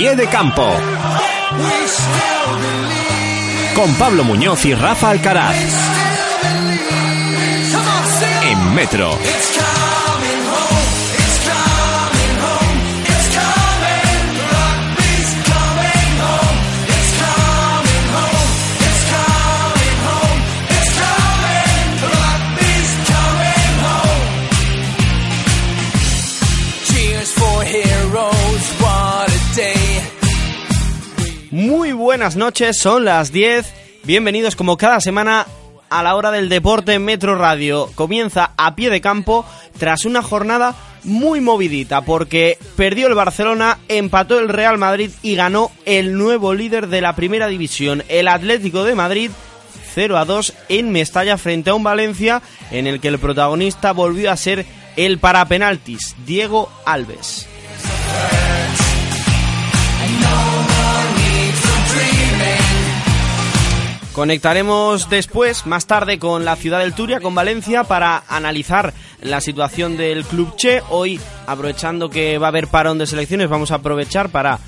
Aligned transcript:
Pie 0.00 0.16
de 0.16 0.26
campo. 0.28 0.66
Con 3.74 3.94
Pablo 3.96 4.24
Muñoz 4.24 4.64
y 4.64 4.72
Rafa 4.72 5.10
Alcaraz. 5.10 5.54
En 8.44 8.74
Metro. 8.74 9.10
Buenas 32.10 32.34
noches, 32.34 32.76
son 32.76 33.04
las 33.04 33.30
10. 33.30 33.72
Bienvenidos 34.02 34.56
como 34.56 34.76
cada 34.76 35.00
semana 35.00 35.46
a 35.90 36.02
la 36.02 36.16
hora 36.16 36.32
del 36.32 36.48
deporte 36.48 36.98
Metro 36.98 37.36
Radio. 37.36 37.88
Comienza 37.94 38.50
a 38.56 38.74
pie 38.74 38.90
de 38.90 39.00
campo 39.00 39.46
tras 39.78 40.04
una 40.04 40.20
jornada 40.20 40.74
muy 41.04 41.40
movidita 41.40 42.00
porque 42.00 42.58
perdió 42.74 43.06
el 43.06 43.14
Barcelona, 43.14 43.78
empató 43.86 44.40
el 44.40 44.48
Real 44.48 44.76
Madrid 44.76 45.12
y 45.22 45.36
ganó 45.36 45.70
el 45.84 46.18
nuevo 46.18 46.52
líder 46.52 46.88
de 46.88 47.00
la 47.00 47.14
primera 47.14 47.46
división, 47.46 48.02
el 48.08 48.26
Atlético 48.26 48.82
de 48.82 48.96
Madrid. 48.96 49.30
0 49.94 50.18
a 50.18 50.24
2 50.24 50.52
en 50.68 50.90
Mestalla 50.90 51.38
frente 51.38 51.70
a 51.70 51.74
un 51.74 51.84
Valencia 51.84 52.42
en 52.72 52.88
el 52.88 52.98
que 52.98 53.06
el 53.06 53.20
protagonista 53.20 53.92
volvió 53.92 54.32
a 54.32 54.36
ser 54.36 54.66
el 54.96 55.20
parapenaltis, 55.20 56.16
Diego 56.26 56.72
Alves. 56.84 57.46
Conectaremos 64.12 65.08
después, 65.08 65.66
más 65.66 65.86
tarde, 65.86 66.18
con 66.18 66.44
la 66.44 66.56
ciudad 66.56 66.80
del 66.80 66.94
Turia, 66.94 67.20
con 67.20 67.34
Valencia, 67.34 67.84
para 67.84 68.24
analizar 68.28 68.92
la 69.22 69.40
situación 69.40 69.96
del 69.96 70.24
Club 70.24 70.56
Che. 70.56 70.82
Hoy, 70.90 71.20
aprovechando 71.46 72.10
que 72.10 72.36
va 72.38 72.48
a 72.48 72.50
haber 72.50 72.66
parón 72.66 72.98
de 72.98 73.06
selecciones, 73.06 73.48
vamos 73.48 73.70
a 73.70 73.76
aprovechar 73.76 74.30
para 74.30 74.58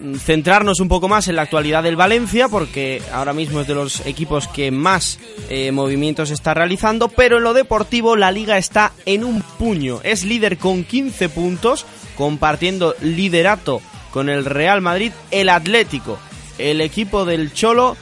mm, 0.00 0.14
centrarnos 0.14 0.80
un 0.80 0.88
poco 0.88 1.08
más 1.08 1.28
en 1.28 1.36
la 1.36 1.42
actualidad 1.42 1.82
del 1.82 1.96
Valencia, 1.96 2.48
porque 2.48 3.02
ahora 3.12 3.34
mismo 3.34 3.60
es 3.60 3.66
de 3.66 3.74
los 3.74 4.04
equipos 4.06 4.48
que 4.48 4.70
más 4.70 5.18
eh, 5.50 5.70
movimientos 5.70 6.30
está 6.30 6.54
realizando, 6.54 7.08
pero 7.08 7.36
en 7.36 7.44
lo 7.44 7.52
deportivo 7.52 8.16
la 8.16 8.32
liga 8.32 8.56
está 8.56 8.92
en 9.04 9.24
un 9.24 9.42
puño. 9.42 10.00
Es 10.04 10.24
líder 10.24 10.56
con 10.56 10.84
15 10.84 11.28
puntos, 11.28 11.84
compartiendo 12.16 12.94
liderato 13.02 13.82
con 14.10 14.30
el 14.30 14.46
Real 14.46 14.80
Madrid, 14.80 15.12
el 15.30 15.50
Atlético, 15.50 16.18
el 16.56 16.80
equipo 16.80 17.26
del 17.26 17.52
Cholo, 17.52 17.96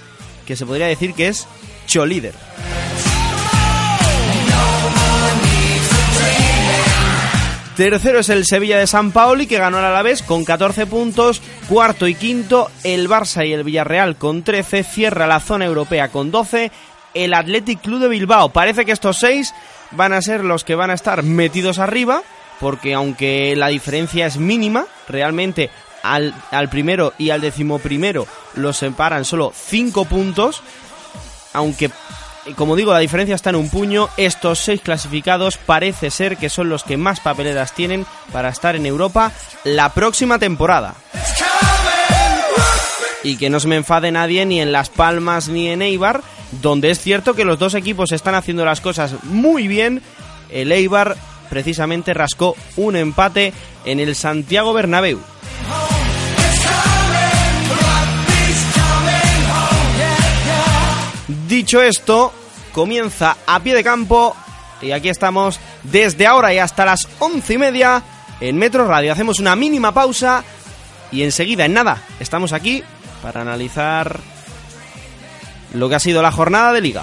que 0.51 0.57
se 0.57 0.67
podría 0.67 0.89
decir 0.89 1.15
que 1.15 1.29
es 1.29 1.47
Cholíder. 1.87 2.35
Tercero 7.77 8.19
es 8.19 8.29
el 8.31 8.45
Sevilla 8.45 8.77
de 8.79 8.89
San 8.89 9.13
Paoli 9.13 9.47
que 9.47 9.59
ganó 9.59 9.79
al 9.79 9.85
Alavés 9.85 10.23
con 10.23 10.45
14 10.45 10.87
puntos. 10.87 11.41
Cuarto 11.69 12.09
y 12.09 12.17
quinto 12.17 12.69
el 12.83 13.09
Barça 13.09 13.47
y 13.47 13.53
el 13.53 13.63
Villarreal 13.63 14.17
con 14.17 14.43
13. 14.43 14.83
Cierra 14.83 15.29
la 15.29 15.39
zona 15.39 15.67
europea 15.67 16.09
con 16.09 16.33
12. 16.33 16.73
El 17.15 17.33
Athletic 17.33 17.81
Club 17.81 18.01
de 18.01 18.09
Bilbao. 18.09 18.49
Parece 18.49 18.85
que 18.85 18.91
estos 18.91 19.19
seis 19.19 19.55
van 19.93 20.13
a 20.13 20.21
ser 20.21 20.43
los 20.43 20.65
que 20.65 20.75
van 20.75 20.91
a 20.91 20.95
estar 20.95 21.23
metidos 21.23 21.79
arriba. 21.79 22.25
Porque 22.59 22.93
aunque 22.93 23.55
la 23.55 23.69
diferencia 23.69 24.27
es 24.27 24.37
mínima, 24.37 24.87
realmente 25.09 25.71
al, 26.03 26.35
al 26.51 26.69
primero 26.69 27.13
y 27.19 27.31
al 27.31 27.41
decimoprimero 27.41 28.27
los 28.55 28.77
separan 28.77 29.25
solo 29.25 29.53
5 29.55 30.05
puntos. 30.07 30.63
Aunque 31.53 31.91
como 32.57 32.77
digo, 32.77 32.93
la 32.93 32.99
diferencia 32.99 33.35
está 33.35 33.51
en 33.51 33.57
un 33.57 33.69
puño. 33.69 34.09
Estos 34.17 34.59
seis 34.61 34.81
clasificados 34.81 35.57
parece 35.59 36.11
ser 36.11 36.37
que 36.37 36.49
son 36.49 36.69
los 36.69 36.85
que 36.85 36.97
más 36.97 37.21
papeleras 37.21 37.75
tienen 37.75 38.07
para 38.33 38.49
estar 38.49 38.77
en 38.77 38.87
Europa 38.87 39.33
la 39.65 39.93
próxima 39.93 40.39
temporada. 40.39 40.95
Y 43.23 43.37
que 43.37 43.51
no 43.51 43.61
se 43.61 43.69
me 43.69 43.77
enfade 43.77 44.11
nadie 44.11 44.47
ni 44.47 44.61
en 44.61 44.73
Las 44.73 44.89
Palmas 44.89 45.49
ni 45.49 45.69
en 45.69 45.83
Eibar, 45.83 46.23
donde 46.63 46.91
es 46.91 47.01
cierto 47.01 47.35
que 47.35 47.45
los 47.45 47.59
dos 47.59 47.75
equipos 47.75 48.13
están 48.13 48.35
haciendo 48.35 48.65
las 48.65 48.81
cosas 48.81 49.23
muy 49.25 49.69
bien. 49.69 50.03
El 50.51 50.73
Eibar 50.73 51.17
precisamente 51.51 52.15
rascó 52.15 52.57
un 52.77 52.97
empate 52.97 53.53
en 53.85 54.01
el 54.01 54.15
Santiago 54.15 54.73
Bernabéu. 54.73 55.21
Dicho 61.51 61.83
esto, 61.83 62.33
comienza 62.73 63.37
a 63.45 63.59
pie 63.59 63.75
de 63.75 63.83
campo 63.83 64.37
y 64.81 64.93
aquí 64.93 65.09
estamos 65.09 65.59
desde 65.83 66.25
ahora 66.25 66.55
y 66.55 66.59
hasta 66.59 66.85
las 66.85 67.09
once 67.19 67.55
y 67.55 67.59
media 67.59 68.05
en 68.41 68.57
Metro 68.57 68.87
Radio. 68.87 69.13
Hacemos 69.13 69.41
una 69.41 69.57
mínima 69.57 69.93
pausa 69.93 70.45
y 71.11 71.25
enseguida, 71.25 71.65
en 71.65 71.73
nada, 71.73 72.05
estamos 72.21 72.53
aquí 72.53 72.85
para 73.21 73.41
analizar 73.41 74.21
lo 75.75 75.89
que 75.89 75.97
ha 75.97 75.99
sido 75.99 76.23
la 76.23 76.31
jornada 76.31 76.73
de 76.73 76.83
liga. 76.83 77.03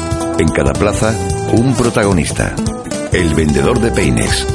En 0.41 0.47
cada 0.47 0.73
plaza, 0.73 1.13
un 1.51 1.75
protagonista. 1.75 2.55
El 3.13 3.35
vendedor 3.35 3.79
de 3.79 3.91
peines. 3.91 4.47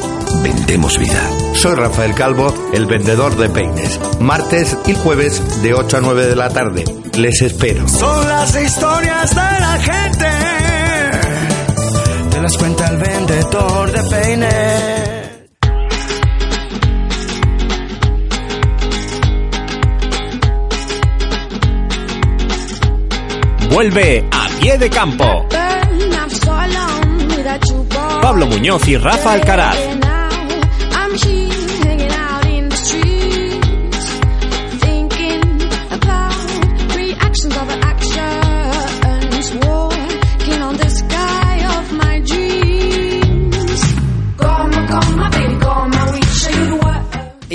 Vendemos 0.43 0.99
vida. 0.99 1.31
Soy 1.55 1.77
Rafael 1.77 2.13
Calvo, 2.13 2.53
el 2.75 2.87
vendedor 2.87 3.37
de 3.37 3.49
peines. 3.49 4.01
Martes 4.19 4.77
y 4.87 4.95
jueves 4.95 5.63
de 5.63 5.75
8 5.75 5.99
a 5.99 6.01
9 6.01 6.27
de 6.27 6.35
la 6.35 6.49
tarde. 6.49 6.85
Les 7.17 7.41
espero. 7.41 7.87
Son 7.87 8.27
las 8.27 8.61
historias 8.61 9.31
de 9.31 9.37
la 9.37 9.79
gente. 9.81 10.27
Te 12.33 12.43
las 12.43 12.57
cuenta 12.57 12.89
el 12.89 12.97
vendedor 12.97 13.93
de 13.93 14.03
peines. 14.11 15.27
Vuelve 23.71 24.29
a 24.33 24.49
pie 24.59 24.79
de 24.79 24.91
campo. 24.91 25.47
Pablo 28.27 28.49
Muñoz 28.49 28.89
y 28.89 28.97
Rafa 28.97 29.35
Alcaraz. 29.35 29.96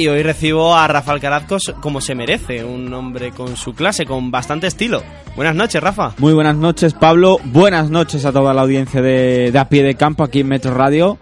Hoy 0.07 0.23
recibo 0.23 0.75
a 0.75 0.87
Rafa 0.87 1.11
Alcaraz 1.11 1.43
cos- 1.47 1.73
como 1.81 1.99
se 2.01 2.15
merece, 2.15 2.63
un 2.63 2.93
hombre 2.93 3.31
con 3.31 3.55
su 3.57 3.73
clase, 3.73 4.05
con 4.05 4.31
bastante 4.31 4.67
estilo. 4.67 5.03
Buenas 5.35 5.55
noches, 5.55 5.81
Rafa. 5.81 6.13
Muy 6.17 6.33
buenas 6.33 6.55
noches, 6.55 6.93
Pablo. 6.93 7.39
Buenas 7.45 7.89
noches 7.89 8.23
a 8.25 8.31
toda 8.31 8.53
la 8.53 8.61
audiencia 8.61 9.01
de, 9.01 9.51
de 9.51 9.59
A 9.59 9.67
Pie 9.69 9.83
de 9.83 9.95
Campo 9.95 10.23
aquí 10.23 10.41
en 10.41 10.47
Metro 10.47 10.73
Radio. 10.73 11.17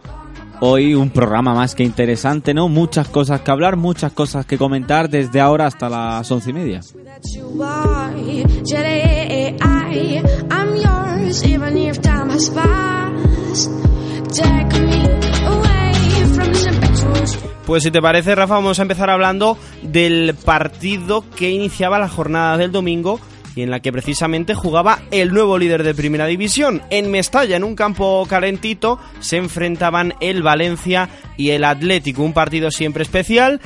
Hoy 0.61 0.93
un 0.93 1.09
programa 1.09 1.53
más 1.53 1.73
que 1.73 1.83
interesante, 1.83 2.53
¿no? 2.53 2.67
Muchas 2.67 3.07
cosas 3.07 3.41
que 3.41 3.49
hablar, 3.51 3.75
muchas 3.77 4.11
cosas 4.11 4.45
que 4.45 4.57
comentar 4.57 5.09
desde 5.09 5.39
ahora 5.39 5.65
hasta 5.67 5.87
las 5.89 6.29
once 6.31 6.49
y 6.49 6.53
media. 6.53 6.81
Pues 17.69 17.83
si 17.83 17.91
te 17.91 18.01
parece, 18.01 18.33
Rafa, 18.33 18.55
vamos 18.55 18.79
a 18.79 18.81
empezar 18.81 19.11
hablando 19.11 19.55
del 19.83 20.33
partido 20.33 21.23
que 21.35 21.51
iniciaba 21.51 21.99
la 21.99 22.09
jornada 22.09 22.57
del 22.57 22.71
domingo 22.71 23.19
y 23.55 23.61
en 23.61 23.69
la 23.69 23.79
que 23.79 23.91
precisamente 23.91 24.55
jugaba 24.55 25.01
el 25.11 25.31
nuevo 25.31 25.55
líder 25.59 25.83
de 25.83 25.93
Primera 25.93 26.25
División. 26.25 26.81
En 26.89 27.11
Mestalla, 27.11 27.57
en 27.57 27.63
un 27.63 27.75
campo 27.75 28.25
calentito, 28.27 28.97
se 29.19 29.37
enfrentaban 29.37 30.15
el 30.19 30.41
Valencia 30.41 31.09
y 31.37 31.51
el 31.51 31.63
Atlético, 31.63 32.23
un 32.23 32.33
partido 32.33 32.71
siempre 32.71 33.03
especial 33.03 33.61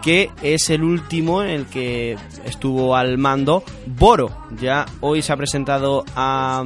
que 0.00 0.30
es 0.40 0.70
el 0.70 0.82
último 0.82 1.42
en 1.42 1.50
el 1.50 1.66
que 1.66 2.16
estuvo 2.46 2.96
al 2.96 3.18
mando 3.18 3.64
Boro. 3.84 4.34
Ya 4.62 4.86
hoy 5.02 5.20
se 5.20 5.30
ha 5.30 5.36
presentado 5.36 6.06
a, 6.16 6.64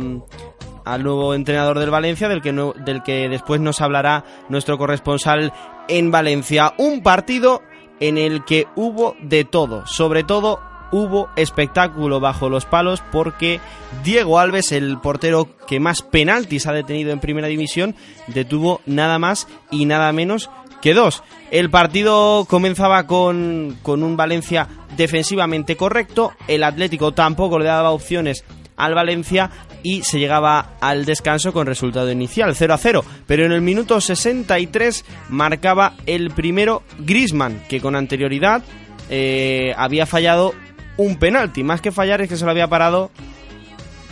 al 0.85 1.03
nuevo 1.03 1.35
entrenador 1.35 1.81
del 1.81 1.91
Valencia, 1.91 2.29
del 2.29 2.43
que, 2.43 2.53
del 2.53 3.03
que 3.03 3.29
después 3.29 3.61
nos 3.61 3.81
hablará 3.81 4.25
nuestro 4.49 4.79
corresponsal 4.79 5.53
en 5.89 6.11
Valencia. 6.11 6.75
Un 6.79 7.03
partido 7.03 7.63
en 8.01 8.19
el 8.19 8.45
que 8.45 8.67
hubo 8.77 9.17
de 9.21 9.45
todo, 9.45 9.87
sobre 9.87 10.25
todo 10.25 10.61
hubo 10.93 11.29
espectáculo 11.37 12.21
bajo 12.21 12.49
los 12.49 12.65
palos 12.65 13.03
porque 13.11 13.61
Diego 14.05 14.39
Alves, 14.39 14.73
el 14.73 14.99
portero 14.99 15.49
que 15.67 15.81
más 15.81 16.03
penaltis 16.03 16.67
ha 16.67 16.73
detenido 16.73 17.13
en 17.13 17.21
primera 17.21 17.49
división, 17.49 17.95
detuvo 18.29 18.81
nada 18.87 19.19
más 19.19 19.49
y 19.71 19.87
nada 19.87 20.13
menos 20.13 20.51
que 20.81 20.95
dos. 20.95 21.23
El 21.51 21.71
partido 21.71 22.45
comenzaba 22.49 23.07
con, 23.07 23.79
con 23.83 24.03
un 24.03 24.17
Valencia 24.17 24.69
defensivamente 24.97 25.77
correcto, 25.77 26.33
el 26.49 26.63
Atlético 26.63 27.13
tampoco 27.13 27.59
le 27.59 27.67
daba 27.67 27.91
opciones 27.91 28.45
al 28.77 28.95
Valencia 28.95 29.51
y 29.83 30.03
se 30.03 30.19
llegaba 30.19 30.77
al 30.81 31.05
descanso 31.05 31.53
con 31.53 31.67
resultado 31.67 32.11
inicial 32.11 32.55
0 32.55 32.75
a 32.75 32.79
0, 32.79 33.05
pero 33.27 33.45
en 33.45 33.53
el 33.53 33.61
minuto 33.61 34.01
63 34.01 35.05
marcaba 35.29 35.95
el 36.07 36.31
primero 36.31 36.83
Grisman, 36.99 37.63
que 37.69 37.81
con 37.81 37.97
anterioridad 37.97 38.63
eh, 39.09 39.73
había 39.77 40.07
fallado 40.07 40.55
un 40.97 41.19
penalti, 41.19 41.63
más 41.63 41.81
que 41.81 41.93
fallar 41.93 42.21
es 42.21 42.29
que 42.29 42.37
se 42.37 42.45
lo 42.45 42.51
había 42.51 42.69
parado 42.69 43.11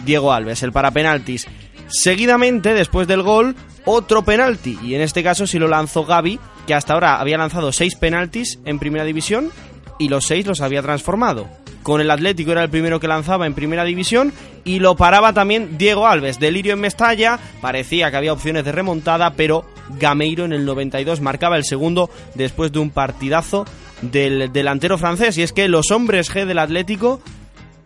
Diego 0.05 0.33
Alves, 0.33 0.63
el 0.63 0.73
para 0.73 0.91
penaltis. 0.91 1.47
Seguidamente, 1.89 2.75
después 2.75 3.07
del 3.07 3.23
gol, 3.23 3.57
otro 3.85 4.25
penalti, 4.25 4.79
y 4.83 4.95
en 4.95 5.01
este 5.01 5.23
caso 5.23 5.47
sí 5.47 5.59
lo 5.59 5.69
lanzó 5.69 6.05
Gaby, 6.05 6.39
que 6.67 6.75
hasta 6.75 6.95
ahora 6.95 7.21
había 7.21 7.39
lanzado 7.39 7.73
seis 7.73 7.95
penaltis 7.97 8.59
en 8.65 8.79
primera 8.79 9.05
división 9.05 9.51
y 9.99 10.09
los 10.09 10.27
seis 10.27 10.47
los 10.47 10.61
había 10.61 10.83
transformado. 10.83 11.49
Con 11.85 12.01
el 12.01 12.11
Atlético 12.11 12.51
era 12.51 12.63
el 12.63 12.71
primero 12.71 12.99
que 12.99 13.07
lanzaba 13.07 13.47
en 13.47 13.53
primera 13.53 13.85
división 13.85 14.33
y 14.65 14.79
lo 14.79 14.97
paraba 14.97 15.35
también 15.35 15.77
Diego 15.77 16.07
Alves. 16.07 16.41
Delirio 16.41 16.73
en 16.73 16.81
Mestalla, 16.81 17.39
parecía 17.61 18.11
que 18.11 18.17
había 18.17 18.33
opciones 18.33 18.65
de 18.65 18.73
remontada, 18.73 19.35
pero 19.35 19.67
Gameiro 20.01 20.47
en 20.47 20.55
el 20.55 20.65
92 20.65 21.21
marcaba 21.21 21.59
el 21.59 21.65
segundo 21.65 22.09
después 22.35 22.73
de 22.73 22.79
un 22.79 22.89
partidazo 22.89 23.67
del 24.01 24.51
delantero 24.51 24.97
francés. 24.97 25.37
Y 25.37 25.43
es 25.43 25.53
que 25.53 25.69
los 25.69 25.91
hombres 25.91 26.35
G 26.35 26.47
del 26.47 26.59
Atlético 26.59 27.21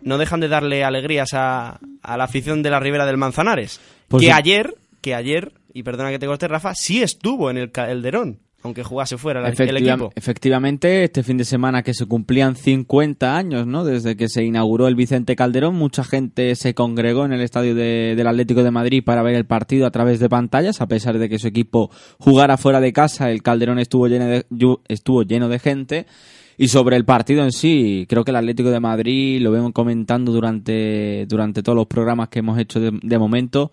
no 0.01 0.17
dejan 0.17 0.39
de 0.39 0.47
darle 0.47 0.85
alegrías 0.85 1.33
a, 1.33 1.81
a 2.01 2.17
la 2.17 2.23
afición 2.23 2.63
de 2.63 2.69
la 2.69 2.79
Ribera 2.79 3.05
del 3.05 3.17
Manzanares. 3.17 3.81
Pues 4.07 4.21
que 4.21 4.27
sí. 4.27 4.31
ayer, 4.31 4.75
que 5.01 5.13
ayer, 5.13 5.51
y 5.73 5.83
perdona 5.83 6.09
que 6.11 6.19
te 6.19 6.25
corte 6.25 6.47
Rafa, 6.47 6.73
sí 6.73 7.03
estuvo 7.03 7.49
en 7.49 7.57
el 7.57 7.73
Calderón, 7.73 8.39
aunque 8.63 8.83
jugase 8.83 9.17
fuera 9.17 9.41
la- 9.41 9.49
el 9.49 9.77
equipo. 9.77 10.11
Efectivamente, 10.15 11.03
este 11.03 11.23
fin 11.23 11.37
de 11.37 11.45
semana 11.45 11.81
que 11.83 11.93
se 11.93 12.05
cumplían 12.05 12.55
50 12.55 13.37
años, 13.37 13.65
¿no? 13.67 13.83
Desde 13.83 14.15
que 14.17 14.27
se 14.29 14.43
inauguró 14.43 14.87
el 14.87 14.95
Vicente 14.95 15.35
Calderón, 15.35 15.75
mucha 15.75 16.03
gente 16.03 16.55
se 16.55 16.73
congregó 16.73 17.25
en 17.25 17.33
el 17.33 17.41
estadio 17.41 17.75
de- 17.75 18.15
del 18.17 18.27
Atlético 18.27 18.63
de 18.63 18.71
Madrid 18.71 19.03
para 19.03 19.21
ver 19.23 19.35
el 19.35 19.45
partido 19.45 19.85
a 19.85 19.91
través 19.91 20.19
de 20.19 20.29
pantallas, 20.29 20.81
a 20.81 20.87
pesar 20.87 21.17
de 21.19 21.29
que 21.29 21.39
su 21.39 21.47
equipo 21.47 21.89
jugara 22.19 22.57
fuera 22.57 22.81
de 22.81 22.91
casa, 22.93 23.31
el 23.31 23.41
Calderón 23.41 23.79
estuvo 23.79 24.07
lleno 24.07 24.25
de, 24.27 24.45
estuvo 24.87 25.23
lleno 25.23 25.47
de 25.49 25.59
gente. 25.59 26.05
Y 26.57 26.67
sobre 26.67 26.97
el 26.97 27.05
partido 27.05 27.41
en 27.45 27.53
sí, 27.53 28.05
creo 28.09 28.25
que 28.25 28.31
el 28.31 28.35
Atlético 28.37 28.69
de 28.69 28.81
Madrid, 28.81 29.41
lo 29.41 29.49
vemos 29.51 29.71
comentando 29.71 30.33
durante, 30.33 31.25
durante 31.27 31.63
todos 31.63 31.77
los 31.77 31.87
programas 31.87 32.27
que 32.27 32.39
hemos 32.39 32.59
hecho 32.59 32.81
de, 32.81 32.99
de 33.01 33.17
momento, 33.17 33.71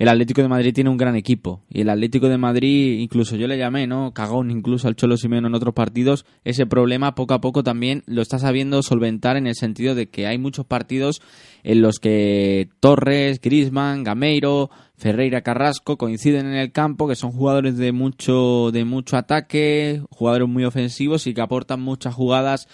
el 0.00 0.08
Atlético 0.08 0.40
de 0.40 0.48
Madrid 0.48 0.72
tiene 0.72 0.88
un 0.88 0.96
gran 0.96 1.14
equipo. 1.14 1.60
Y 1.68 1.82
el 1.82 1.90
Atlético 1.90 2.30
de 2.30 2.38
Madrid, 2.38 3.00
incluso 3.00 3.36
yo 3.36 3.46
le 3.46 3.58
llamé, 3.58 3.86
¿no? 3.86 4.14
Cagón 4.14 4.50
incluso 4.50 4.88
al 4.88 4.96
Cholo 4.96 5.18
Simeone 5.18 5.48
en 5.48 5.54
otros 5.54 5.74
partidos. 5.74 6.24
Ese 6.42 6.64
problema 6.64 7.14
poco 7.14 7.34
a 7.34 7.42
poco 7.42 7.62
también 7.62 8.02
lo 8.06 8.22
está 8.22 8.38
sabiendo 8.38 8.82
solventar 8.82 9.36
en 9.36 9.46
el 9.46 9.56
sentido 9.56 9.94
de 9.94 10.08
que 10.08 10.26
hay 10.26 10.38
muchos 10.38 10.64
partidos 10.64 11.20
en 11.64 11.82
los 11.82 11.98
que 11.98 12.70
Torres, 12.80 13.42
Grisman, 13.42 14.02
Gameiro, 14.02 14.70
Ferreira 14.96 15.42
Carrasco 15.42 15.98
coinciden 15.98 16.46
en 16.46 16.54
el 16.54 16.72
campo, 16.72 17.06
que 17.06 17.14
son 17.14 17.32
jugadores 17.32 17.76
de 17.76 17.92
mucho, 17.92 18.70
de 18.72 18.86
mucho 18.86 19.18
ataque, 19.18 20.00
jugadores 20.08 20.48
muy 20.48 20.64
ofensivos 20.64 21.26
y 21.26 21.34
que 21.34 21.42
aportan 21.42 21.82
muchas 21.82 22.14
jugadas 22.14 22.68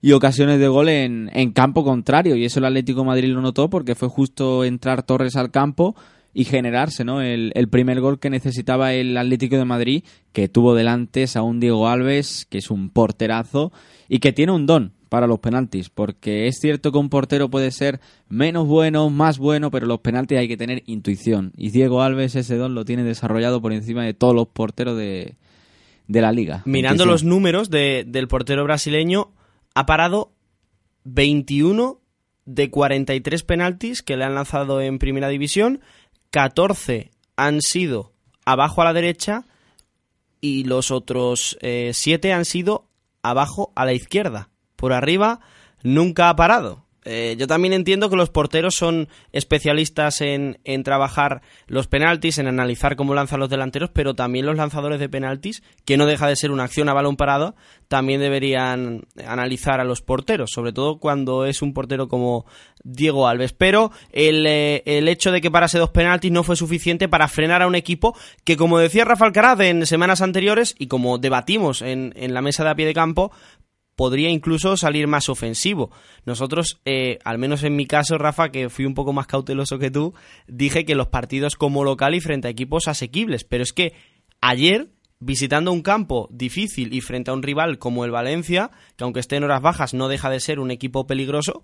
y 0.00 0.12
ocasiones 0.12 0.60
de 0.60 0.68
gol 0.68 0.88
en, 0.88 1.30
en 1.32 1.50
campo 1.50 1.82
contrario. 1.82 2.36
Y 2.36 2.44
eso 2.44 2.60
el 2.60 2.66
Atlético 2.66 3.00
de 3.00 3.06
Madrid 3.08 3.32
lo 3.32 3.40
notó 3.40 3.68
porque 3.68 3.96
fue 3.96 4.08
justo 4.08 4.62
entrar 4.62 5.02
Torres 5.02 5.34
al 5.34 5.50
campo 5.50 5.96
y 6.32 6.44
generarse 6.44 7.04
¿no? 7.04 7.20
el, 7.22 7.52
el 7.54 7.68
primer 7.68 8.00
gol 8.00 8.18
que 8.20 8.30
necesitaba 8.30 8.92
el 8.94 9.16
Atlético 9.16 9.56
de 9.56 9.64
Madrid, 9.64 10.04
que 10.32 10.48
tuvo 10.48 10.74
delante 10.74 11.24
a 11.34 11.42
un 11.42 11.58
Diego 11.60 11.88
Alves, 11.88 12.46
que 12.48 12.58
es 12.58 12.70
un 12.70 12.90
porterazo 12.90 13.72
y 14.08 14.18
que 14.20 14.32
tiene 14.32 14.52
un 14.52 14.66
don 14.66 14.92
para 15.08 15.26
los 15.26 15.40
penaltis, 15.40 15.90
porque 15.90 16.46
es 16.46 16.58
cierto 16.60 16.92
que 16.92 16.98
un 16.98 17.08
portero 17.08 17.50
puede 17.50 17.72
ser 17.72 17.98
menos 18.28 18.68
bueno, 18.68 19.10
más 19.10 19.38
bueno, 19.38 19.72
pero 19.72 19.86
los 19.86 19.98
penaltis 19.98 20.38
hay 20.38 20.46
que 20.46 20.56
tener 20.56 20.84
intuición. 20.86 21.52
Y 21.56 21.70
Diego 21.70 22.02
Alves 22.02 22.36
ese 22.36 22.54
don 22.56 22.76
lo 22.76 22.84
tiene 22.84 23.02
desarrollado 23.02 23.60
por 23.60 23.72
encima 23.72 24.04
de 24.04 24.14
todos 24.14 24.36
los 24.36 24.46
porteros 24.46 24.96
de, 24.96 25.34
de 26.06 26.20
la 26.20 26.30
liga. 26.30 26.62
Mirando 26.64 27.02
Intuición. 27.02 27.08
los 27.12 27.24
números 27.24 27.70
de- 27.70 28.04
del 28.06 28.28
portero 28.28 28.62
brasileño, 28.62 29.32
ha 29.74 29.84
parado 29.84 30.30
21 31.04 32.00
de 32.46 32.70
43 32.70 33.42
penaltis 33.42 34.02
que 34.02 34.16
le 34.16 34.24
han 34.24 34.34
lanzado 34.34 34.80
en 34.80 34.98
primera 34.98 35.28
división, 35.28 35.80
14 36.30 37.10
han 37.36 37.60
sido 37.60 38.12
abajo 38.44 38.82
a 38.82 38.84
la 38.84 38.92
derecha 38.92 39.44
y 40.40 40.64
los 40.64 40.90
otros 40.90 41.58
7 41.60 42.32
han 42.32 42.44
sido 42.44 42.88
abajo 43.22 43.72
a 43.74 43.84
la 43.84 43.92
izquierda. 43.92 44.50
Por 44.76 44.92
arriba 44.92 45.40
nunca 45.82 46.28
ha 46.28 46.36
parado. 46.36 46.86
Eh, 47.04 47.36
yo 47.38 47.46
también 47.46 47.72
entiendo 47.72 48.10
que 48.10 48.16
los 48.16 48.30
porteros 48.30 48.74
son 48.74 49.08
especialistas 49.32 50.20
en, 50.20 50.58
en 50.64 50.82
trabajar 50.82 51.40
los 51.66 51.86
penaltis, 51.86 52.38
en 52.38 52.46
analizar 52.46 52.96
cómo 52.96 53.14
lanzan 53.14 53.40
los 53.40 53.48
delanteros, 53.48 53.90
pero 53.90 54.14
también 54.14 54.46
los 54.46 54.56
lanzadores 54.56 55.00
de 55.00 55.08
penaltis, 55.08 55.62
que 55.84 55.96
no 55.96 56.06
deja 56.06 56.26
de 56.26 56.36
ser 56.36 56.50
una 56.50 56.64
acción 56.64 56.88
a 56.88 56.92
balón 56.92 57.16
parado, 57.16 57.54
también 57.88 58.20
deberían 58.20 59.06
analizar 59.26 59.80
a 59.80 59.84
los 59.84 60.02
porteros, 60.02 60.50
sobre 60.52 60.72
todo 60.72 60.98
cuando 60.98 61.46
es 61.46 61.62
un 61.62 61.72
portero 61.72 62.08
como 62.08 62.44
Diego 62.84 63.26
Alves. 63.26 63.52
Pero 63.52 63.90
el, 64.12 64.46
eh, 64.46 64.82
el 64.84 65.08
hecho 65.08 65.32
de 65.32 65.40
que 65.40 65.50
parase 65.50 65.78
dos 65.78 65.90
penaltis 65.90 66.30
no 66.30 66.44
fue 66.44 66.56
suficiente 66.56 67.08
para 67.08 67.28
frenar 67.28 67.62
a 67.62 67.66
un 67.66 67.74
equipo 67.74 68.16
que, 68.44 68.56
como 68.56 68.78
decía 68.78 69.04
Rafa 69.04 69.24
Alcaraz 69.24 69.60
en 69.60 69.86
semanas 69.86 70.20
anteriores 70.20 70.74
y 70.78 70.86
como 70.86 71.18
debatimos 71.18 71.82
en, 71.82 72.12
en 72.16 72.34
la 72.34 72.42
mesa 72.42 72.62
de 72.62 72.70
a 72.70 72.74
pie 72.74 72.86
de 72.86 72.94
campo, 72.94 73.32
podría 74.00 74.30
incluso 74.30 74.78
salir 74.78 75.06
más 75.08 75.28
ofensivo. 75.28 75.90
Nosotros, 76.24 76.80
eh, 76.86 77.18
al 77.22 77.36
menos 77.36 77.64
en 77.64 77.76
mi 77.76 77.84
caso, 77.84 78.16
Rafa, 78.16 78.48
que 78.48 78.70
fui 78.70 78.86
un 78.86 78.94
poco 78.94 79.12
más 79.12 79.26
cauteloso 79.26 79.78
que 79.78 79.90
tú, 79.90 80.14
dije 80.48 80.86
que 80.86 80.94
los 80.94 81.08
partidos 81.08 81.54
como 81.54 81.84
local 81.84 82.14
y 82.14 82.22
frente 82.22 82.48
a 82.48 82.50
equipos 82.50 82.88
asequibles, 82.88 83.44
pero 83.44 83.62
es 83.62 83.74
que 83.74 83.92
ayer, 84.40 84.88
visitando 85.18 85.70
un 85.70 85.82
campo 85.82 86.28
difícil 86.32 86.94
y 86.94 87.02
frente 87.02 87.30
a 87.30 87.34
un 87.34 87.42
rival 87.42 87.76
como 87.76 88.06
el 88.06 88.10
Valencia, 88.10 88.70
que 88.96 89.04
aunque 89.04 89.20
esté 89.20 89.36
en 89.36 89.44
horas 89.44 89.60
bajas 89.60 89.92
no 89.92 90.08
deja 90.08 90.30
de 90.30 90.40
ser 90.40 90.60
un 90.60 90.70
equipo 90.70 91.06
peligroso, 91.06 91.62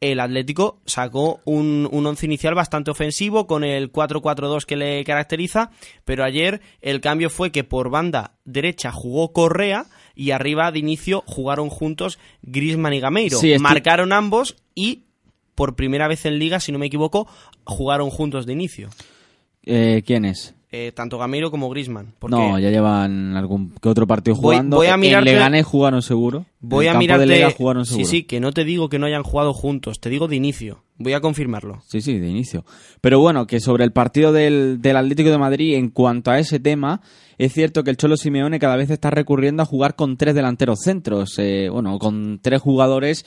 el 0.00 0.20
Atlético 0.20 0.80
sacó 0.86 1.40
un, 1.46 1.88
un 1.90 2.06
once 2.06 2.26
inicial 2.26 2.54
bastante 2.54 2.92
ofensivo 2.92 3.48
con 3.48 3.64
el 3.64 3.90
4-4-2 3.90 4.66
que 4.66 4.76
le 4.76 5.02
caracteriza, 5.02 5.72
pero 6.04 6.22
ayer 6.22 6.60
el 6.80 7.00
cambio 7.00 7.28
fue 7.28 7.50
que 7.50 7.64
por 7.64 7.90
banda 7.90 8.36
derecha 8.44 8.92
jugó 8.92 9.32
Correa 9.32 9.86
y 10.16 10.32
arriba 10.32 10.72
de 10.72 10.80
inicio 10.80 11.22
jugaron 11.26 11.68
juntos 11.68 12.18
Grisman 12.42 12.94
y 12.94 13.00
Gameiro. 13.00 13.38
Sí, 13.38 13.56
Marcaron 13.58 14.12
ambos 14.12 14.56
y 14.74 15.02
por 15.54 15.76
primera 15.76 16.08
vez 16.08 16.26
en 16.26 16.38
liga, 16.38 16.58
si 16.58 16.72
no 16.72 16.78
me 16.78 16.86
equivoco, 16.86 17.28
jugaron 17.64 18.10
juntos 18.10 18.46
de 18.46 18.52
inicio. 18.54 18.88
Eh, 19.64 20.02
¿Quién 20.04 20.24
es? 20.24 20.54
Eh, 20.78 20.92
tanto 20.92 21.16
Gameiro 21.18 21.50
como 21.50 21.70
Grisman. 21.70 22.14
No, 22.28 22.58
ya 22.58 22.70
llevan 22.70 23.36
algún 23.36 23.70
que 23.80 23.88
otro 23.88 24.06
partido 24.06 24.34
Voy- 24.36 24.54
jugando. 24.56 24.76
voy 24.76 24.88
a 24.88 24.94
En 24.94 25.00
mirarte- 25.00 25.24
Leganés 25.24 25.64
jugaron 25.64 26.02
seguro. 26.02 26.44
voy 26.60 26.86
en 26.86 26.96
a 26.96 27.00
el 27.22 27.28
Lega 27.28 27.50
jugaron 27.50 27.84
sí, 27.86 27.90
seguro. 27.94 28.08
sí, 28.10 28.22
que 28.24 28.40
no 28.40 28.52
te 28.52 28.64
digo 28.64 28.88
que 28.88 28.98
no 28.98 29.06
hayan 29.06 29.22
jugado 29.22 29.52
juntos, 29.54 30.00
te 30.00 30.10
digo 30.10 30.28
de 30.28 30.36
inicio. 30.36 30.82
Voy 30.98 31.12
a 31.12 31.20
confirmarlo. 31.20 31.82
Sí, 31.86 32.00
sí, 32.00 32.18
de 32.18 32.28
inicio. 32.28 32.64
Pero 33.00 33.20
bueno, 33.20 33.46
que 33.46 33.60
sobre 33.60 33.84
el 33.84 33.92
partido 33.92 34.32
del, 34.32 34.80
del 34.80 34.96
Atlético 34.96 35.30
de 35.30 35.38
Madrid, 35.38 35.74
en 35.74 35.90
cuanto 35.90 36.30
a 36.30 36.38
ese 36.38 36.58
tema, 36.60 37.00
es 37.38 37.52
cierto 37.52 37.84
que 37.84 37.90
el 37.90 37.96
Cholo 37.96 38.16
Simeone 38.16 38.58
cada 38.58 38.76
vez 38.76 38.90
está 38.90 39.10
recurriendo 39.10 39.62
a 39.62 39.66
jugar 39.66 39.94
con 39.94 40.16
tres 40.16 40.34
delanteros 40.34 40.80
centros. 40.82 41.34
eh, 41.38 41.68
bueno, 41.70 41.98
con 41.98 42.38
tres 42.42 42.60
jugadores 42.62 43.24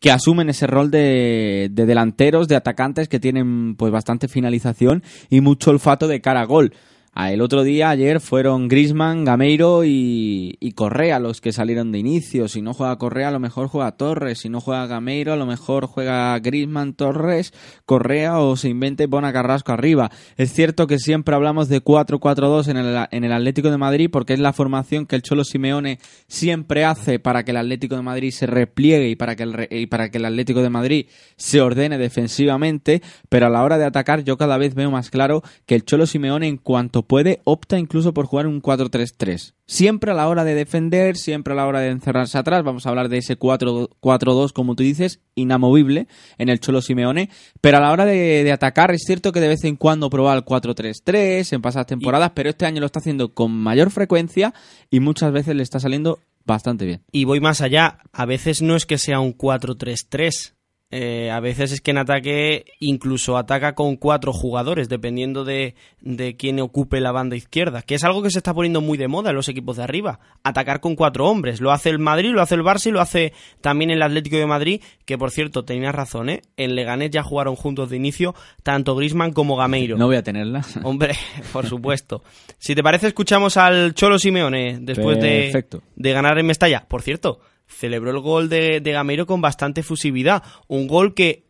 que 0.00 0.10
asumen 0.10 0.48
ese 0.48 0.66
rol 0.66 0.90
de, 0.90 1.68
de 1.70 1.86
delanteros, 1.86 2.48
de 2.48 2.56
atacantes 2.56 3.08
que 3.08 3.20
tienen 3.20 3.76
pues 3.76 3.92
bastante 3.92 4.26
finalización 4.26 5.04
y 5.30 5.40
mucho 5.40 5.70
olfato 5.70 6.08
de 6.08 6.20
cara 6.20 6.40
a 6.40 6.44
gol. 6.44 6.72
Ah, 7.14 7.30
El 7.30 7.42
otro 7.42 7.62
día, 7.62 7.90
ayer, 7.90 8.20
fueron 8.20 8.68
Grisman, 8.68 9.26
Gameiro 9.26 9.84
y, 9.84 10.56
y 10.58 10.72
Correa 10.72 11.18
los 11.18 11.42
que 11.42 11.52
salieron 11.52 11.92
de 11.92 11.98
inicio. 11.98 12.48
Si 12.48 12.62
no 12.62 12.72
juega 12.72 12.96
Correa, 12.96 13.28
a 13.28 13.30
lo 13.30 13.38
mejor 13.38 13.68
juega 13.68 13.92
Torres. 13.98 14.38
Si 14.38 14.48
no 14.48 14.62
juega 14.62 14.86
Gameiro, 14.86 15.34
a 15.34 15.36
lo 15.36 15.44
mejor 15.44 15.84
juega 15.84 16.38
Grisman, 16.38 16.94
Torres, 16.94 17.52
Correa 17.84 18.38
o 18.38 18.56
se 18.56 18.70
invente 18.70 19.04
y 19.04 19.08
pone 19.08 19.28
a 19.28 19.32
Carrasco 19.34 19.72
arriba. 19.72 20.10
Es 20.38 20.54
cierto 20.54 20.86
que 20.86 20.98
siempre 20.98 21.34
hablamos 21.34 21.68
de 21.68 21.84
4-4-2 21.84 22.68
en 22.68 22.78
el, 22.78 23.06
en 23.10 23.24
el 23.24 23.32
Atlético 23.34 23.70
de 23.70 23.76
Madrid 23.76 24.08
porque 24.10 24.32
es 24.32 24.40
la 24.40 24.54
formación 24.54 25.04
que 25.04 25.16
el 25.16 25.22
Cholo 25.22 25.44
Simeone 25.44 25.98
siempre 26.28 26.86
hace 26.86 27.18
para 27.18 27.44
que 27.44 27.50
el 27.50 27.58
Atlético 27.58 27.94
de 27.94 28.02
Madrid 28.02 28.30
se 28.30 28.46
repliegue 28.46 29.10
y 29.10 29.16
para 29.16 29.36
que 29.36 29.42
el, 29.42 29.68
y 29.70 29.84
para 29.84 30.10
que 30.10 30.16
el 30.16 30.24
Atlético 30.24 30.62
de 30.62 30.70
Madrid 30.70 31.06
se 31.36 31.60
ordene 31.60 31.98
defensivamente. 31.98 33.02
Pero 33.28 33.48
a 33.48 33.50
la 33.50 33.62
hora 33.62 33.76
de 33.76 33.84
atacar, 33.84 34.24
yo 34.24 34.38
cada 34.38 34.56
vez 34.56 34.74
veo 34.74 34.90
más 34.90 35.10
claro 35.10 35.42
que 35.66 35.74
el 35.74 35.84
Cholo 35.84 36.06
Simeone, 36.06 36.48
en 36.48 36.56
cuanto 36.56 37.01
puede, 37.02 37.40
opta 37.44 37.78
incluso 37.78 38.14
por 38.14 38.26
jugar 38.26 38.46
un 38.46 38.62
4-3-3. 38.62 39.54
Siempre 39.66 40.10
a 40.10 40.14
la 40.14 40.28
hora 40.28 40.44
de 40.44 40.54
defender, 40.54 41.16
siempre 41.16 41.52
a 41.52 41.56
la 41.56 41.66
hora 41.66 41.80
de 41.80 41.88
encerrarse 41.88 42.38
atrás. 42.38 42.64
Vamos 42.64 42.86
a 42.86 42.88
hablar 42.88 43.08
de 43.08 43.18
ese 43.18 43.38
4-4-2, 43.38 44.52
como 44.52 44.74
tú 44.74 44.82
dices, 44.82 45.20
inamovible 45.34 46.08
en 46.38 46.48
el 46.48 46.60
Cholo 46.60 46.82
Simeone. 46.82 47.30
Pero 47.60 47.78
a 47.78 47.80
la 47.80 47.92
hora 47.92 48.04
de, 48.04 48.44
de 48.44 48.52
atacar, 48.52 48.90
es 48.92 49.02
cierto 49.06 49.32
que 49.32 49.40
de 49.40 49.48
vez 49.48 49.64
en 49.64 49.76
cuando 49.76 50.10
prueba 50.10 50.34
el 50.34 50.44
4-3-3 50.44 51.52
en 51.52 51.62
pasadas 51.62 51.86
temporadas, 51.86 52.32
pero 52.34 52.50
este 52.50 52.66
año 52.66 52.80
lo 52.80 52.86
está 52.86 53.00
haciendo 53.00 53.32
con 53.34 53.52
mayor 53.52 53.90
frecuencia 53.90 54.54
y 54.90 55.00
muchas 55.00 55.32
veces 55.32 55.54
le 55.56 55.62
está 55.62 55.80
saliendo 55.80 56.18
bastante 56.44 56.84
bien. 56.84 57.02
Y 57.12 57.24
voy 57.24 57.40
más 57.40 57.60
allá. 57.60 57.98
A 58.12 58.26
veces 58.26 58.62
no 58.62 58.76
es 58.76 58.86
que 58.86 58.98
sea 58.98 59.20
un 59.20 59.36
4-3-3. 59.36 60.54
Eh, 60.94 61.30
a 61.30 61.40
veces 61.40 61.72
es 61.72 61.80
que 61.80 61.90
en 61.92 61.96
ataque 61.96 62.66
incluso 62.78 63.38
ataca 63.38 63.74
con 63.74 63.96
cuatro 63.96 64.34
jugadores, 64.34 64.90
dependiendo 64.90 65.42
de, 65.42 65.74
de 66.02 66.36
quién 66.36 66.60
ocupe 66.60 67.00
la 67.00 67.12
banda 67.12 67.34
izquierda, 67.34 67.80
que 67.80 67.94
es 67.94 68.04
algo 68.04 68.22
que 68.22 68.30
se 68.30 68.38
está 68.38 68.52
poniendo 68.52 68.82
muy 68.82 68.98
de 68.98 69.08
moda 69.08 69.30
en 69.30 69.36
los 69.36 69.48
equipos 69.48 69.78
de 69.78 69.84
arriba. 69.84 70.20
Atacar 70.42 70.80
con 70.80 70.94
cuatro 70.94 71.30
hombres. 71.30 71.62
Lo 71.62 71.72
hace 71.72 71.88
el 71.88 71.98
Madrid, 71.98 72.32
lo 72.32 72.42
hace 72.42 72.56
el 72.56 72.60
Barça 72.60 72.88
y 72.88 72.90
lo 72.90 73.00
hace 73.00 73.32
también 73.62 73.90
el 73.90 74.02
Atlético 74.02 74.36
de 74.36 74.44
Madrid, 74.44 74.82
que 75.06 75.16
por 75.16 75.30
cierto, 75.30 75.64
tenías 75.64 75.94
razón, 75.94 76.28
¿eh? 76.28 76.42
En 76.58 76.74
Leganés 76.74 77.10
ya 77.10 77.22
jugaron 77.22 77.56
juntos 77.56 77.88
de 77.88 77.96
inicio 77.96 78.34
tanto 78.62 78.94
Grisman 78.94 79.32
como 79.32 79.56
Gameiro. 79.56 79.96
No 79.96 80.08
voy 80.08 80.16
a 80.16 80.22
tenerla. 80.22 80.62
Hombre, 80.82 81.14
por 81.54 81.66
supuesto. 81.66 82.22
Si 82.58 82.74
te 82.74 82.82
parece, 82.82 83.06
escuchamos 83.06 83.56
al 83.56 83.94
Cholo 83.94 84.18
Simeone 84.18 84.76
después 84.78 85.18
de, 85.18 85.64
de 85.96 86.12
ganar 86.12 86.38
en 86.38 86.44
Mestalla. 86.44 86.84
Por 86.86 87.00
cierto, 87.00 87.40
celebró 87.66 88.10
el 88.10 88.20
gol 88.20 88.48
de, 88.48 88.80
de 88.80 88.92
Gameiro 88.92 89.26
con 89.26 89.40
bastante 89.40 89.80
efusividad. 89.80 90.42
Un 90.68 90.86
gol 90.86 91.14
que 91.14 91.44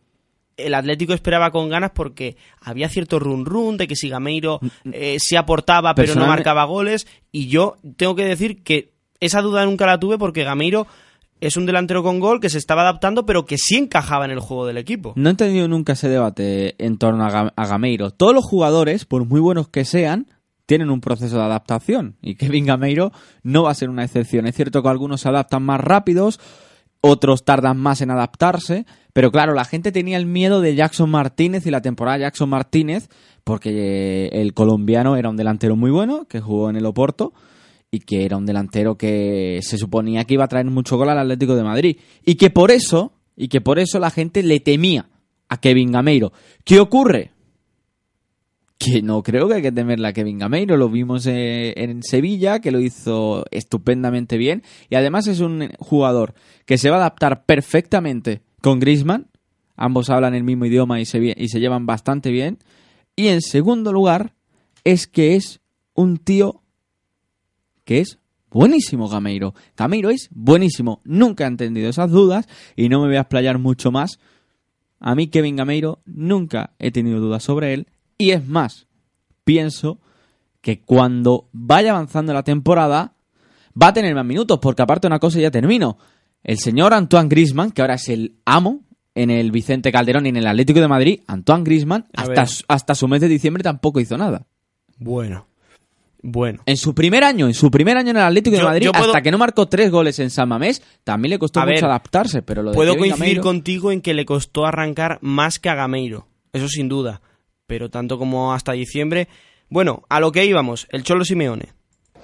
el 0.57 0.75
Atlético 0.75 1.13
esperaba 1.13 1.51
con 1.51 1.69
ganas 1.69 1.93
porque 1.95 2.37
había 2.61 2.89
cierto 2.89 3.19
run 3.19 3.45
run 3.45 3.77
de 3.77 3.89
que 3.89 3.97
si 3.97 4.09
Gameiro 4.09 4.61
eh, 4.93 5.17
se 5.19 5.37
aportaba 5.37 5.95
pero 5.95 6.15
no 6.15 6.27
marcaba 6.27 6.65
goles. 6.65 7.07
Y 7.31 7.49
yo 7.49 7.77
tengo 7.97 8.15
que 8.15 8.25
decir 8.25 8.63
que 8.63 8.93
esa 9.21 9.41
duda 9.41 9.65
nunca 9.65 9.87
la 9.87 9.99
tuve 9.99 10.19
porque 10.19 10.45
Gameiro 10.45 10.87
es 11.41 11.57
un 11.57 11.67
delantero 11.67 12.03
con 12.03 12.21
gol 12.21 12.41
que 12.41 12.51
se 12.51 12.59
estaba 12.59 12.83
adaptando 12.83 13.27
pero 13.27 13.47
que 13.47 13.59
sí 13.59 13.77
encajaba 13.77 14.25
en 14.25 14.31
el 14.31 14.41
juego 14.41 14.67
del 14.67 14.79
equipo. 14.79 15.13
No 15.17 15.29
he 15.29 15.33
entendido 15.33 15.69
nunca 15.69 15.95
ese 15.95 16.09
debate 16.09 16.75
en 16.85 16.99
torno 16.99 17.25
a 17.25 17.67
Gameiro. 17.67 18.11
Todos 18.11 18.35
los 18.35 18.45
jugadores, 18.45 19.05
por 19.05 19.25
muy 19.25 19.41
buenos 19.41 19.69
que 19.69 19.85
sean, 19.85 20.27
tienen 20.73 20.89
un 20.89 21.03
proceso 21.03 21.37
de 21.37 21.43
adaptación. 21.43 22.17
Y 22.23 22.35
Kevin 22.35 22.65
Gameiro 22.65 23.13
no 23.43 23.65
va 23.65 23.73
a 23.73 23.75
ser 23.75 23.91
una 23.91 24.05
excepción. 24.05 24.47
Es 24.47 24.57
cierto 24.57 24.83
que 24.83 24.89
algunos 24.89 25.21
se 25.21 25.29
adaptan 25.29 25.63
más 25.63 25.79
rápidos, 25.79 26.41
otros 27.03 27.45
tardan 27.45 27.77
más 27.77 28.01
en 28.01 28.11
adaptarse. 28.11 28.87
Pero 29.13 29.31
claro, 29.31 29.53
la 29.53 29.67
gente 29.67 29.93
tenía 29.93 30.17
el 30.17 30.25
miedo 30.25 30.63
de 30.63 30.75
Jackson 30.75 31.11
Martínez 31.11 31.67
y 31.67 31.71
la 31.71 31.83
temporada 31.83 32.17
de 32.17 32.23
Jackson 32.23 32.49
Martínez, 32.49 33.11
porque 33.45 33.69
eh, 33.69 34.41
el 34.41 34.55
colombiano 34.55 35.17
era 35.17 35.29
un 35.29 35.37
delantero 35.37 35.77
muy 35.77 35.91
bueno, 35.91 36.25
que 36.27 36.41
jugó 36.41 36.71
en 36.71 36.77
el 36.77 36.87
Oporto, 36.87 37.35
y 37.91 37.99
que 37.99 38.25
era 38.25 38.39
un 38.39 38.47
delantero 38.47 38.97
que 38.97 39.61
se 39.61 39.77
suponía 39.77 40.25
que 40.25 40.33
iba 40.33 40.45
a 40.45 40.49
traer 40.49 40.65
mucho 40.65 40.97
gol 40.97 41.11
al 41.11 41.19
Atlético 41.19 41.55
de 41.55 41.65
Madrid. 41.65 41.99
Y 42.25 42.37
que 42.37 42.49
por 42.49 42.71
eso, 42.71 43.13
y 43.37 43.49
que 43.49 43.61
por 43.61 43.79
eso 43.79 43.99
la 43.99 44.11
gente 44.11 44.43
le 44.43 44.61
temía 44.61 45.11
a 45.51 45.61
Kevin 45.61 45.93
Gameiro. 45.93 46.33
¿Qué 46.65 46.81
ocurre? 46.81 47.32
Que 48.85 49.01
no 49.01 49.23
creo 49.23 49.47
que 49.47 49.55
hay 49.55 49.63
que 49.63 49.71
temerle 49.71 50.09
a 50.09 50.13
Kevin 50.13 50.39
Gameiro. 50.39 50.77
Lo 50.77 50.89
vimos 50.89 51.25
eh, 51.27 51.73
en 51.77 52.03
Sevilla, 52.03 52.59
que 52.59 52.73
lo 52.73 52.81
hizo 52.81 53.45
estupendamente 53.53 54.37
bien. 54.37 54.65
Y 54.91 54.97
además 54.97 55.29
es 55.29 55.39
un 55.39 55.69
jugador 55.79 56.35
que 56.67 56.79
se 56.79 56.91
va 56.91 56.97
a 56.97 57.01
adaptar 57.01 57.45
perfectamente 57.45 58.43
con 58.61 58.81
Griezmann. 58.81 59.29
Ambos 59.77 60.11
hablan 60.11 60.35
el 60.35 60.43
mismo 60.43 60.67
idioma 60.67 61.01
y 61.01 61.05
se, 61.05 61.35
y 61.37 61.49
se 61.49 61.61
llevan 61.61 61.87
bastante 61.87 62.33
bien. 62.33 62.59
Y 63.15 63.29
en 63.29 63.41
segundo 63.41 63.93
lugar, 63.93 64.35
es 64.83 65.07
que 65.07 65.37
es 65.37 65.61
un 65.95 66.17
tío 66.17 66.63
que 67.85 68.01
es 68.01 68.19
buenísimo 68.51 69.09
Gameiro. 69.09 69.55
Gameiro 69.77 70.11
es 70.11 70.29
buenísimo. 70.33 71.01
Nunca 71.05 71.45
he 71.45 71.49
entendido 71.49 71.89
esas 71.89 72.11
dudas 72.11 72.49
y 72.75 72.89
no 72.89 73.01
me 73.01 73.07
voy 73.07 73.17
a 73.17 73.21
explayar 73.21 73.61
mucho 73.61 73.93
más. 73.93 74.19
A 74.99 75.15
mí 75.15 75.29
Kevin 75.29 75.55
Gameiro 75.55 76.01
nunca 76.05 76.75
he 76.81 76.91
tenido 76.91 77.21
dudas 77.21 77.45
sobre 77.45 77.75
él 77.75 77.87
y 78.25 78.31
es 78.33 78.47
más, 78.47 78.87
pienso 79.45 79.99
que 80.61 80.81
cuando 80.81 81.49
vaya 81.53 81.91
avanzando 81.91 82.33
la 82.33 82.43
temporada 82.43 83.15
va 83.81 83.89
a 83.89 83.93
tener 83.93 84.15
más 84.15 84.25
minutos 84.25 84.59
porque 84.61 84.83
aparte 84.83 85.07
una 85.07 85.19
cosa 85.19 85.39
y 85.39 85.43
ya 85.43 85.51
termino. 85.51 85.99
El 86.45 86.59
señor 86.59 86.93
Antoine 86.95 87.29
Griezmann, 87.29 87.71
que 87.73 87.83
ahora 87.83 87.95
es 87.95 88.09
el 88.09 88.37
amo 88.45 88.81
en 89.15 89.31
el 89.31 89.51
Vicente 89.51 89.93
Calderón 89.93 90.27
y 90.27 90.31
en 90.31 90.37
el 90.37 90.47
Atlético 90.47 90.81
de 90.81 90.89
Madrid, 90.89 91.21
Antoine 91.27 91.65
Griezmann 91.65 92.07
A 92.15 92.23
hasta, 92.23 92.47
hasta 92.69 92.95
su 92.95 93.07
mes 93.09 93.21
de 93.21 93.29
diciembre 93.29 93.63
tampoco 93.63 94.01
hizo 94.01 94.17
nada. 94.19 94.47
Bueno, 94.99 95.47
bueno. 96.23 96.63
En 96.67 96.77
su 96.77 96.95
primer 96.95 97.25
año, 97.25 97.47
en 97.49 97.55
su 97.55 97.71
primer 97.71 97.97
año 97.97 98.11
en 98.11 98.17
el 98.17 98.23
Atlético 98.23 98.57
de 98.57 98.63
Madrid, 98.63 98.89
puedo- 98.93 99.07
hasta 99.07 99.23
que 99.23 99.31
no 99.31 99.39
marcó 99.39 99.67
tres 99.67 99.91
goles 99.91 100.19
en 100.21 100.31
San 100.31 100.49
Mamés, 100.49 100.83
también 101.05 101.31
le 101.31 101.39
costó 101.39 101.61
A 101.61 101.65
mucho 101.65 101.75
ver, 101.75 101.85
adaptarse. 101.85 102.43
Pero 102.43 102.63
lo 102.63 102.71
de 102.71 102.77
Puedo 102.77 102.95
Kevin 102.95 103.11
coincidir 103.11 103.39
Gameiro- 103.39 103.43
contigo 103.43 103.91
en 103.93 104.01
que 104.01 104.15
le 104.15 104.25
costó 104.25 104.65
arrancar 104.67 105.19
más 105.23 105.59
que 105.59 105.69
a 105.69 105.75
Gameiro, 105.75 106.27
eso 106.53 106.69
sin 106.69 106.89
duda, 106.89 107.21
pero 107.73 107.89
tanto 107.89 108.19
como 108.19 108.53
hasta 108.53 108.73
diciembre. 108.73 109.29
Bueno, 109.71 110.03
a 110.11 110.21
lo 110.21 110.31
que 110.31 110.45
íbamos, 110.45 110.87
el 110.91 111.05
Cholo 111.05 111.25
Simeone. 111.25 111.71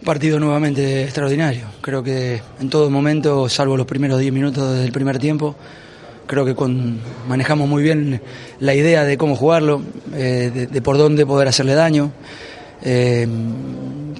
Partido 0.04 0.38
nuevamente 0.38 1.04
extraordinario. 1.04 1.64
Creo 1.80 2.02
que 2.02 2.42
en 2.60 2.68
todo 2.68 2.90
momento, 2.90 3.48
salvo 3.48 3.74
los 3.74 3.86
primeros 3.86 4.20
10 4.20 4.30
minutos 4.30 4.76
del 4.78 4.92
primer 4.92 5.18
tiempo, 5.18 5.56
creo 6.26 6.44
que 6.44 6.54
con- 6.54 7.00
manejamos 7.26 7.66
muy 7.66 7.82
bien 7.82 8.20
la 8.60 8.74
idea 8.74 9.04
de 9.04 9.16
cómo 9.16 9.36
jugarlo, 9.36 9.80
eh, 10.14 10.68
de, 10.70 10.82
por 10.82 10.98
dónde 10.98 11.24
poder 11.24 11.48
hacerle 11.48 11.72
daño. 11.72 12.12
Eh, 12.82 13.26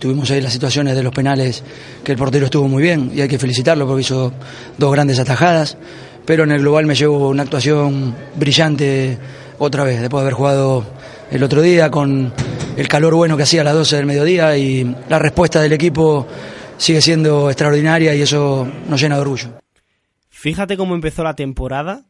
tuvimos 0.01 0.31
ahí 0.31 0.41
las 0.41 0.55
situaciones 0.55 0.97
de 0.97 1.03
los 1.03 1.13
penales 1.13 1.63
que 2.05 2.13
el 2.13 2.17
portero 2.17 2.47
estuvo 2.47 2.69
muy 2.69 2.83
bien 2.83 3.13
y 3.15 3.21
hay 3.21 3.29
que 3.29 3.39
felicitarlo 3.39 3.87
porque 3.87 4.01
hizo 4.01 4.33
dos 4.79 4.93
grandes 4.93 5.19
atajadas. 5.19 5.77
Pero 6.25 6.45
en 6.45 6.53
el 6.53 6.61
global 6.61 6.87
me 6.87 6.95
llevo 6.95 7.29
una 7.29 7.43
actuación 7.43 8.15
brillante 8.35 9.19
otra 9.59 9.83
vez, 9.85 10.01
después 10.01 10.21
de 10.23 10.27
haber 10.29 10.35
jugado 10.35 10.85
el 11.31 11.43
otro 11.43 11.61
día 11.63 11.91
con 11.91 12.33
el 12.77 12.89
calor 12.89 13.15
bueno 13.15 13.37
que 13.37 13.43
hacía 13.43 13.61
a 13.61 13.65
las 13.65 13.75
12 13.75 13.97
del 13.97 14.07
mediodía 14.07 14.57
y 14.57 14.85
la 15.09 15.19
respuesta 15.19 15.61
del 15.61 15.73
equipo 15.73 16.27
sigue 16.77 17.01
siendo 17.01 17.51
extraordinaria 17.51 18.15
y 18.15 18.23
eso 18.23 18.67
nos 18.89 19.01
llena 19.01 19.17
de 19.17 19.21
orgullo. 19.21 19.49
Fíjate 20.29 20.77
cómo 20.77 20.95
empezó 20.95 21.25
la 21.25 21.35
temporada, 21.35 22.07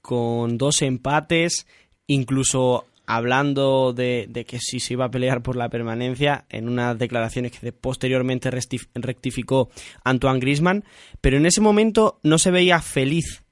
con 0.00 0.56
dos 0.56 0.82
empates, 0.82 1.66
incluso 2.06 2.86
hablando 3.06 3.92
de, 3.92 4.26
de 4.28 4.44
que 4.44 4.60
si 4.60 4.80
se 4.80 4.94
iba 4.94 5.06
a 5.06 5.10
pelear 5.10 5.42
por 5.42 5.56
la 5.56 5.68
permanencia, 5.68 6.46
en 6.48 6.68
unas 6.68 6.98
declaraciones 6.98 7.52
que 7.52 7.72
posteriormente 7.72 8.50
rectificó 8.50 9.68
Antoine 10.04 10.40
Griezmann, 10.40 10.84
pero 11.20 11.36
en 11.36 11.46
ese 11.46 11.60
momento 11.60 12.20
no 12.22 12.38
se 12.38 12.50
veía 12.50 12.80
feliz 12.80 13.43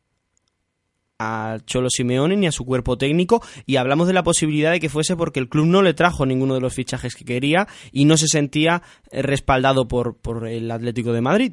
Cholo 1.67 1.89
Simeone 1.91 2.37
ni 2.37 2.47
a 2.47 2.53
su 2.53 2.65
cuerpo 2.65 2.99
técnico 2.99 3.43
y 3.67 3.77
hablamos 3.77 4.07
de 4.07 4.15
la 4.15 4.23
posibilidad 4.23 4.73
de 4.73 4.81
que 4.81 4.89
fuese 4.89 5.17
porque 5.17 5.41
el 5.41 5.49
club 5.49 5.67
no 5.67 5.83
le 5.83 5.95
trajo 5.95 6.27
ninguno 6.27 6.55
de 6.55 6.61
los 6.61 6.75
fichajes 6.75 7.15
que 7.15 7.25
quería 7.25 7.67
y 7.93 8.05
no 8.05 8.17
se 8.17 8.29
sentía 8.29 8.83
eh, 9.11 9.23
respaldado 9.23 9.89
por, 9.89 10.17
por 10.17 10.47
el 10.47 10.71
Atlético 10.71 11.13
de 11.13 11.21
Madrid. 11.21 11.53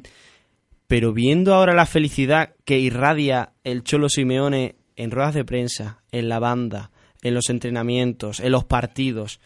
Pero 0.86 1.12
viendo 1.12 1.54
ahora 1.54 1.74
la 1.74 1.86
felicidad 1.86 2.54
que 2.64 2.78
irradia 2.78 3.52
el 3.64 3.84
Cholo 3.84 4.08
Simeone 4.08 4.76
en 4.96 5.10
ruedas 5.10 5.34
de 5.34 5.44
prensa, 5.44 6.02
en 6.10 6.28
la 6.28 6.38
banda, 6.40 6.90
en 7.22 7.34
los 7.34 7.48
entrenamientos, 7.48 8.40
en 8.40 8.52
los 8.52 8.64
partidos, 8.64 9.40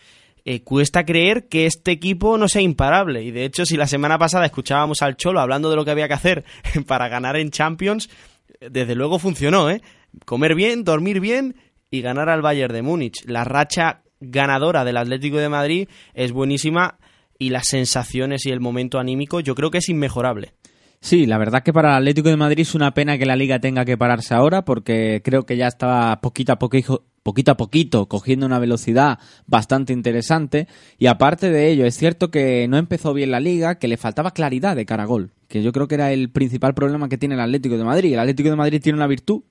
eh, 0.46 0.62
cuesta 0.62 1.04
creer 1.04 1.48
que 1.48 1.66
este 1.66 1.90
equipo 1.90 2.36
no 2.38 2.48
sea 2.48 2.62
imparable. 2.62 3.22
Y 3.22 3.30
de 3.30 3.44
hecho, 3.44 3.64
si 3.64 3.76
la 3.76 3.86
semana 3.86 4.18
pasada 4.18 4.46
escuchábamos 4.46 5.00
al 5.02 5.16
Cholo 5.16 5.40
hablando 5.40 5.70
de 5.70 5.76
lo 5.76 5.84
que 5.84 5.90
había 5.90 6.08
que 6.08 6.14
hacer 6.14 6.44
para 6.86 7.08
ganar 7.08 7.36
en 7.36 7.50
Champions, 7.50 8.10
desde 8.60 8.94
luego 8.94 9.18
funcionó, 9.18 9.70
¿eh? 9.70 9.82
Comer 10.24 10.54
bien, 10.54 10.84
dormir 10.84 11.20
bien 11.20 11.56
y 11.90 12.00
ganar 12.00 12.28
al 12.28 12.42
Bayern 12.42 12.74
de 12.74 12.82
Múnich. 12.82 13.24
La 13.26 13.44
racha 13.44 14.02
ganadora 14.20 14.84
del 14.84 14.96
Atlético 14.96 15.38
de 15.38 15.48
Madrid 15.48 15.88
es 16.14 16.32
buenísima 16.32 16.98
y 17.38 17.50
las 17.50 17.68
sensaciones 17.68 18.46
y 18.46 18.50
el 18.50 18.60
momento 18.60 18.98
anímico 18.98 19.40
yo 19.40 19.54
creo 19.54 19.70
que 19.70 19.78
es 19.78 19.88
inmejorable. 19.88 20.54
Sí, 21.00 21.26
la 21.26 21.36
verdad 21.36 21.62
que 21.62 21.72
para 21.72 21.90
el 21.90 21.96
Atlético 21.96 22.30
de 22.30 22.36
Madrid 22.36 22.60
es 22.60 22.74
una 22.74 22.94
pena 22.94 23.18
que 23.18 23.26
la 23.26 23.36
liga 23.36 23.58
tenga 23.58 23.84
que 23.84 23.98
pararse 23.98 24.34
ahora 24.34 24.64
porque 24.64 25.20
creo 25.22 25.44
que 25.44 25.56
ya 25.56 25.66
estaba 25.66 26.18
poquito 26.22 26.52
a 26.52 26.58
poquito, 26.58 27.04
poquito 27.22 27.52
a 27.52 27.56
poquito 27.58 28.06
cogiendo 28.06 28.46
una 28.46 28.58
velocidad 28.58 29.18
bastante 29.46 29.92
interesante 29.92 30.66
y 30.98 31.06
aparte 31.06 31.50
de 31.50 31.70
ello 31.70 31.84
es 31.84 31.96
cierto 31.96 32.30
que 32.30 32.66
no 32.68 32.78
empezó 32.78 33.12
bien 33.12 33.32
la 33.32 33.40
liga, 33.40 33.78
que 33.78 33.88
le 33.88 33.98
faltaba 33.98 34.30
claridad 34.30 34.76
de 34.76 34.86
cara 34.86 35.02
a 35.02 35.06
gol, 35.06 35.32
que 35.46 35.62
yo 35.62 35.72
creo 35.72 35.88
que 35.88 35.96
era 35.96 36.10
el 36.10 36.30
principal 36.30 36.72
problema 36.72 37.10
que 37.10 37.18
tiene 37.18 37.34
el 37.34 37.40
Atlético 37.42 37.76
de 37.76 37.84
Madrid. 37.84 38.14
El 38.14 38.20
Atlético 38.20 38.48
de 38.48 38.56
Madrid 38.56 38.80
tiene 38.82 38.96
una 38.96 39.06
virtud 39.06 39.42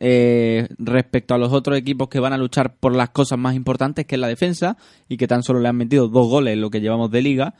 eh, 0.00 0.66
respecto 0.78 1.34
a 1.34 1.38
los 1.38 1.52
otros 1.52 1.76
equipos 1.76 2.08
que 2.08 2.20
van 2.20 2.32
a 2.32 2.38
luchar 2.38 2.74
por 2.76 2.96
las 2.96 3.10
cosas 3.10 3.38
más 3.38 3.54
importantes 3.54 4.06
que 4.06 4.14
es 4.14 4.20
la 4.20 4.28
defensa 4.28 4.78
y 5.08 5.18
que 5.18 5.28
tan 5.28 5.42
solo 5.42 5.60
le 5.60 5.68
han 5.68 5.76
metido 5.76 6.08
dos 6.08 6.26
goles 6.26 6.54
en 6.54 6.62
lo 6.62 6.70
que 6.70 6.80
llevamos 6.80 7.10
de 7.10 7.20
liga. 7.22 7.54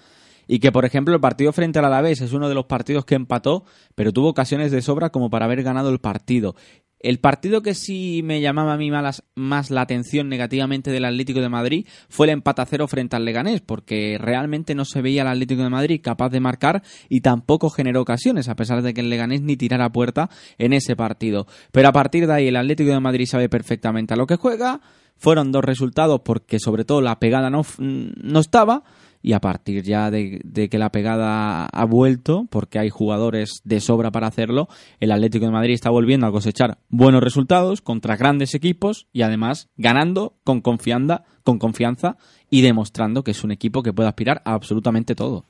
Y 0.49 0.59
que 0.59 0.73
por 0.73 0.85
ejemplo 0.85 1.14
el 1.14 1.20
partido 1.20 1.52
frente 1.52 1.78
al 1.78 1.85
Alavés 1.85 2.23
es 2.23 2.32
uno 2.32 2.49
de 2.49 2.56
los 2.56 2.64
partidos 2.64 3.04
que 3.04 3.14
empató 3.14 3.64
pero 3.94 4.12
tuvo 4.12 4.30
ocasiones 4.30 4.73
de 4.73 4.82
sobra 4.82 5.11
como 5.11 5.30
para 5.30 5.44
haber 5.44 5.62
ganado 5.62 5.90
el 5.90 6.00
partido 6.00 6.56
el 7.00 7.19
partido 7.19 7.62
que 7.62 7.75
sí 7.75 8.21
me 8.23 8.40
llamaba 8.40 8.75
a 8.75 8.76
mí 8.76 8.90
malas, 8.90 9.25
más 9.35 9.71
la 9.71 9.80
atención 9.80 10.28
negativamente 10.28 10.90
del 10.90 11.07
Atlético 11.07 11.40
de 11.40 11.49
Madrid 11.49 11.87
fue 12.09 12.26
el 12.26 12.30
empate 12.30 12.62
a 12.62 12.66
cero 12.66 12.87
frente 12.88 13.16
al 13.16 13.25
Leganés, 13.25 13.62
porque 13.62 14.19
realmente 14.21 14.75
no 14.75 14.85
se 14.85 15.02
veía 15.02 15.23
al 15.23 15.28
Atlético 15.28 15.62
de 15.62 15.71
Madrid 15.71 16.00
capaz 16.02 16.28
de 16.28 16.40
marcar 16.40 16.83
y 17.09 17.23
tampoco 17.23 17.71
generó 17.71 18.02
ocasiones, 18.02 18.49
a 18.49 18.57
pesar 18.57 18.83
de 18.83 18.92
que 18.95 19.00
el 19.00 19.11
Leganés 19.11 19.40
ni 19.40 19.57
tirara 19.57 19.90
puerta 19.90 20.30
en 20.59 20.73
ese 20.73 20.95
partido. 20.95 21.47
Pero 21.73 21.88
a 21.88 21.92
partir 21.92 22.26
de 22.26 22.35
ahí 22.35 22.49
el 22.49 22.57
Atlético 22.57 22.90
de 22.90 23.00
Madrid 23.00 23.26
sabe 23.26 23.49
perfectamente 23.49 24.14
a 24.14 24.16
lo 24.16 24.26
que 24.26 24.37
juega. 24.37 24.80
Fueron 25.16 25.52
dos 25.52 25.62
resultados 25.62 26.23
porque 26.25 26.59
sobre 26.59 26.87
todo 26.87 27.02
la 27.02 27.21
pegada 27.21 27.50
no, 27.50 27.62
no 27.78 28.40
estaba 28.40 28.85
y 29.23 29.33
a 29.33 29.41
partir 29.41 29.83
ya 29.83 30.11
de, 30.11 30.41
que 30.71 30.79
la 30.79 30.91
pegada 30.91 31.67
ha 31.67 31.85
vuelto, 31.85 32.47
porque 32.50 32.79
hay 32.79 32.91
jugadores 32.91 33.61
de 33.65 33.81
sobra 33.81 34.11
para 34.11 34.27
hacerlo, 34.27 34.69
el 34.99 35.12
Atlético 35.12 35.47
de 35.47 35.53
Madrid 35.53 35.75
está 35.75 35.91
volviendo 35.91 36.27
a 36.27 36.33
cosechar 36.33 36.79
buenos 36.89 37.23
resultados 37.23 37.83
contra 37.83 38.17
grandes 38.17 38.55
equipos 38.55 39.09
y 39.12 39.23
además 39.23 39.69
ganando 39.77 40.37
con 40.45 40.61
confianza, 40.61 41.25
con 41.43 41.59
confianza 41.59 42.17
y 42.49 42.62
demostrando 42.62 43.23
que 43.23 43.33
es 43.33 43.45
un 43.45 43.53
equipo 43.53 43.83
que 43.83 43.93
puede 43.93 44.09
aspirar 44.09 44.43
a 44.45 44.55
absolutamente 44.55 45.15
todo. 45.15 45.45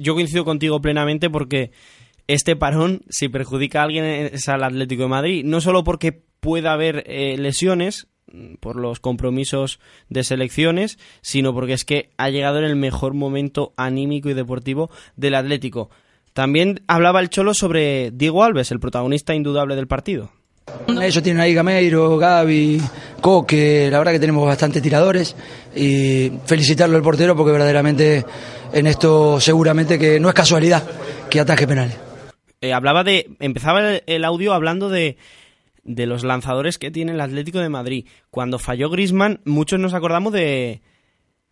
Yo 0.00 0.14
coincido 0.14 0.44
contigo 0.44 0.80
plenamente 0.80 1.28
porque 1.28 1.72
este 2.28 2.56
parón, 2.56 3.02
si 3.08 3.28
perjudica 3.28 3.80
a 3.80 3.84
alguien, 3.84 4.04
es 4.04 4.48
al 4.48 4.64
Atlético 4.64 5.02
de 5.02 5.08
Madrid. 5.08 5.44
No 5.44 5.60
solo 5.60 5.84
porque 5.84 6.12
pueda 6.40 6.72
haber 6.72 7.04
eh, 7.06 7.36
lesiones, 7.38 8.08
por 8.60 8.76
los 8.76 9.00
compromisos 9.00 9.80
de 10.08 10.24
selecciones, 10.24 10.98
sino 11.20 11.54
porque 11.54 11.74
es 11.74 11.84
que 11.84 12.10
ha 12.16 12.30
llegado 12.30 12.58
en 12.58 12.64
el 12.64 12.76
mejor 12.76 13.14
momento 13.14 13.72
anímico 13.76 14.28
y 14.28 14.34
deportivo 14.34 14.90
del 15.16 15.34
Atlético. 15.34 15.90
También 16.32 16.82
hablaba 16.86 17.20
el 17.20 17.30
Cholo 17.30 17.54
sobre 17.54 18.10
Diego 18.10 18.44
Alves, 18.44 18.70
el 18.70 18.80
protagonista 18.80 19.34
indudable 19.34 19.76
del 19.76 19.86
partido. 19.86 20.30
Ellos 21.00 21.22
tienen 21.22 21.40
ahí 21.40 21.54
Gameiro, 21.54 22.18
Gaby, 22.18 22.82
Coque, 23.20 23.88
la 23.90 23.98
verdad 23.98 24.12
que 24.12 24.18
tenemos 24.18 24.44
bastantes 24.46 24.82
tiradores 24.82 25.36
y 25.74 26.32
felicitarlo 26.44 26.96
al 26.96 27.02
portero 27.02 27.36
porque 27.36 27.52
verdaderamente 27.52 28.24
en 28.72 28.86
esto 28.86 29.40
seguramente 29.40 29.98
que 29.98 30.18
no 30.18 30.28
es 30.28 30.34
casualidad 30.34 30.82
que 31.30 31.40
ataque 31.40 31.66
penales. 31.66 31.96
Eh, 32.60 32.72
hablaba 32.72 33.04
de, 33.04 33.30
empezaba 33.38 33.94
el 33.94 34.24
audio 34.24 34.52
hablando 34.52 34.88
de 34.88 35.16
de 35.86 36.06
los 36.06 36.24
lanzadores 36.24 36.78
que 36.78 36.90
tiene 36.90 37.12
el 37.12 37.20
Atlético 37.20 37.60
de 37.60 37.68
Madrid. 37.68 38.06
Cuando 38.30 38.58
falló 38.58 38.90
Grisman, 38.90 39.40
muchos 39.44 39.78
nos 39.80 39.94
acordamos 39.94 40.32
de, 40.32 40.82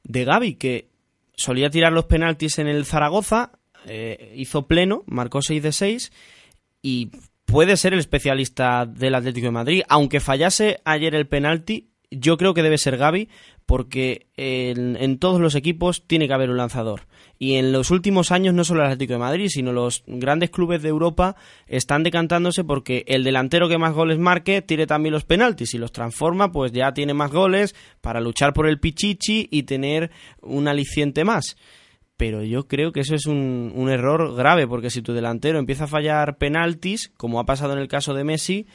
de 0.03 0.25
Gaby, 0.25 0.57
que 0.57 0.91
solía 1.37 1.71
tirar 1.71 1.93
los 1.93 2.05
penaltis 2.05 2.59
en 2.59 2.67
el 2.67 2.85
Zaragoza, 2.85 3.53
eh, 3.87 4.35
hizo 4.37 4.67
pleno, 4.67 5.05
marcó 5.07 5.41
6 5.41 5.63
de 5.63 5.73
6 5.73 6.13
y 6.83 7.11
puede 7.45 7.77
ser 7.77 7.93
el 7.93 8.01
especialista 8.01 8.87
del 8.87 9.15
Atlético 9.15 9.47
de 9.47 9.53
Madrid. 9.53 9.83
Aunque 9.89 10.21
fallase 10.21 10.81
ayer 10.85 11.15
el 11.15 11.29
penalti, 11.29 11.91
yo 12.19 12.37
creo 12.37 12.55
que 12.55 12.63
debe 12.63 12.79
ser 12.79 12.97
Gaby, 12.97 13.29
porque 13.67 14.27
en, 14.37 15.19
todos 15.19 15.41
los 15.41 15.55
equipos 15.55 16.07
tiene 16.07 16.29
que 16.29 16.35
haber 16.35 16.51
un 16.51 16.57
lanzador. 16.57 17.07
Y 17.39 17.55
en 17.55 17.73
los 17.73 17.91
últimos 17.91 18.31
años, 18.31 18.55
no 18.55 18.65
solo 18.65 18.81
el 18.81 18.87
Atlético 18.87 19.15
de 19.15 19.19
Madrid, 19.19 19.49
sino 19.49 19.73
los 19.73 20.05
grandes 20.07 20.51
clubes 20.51 20.83
de 20.83 20.91
Europa 20.91 21.37
están 21.67 22.03
decantándose 22.03 22.65
porque 22.65 23.05
el 23.07 23.25
delantero 23.25 23.69
que 23.69 23.79
más 23.79 23.95
goles 23.95 24.19
marque 24.19 24.63
tire 24.63 24.87
también 24.87 25.13
los 25.13 25.25
penaltis 25.25 25.75
y 25.75 25.79
los 25.79 25.93
transforma, 25.93 26.53
pues 26.53 26.73
ya 26.73 26.93
tiene 26.93 27.15
más 27.15 27.33
goles 27.33 27.75
para 28.01 28.21
luchar 28.21 28.53
por 28.53 28.69
el 28.69 28.79
pichichi 28.79 29.49
y 29.51 29.65
tener 29.65 30.11
un 30.43 30.69
aliciente 30.69 31.25
más. 31.25 31.57
Pero 32.17 32.45
yo 32.45 32.69
creo 32.69 32.93
que 32.93 33.01
eso 33.01 33.15
es 33.15 33.27
un, 33.27 33.73
un 33.75 33.89
error 33.89 34.37
grave, 34.37 34.69
porque 34.69 34.91
si 34.91 35.03
tu 35.03 35.13
delantero 35.13 35.59
empieza 35.59 35.85
a 35.85 35.89
fallar 35.89 36.37
penaltis, 36.37 37.11
como 37.17 37.41
ha 37.41 37.45
pasado 37.45 37.73
en 37.73 37.81
el 37.81 37.89
caso 37.89 38.15
de 38.15 38.23
Messi, 38.23 38.67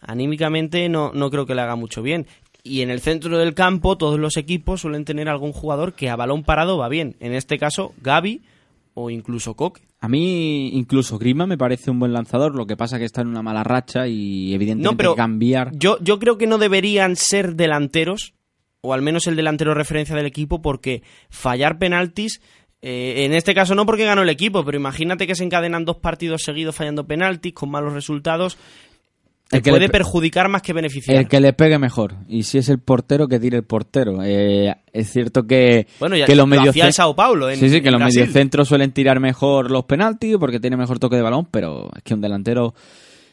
anímicamente 0.00 0.88
no, 0.88 1.12
no 1.12 1.30
creo 1.30 1.46
que 1.46 1.54
le 1.54 1.62
haga 1.62 1.76
mucho 1.76 2.02
bien 2.02 2.26
y 2.66 2.82
en 2.82 2.90
el 2.90 3.00
centro 3.00 3.38
del 3.38 3.54
campo 3.54 3.96
todos 3.96 4.18
los 4.18 4.36
equipos 4.36 4.80
suelen 4.80 5.04
tener 5.04 5.28
algún 5.28 5.52
jugador 5.52 5.94
que 5.94 6.10
a 6.10 6.16
balón 6.16 6.42
parado 6.42 6.78
va 6.78 6.88
bien. 6.88 7.16
En 7.20 7.32
este 7.32 7.58
caso, 7.58 7.94
Gaby 8.02 8.42
o 8.94 9.10
incluso 9.10 9.54
Coque. 9.54 9.82
A 10.00 10.08
mí 10.08 10.68
incluso 10.76 11.18
Grima 11.18 11.46
me 11.46 11.58
parece 11.58 11.90
un 11.90 11.98
buen 11.98 12.12
lanzador, 12.12 12.54
lo 12.54 12.66
que 12.66 12.76
pasa 12.76 12.98
que 12.98 13.04
está 13.04 13.20
en 13.20 13.28
una 13.28 13.42
mala 13.42 13.62
racha 13.62 14.08
y 14.08 14.54
evidentemente 14.54 15.04
no, 15.04 15.14
cambiar. 15.14 15.70
Yo, 15.74 15.98
yo 16.00 16.18
creo 16.18 16.38
que 16.38 16.46
no 16.46 16.58
deberían 16.58 17.16
ser 17.16 17.56
delanteros, 17.56 18.34
o 18.80 18.92
al 18.92 19.02
menos 19.02 19.26
el 19.26 19.36
delantero 19.36 19.74
referencia 19.74 20.16
del 20.16 20.26
equipo, 20.26 20.62
porque 20.62 21.02
fallar 21.30 21.78
penaltis 21.78 22.40
eh, 22.82 23.24
en 23.24 23.32
este 23.32 23.54
caso 23.54 23.74
no 23.74 23.86
porque 23.86 24.04
ganó 24.04 24.22
el 24.22 24.28
equipo, 24.28 24.64
pero 24.64 24.76
imagínate 24.76 25.26
que 25.26 25.34
se 25.34 25.44
encadenan 25.44 25.84
dos 25.84 25.96
partidos 25.96 26.42
seguidos 26.42 26.76
fallando 26.76 27.06
penaltis 27.06 27.54
con 27.54 27.70
malos 27.70 27.94
resultados 27.94 28.58
el 29.50 29.62
que 29.62 29.70
puede 29.70 29.88
perjudicar 29.88 30.48
más 30.48 30.60
que 30.62 30.72
beneficiar. 30.72 31.16
El 31.16 31.28
que 31.28 31.40
le 31.40 31.52
pegue 31.52 31.78
mejor. 31.78 32.16
Y 32.28 32.42
si 32.42 32.58
es 32.58 32.68
el 32.68 32.80
portero, 32.80 33.28
que 33.28 33.38
tire 33.38 33.56
el 33.56 33.62
portero. 33.62 34.22
Eh, 34.24 34.74
es 34.92 35.10
cierto 35.10 35.46
que, 35.46 35.86
bueno, 36.00 36.16
que 36.26 36.34
los 36.34 36.48
Sao 36.94 37.14
Paulo. 37.14 37.48
sí, 37.54 37.68
sí, 37.68 37.80
que 37.80 37.90
los 37.90 38.00
mediocentros 38.00 38.66
suelen 38.66 38.90
tirar 38.90 39.20
mejor 39.20 39.70
los 39.70 39.84
penaltis 39.84 40.36
porque 40.38 40.58
tiene 40.58 40.76
mejor 40.76 40.98
toque 40.98 41.16
de 41.16 41.22
balón, 41.22 41.46
pero 41.50 41.90
es 41.94 42.02
que 42.02 42.14
un 42.14 42.20
delantero, 42.20 42.74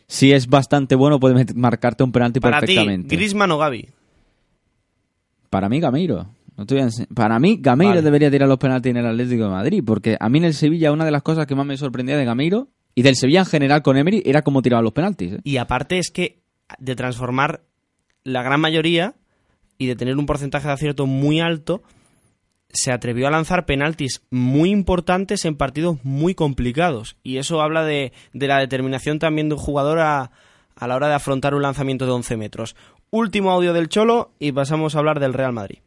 si 0.05 0.31
es 0.31 0.47
bastante 0.47 0.93
bueno, 0.95 1.19
puede 1.19 1.45
marcarte 1.55 2.03
un 2.03 2.11
penalti 2.11 2.39
Para 2.39 2.59
perfectamente. 2.59 3.09
Ti, 3.09 3.15
Griezmann 3.15 3.51
o 3.51 3.57
Gaby. 3.57 3.89
Para 5.49 5.67
mí, 5.67 5.79
Gameiro. 5.79 6.27
No 6.55 6.65
Para 7.15 7.39
mí, 7.39 7.57
Gameiro 7.59 8.03
debería 8.03 8.29
tirar 8.29 8.47
los 8.47 8.59
penaltis 8.59 8.91
en 8.91 8.97
el 8.97 9.07
Atlético 9.07 9.45
de 9.45 9.49
Madrid, 9.49 9.83
porque 9.83 10.15
a 10.19 10.29
mí 10.29 10.37
en 10.37 10.45
el 10.45 10.53
Sevilla 10.53 10.91
una 10.91 11.05
de 11.05 11.11
las 11.11 11.23
cosas 11.23 11.47
que 11.47 11.55
más 11.55 11.65
me 11.65 11.75
sorprendía 11.75 12.15
de 12.17 12.25
Gameiro 12.25 12.67
y 12.95 13.01
del 13.01 13.15
Sevilla 13.15 13.39
en 13.39 13.45
general 13.45 13.81
con 13.81 13.97
Emery 13.97 14.23
era 14.25 14.41
como 14.41 14.61
tiraba 14.61 14.81
los 14.81 14.93
penaltis. 14.93 15.33
¿eh? 15.33 15.39
Y 15.43 15.57
aparte 15.57 15.97
es 15.97 16.11
que 16.11 16.43
de 16.79 16.95
transformar 16.95 17.63
la 18.23 18.43
gran 18.43 18.59
mayoría 18.59 19.15
y 19.77 19.87
de 19.87 19.95
tener 19.95 20.17
un 20.17 20.25
porcentaje 20.25 20.67
de 20.67 20.73
acierto 20.73 21.05
muy 21.05 21.41
alto, 21.41 21.83
se 22.69 22.91
atrevió 22.91 23.27
a 23.27 23.31
lanzar 23.31 23.65
penaltis 23.65 24.23
muy 24.31 24.69
importantes 24.69 25.45
en 25.45 25.55
partidos 25.55 25.97
muy 26.03 26.35
complicados. 26.35 27.17
Y 27.23 27.37
eso 27.37 27.61
habla 27.61 27.83
de, 27.83 28.13
de 28.33 28.47
la 28.47 28.59
determinación 28.59 29.19
también 29.19 29.49
de 29.49 29.55
un 29.55 29.61
jugador 29.61 29.99
a, 29.99 30.31
a 30.75 30.87
la 30.87 30.95
hora 30.95 31.07
de 31.07 31.15
afrontar 31.15 31.53
un 31.53 31.61
lanzamiento 31.61 32.05
de 32.05 32.11
11 32.11 32.37
metros. 32.37 32.75
Último 33.09 33.51
audio 33.51 33.73
del 33.73 33.89
Cholo 33.89 34.31
y 34.39 34.51
pasamos 34.51 34.95
a 34.95 34.99
hablar 34.99 35.19
del 35.19 35.33
Real 35.33 35.53
Madrid. 35.53 35.79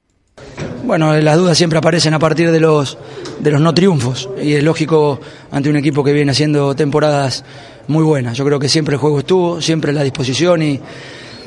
Bueno, 0.84 1.16
las 1.16 1.36
dudas 1.36 1.58
siempre 1.58 1.78
aparecen 1.78 2.14
a 2.14 2.18
partir 2.18 2.50
de 2.50 2.60
los, 2.60 2.96
de 3.40 3.50
los 3.50 3.60
no 3.60 3.74
triunfos 3.74 4.28
y 4.40 4.54
es 4.54 4.62
lógico 4.62 5.20
ante 5.50 5.68
un 5.68 5.76
equipo 5.76 6.04
que 6.04 6.12
viene 6.12 6.32
haciendo 6.32 6.74
temporadas 6.74 7.44
muy 7.88 8.04
buenas. 8.04 8.36
Yo 8.36 8.44
creo 8.44 8.58
que 8.58 8.68
siempre 8.68 8.94
el 8.94 9.00
juego 9.00 9.18
estuvo, 9.20 9.60
siempre 9.60 9.92
la 9.92 10.02
disposición 10.02 10.62
y 10.62 10.80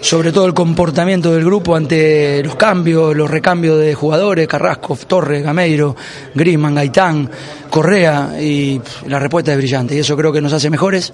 sobre 0.02 0.32
todo 0.32 0.46
el 0.46 0.54
comportamiento 0.54 1.34
del 1.34 1.44
grupo 1.44 1.76
ante 1.76 2.42
los 2.44 2.56
cambios, 2.56 3.16
los 3.16 3.30
recambios 3.30 3.80
de 3.80 3.94
jugadores, 3.96 4.48
Carrasco, 4.48 4.98
Torres, 5.08 5.44
Gameiro, 5.44 5.96
Grisman, 6.34 6.76
Gaitán, 6.76 7.30
Correa 7.70 8.42
y 8.42 8.82
la 9.08 9.20
respuesta 9.20 9.52
es 9.52 9.58
brillante 9.58 9.96
y 9.96 10.00
eso 10.00 10.16
creo 10.16 10.32
que 10.32 10.42
nos 10.42 10.54
hace 10.54 10.70
mejores 10.70 11.14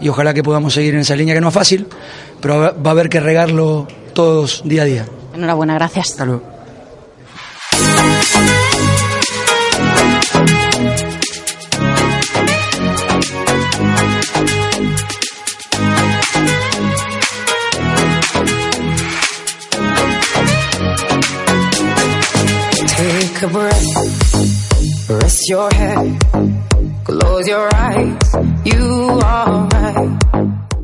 y 0.00 0.08
ojalá 0.08 0.34
que 0.34 0.42
podamos 0.42 0.74
seguir 0.74 0.94
en 0.94 1.00
esa 1.00 1.16
línea 1.16 1.34
que 1.34 1.40
no 1.40 1.48
es 1.48 1.54
fácil, 1.54 1.86
pero 2.40 2.58
va 2.58 2.90
a 2.90 2.90
haber 2.90 3.08
que 3.08 3.20
regarlo 3.20 3.86
todos 4.12 4.62
día 4.64 4.82
a 4.82 4.86
día. 4.86 5.06
Enhorabuena, 5.34 5.74
gracias. 5.74 6.10
Hasta 6.10 6.24
luego. 6.24 6.55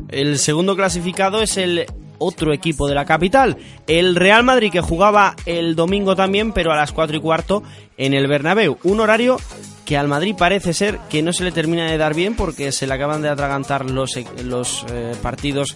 El 0.09 0.37
segundo 0.37 0.75
clasificado 0.75 1.41
es 1.41 1.57
el 1.57 1.85
otro 2.19 2.53
equipo 2.53 2.87
de 2.87 2.95
la 2.95 3.05
capital, 3.05 3.57
el 3.87 4.15
Real 4.15 4.43
Madrid 4.43 4.71
que 4.71 4.79
jugaba 4.79 5.35
el 5.45 5.75
domingo 5.75 6.15
también, 6.15 6.53
pero 6.53 6.71
a 6.71 6.75
las 6.75 6.91
4 6.93 7.17
y 7.17 7.19
cuarto 7.19 7.63
en 7.97 8.13
el 8.13 8.27
Bernabéu. 8.27 8.77
Un 8.83 8.99
horario 9.01 9.37
que 9.85 9.97
al 9.97 10.07
Madrid 10.07 10.35
parece 10.37 10.73
ser 10.73 10.99
que 11.09 11.21
no 11.21 11.33
se 11.33 11.43
le 11.43 11.51
termina 11.51 11.89
de 11.91 11.97
dar 11.97 12.13
bien 12.13 12.35
porque 12.35 12.71
se 12.71 12.87
le 12.87 12.93
acaban 12.93 13.21
de 13.21 13.29
atragantar 13.29 13.89
los, 13.89 14.15
e- 14.15 14.25
los 14.45 14.85
eh, 14.89 15.13
partidos 15.21 15.75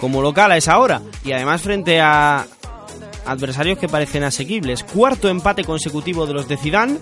como 0.00 0.22
local 0.22 0.52
a 0.52 0.56
esa 0.56 0.78
hora. 0.78 1.02
Y 1.24 1.32
además 1.32 1.62
frente 1.62 2.00
a 2.00 2.46
adversarios 3.26 3.78
que 3.78 3.88
parecen 3.88 4.22
asequibles. 4.22 4.84
Cuarto 4.84 5.28
empate 5.28 5.64
consecutivo 5.64 6.26
de 6.26 6.34
los 6.34 6.46
de 6.46 6.56
Zidane 6.56 6.98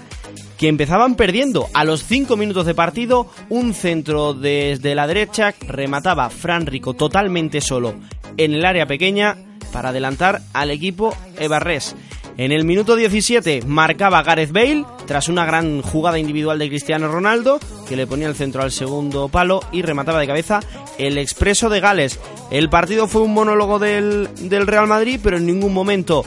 que 0.59 0.69
empezaban 0.69 1.15
perdiendo. 1.15 1.69
A 1.75 1.85
los 1.85 2.05
5 2.05 2.37
minutos 2.37 2.67
de 2.67 2.75
partido, 2.75 3.29
un 3.49 3.75
centro 3.75 4.35
desde 4.35 4.95
la 4.95 5.07
derecha 5.07 5.55
remataba 5.61 6.31
Fran 6.31 6.67
Rico 6.67 6.95
totalmente 6.95 7.61
solo 7.61 7.95
en 8.37 8.55
el 8.55 8.65
área 8.65 8.87
pequeña 8.87 9.37
para 9.73 9.91
adelantar 9.91 10.43
al 10.53 10.71
equipo 10.71 11.15
Ebarres. 11.39 11.95
En 12.39 12.53
el 12.53 12.65
minuto 12.65 12.97
17 12.97 13.63
marcaba 13.67 14.23
Gareth 14.23 14.53
Bale 14.53 14.85
tras 15.07 15.29
una 15.29 15.47
gran 15.47 15.81
jugada 15.81 16.19
individual 16.19 16.59
de 16.59 16.69
Cristiano 16.69 17.09
Ronaldo 17.09 17.59
que 17.89 17.97
le 17.97 18.07
ponía 18.07 18.27
el 18.27 18.35
centro 18.35 18.63
al 18.63 18.73
segundo 18.73 19.29
palo 19.29 19.61
y 19.73 19.81
remataba 19.81 20.21
de 20.21 20.27
cabeza 20.27 20.61
el 20.99 21.17
expreso 21.17 21.71
de 21.71 21.81
Gales. 21.81 22.21
El 22.51 22.69
partido 22.69 23.09
fue 23.09 23.23
un 23.23 23.33
monólogo 23.33 23.79
del, 23.79 24.29
del 24.41 24.67
Real 24.67 24.87
Madrid, 24.87 25.19
pero 25.23 25.39
en 25.39 25.47
ningún 25.47 25.73
momento 25.73 26.27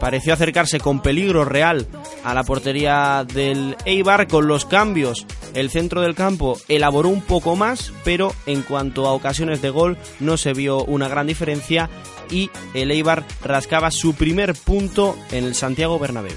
pareció 0.00 0.34
acercarse 0.34 0.80
con 0.80 1.00
peligro 1.00 1.44
real 1.44 1.86
a 2.24 2.34
la 2.34 2.44
portería 2.44 3.24
del 3.24 3.76
Eibar 3.84 4.28
con 4.28 4.46
los 4.46 4.64
cambios. 4.64 5.26
El 5.54 5.70
centro 5.70 6.00
del 6.00 6.14
campo 6.14 6.58
elaboró 6.68 7.08
un 7.08 7.22
poco 7.22 7.56
más, 7.56 7.92
pero 8.04 8.32
en 8.46 8.62
cuanto 8.62 9.06
a 9.06 9.12
ocasiones 9.12 9.62
de 9.62 9.70
gol 9.70 9.98
no 10.20 10.36
se 10.36 10.52
vio 10.52 10.84
una 10.84 11.08
gran 11.08 11.26
diferencia 11.26 11.88
y 12.30 12.50
el 12.74 12.90
Eibar 12.90 13.24
rascaba 13.42 13.90
su 13.90 14.14
primer 14.14 14.54
punto 14.54 15.16
en 15.30 15.44
el 15.44 15.54
Santiago 15.54 15.98
Bernabéu. 15.98 16.36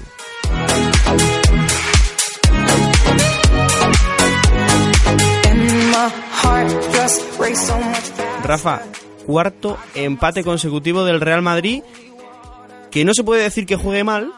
Rafa, 8.44 8.82
cuarto 9.26 9.76
empate 9.94 10.44
consecutivo 10.44 11.04
del 11.04 11.20
Real 11.20 11.42
Madrid, 11.42 11.82
que 12.90 13.04
no 13.04 13.14
se 13.14 13.24
puede 13.24 13.42
decir 13.42 13.66
que 13.66 13.76
juegue 13.76 14.04
mal, 14.04 14.32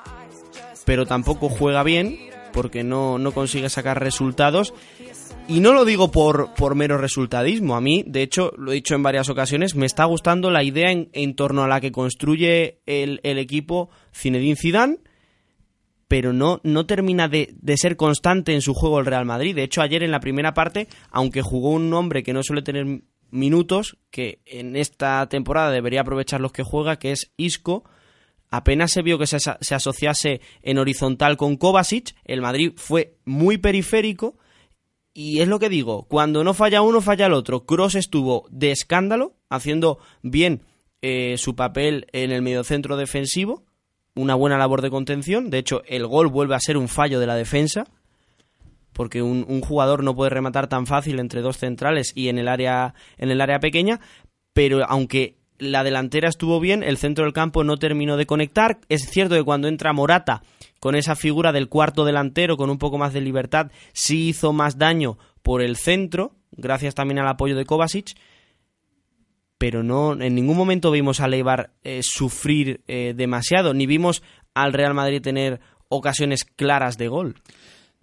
pero 0.84 1.06
tampoco 1.06 1.48
juega 1.48 1.82
bien, 1.82 2.18
porque 2.52 2.82
no, 2.84 3.18
no 3.18 3.32
consigue 3.32 3.68
sacar 3.68 4.02
resultados. 4.02 4.74
Y 5.48 5.60
no 5.60 5.72
lo 5.72 5.84
digo 5.84 6.12
por, 6.12 6.54
por 6.54 6.76
mero 6.76 6.96
resultadismo. 6.96 7.74
A 7.74 7.80
mí, 7.80 8.04
de 8.06 8.22
hecho, 8.22 8.52
lo 8.56 8.70
he 8.70 8.76
dicho 8.76 8.94
en 8.94 9.02
varias 9.02 9.28
ocasiones, 9.28 9.74
me 9.74 9.86
está 9.86 10.04
gustando 10.04 10.50
la 10.50 10.62
idea 10.62 10.92
en, 10.92 11.10
en 11.12 11.34
torno 11.34 11.64
a 11.64 11.68
la 11.68 11.80
que 11.80 11.90
construye 11.90 12.80
el, 12.86 13.20
el 13.24 13.38
equipo 13.38 13.90
Zinedine 14.14 14.56
Zidane, 14.56 14.98
pero 16.06 16.32
no, 16.32 16.60
no 16.62 16.86
termina 16.86 17.28
de, 17.28 17.54
de 17.60 17.76
ser 17.76 17.96
constante 17.96 18.52
en 18.52 18.62
su 18.62 18.74
juego 18.74 19.00
el 19.00 19.06
Real 19.06 19.24
Madrid. 19.24 19.54
De 19.54 19.64
hecho, 19.64 19.82
ayer 19.82 20.02
en 20.02 20.10
la 20.10 20.20
primera 20.20 20.54
parte, 20.54 20.88
aunque 21.10 21.42
jugó 21.42 21.70
un 21.70 21.92
hombre 21.94 22.22
que 22.22 22.32
no 22.32 22.42
suele 22.42 22.62
tener 22.62 23.02
minutos, 23.30 23.96
que 24.10 24.40
en 24.44 24.76
esta 24.76 25.28
temporada 25.28 25.70
debería 25.70 26.00
aprovechar 26.00 26.40
los 26.40 26.52
que 26.52 26.64
juega, 26.64 26.98
que 26.98 27.12
es 27.12 27.32
Isco, 27.36 27.84
apenas 28.50 28.90
se 28.90 29.02
vio 29.02 29.18
que 29.18 29.26
se, 29.26 29.38
asociase 29.74 30.40
en 30.62 30.78
horizontal 30.78 31.36
con 31.36 31.56
Kovacic, 31.56 32.14
el 32.24 32.40
Madrid 32.40 32.72
fue 32.76 33.16
muy 33.24 33.58
periférico, 33.58 34.36
y 35.12 35.40
es 35.40 35.48
lo 35.48 35.58
que 35.58 35.68
digo, 35.68 36.04
cuando 36.04 36.44
no 36.44 36.54
falla 36.54 36.82
uno, 36.82 37.00
falla 37.00 37.26
el 37.26 37.32
otro. 37.32 37.64
Cross 37.64 37.96
estuvo 37.96 38.46
de 38.50 38.70
escándalo, 38.70 39.34
haciendo 39.48 39.98
bien 40.22 40.62
eh, 41.02 41.36
su 41.38 41.56
papel 41.56 42.06
en 42.12 42.30
el 42.30 42.42
mediocentro 42.42 42.96
defensivo, 42.96 43.64
una 44.14 44.34
buena 44.34 44.58
labor 44.58 44.82
de 44.82 44.90
contención. 44.90 45.50
De 45.50 45.58
hecho, 45.58 45.82
el 45.86 46.06
gol 46.06 46.28
vuelve 46.28 46.54
a 46.54 46.60
ser 46.60 46.76
un 46.76 46.88
fallo 46.88 47.18
de 47.18 47.26
la 47.26 47.34
defensa, 47.34 47.84
porque 48.92 49.22
un, 49.22 49.44
un 49.48 49.60
jugador 49.60 50.04
no 50.04 50.14
puede 50.14 50.30
rematar 50.30 50.68
tan 50.68 50.86
fácil 50.86 51.18
entre 51.18 51.40
dos 51.40 51.58
centrales 51.58 52.12
y 52.14 52.28
en 52.28 52.38
el 52.38 52.48
área, 52.48 52.94
en 53.18 53.30
el 53.30 53.40
área 53.40 53.58
pequeña. 53.58 54.00
Pero 54.52 54.84
aunque 54.88 55.39
la 55.60 55.84
delantera 55.84 56.28
estuvo 56.28 56.58
bien, 56.58 56.82
el 56.82 56.96
centro 56.96 57.24
del 57.24 57.32
campo 57.32 57.62
no 57.64 57.76
terminó 57.76 58.16
de 58.16 58.26
conectar. 58.26 58.80
Es 58.88 59.02
cierto 59.08 59.36
que 59.36 59.44
cuando 59.44 59.68
entra 59.68 59.92
Morata 59.92 60.42
con 60.80 60.94
esa 60.94 61.14
figura 61.14 61.52
del 61.52 61.68
cuarto 61.68 62.04
delantero 62.04 62.56
con 62.56 62.70
un 62.70 62.78
poco 62.78 62.98
más 62.98 63.12
de 63.12 63.20
libertad, 63.20 63.70
sí 63.92 64.28
hizo 64.28 64.52
más 64.52 64.78
daño 64.78 65.18
por 65.42 65.62
el 65.62 65.76
centro, 65.76 66.32
gracias 66.52 66.94
también 66.94 67.18
al 67.18 67.28
apoyo 67.28 67.56
de 67.56 67.64
Kovacic, 67.64 68.16
pero 69.58 69.82
no 69.82 70.20
en 70.20 70.34
ningún 70.34 70.56
momento 70.56 70.90
vimos 70.90 71.20
a 71.20 71.28
Leibar 71.28 71.70
eh, 71.84 72.00
sufrir 72.02 72.80
eh, 72.88 73.12
demasiado, 73.14 73.74
ni 73.74 73.86
vimos 73.86 74.22
al 74.54 74.72
Real 74.72 74.94
Madrid 74.94 75.20
tener 75.20 75.60
ocasiones 75.88 76.44
claras 76.44 76.96
de 76.96 77.08
gol. 77.08 77.36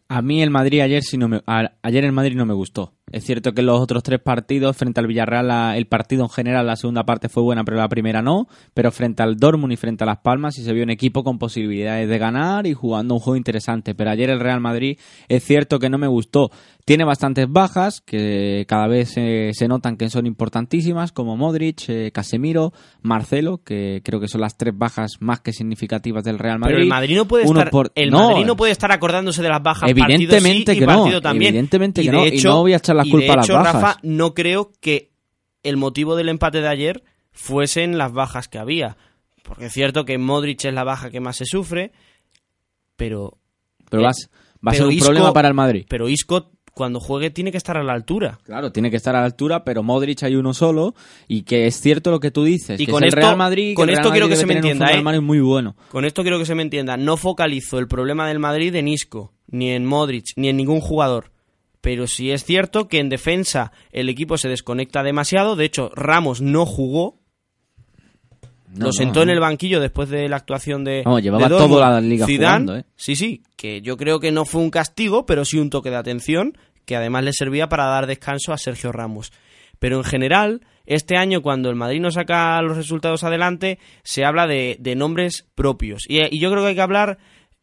A 0.08 0.22
mí 0.22 0.42
el 0.42 0.52
Madrid 0.52 0.82
ayer 0.82 1.02
sí 1.04 1.18
no 1.18 1.28
me, 1.28 1.42
ayer 1.82 2.06
el 2.06 2.12
Madrid 2.12 2.36
no 2.36 2.46
me 2.46 2.54
gustó. 2.54 2.94
Es 3.10 3.24
cierto 3.24 3.54
que 3.54 3.62
los 3.62 3.80
otros 3.80 4.04
tres 4.04 4.20
partidos, 4.20 4.76
frente 4.76 5.00
al 5.00 5.08
Villarreal, 5.08 5.48
la- 5.48 5.78
el 5.78 5.86
partido 5.88 6.24
en 6.24 6.30
general, 6.30 6.68
la 6.68 6.76
segunda 6.76 7.06
parte 7.06 7.30
fue 7.30 7.42
buena, 7.42 7.64
pero 7.64 7.78
la 7.78 7.88
primera 7.88 8.22
no. 8.22 8.48
Pero 8.74 8.92
frente 8.92 9.24
al 9.24 9.38
Dortmund 9.38 9.72
y 9.72 9.78
frente 9.78 10.04
a 10.04 10.08
Las 10.08 10.18
Palmas 10.18 10.56
sí 10.56 10.64
se 10.64 10.74
vio 10.74 10.84
un 10.84 10.90
equipo 10.90 11.24
con 11.24 11.40
posibilidades 11.40 12.10
de 12.10 12.18
ganar 12.18 12.68
y 12.68 12.74
jugando 12.74 13.14
un 13.14 13.22
juego 13.22 13.38
interesante. 13.38 13.96
Pero 13.96 14.10
ayer 14.10 14.30
el 14.30 14.42
Real 14.42 14.60
Madrid 14.60 14.98
es 15.30 15.44
cierto 15.44 15.80
que 15.80 15.90
no 15.90 15.98
me 15.98 16.08
gustó. 16.08 16.52
Tiene 16.84 17.04
bastantes 17.06 17.48
bajas 17.50 18.02
que 18.02 18.66
cada 18.68 18.88
vez 18.88 19.14
eh, 19.18 19.52
se 19.54 19.68
notan 19.68 19.98
que 19.98 20.10
son 20.10 20.26
importantísimas, 20.26 21.12
como 21.12 21.36
Modric, 21.36 21.84
eh, 21.90 22.12
Casemiro, 22.14 22.72
Marcelo, 23.02 23.62
que 23.64 24.02
creo 24.04 24.20
que 24.20 24.28
son 24.28 24.42
las 24.42 24.58
tres 24.58 24.74
bajas 24.78 25.18
más 25.20 25.42
que 25.42 25.52
significativas 25.54 26.24
del 26.24 26.40
Real 26.40 26.60
Madrid. 26.60 26.76
Pero 26.76 26.84
el 26.84 26.90
Madrid 26.90 27.16
no 27.18 27.28
puede 27.28 27.46
Uno 27.46 27.60
estar, 27.60 27.72
por- 27.72 27.92
el 27.96 28.10
no, 28.10 28.30
Madrid 28.32 28.46
no 28.46 28.56
puede 28.56 28.72
estar 28.72 28.92
acordándose 28.92 29.42
de 29.42 29.50
las 29.50 29.62
bajas 29.64 29.90
Evidentemente 29.90 30.36
partido 30.36 30.72
sí 30.72 30.72
y 30.72 30.80
que 30.80 30.86
no, 30.86 31.22
también. 31.22 31.50
evidentemente 31.50 32.02
Y 32.02 32.06
que 32.06 32.12
de 32.12 32.18
no, 32.18 32.26
y 32.28 32.40
no 32.42 32.62
voy 32.62 32.74
a 32.74 32.78
echar 32.78 32.96
la 32.98 33.06
y 33.06 33.10
culpa 33.12 33.26
de 33.26 33.32
a 33.32 33.36
las 33.38 33.46
hecho, 33.46 33.54
bajas. 33.54 33.74
Rafa, 33.82 34.00
no 34.04 34.34
creo 34.34 34.72
que 34.82 35.12
el 35.64 35.78
motivo 35.78 36.16
del 36.16 36.30
empate 36.30 36.62
de 36.62 36.68
ayer 36.68 37.04
fuesen 37.32 37.98
las 37.98 38.12
bajas 38.14 38.48
que 38.48 38.58
había. 38.60 38.98
Porque 39.44 39.68
es 39.68 39.74
cierto 39.74 40.04
que 40.06 40.18
Modric 40.18 40.66
es 40.66 40.74
la 40.74 40.84
baja 40.84 41.10
que 41.10 41.20
más 41.22 41.38
se 41.38 41.46
sufre, 41.46 41.92
pero... 42.96 43.38
Pero 43.90 44.02
eh, 44.02 44.06
vas- 44.06 44.30
va 44.66 44.72
a 44.72 44.76
ser 44.76 44.86
un 44.86 44.92
Isco- 44.94 45.06
problema 45.06 45.34
para 45.34 45.48
el 45.48 45.54
Madrid. 45.54 45.86
Pero 45.88 46.10
Isco, 46.10 46.52
cuando 46.74 47.00
juegue, 47.00 47.30
tiene 47.30 47.52
que 47.52 47.58
estar 47.58 47.78
a 47.78 47.84
la 47.84 47.94
altura. 47.94 48.40
Claro, 48.44 48.72
tiene 48.72 48.92
que 48.92 48.98
estar 48.98 49.16
a 49.16 49.20
la 49.22 49.26
altura, 49.26 49.64
pero 49.64 49.84
Modric 49.84 50.24
hay 50.24 50.36
uno 50.36 50.54
solo 50.54 50.94
y 51.28 51.44
que 51.44 51.66
es 51.68 51.80
cierto 51.80 52.12
lo 52.12 52.20
que 52.20 52.32
tú 52.32 52.44
dices. 52.44 52.80
Y 52.80 52.86
que 52.86 52.92
con 52.92 53.04
es 53.04 53.08
esto- 53.10 53.20
el 53.20 53.24
Real 53.26 53.38
Madrid, 53.38 53.74
con 53.76 53.90
el 53.90 53.96
esto 53.96 54.12
quiero 54.12 54.28
que 54.28 54.36
se 54.36 54.46
me 54.46 54.56
entienda, 54.56 54.92
¿eh? 54.92 55.22
muy 55.22 55.40
bueno. 55.40 55.76
Con 55.90 56.06
esto 56.06 56.22
quiero 56.24 56.38
que 56.40 56.46
se 56.46 56.56
me 56.56 56.64
entienda. 56.64 56.98
No 56.98 57.16
focalizo 57.18 57.80
el 57.80 57.88
problema 57.88 58.28
del 58.28 58.40
Madrid 58.40 58.76
en 58.76 58.88
Isco, 58.88 59.34
ni 59.48 59.70
en 59.72 59.86
Modric, 59.86 60.26
ni 60.36 60.50
en 60.50 60.58
ningún 60.58 60.82
jugador. 60.82 61.32
Pero 61.88 62.06
sí 62.06 62.32
es 62.32 62.44
cierto 62.44 62.90
que 62.90 63.00
en 63.00 63.08
defensa 63.08 63.72
el 63.94 64.10
equipo 64.10 64.38
se 64.38 64.50
desconecta 64.50 65.04
demasiado. 65.04 65.56
De 65.56 65.64
hecho, 65.64 65.90
Ramos 65.96 66.42
no 66.42 66.66
jugó. 66.66 67.22
No, 68.76 68.88
lo 68.88 68.92
sentó 68.92 69.22
no. 69.22 69.24
en 69.24 69.30
el 69.30 69.40
banquillo 69.40 69.80
después 69.80 70.10
de 70.10 70.28
la 70.28 70.36
actuación 70.36 70.84
de. 70.84 71.04
Vamos, 71.06 71.24
llevaba 71.24 71.48
de 71.48 71.56
toda 71.56 71.90
la 71.90 72.02
liga 72.02 72.26
Zidane, 72.26 72.66
jugando, 72.66 72.76
¿eh? 72.76 72.86
Sí, 72.98 73.16
sí. 73.16 73.42
Que 73.56 73.82
yo 73.82 73.96
creo 73.96 74.20
que 74.20 74.34
no 74.34 74.44
fue 74.44 74.60
un 74.60 74.70
castigo, 74.70 75.26
pero 75.26 75.46
sí 75.46 75.60
un 75.60 75.70
toque 75.70 75.90
de 75.90 75.96
atención. 75.96 76.58
Que 76.84 76.98
además 76.98 77.24
le 77.24 77.32
servía 77.32 77.70
para 77.70 77.86
dar 77.86 78.06
descanso 78.06 78.52
a 78.52 78.58
Sergio 78.58 78.92
Ramos. 78.92 79.32
Pero 79.80 79.96
en 79.96 80.04
general, 80.04 80.66
este 80.86 81.16
año, 81.16 81.42
cuando 81.42 81.70
el 81.70 81.78
Madrid 81.78 82.02
no 82.02 82.12
saca 82.12 82.62
los 82.64 82.76
resultados 82.76 83.24
adelante, 83.24 83.80
se 84.04 84.26
habla 84.26 84.46
de, 84.46 84.76
de 84.82 84.98
nombres 84.98 85.46
propios. 85.56 86.04
Y, 86.10 86.20
y 86.36 86.42
yo 86.42 86.52
creo 86.52 86.64
que 86.64 86.70
hay 86.70 86.76
que 86.76 86.82
hablar 86.82 87.18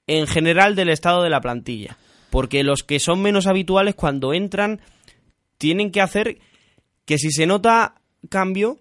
en 0.06 0.26
general 0.26 0.76
del 0.76 0.88
estado 0.88 1.22
de 1.22 1.28
la 1.28 1.42
plantilla. 1.42 1.98
Porque 2.34 2.64
los 2.64 2.82
que 2.82 2.98
son 2.98 3.22
menos 3.22 3.46
habituales, 3.46 3.94
cuando 3.94 4.34
entran, 4.34 4.80
tienen 5.56 5.92
que 5.92 6.00
hacer 6.00 6.38
que 7.04 7.16
si 7.16 7.30
se 7.30 7.46
nota 7.46 7.94
cambio, 8.28 8.80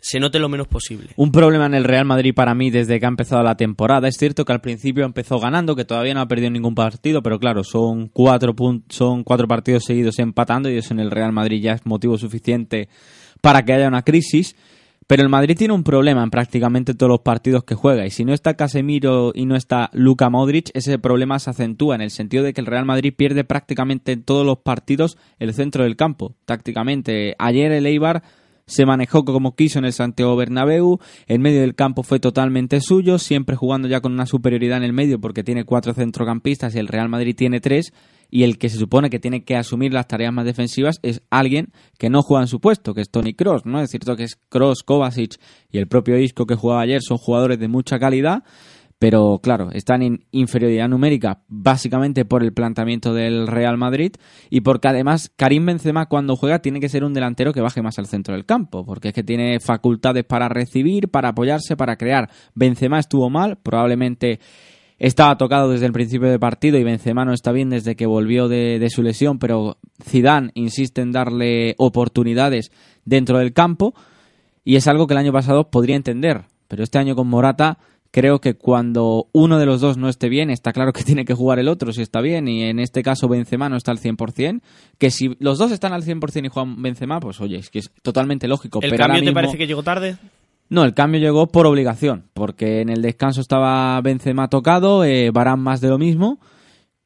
se 0.00 0.20
note 0.20 0.38
lo 0.38 0.48
menos 0.48 0.68
posible. 0.68 1.08
Un 1.16 1.32
problema 1.32 1.66
en 1.66 1.74
el 1.74 1.82
Real 1.82 2.04
Madrid 2.04 2.32
para 2.32 2.54
mí 2.54 2.70
desde 2.70 3.00
que 3.00 3.04
ha 3.04 3.08
empezado 3.08 3.42
la 3.42 3.56
temporada. 3.56 4.06
Es 4.06 4.14
cierto 4.16 4.44
que 4.44 4.52
al 4.52 4.60
principio 4.60 5.04
empezó 5.04 5.40
ganando, 5.40 5.74
que 5.74 5.84
todavía 5.84 6.14
no 6.14 6.20
ha 6.20 6.28
perdido 6.28 6.48
ningún 6.52 6.76
partido, 6.76 7.20
pero 7.20 7.40
claro, 7.40 7.64
son 7.64 8.06
cuatro, 8.06 8.54
son 8.90 9.24
cuatro 9.24 9.48
partidos 9.48 9.82
seguidos 9.84 10.20
empatando 10.20 10.70
y 10.70 10.78
eso 10.78 10.94
en 10.94 11.00
el 11.00 11.10
Real 11.10 11.32
Madrid 11.32 11.60
ya 11.60 11.72
es 11.72 11.84
motivo 11.84 12.16
suficiente 12.16 12.88
para 13.40 13.64
que 13.64 13.72
haya 13.72 13.88
una 13.88 14.02
crisis. 14.02 14.54
Pero 15.06 15.22
el 15.22 15.28
Madrid 15.28 15.56
tiene 15.56 15.72
un 15.72 15.84
problema 15.84 16.24
en 16.24 16.30
prácticamente 16.30 16.94
todos 16.94 17.10
los 17.10 17.20
partidos 17.20 17.62
que 17.62 17.76
juega 17.76 18.06
y 18.06 18.10
si 18.10 18.24
no 18.24 18.32
está 18.32 18.54
Casemiro 18.54 19.30
y 19.34 19.46
no 19.46 19.54
está 19.54 19.88
Luka 19.92 20.30
Modric, 20.30 20.70
ese 20.74 20.98
problema 20.98 21.38
se 21.38 21.50
acentúa 21.50 21.94
en 21.94 22.00
el 22.00 22.10
sentido 22.10 22.42
de 22.42 22.52
que 22.52 22.60
el 22.60 22.66
Real 22.66 22.86
Madrid 22.86 23.14
pierde 23.16 23.44
prácticamente 23.44 24.10
en 24.10 24.24
todos 24.24 24.44
los 24.44 24.58
partidos 24.58 25.16
el 25.38 25.54
centro 25.54 25.84
del 25.84 25.94
campo. 25.94 26.34
Tácticamente, 26.44 27.36
ayer 27.38 27.70
el 27.70 27.86
Eibar 27.86 28.24
se 28.66 28.84
manejó 28.84 29.24
como 29.24 29.54
quiso 29.54 29.78
en 29.78 29.84
el 29.84 29.92
Santiago 29.92 30.34
Bernabéu, 30.34 30.98
el 31.28 31.38
medio 31.38 31.60
del 31.60 31.76
campo 31.76 32.02
fue 32.02 32.18
totalmente 32.18 32.80
suyo, 32.80 33.18
siempre 33.18 33.54
jugando 33.54 33.86
ya 33.86 34.00
con 34.00 34.12
una 34.12 34.26
superioridad 34.26 34.78
en 34.78 34.82
el 34.82 34.92
medio 34.92 35.20
porque 35.20 35.44
tiene 35.44 35.64
cuatro 35.64 35.94
centrocampistas 35.94 36.74
y 36.74 36.80
el 36.80 36.88
Real 36.88 37.08
Madrid 37.08 37.36
tiene 37.36 37.60
tres, 37.60 37.92
y 38.30 38.42
el 38.42 38.58
que 38.58 38.68
se 38.68 38.78
supone 38.78 39.10
que 39.10 39.18
tiene 39.18 39.44
que 39.44 39.56
asumir 39.56 39.92
las 39.92 40.08
tareas 40.08 40.32
más 40.32 40.44
defensivas 40.44 40.98
es 41.02 41.22
alguien 41.30 41.72
que 41.98 42.10
no 42.10 42.22
juega 42.22 42.42
en 42.42 42.48
su 42.48 42.60
puesto, 42.60 42.94
que 42.94 43.00
es 43.00 43.10
Tony 43.10 43.34
Cross, 43.34 43.66
¿no? 43.66 43.80
Es 43.80 43.90
cierto 43.90 44.16
que 44.16 44.24
es 44.24 44.36
Cross, 44.48 44.82
Kovacic 44.82 45.40
y 45.70 45.78
el 45.78 45.88
propio 45.88 46.18
Isco 46.18 46.46
que 46.46 46.54
jugaba 46.54 46.82
ayer 46.82 47.02
son 47.02 47.18
jugadores 47.18 47.58
de 47.58 47.68
mucha 47.68 47.98
calidad, 47.98 48.42
pero 48.98 49.40
claro, 49.42 49.70
están 49.72 50.02
en 50.02 50.24
inferioridad 50.30 50.88
numérica 50.88 51.42
básicamente 51.48 52.24
por 52.24 52.42
el 52.42 52.54
planteamiento 52.54 53.12
del 53.12 53.46
Real 53.46 53.76
Madrid 53.76 54.12
y 54.48 54.62
porque 54.62 54.88
además 54.88 55.30
Karim 55.36 55.66
Benzema 55.66 56.06
cuando 56.06 56.36
juega 56.36 56.60
tiene 56.60 56.80
que 56.80 56.88
ser 56.88 57.04
un 57.04 57.12
delantero 57.12 57.52
que 57.52 57.60
baje 57.60 57.82
más 57.82 57.98
al 57.98 58.06
centro 58.06 58.34
del 58.34 58.46
campo, 58.46 58.86
porque 58.86 59.08
es 59.08 59.14
que 59.14 59.22
tiene 59.22 59.60
facultades 59.60 60.24
para 60.24 60.48
recibir, 60.48 61.10
para 61.10 61.30
apoyarse, 61.30 61.76
para 61.76 61.96
crear. 61.96 62.30
Benzema 62.54 62.98
estuvo 62.98 63.28
mal, 63.28 63.58
probablemente 63.58 64.40
estaba 64.98 65.36
tocado 65.36 65.70
desde 65.70 65.86
el 65.86 65.92
principio 65.92 66.28
del 66.28 66.38
partido 66.38 66.78
y 66.78 66.84
Benzema 66.84 67.24
no 67.24 67.32
está 67.32 67.52
bien 67.52 67.70
desde 67.70 67.96
que 67.96 68.06
volvió 68.06 68.48
de, 68.48 68.78
de 68.78 68.90
su 68.90 69.02
lesión, 69.02 69.38
pero 69.38 69.78
Zidane 70.02 70.50
insiste 70.54 71.02
en 71.02 71.12
darle 71.12 71.74
oportunidades 71.78 72.70
dentro 73.04 73.38
del 73.38 73.52
campo 73.52 73.94
y 74.64 74.76
es 74.76 74.88
algo 74.88 75.06
que 75.06 75.14
el 75.14 75.18
año 75.18 75.32
pasado 75.32 75.70
podría 75.70 75.96
entender, 75.96 76.44
pero 76.68 76.82
este 76.82 76.98
año 76.98 77.14
con 77.14 77.28
Morata 77.28 77.78
creo 78.10 78.40
que 78.40 78.54
cuando 78.54 79.28
uno 79.32 79.58
de 79.58 79.66
los 79.66 79.82
dos 79.82 79.98
no 79.98 80.08
esté 80.08 80.30
bien, 80.30 80.48
está 80.48 80.72
claro 80.72 80.92
que 80.94 81.04
tiene 81.04 81.24
que 81.24 81.34
jugar 81.34 81.58
el 81.58 81.68
otro 81.68 81.92
si 81.92 82.00
está 82.00 82.22
bien, 82.22 82.48
y 82.48 82.62
en 82.62 82.78
este 82.78 83.02
caso 83.02 83.28
Benzema 83.28 83.68
no 83.68 83.76
está 83.76 83.90
al 83.90 83.98
100%, 83.98 84.62
que 84.98 85.10
si 85.10 85.36
los 85.38 85.58
dos 85.58 85.70
están 85.70 85.92
al 85.92 86.02
100% 86.02 86.46
y 86.46 86.48
juegan 86.48 86.80
Benzema, 86.80 87.20
pues 87.20 87.40
oye, 87.42 87.58
es 87.58 87.68
que 87.68 87.80
es 87.80 87.90
totalmente 88.02 88.48
lógico. 88.48 88.80
¿El 88.82 88.90
pero 88.90 89.04
ahora 89.04 89.14
cambio 89.14 89.30
te 89.30 89.34
parece 89.34 89.58
que 89.58 89.66
llegó 89.66 89.82
tarde? 89.82 90.16
No, 90.68 90.84
el 90.84 90.94
cambio 90.94 91.20
llegó 91.20 91.46
por 91.48 91.66
obligación, 91.66 92.24
porque 92.34 92.80
en 92.80 92.88
el 92.88 93.02
descanso 93.02 93.40
estaba 93.40 94.00
Benzema 94.00 94.48
tocado, 94.48 95.04
eh, 95.04 95.30
Varane 95.30 95.62
más 95.62 95.80
de 95.80 95.88
lo 95.88 95.98
mismo, 95.98 96.40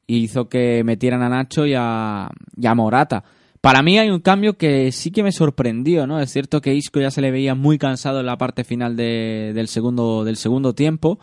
y 0.07 0.17
hizo 0.17 0.49
que 0.49 0.83
metieran 0.83 1.21
a 1.21 1.29
Nacho 1.29 1.65
y 1.65 1.73
a, 1.77 2.29
y 2.57 2.65
a 2.65 2.73
Morata. 2.75 3.23
Para 3.61 3.83
mí 3.83 3.99
hay 3.99 4.09
un 4.09 4.19
cambio 4.21 4.57
que 4.57 4.91
sí 4.91 5.11
que 5.11 5.21
me 5.21 5.31
sorprendió, 5.31 6.07
¿no? 6.07 6.19
Es 6.19 6.31
cierto 6.31 6.59
que 6.61 6.73
Isco 6.73 6.99
ya 6.99 7.11
se 7.11 7.21
le 7.21 7.29
veía 7.29 7.53
muy 7.53 7.77
cansado 7.77 8.19
en 8.19 8.25
la 8.25 8.37
parte 8.37 8.63
final 8.63 8.95
de- 8.95 9.51
del, 9.53 9.67
segundo, 9.67 10.23
del 10.23 10.35
segundo 10.37 10.73
tiempo 10.73 11.19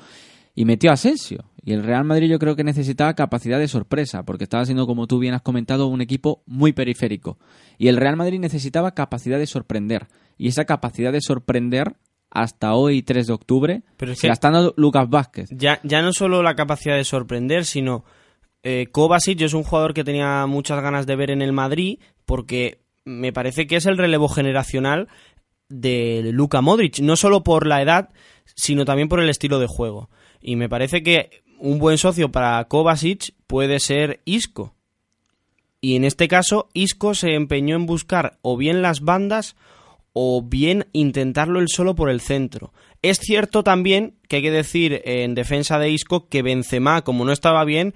y 0.55 0.65
metió 0.65 0.91
a 0.91 0.95
Asensio. 0.95 1.45
Y 1.65 1.73
el 1.73 1.83
Real 1.83 2.05
Madrid 2.05 2.31
yo 2.31 2.39
creo 2.39 2.55
que 2.55 2.63
necesitaba 2.63 3.15
capacidad 3.15 3.59
de 3.59 3.67
sorpresa, 3.67 4.23
porque 4.23 4.45
estaba 4.45 4.65
siendo, 4.65 4.87
como 4.87 5.09
tú 5.09 5.19
bien 5.19 5.35
has 5.35 5.43
comentado, 5.43 5.89
un 5.89 6.01
equipo 6.01 6.43
muy 6.47 6.73
periférico. 6.73 7.37
Y 7.77 7.89
el 7.89 7.97
Real 7.97 8.17
Madrid 8.17 8.39
necesitaba 8.39 8.93
capacidad 8.93 9.39
de 9.39 9.47
sorprender. 9.47 10.07
Y 10.39 10.47
esa 10.47 10.65
capacidad 10.65 11.13
de 11.13 11.21
sorprender, 11.21 11.97
hasta 12.31 12.75
hoy, 12.75 13.03
3 13.03 13.27
de 13.27 13.33
octubre, 13.33 13.83
Pero 13.97 14.13
es 14.13 14.21
que- 14.21 14.29
Lucas 14.77 15.09
Vázquez. 15.09 15.49
Ya, 15.51 15.81
ya 15.83 16.03
no 16.03 16.13
solo 16.13 16.43
la 16.43 16.55
capacidad 16.55 16.97
de 16.97 17.05
sorprender, 17.05 17.65
sino 17.65 18.05
eh, 18.63 18.89
Kovacic 18.91 19.41
es 19.41 19.55
un 19.55 19.63
jugador 19.63 19.95
que 19.95 20.05
tenía 20.05 20.45
muchas 20.47 20.83
ganas 20.83 21.07
de 21.07 21.17
ver 21.17 21.31
en 21.31 21.43
el 21.43 21.53
Madrid 21.53 21.99
porque 22.27 22.81
me 23.05 23.33
parece 23.33 23.67
que 23.67 23.77
es 23.77 23.87
el 23.87 23.97
relevo 23.97 24.29
generacional 24.29 25.09
de 25.69 26.31
Luka 26.33 26.61
Modric, 26.61 26.99
no 27.01 27.17
solo 27.17 27.43
por 27.45 27.67
la 27.67 27.81
edad, 27.83 28.11
sino 28.55 28.85
también 28.85 29.09
por 29.09 29.21
el 29.21 29.31
estilo 29.31 29.59
de 29.59 29.67
juego. 29.67 30.11
Y 30.41 30.57
me 30.57 30.69
parece 30.69 31.03
que 31.03 31.43
un 31.59 31.79
buen 31.79 31.99
socio 31.99 32.31
para 32.31 32.63
Kovacic 32.65 33.35
puede 33.47 33.81
ser 33.81 34.21
Isco. 34.25 34.75
Y 35.81 35.95
en 35.97 36.05
este 36.05 36.27
caso, 36.29 36.69
Isco 36.75 37.15
se 37.15 37.35
empeñó 37.35 37.77
en 37.77 37.87
buscar 37.87 38.39
o 38.43 38.57
bien 38.57 38.83
las 38.83 39.01
bandas 39.01 39.57
o 40.21 40.43
bien 40.43 40.89
intentarlo 40.93 41.61
él 41.61 41.69
solo 41.69 41.95
por 41.95 42.11
el 42.11 42.21
centro. 42.21 42.73
Es 43.03 43.19
cierto 43.19 43.63
también 43.63 44.17
que 44.27 44.37
hay 44.37 44.43
que 44.43 44.51
decir 44.51 45.01
en 45.05 45.37
defensa 45.37 45.79
de 45.79 45.91
Isco 45.91 46.29
que 46.29 46.43
Benzema, 46.43 47.03
como 47.03 47.25
no 47.25 47.31
estaba 47.31 47.65
bien, 47.65 47.95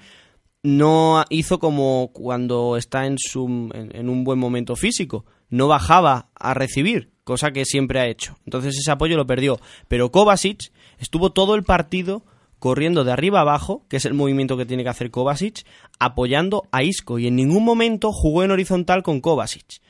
no 0.63 1.25
hizo 1.31 1.59
como 1.59 2.13
cuando 2.13 2.77
está 2.77 3.07
en, 3.07 3.17
su, 3.19 3.71
en, 3.75 4.09
un 4.09 4.23
buen 4.23 4.39
momento 4.39 4.77
físico. 4.77 5.25
No 5.51 5.67
bajaba 5.67 6.29
a 6.37 6.55
recibir, 6.55 7.11
cosa 7.25 7.51
que 7.51 7.65
siempre 7.65 7.99
ha 7.99 8.07
hecho. 8.07 8.37
Entonces 8.45 8.79
ese 8.79 8.93
apoyo 8.93 9.17
lo 9.17 9.27
perdió. 9.27 9.59
Pero 9.89 10.13
Kovacic 10.13 10.71
estuvo 11.01 11.33
todo 11.33 11.57
el 11.57 11.65
partido 11.65 12.25
corriendo 12.61 13.03
de 13.03 13.11
arriba 13.11 13.41
abajo, 13.41 13.85
que 13.89 13.97
es 13.97 14.05
el 14.05 14.15
movimiento 14.15 14.57
que 14.57 14.65
tiene 14.65 14.85
que 14.85 14.91
hacer 14.91 15.11
Kovacic, 15.11 15.67
apoyando 15.99 16.69
a 16.71 16.85
Isco. 16.85 17.19
Y 17.19 17.27
en 17.27 17.35
ningún 17.35 17.65
momento 17.65 18.13
jugó 18.13 18.45
en 18.45 18.53
horizontal 18.53 19.03
con 19.03 19.21
Kovacic. 19.21 19.83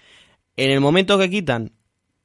En 0.57 0.71
el 0.71 0.81
momento 0.81 1.19
que 1.19 1.29
quitan 1.29 1.73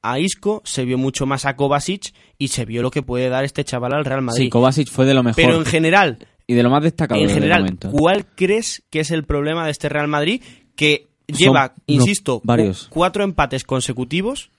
a 0.01 0.19
Isco, 0.19 0.61
se 0.65 0.85
vio 0.85 0.97
mucho 0.97 1.25
más 1.25 1.45
a 1.45 1.55
Kovacic 1.55 2.13
y 2.37 2.49
se 2.49 2.65
vio 2.65 2.81
lo 2.81 2.91
que 2.91 3.01
puede 3.01 3.29
dar 3.29 3.43
este 3.43 3.63
chaval 3.63 3.93
al 3.93 4.05
Real 4.05 4.21
Madrid. 4.21 4.43
Sí, 4.43 4.49
Kovacic 4.49 4.89
fue 4.89 5.05
de 5.05 5.13
lo 5.13 5.23
mejor. 5.23 5.43
Pero 5.43 5.57
en 5.57 5.65
general, 5.65 6.19
y 6.45 6.53
de 6.53 6.63
lo 6.63 6.69
más 6.69 6.83
destacado 6.83 7.19
en 7.19 7.29
general, 7.29 7.61
momento. 7.61 7.91
¿cuál 7.91 8.25
crees 8.25 8.83
que 8.89 9.01
es 9.01 9.11
el 9.11 9.23
problema 9.23 9.65
de 9.65 9.71
este 9.71 9.89
Real 9.89 10.07
Madrid? 10.07 10.41
Que 10.75 11.07
lleva, 11.27 11.73
insisto, 11.87 12.41
varios. 12.43 12.87
cuatro 12.89 13.23
empates 13.23 13.63
consecutivos, 13.63 14.51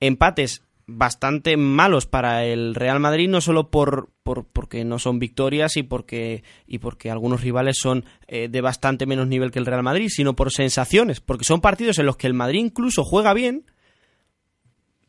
empates 0.00 0.62
bastante 0.86 1.56
malos 1.56 2.06
para 2.06 2.44
el 2.44 2.74
Real 2.74 3.00
Madrid, 3.00 3.28
no 3.28 3.40
solo 3.40 3.70
por, 3.70 4.10
por 4.22 4.46
porque 4.46 4.84
no 4.84 4.98
son 4.98 5.18
victorias 5.18 5.76
y 5.76 5.82
porque, 5.82 6.44
y 6.66 6.78
porque 6.78 7.10
algunos 7.10 7.42
rivales 7.42 7.76
son 7.80 8.04
eh, 8.28 8.48
de 8.48 8.60
bastante 8.60 9.04
menos 9.04 9.26
nivel 9.26 9.50
que 9.50 9.58
el 9.58 9.66
Real 9.66 9.82
Madrid, 9.82 10.08
sino 10.08 10.36
por 10.36 10.52
sensaciones, 10.52 11.20
porque 11.20 11.44
son 11.44 11.60
partidos 11.60 11.98
en 11.98 12.06
los 12.06 12.16
que 12.16 12.28
el 12.28 12.34
Madrid 12.34 12.60
incluso 12.60 13.02
juega 13.02 13.34
bien, 13.34 13.64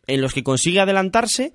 en 0.08 0.22
los 0.22 0.34
que 0.34 0.44
consigue 0.44 0.80
adelantarse 0.80 1.54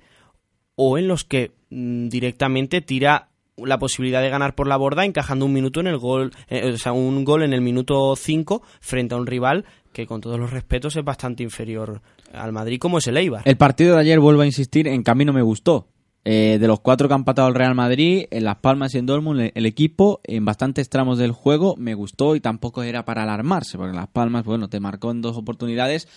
o 0.75 0.97
en 0.97 1.07
los 1.07 1.23
que 1.23 1.51
mm, 1.69 2.07
directamente 2.09 2.81
tira 2.81 3.29
la 3.57 3.77
posibilidad 3.77 4.21
de 4.21 4.29
ganar 4.29 4.55
por 4.55 4.67
la 4.67 4.77
borda 4.77 5.05
encajando 5.05 5.45
un 5.45 5.53
minuto 5.53 5.79
en 5.79 5.87
el 5.87 5.97
gol, 5.97 6.31
eh, 6.49 6.71
o 6.73 6.77
sea, 6.77 6.91
un 6.91 7.23
gol 7.23 7.43
en 7.43 7.53
el 7.53 7.61
minuto 7.61 8.15
5 8.15 8.63
frente 8.79 9.13
a 9.13 9.17
un 9.17 9.27
rival 9.27 9.65
que 9.91 10.07
con 10.07 10.21
todos 10.21 10.39
los 10.39 10.51
respetos 10.51 10.95
es 10.95 11.03
bastante 11.03 11.43
inferior 11.43 12.01
al 12.33 12.51
Madrid 12.51 12.79
como 12.79 12.97
es 12.97 13.07
el 13.07 13.17
Eibar. 13.17 13.43
El 13.45 13.57
partido 13.57 13.95
de 13.95 14.01
ayer, 14.01 14.19
vuelvo 14.19 14.41
a 14.41 14.45
insistir, 14.45 14.87
en 14.87 15.03
camino 15.03 15.33
me 15.33 15.43
gustó. 15.43 15.87
Eh, 16.25 16.57
de 16.57 16.67
los 16.67 16.79
cuatro 16.79 17.09
que 17.09 17.13
han 17.13 17.21
empatado 17.21 17.49
el 17.49 17.55
Real 17.55 17.75
Madrid, 17.75 18.27
en 18.31 18.45
Las 18.45 18.57
Palmas 18.57 18.95
y 18.95 18.97
en 18.97 19.05
Dortmund, 19.05 19.51
el, 19.53 19.65
equipo 19.65 20.21
en 20.23 20.45
bastantes 20.45 20.87
tramos 20.87 21.17
del 21.17 21.33
juego 21.33 21.75
me 21.77 21.95
gustó 21.95 22.37
y 22.37 22.39
tampoco 22.39 22.83
era 22.83 23.03
para 23.03 23.23
alarmarse, 23.23 23.77
porque 23.77 23.95
Las 23.95 24.07
Palmas, 24.07 24.45
bueno, 24.45 24.69
te 24.69 24.79
marcó 24.79 25.11
en 25.11 25.21
dos 25.21 25.35
oportunidades 25.35 26.07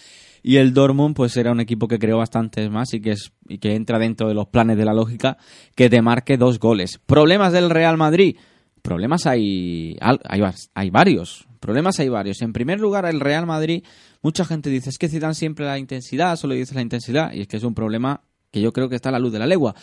y 0.45 0.59
el 0.59 0.75
Dortmund, 0.75 1.17
pues 1.17 1.37
era 1.37 1.51
un 1.51 1.59
equipo 1.59 1.89
que 1.89 1.99
creó 1.99 2.19
bastantes 2.19 2.71
más 2.71 2.95
y 2.95 3.01
que, 3.01 3.11
es, 3.11 3.33
y 3.49 3.59
que 3.59 3.75
entra 3.75 3.99
dentro 3.99 4.29
de 4.29 4.35
los 4.35 4.47
planes 4.47 4.77
de 4.77 4.85
la 4.85 4.95
lógica 4.95 5.39
que 5.75 5.91
te 5.91 6.01
marque 6.03 6.37
dos 6.37 6.61
goles. 6.61 7.01
¿Problemas 7.05 7.53
del 7.53 7.69
Real 7.69 7.97
Madrid? 7.97 8.37
Problemas 8.81 9.27
hay, 9.27 9.99
hay, 10.01 10.91
varios. 10.91 11.49
Problemas 11.59 11.99
hay 11.99 12.09
varios. 12.09 12.43
En 12.43 12.53
primer 12.53 12.79
lugar, 12.79 13.07
el 13.07 13.19
Real 13.19 13.45
Madrid, 13.45 13.83
mucha 14.23 14.45
gente 14.45 14.71
dice, 14.71 14.91
es 14.91 14.99
que 14.99 15.09
citan 15.09 15.35
siempre 15.35 15.67
la 15.67 15.81
intensidad, 15.81 16.37
solo 16.37 16.55
dice 16.55 16.77
la 16.77 16.83
intensidad, 16.83 17.33
y 17.33 17.41
es 17.41 17.49
que 17.49 17.57
es 17.57 17.65
un 17.65 17.75
problema 17.75 18.21
que 18.51 18.61
yo 18.61 18.73
creo 18.73 18.89
que 18.89 18.97
está 18.97 19.11
a 19.11 19.13
la 19.13 19.19
luz 19.19 19.33
de 19.33 19.39
la 19.39 19.47
legua. 19.47 19.75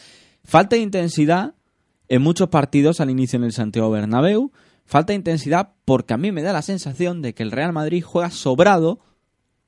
Falta 0.43 0.75
de 0.75 0.81
intensidad 0.81 1.55
en 2.09 2.21
muchos 2.21 2.49
partidos 2.49 2.99
al 2.99 3.09
inicio 3.09 3.37
en 3.37 3.45
el 3.45 3.53
Santiago 3.53 3.89
Bernabéu, 3.89 4.51
falta 4.85 5.13
de 5.13 5.17
intensidad 5.17 5.73
porque 5.85 6.13
a 6.13 6.17
mí 6.17 6.31
me 6.31 6.41
da 6.41 6.53
la 6.53 6.61
sensación 6.61 7.21
de 7.21 7.33
que 7.33 7.43
el 7.43 7.51
Real 7.51 7.73
Madrid 7.73 8.03
juega 8.03 8.29
sobrado 8.29 8.99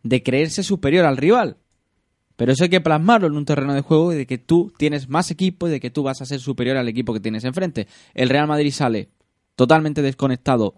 de 0.03 0.21
creerse 0.21 0.63
superior 0.63 1.05
al 1.05 1.17
rival. 1.17 1.57
Pero 2.35 2.51
eso 2.51 2.63
hay 2.63 2.69
que 2.69 2.81
plasmarlo 2.81 3.27
en 3.27 3.37
un 3.37 3.45
terreno 3.45 3.73
de 3.73 3.81
juego 3.81 4.11
de 4.11 4.27
que 4.27 4.37
tú 4.37 4.73
tienes 4.77 5.07
más 5.07 5.31
equipo 5.31 5.67
y 5.67 5.71
de 5.71 5.79
que 5.79 5.89
tú 5.89 6.03
vas 6.03 6.21
a 6.21 6.25
ser 6.25 6.39
superior 6.39 6.77
al 6.77 6.89
equipo 6.89 7.13
que 7.13 7.21
tienes 7.21 7.45
enfrente. 7.45 7.87
El 8.13 8.29
Real 8.29 8.47
Madrid 8.47 8.71
sale 8.71 9.09
totalmente 9.55 10.01
desconectado 10.01 10.75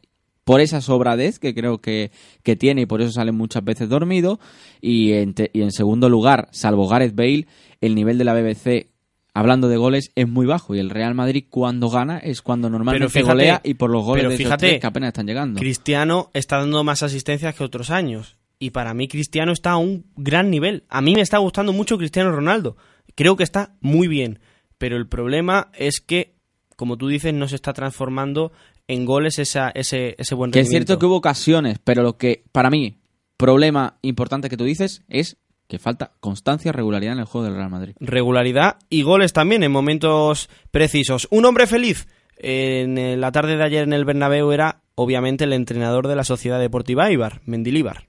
por 0.47 0.61
esa 0.61 0.79
sobradez 0.79 1.39
que 1.39 1.53
creo 1.53 1.79
que, 1.81 2.09
que 2.41 2.55
tiene 2.55 2.83
y 2.83 2.85
por 2.85 3.01
eso 3.01 3.11
sale 3.11 3.33
muchas 3.33 3.65
veces 3.65 3.89
dormido. 3.89 4.39
Y 4.79 5.11
en, 5.11 5.33
te- 5.33 5.51
y 5.53 5.61
en 5.61 5.73
segundo 5.73 6.07
lugar, 6.07 6.47
salvo 6.53 6.87
Gareth 6.87 7.13
Bale, 7.15 7.47
el 7.81 7.95
nivel 7.95 8.17
de 8.17 8.23
la 8.23 8.33
BBC, 8.33 8.87
hablando 9.33 9.67
de 9.67 9.75
goles, 9.75 10.11
es 10.15 10.25
muy 10.25 10.45
bajo. 10.45 10.73
Y 10.73 10.79
el 10.79 10.89
Real 10.89 11.13
Madrid 11.15 11.43
cuando 11.49 11.89
gana 11.89 12.17
es 12.19 12.41
cuando 12.41 12.69
normalmente 12.69 13.09
fíjate- 13.09 13.27
golea 13.27 13.61
y 13.61 13.73
por 13.73 13.89
los 13.89 14.05
goles 14.05 14.21
pero 14.21 14.29
de 14.29 14.35
esos 14.35 14.45
fíjate, 14.45 14.67
tres 14.69 14.79
que 14.79 14.87
apenas 14.87 15.09
están 15.09 15.27
llegando. 15.27 15.59
Cristiano 15.59 16.31
está 16.33 16.59
dando 16.59 16.81
más 16.85 17.03
asistencias 17.03 17.53
que 17.53 17.65
otros 17.65 17.89
años. 17.89 18.37
Y 18.57 18.69
para 18.69 18.93
mí 18.93 19.07
Cristiano 19.09 19.51
está 19.51 19.71
a 19.71 19.77
un 19.77 20.05
gran 20.15 20.49
nivel. 20.49 20.85
A 20.87 21.01
mí 21.01 21.13
me 21.13 21.21
está 21.21 21.39
gustando 21.39 21.73
mucho 21.73 21.97
Cristiano 21.97 22.31
Ronaldo. 22.31 22.77
Creo 23.15 23.35
que 23.35 23.43
está 23.43 23.75
muy 23.81 24.07
bien. 24.07 24.39
Pero 24.77 24.95
el 24.95 25.07
problema 25.07 25.69
es 25.77 25.99
que, 25.99 26.35
como 26.77 26.97
tú 26.97 27.07
dices, 27.09 27.33
no 27.33 27.47
se 27.49 27.55
está 27.55 27.73
transformando 27.73 28.51
en 28.87 29.05
goles 29.05 29.39
esa, 29.39 29.69
ese, 29.69 30.15
ese 30.17 30.35
buen 30.35 30.51
Que 30.51 30.59
es 30.59 30.65
rendimiento. 30.67 30.87
cierto 30.87 30.99
que 30.99 31.05
hubo 31.05 31.15
ocasiones, 31.17 31.79
pero 31.83 32.03
lo 32.03 32.17
que 32.17 32.43
para 32.51 32.69
mí, 32.69 32.97
problema 33.37 33.97
importante 34.01 34.49
que 34.49 34.57
tú 34.57 34.63
dices 34.63 35.03
es 35.09 35.37
que 35.67 35.79
falta 35.79 36.11
constancia 36.21 36.69
y 36.69 36.71
regularidad 36.71 37.13
en 37.13 37.19
el 37.19 37.25
juego 37.25 37.45
del 37.45 37.55
Real 37.57 37.69
Madrid. 37.69 37.93
regularidad 37.99 38.77
y 38.89 39.01
goles 39.01 39.33
también 39.33 39.63
en 39.63 39.71
momentos 39.71 40.49
precisos. 40.71 41.27
Un 41.29 41.43
hombre 41.45 41.67
feliz 41.67 42.07
en 42.37 42.97
eh, 42.97 43.17
la 43.17 43.31
tarde 43.31 43.57
de 43.57 43.63
ayer 43.63 43.83
en 43.83 43.93
el 43.93 44.05
Bernabéu 44.05 44.51
era 44.51 44.81
obviamente 44.95 45.43
el 45.43 45.53
entrenador 45.53 46.07
de 46.07 46.15
la 46.15 46.23
Sociedad 46.23 46.59
Deportiva 46.59 47.11
Ibar, 47.11 47.41
Mendilíbar. 47.45 48.07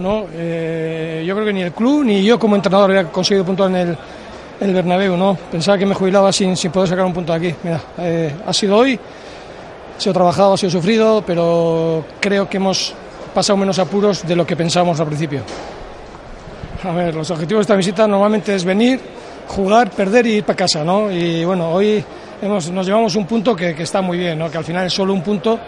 No, 0.00 0.26
eh, 0.32 1.24
yo 1.26 1.34
creo 1.34 1.46
que 1.46 1.52
ni 1.52 1.62
el 1.62 1.72
club 1.72 2.04
ni 2.04 2.24
yo 2.24 2.38
como 2.38 2.56
entrenador 2.56 2.90
había 2.90 3.10
conseguido 3.10 3.44
puntuar 3.44 3.70
en 3.70 3.76
el, 3.76 3.88
en 4.60 4.68
el 4.68 4.74
Bernabéu, 4.74 5.16
¿no? 5.16 5.36
Pensaba 5.50 5.78
que 5.78 5.86
me 5.86 5.94
jubilaba 5.94 6.32
sin, 6.32 6.56
sin 6.56 6.70
poder 6.70 6.88
sacar 6.90 7.04
un 7.04 7.12
punto 7.12 7.32
de 7.32 7.48
aquí. 7.48 7.56
Mira, 7.64 7.80
eh, 7.98 8.34
ha 8.46 8.52
sido 8.52 8.76
hoy 8.76 8.98
sido 9.98 10.12
trabajado, 10.14 10.54
ha 10.54 10.56
sido 10.56 10.70
sufrido, 10.70 11.22
pero 11.26 12.04
creo 12.20 12.48
que 12.48 12.56
hemos 12.56 12.94
pasado 13.34 13.56
menos 13.56 13.78
apuros 13.78 14.26
de 14.26 14.34
lo 14.36 14.46
que 14.46 14.56
pensábamos 14.56 14.98
al 15.00 15.06
principio. 15.06 15.42
A 16.84 16.92
ver, 16.92 17.14
los 17.14 17.30
objetivos 17.30 17.60
de 17.60 17.62
esta 17.62 17.76
visita 17.76 18.06
normalmente 18.06 18.54
es 18.54 18.64
venir, 18.64 19.00
jugar, 19.48 19.90
perder 19.90 20.26
y 20.26 20.30
ir 20.36 20.44
para 20.44 20.56
casa, 20.56 20.84
¿no? 20.84 21.10
Y 21.10 21.44
bueno, 21.44 21.70
hoy 21.70 22.02
hemos, 22.40 22.70
nos 22.70 22.86
llevamos 22.86 23.16
un 23.16 23.26
punto 23.26 23.54
que, 23.56 23.74
que 23.74 23.82
está 23.82 24.00
muy 24.00 24.16
bien, 24.18 24.38
¿no? 24.38 24.50
Que 24.50 24.58
al 24.58 24.64
final 24.64 24.86
es 24.86 24.92
solo 24.92 25.12
un 25.12 25.22
punto, 25.22 25.58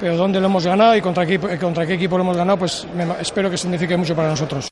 pero 0.00 0.16
dónde 0.16 0.40
lo 0.40 0.46
hemos 0.46 0.64
ganado 0.66 0.96
y 0.96 1.00
contra 1.02 1.26
qué, 1.26 1.38
contra 1.58 1.86
qué 1.86 1.94
equipo 1.94 2.16
lo 2.16 2.24
hemos 2.24 2.36
ganado, 2.36 2.58
pues 2.58 2.86
me- 2.96 3.20
espero 3.20 3.50
que 3.50 3.58
signifique 3.58 3.96
mucho 3.96 4.16
para 4.16 4.28
nosotros. 4.28 4.68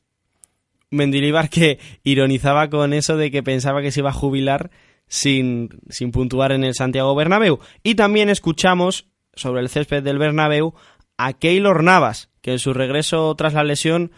Mendilibar 0.90 1.48
que 1.48 1.78
ironizaba 2.04 2.68
con 2.68 2.92
eso 2.92 3.16
de 3.16 3.30
que 3.30 3.42
pensaba 3.42 3.80
que 3.82 3.90
se 3.90 4.00
iba 4.00 4.10
a 4.10 4.14
jubilar 4.14 4.70
sin, 5.12 5.68
sin 5.90 6.10
puntuar 6.10 6.52
en 6.52 6.64
el 6.64 6.74
Santiago 6.74 7.14
Bernabéu. 7.14 7.58
Y 7.82 7.96
también 7.96 8.30
escuchamos 8.30 9.08
sobre 9.34 9.60
el 9.60 9.68
césped 9.68 10.02
del 10.02 10.16
Bernabéu 10.16 10.72
a 11.18 11.34
Keylor 11.34 11.84
Navas, 11.84 12.30
que 12.40 12.52
en 12.52 12.58
su 12.58 12.72
regreso 12.72 13.34
tras 13.34 13.52
la 13.52 13.62
lesión 13.62 14.10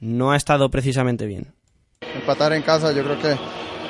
no 0.00 0.32
ha 0.32 0.36
estado 0.36 0.68
precisamente 0.68 1.26
bien. 1.26 1.54
Empatar 2.16 2.52
en 2.52 2.62
casa 2.62 2.90
yo 2.90 3.04
creo 3.04 3.20
que 3.20 3.36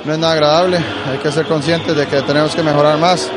no 0.05 0.13
es 0.13 0.19
nada 0.19 0.35
agradable, 0.35 0.77
hay 1.07 1.17
que 1.23 1.33
ser 1.33 1.47
conscientes 1.47 1.97
de 1.97 2.07
que 2.07 2.21
tenemos 2.23 2.55
que 2.55 2.63
mejorar 2.63 2.99
más, 2.99 3.31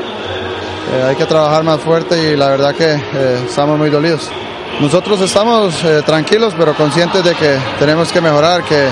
eh, 0.92 1.02
hay 1.08 1.16
que 1.16 1.24
trabajar 1.24 1.64
más 1.64 1.80
fuerte 1.80 2.30
y 2.30 2.36
la 2.36 2.50
verdad 2.50 2.74
que 2.74 2.92
eh, 2.92 3.44
estamos 3.46 3.78
muy 3.78 3.88
dolidos. 3.88 4.28
Nosotros 4.82 5.18
estamos 5.22 5.82
eh, 5.82 6.02
tranquilos 6.04 6.52
pero 6.58 6.74
conscientes 6.74 7.24
de 7.24 7.34
que 7.34 7.58
tenemos 7.78 8.12
que 8.12 8.20
mejorar, 8.20 8.64
que 8.64 8.86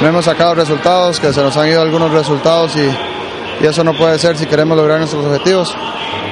no 0.00 0.08
hemos 0.08 0.24
sacado 0.24 0.56
resultados, 0.56 1.20
que 1.20 1.32
se 1.32 1.40
nos 1.42 1.56
han 1.56 1.68
ido 1.68 1.80
algunos 1.80 2.10
resultados 2.10 2.74
y, 2.76 3.17
y 3.60 3.66
eso 3.66 3.82
no 3.84 3.92
puede 3.94 4.18
ser 4.18 4.36
si 4.36 4.46
queremos 4.46 4.76
lograr 4.76 4.98
nuestros 4.98 5.24
objetivos. 5.24 5.74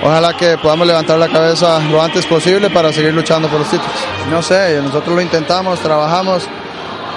Ojalá 0.02 0.36
que 0.36 0.58
podamos 0.58 0.86
levantar 0.86 1.18
la 1.18 1.28
cabeza 1.28 1.80
lo 1.90 2.00
antes 2.02 2.26
posible 2.26 2.70
para 2.70 2.92
seguir 2.92 3.14
luchando 3.14 3.48
por 3.48 3.60
los 3.60 3.70
títulos. 3.70 3.92
No 4.30 4.42
sé, 4.42 4.80
nosotros 4.82 5.14
lo 5.14 5.20
intentamos, 5.22 5.80
trabajamos, 5.80 6.46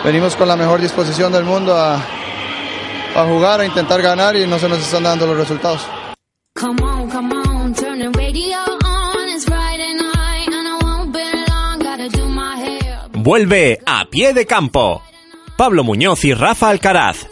venimos 0.03 0.35
con 0.35 0.47
la 0.47 0.55
mejor 0.55 0.81
disposición 0.81 1.31
del 1.31 1.43
mundo 1.43 1.75
a, 1.75 1.95
a 1.95 3.25
jugar, 3.27 3.61
a 3.61 3.65
intentar 3.65 4.01
ganar 4.01 4.35
y 4.35 4.47
no 4.47 4.57
se 4.57 4.69
nos 4.69 4.79
están 4.79 5.03
dando 5.03 5.27
los 5.27 5.37
resultados. 5.37 5.85
Come 6.59 6.81
on, 6.83 7.09
come 7.09 7.33
on, 7.35 7.73
turn 7.73 7.99
the 7.99 8.09
radio 8.17 8.57
on. 8.83 9.29
It's 9.29 9.45
Friday 9.45 9.93
night 9.93 10.47
and 10.47 10.67
I 10.67 10.77
won't 10.83 11.13
be 11.13 11.23
long. 11.49 11.79
Gotta 11.79 12.09
do 12.09 12.25
my 12.27 12.55
hair. 12.57 12.99
Vuelve 13.13 13.79
a 13.85 14.05
pie 14.09 14.33
de 14.33 14.45
campo. 14.45 15.01
Pablo 15.57 15.83
Muñoz 15.83 16.23
y 16.25 16.33
Rafa 16.33 16.69
Alcaraz. 16.69 17.27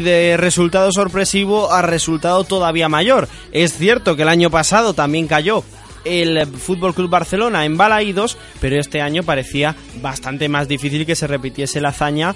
De 0.00 0.36
resultado 0.36 0.92
sorpresivo 0.92 1.72
a 1.72 1.82
resultado 1.82 2.44
todavía 2.44 2.88
mayor. 2.88 3.28
Es 3.52 3.72
cierto 3.76 4.16
que 4.16 4.22
el 4.22 4.28
año 4.28 4.50
pasado 4.50 4.94
también 4.94 5.26
cayó 5.26 5.64
el 6.04 6.46
Fútbol 6.46 6.94
Club 6.94 7.10
Barcelona 7.10 7.64
en 7.64 7.76
Balaídos, 7.76 8.38
pero 8.60 8.80
este 8.80 9.00
año 9.00 9.22
parecía 9.22 9.74
bastante 10.00 10.48
más 10.48 10.68
difícil 10.68 11.04
que 11.04 11.16
se 11.16 11.26
repitiese 11.26 11.80
la 11.80 11.88
hazaña 11.88 12.34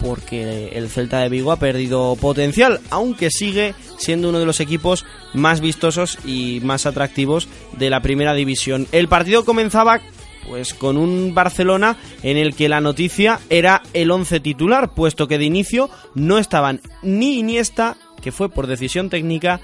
porque 0.00 0.70
el 0.74 0.88
Celta 0.88 1.20
de 1.20 1.28
Vigo 1.28 1.52
ha 1.52 1.58
perdido 1.58 2.16
potencial, 2.16 2.80
aunque 2.90 3.30
sigue 3.30 3.74
siendo 3.98 4.28
uno 4.28 4.38
de 4.38 4.46
los 4.46 4.60
equipos 4.60 5.04
más 5.32 5.60
vistosos 5.60 6.18
y 6.24 6.60
más 6.62 6.86
atractivos 6.86 7.48
de 7.72 7.90
la 7.90 8.00
primera 8.00 8.34
división. 8.34 8.86
El 8.92 9.08
partido 9.08 9.44
comenzaba 9.44 10.00
pues 10.48 10.74
con 10.74 10.96
un 10.96 11.34
Barcelona 11.34 11.96
en 12.22 12.36
el 12.36 12.54
que 12.54 12.68
la 12.68 12.80
noticia 12.80 13.40
era 13.50 13.82
el 13.92 14.10
11 14.10 14.40
titular, 14.40 14.94
puesto 14.94 15.28
que 15.28 15.38
de 15.38 15.44
inicio 15.44 15.90
no 16.14 16.38
estaban 16.38 16.80
ni 17.02 17.38
Iniesta, 17.38 17.96
que 18.20 18.32
fue 18.32 18.48
por 18.48 18.66
decisión 18.66 19.10
técnica, 19.10 19.60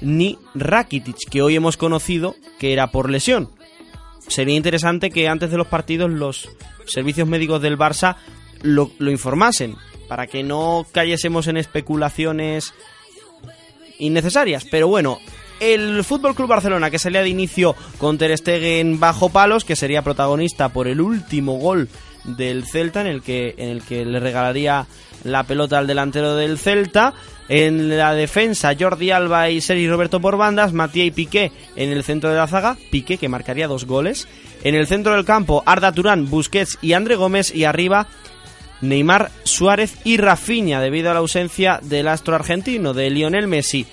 ni 0.00 0.38
Rakitic, 0.54 1.28
que 1.30 1.42
hoy 1.42 1.56
hemos 1.56 1.76
conocido 1.76 2.36
que 2.58 2.72
era 2.72 2.90
por 2.90 3.10
lesión. 3.10 3.50
Sería 4.28 4.54
interesante 4.54 5.10
que 5.10 5.28
antes 5.28 5.50
de 5.50 5.56
los 5.56 5.66
partidos 5.66 6.10
los 6.10 6.48
servicios 6.86 7.26
médicos 7.26 7.60
del 7.60 7.78
Barça 7.78 8.16
lo 8.62 9.10
informasen, 9.10 9.76
para 10.10 10.26
que 10.26 10.42
no 10.42 10.86
cayésemos 10.90 11.46
en 11.46 11.56
especulaciones 11.56 12.74
innecesarias. 14.00 14.64
Pero 14.68 14.88
bueno, 14.88 15.20
el 15.60 16.02
Fútbol 16.04 16.34
Club 16.34 16.48
Barcelona 16.48 16.90
que 16.90 16.98
salía 16.98 17.22
de 17.22 17.28
inicio 17.28 17.76
con 17.98 18.18
Ter 18.18 18.36
Stegen 18.36 18.98
bajo 18.98 19.28
palos, 19.28 19.64
que 19.64 19.76
sería 19.76 20.02
protagonista 20.02 20.70
por 20.70 20.88
el 20.88 21.00
último 21.00 21.58
gol 21.58 21.88
del 22.24 22.66
Celta 22.66 23.00
en 23.02 23.06
el 23.06 23.22
que 23.22 23.54
en 23.56 23.68
el 23.70 23.82
que 23.82 24.04
le 24.04 24.20
regalaría 24.20 24.86
la 25.24 25.44
pelota 25.44 25.78
al 25.78 25.86
delantero 25.86 26.34
del 26.34 26.58
Celta. 26.58 27.14
En 27.48 27.96
la 27.96 28.14
defensa, 28.14 28.76
Jordi 28.78 29.10
Alba 29.10 29.50
y 29.50 29.60
Sergi 29.60 29.88
Roberto 29.88 30.20
por 30.20 30.36
bandas, 30.36 30.72
Matías 30.72 31.08
y 31.08 31.10
Piqué 31.10 31.52
en 31.74 31.90
el 31.90 32.04
centro 32.04 32.30
de 32.30 32.36
la 32.36 32.46
zaga, 32.46 32.76
Piqué 32.90 33.18
que 33.18 33.28
marcaría 33.28 33.66
dos 33.66 33.86
goles. 33.86 34.28
En 34.62 34.74
el 34.74 34.86
centro 34.86 35.14
del 35.14 35.24
campo, 35.24 35.62
Arda 35.66 35.92
Turán, 35.92 36.30
Busquets 36.30 36.78
y 36.80 36.92
André 36.92 37.16
Gómez 37.16 37.54
y 37.54 37.64
arriba 37.64 38.06
Neymar, 38.82 39.30
Suárez 39.42 39.96
y 40.04 40.16
Rafinha 40.16 40.80
debido 40.80 41.10
a 41.10 41.14
la 41.14 41.20
ausencia 41.20 41.80
del 41.82 42.08
astro 42.08 42.34
argentino 42.34 42.94
de 42.94 43.10
Lionel 43.10 43.46
Messi. 43.46 43.86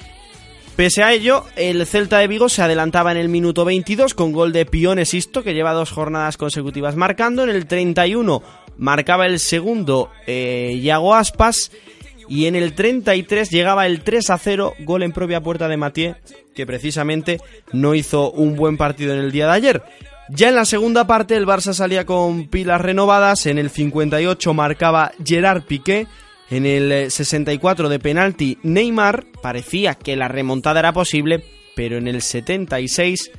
Pese 0.77 1.01
a 1.01 1.11
ello, 1.11 1.43
el 1.55 1.87
Celta 1.87 2.19
de 2.19 2.27
Vigo 2.27 2.49
se 2.49 2.61
adelantaba 2.61 3.11
en 3.11 3.17
el 3.17 3.29
minuto 3.29 3.65
22 3.65 4.13
con 4.13 4.31
gol 4.31 4.53
de 4.53 4.67
Pione 4.67 5.05
Sisto, 5.05 5.41
que 5.41 5.55
lleva 5.55 5.73
dos 5.73 5.89
jornadas 5.89 6.37
consecutivas 6.37 6.95
marcando. 6.95 7.43
En 7.43 7.49
el 7.49 7.65
31 7.65 8.43
marcaba 8.77 9.25
el 9.25 9.39
segundo 9.39 10.11
eh, 10.27 10.79
Yago 10.83 11.15
Aspas. 11.15 11.71
Y 12.29 12.45
en 12.45 12.55
el 12.55 12.75
33 12.75 13.49
llegaba 13.49 13.87
el 13.87 14.01
3 14.01 14.29
a 14.29 14.37
0, 14.37 14.75
gol 14.81 15.01
en 15.01 15.13
propia 15.13 15.41
puerta 15.41 15.67
de 15.67 15.77
Mathieu, 15.77 16.15
que 16.53 16.67
precisamente 16.67 17.39
no 17.73 17.95
hizo 17.95 18.29
un 18.29 18.55
buen 18.55 18.77
partido 18.77 19.15
en 19.15 19.19
el 19.21 19.31
día 19.31 19.47
de 19.47 19.53
ayer. 19.53 19.83
Ya 20.29 20.49
en 20.49 20.55
la 20.55 20.65
segunda 20.65 21.07
parte 21.07 21.35
el 21.35 21.47
Barça 21.47 21.73
salía 21.73 22.05
con 22.05 22.49
pilas 22.49 22.81
renovadas, 22.81 23.47
en 23.47 23.57
el 23.57 23.71
58 23.71 24.53
marcaba 24.53 25.11
Gerard 25.25 25.63
Piqué, 25.63 26.05
en 26.49 26.65
el 26.65 26.91
eh, 26.91 27.10
64 27.10 27.89
de 27.89 27.99
penalti 27.99 28.57
Neymar, 28.63 29.25
parecía 29.41 29.95
que 29.95 30.15
la 30.15 30.27
remontada 30.27 30.79
era 30.79 30.93
posible, 30.93 31.43
pero 31.75 31.97
en 31.97 32.07
el 32.07 32.21
76 32.21 33.31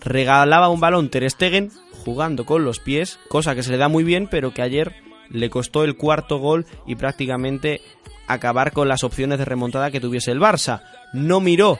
regalaba 0.00 0.68
un 0.68 0.80
balón 0.80 1.08
Ter 1.08 1.28
Stegen 1.30 1.70
jugando 2.04 2.44
con 2.44 2.64
los 2.64 2.80
pies, 2.80 3.18
cosa 3.28 3.54
que 3.54 3.62
se 3.62 3.70
le 3.70 3.78
da 3.78 3.88
muy 3.88 4.04
bien, 4.04 4.28
pero 4.30 4.52
que 4.52 4.62
ayer 4.62 4.94
le 5.30 5.50
costó 5.50 5.84
el 5.84 5.96
cuarto 5.96 6.38
gol 6.38 6.66
y 6.86 6.96
prácticamente 6.96 7.80
acabar 8.26 8.72
con 8.72 8.88
las 8.88 9.04
opciones 9.04 9.38
de 9.38 9.44
remontada 9.44 9.90
que 9.90 10.00
tuviese 10.00 10.30
el 10.30 10.40
Barça. 10.40 10.82
No 11.12 11.40
miró 11.40 11.78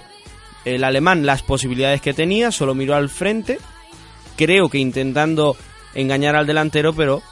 el 0.64 0.84
alemán 0.84 1.26
las 1.26 1.42
posibilidades 1.42 2.00
que 2.00 2.14
tenía, 2.14 2.50
solo 2.50 2.74
miró 2.74 2.94
al 2.94 3.08
frente, 3.08 3.58
creo 4.36 4.68
que 4.68 4.78
intentando 4.78 5.56
engañar 5.94 6.36
al 6.36 6.46
delantero, 6.46 6.92
pero 6.92 7.22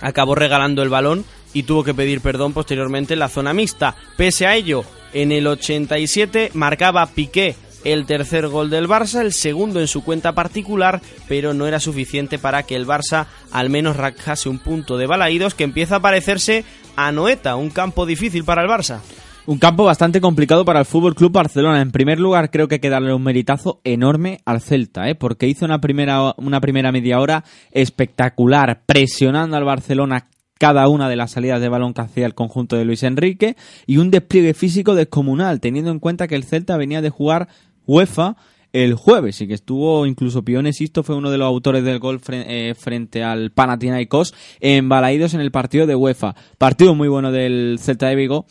acabó 0.00 0.34
regalando 0.34 0.82
el 0.82 0.88
balón 0.88 1.24
y 1.52 1.64
tuvo 1.64 1.84
que 1.84 1.94
pedir 1.94 2.20
perdón 2.20 2.52
posteriormente 2.52 3.14
en 3.14 3.20
la 3.20 3.28
zona 3.28 3.52
mixta. 3.52 3.96
Pese 4.16 4.46
a 4.46 4.56
ello, 4.56 4.84
en 5.12 5.32
el 5.32 5.46
87 5.46 6.50
marcaba 6.54 7.06
Piqué 7.06 7.56
el 7.84 8.06
tercer 8.06 8.48
gol 8.48 8.70
del 8.70 8.88
Barça, 8.88 9.20
el 9.20 9.32
segundo 9.32 9.80
en 9.80 9.88
su 9.88 10.04
cuenta 10.04 10.32
particular, 10.34 11.00
pero 11.28 11.54
no 11.54 11.66
era 11.66 11.80
suficiente 11.80 12.38
para 12.38 12.62
que 12.62 12.76
el 12.76 12.86
Barça 12.86 13.26
al 13.52 13.70
menos 13.70 13.96
rajase 13.96 14.48
un 14.48 14.58
punto 14.58 14.98
de 14.98 15.06
balaídos 15.06 15.54
que 15.54 15.64
empieza 15.64 15.96
a 15.96 16.00
parecerse 16.00 16.64
a 16.96 17.12
Noeta, 17.12 17.56
un 17.56 17.70
campo 17.70 18.06
difícil 18.06 18.44
para 18.44 18.62
el 18.62 18.68
Barça. 18.68 19.00
Un 19.46 19.58
campo 19.58 19.84
bastante 19.84 20.20
complicado 20.20 20.64
para 20.64 20.80
el 20.80 20.84
Fútbol 20.84 21.14
Club 21.14 21.32
Barcelona. 21.32 21.80
En 21.80 21.90
primer 21.90 22.20
lugar, 22.20 22.50
creo 22.50 22.68
que 22.68 22.76
hay 22.76 22.80
que 22.80 22.90
darle 22.90 23.14
un 23.14 23.22
meritazo 23.22 23.80
enorme 23.84 24.40
al 24.44 24.60
Celta, 24.60 25.08
¿eh? 25.08 25.14
porque 25.14 25.48
hizo 25.48 25.64
una 25.64 25.80
primera, 25.80 26.34
una 26.36 26.60
primera 26.60 26.92
media 26.92 27.18
hora 27.18 27.42
espectacular, 27.72 28.82
presionando 28.86 29.56
al 29.56 29.64
Barcelona 29.64 30.28
cada 30.60 30.88
una 30.88 31.08
de 31.08 31.16
las 31.16 31.30
salidas 31.30 31.58
de 31.62 31.70
balón 31.70 31.94
que 31.94 32.02
hacía 32.02 32.26
el 32.26 32.34
conjunto 32.34 32.76
de 32.76 32.84
Luis 32.84 33.02
Enrique 33.02 33.56
y 33.86 33.96
un 33.96 34.10
despliegue 34.10 34.52
físico 34.52 34.94
descomunal, 34.94 35.58
teniendo 35.58 35.90
en 35.90 36.00
cuenta 36.00 36.28
que 36.28 36.34
el 36.34 36.44
Celta 36.44 36.76
venía 36.76 37.00
de 37.00 37.08
jugar 37.08 37.48
UEFA 37.86 38.36
el 38.74 38.92
jueves 38.94 39.40
y 39.40 39.48
que 39.48 39.54
estuvo 39.54 40.04
incluso 40.04 40.44
Pione 40.44 40.74
Sisto 40.74 41.02
fue 41.02 41.16
uno 41.16 41.30
de 41.30 41.38
los 41.38 41.46
autores 41.46 41.82
del 41.82 41.98
gol 41.98 42.20
eh, 42.28 42.74
frente 42.78 43.24
al 43.24 43.52
Panathinaikos 43.52 44.34
embalaídos 44.60 45.32
en 45.32 45.40
el 45.40 45.50
partido 45.50 45.86
de 45.86 45.94
UEFA. 45.94 46.34
Partido 46.58 46.94
muy 46.94 47.08
bueno 47.08 47.32
del 47.32 47.78
Celta 47.80 48.08
de 48.08 48.16
Vigo. 48.16 48.44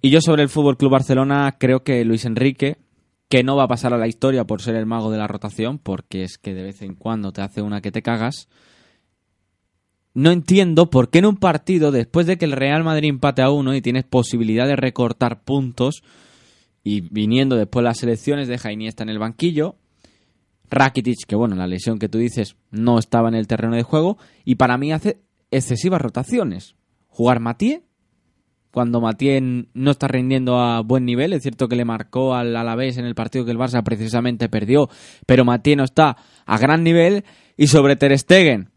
Y 0.00 0.10
yo 0.10 0.20
sobre 0.20 0.44
el 0.44 0.48
Fútbol 0.48 0.76
Club 0.76 0.92
Barcelona 0.92 1.56
creo 1.58 1.82
que 1.82 2.04
Luis 2.04 2.26
Enrique, 2.26 2.76
que 3.28 3.42
no 3.42 3.56
va 3.56 3.64
a 3.64 3.68
pasar 3.68 3.92
a 3.92 3.98
la 3.98 4.06
historia 4.06 4.44
por 4.44 4.62
ser 4.62 4.76
el 4.76 4.86
mago 4.86 5.10
de 5.10 5.18
la 5.18 5.26
rotación, 5.26 5.80
porque 5.80 6.22
es 6.22 6.38
que 6.38 6.54
de 6.54 6.62
vez 6.62 6.80
en 6.80 6.94
cuando 6.94 7.32
te 7.32 7.42
hace 7.42 7.60
una 7.60 7.80
que 7.80 7.90
te 7.90 8.02
cagas. 8.02 8.48
No 10.18 10.32
entiendo 10.32 10.90
por 10.90 11.10
qué 11.10 11.20
en 11.20 11.26
un 11.26 11.36
partido, 11.36 11.92
después 11.92 12.26
de 12.26 12.38
que 12.38 12.44
el 12.44 12.50
Real 12.50 12.82
Madrid 12.82 13.08
empate 13.08 13.40
a 13.40 13.50
uno 13.50 13.72
y 13.76 13.80
tienes 13.80 14.02
posibilidad 14.02 14.66
de 14.66 14.74
recortar 14.74 15.44
puntos, 15.44 16.02
y 16.82 17.02
viniendo 17.02 17.54
después 17.54 17.84
las 17.84 18.02
elecciones, 18.02 18.48
deja 18.48 18.72
Iniesta 18.72 19.04
en 19.04 19.10
el 19.10 19.20
banquillo, 19.20 19.76
Rakitic, 20.70 21.24
que 21.24 21.36
bueno, 21.36 21.54
la 21.54 21.68
lesión 21.68 22.00
que 22.00 22.08
tú 22.08 22.18
dices 22.18 22.56
no 22.72 22.98
estaba 22.98 23.28
en 23.28 23.36
el 23.36 23.46
terreno 23.46 23.76
de 23.76 23.84
juego, 23.84 24.18
y 24.44 24.56
para 24.56 24.76
mí 24.76 24.90
hace 24.90 25.20
excesivas 25.52 26.02
rotaciones. 26.02 26.74
Jugar 27.06 27.38
Mathieu, 27.38 27.84
cuando 28.72 29.00
Mathieu 29.00 29.68
no 29.72 29.90
está 29.92 30.08
rindiendo 30.08 30.58
a 30.58 30.80
buen 30.80 31.04
nivel, 31.04 31.32
es 31.32 31.42
cierto 31.42 31.68
que 31.68 31.76
le 31.76 31.84
marcó 31.84 32.34
al 32.34 32.56
Alavés 32.56 32.98
en 32.98 33.04
el 33.04 33.14
partido 33.14 33.44
que 33.44 33.52
el 33.52 33.56
Barça 33.56 33.84
precisamente 33.84 34.48
perdió, 34.48 34.90
pero 35.26 35.44
Mathieu 35.44 35.76
no 35.76 35.84
está 35.84 36.16
a 36.44 36.58
gran 36.58 36.82
nivel, 36.82 37.22
y 37.56 37.68
sobre 37.68 37.94
Ter 37.94 38.18
Stegen, 38.18 38.70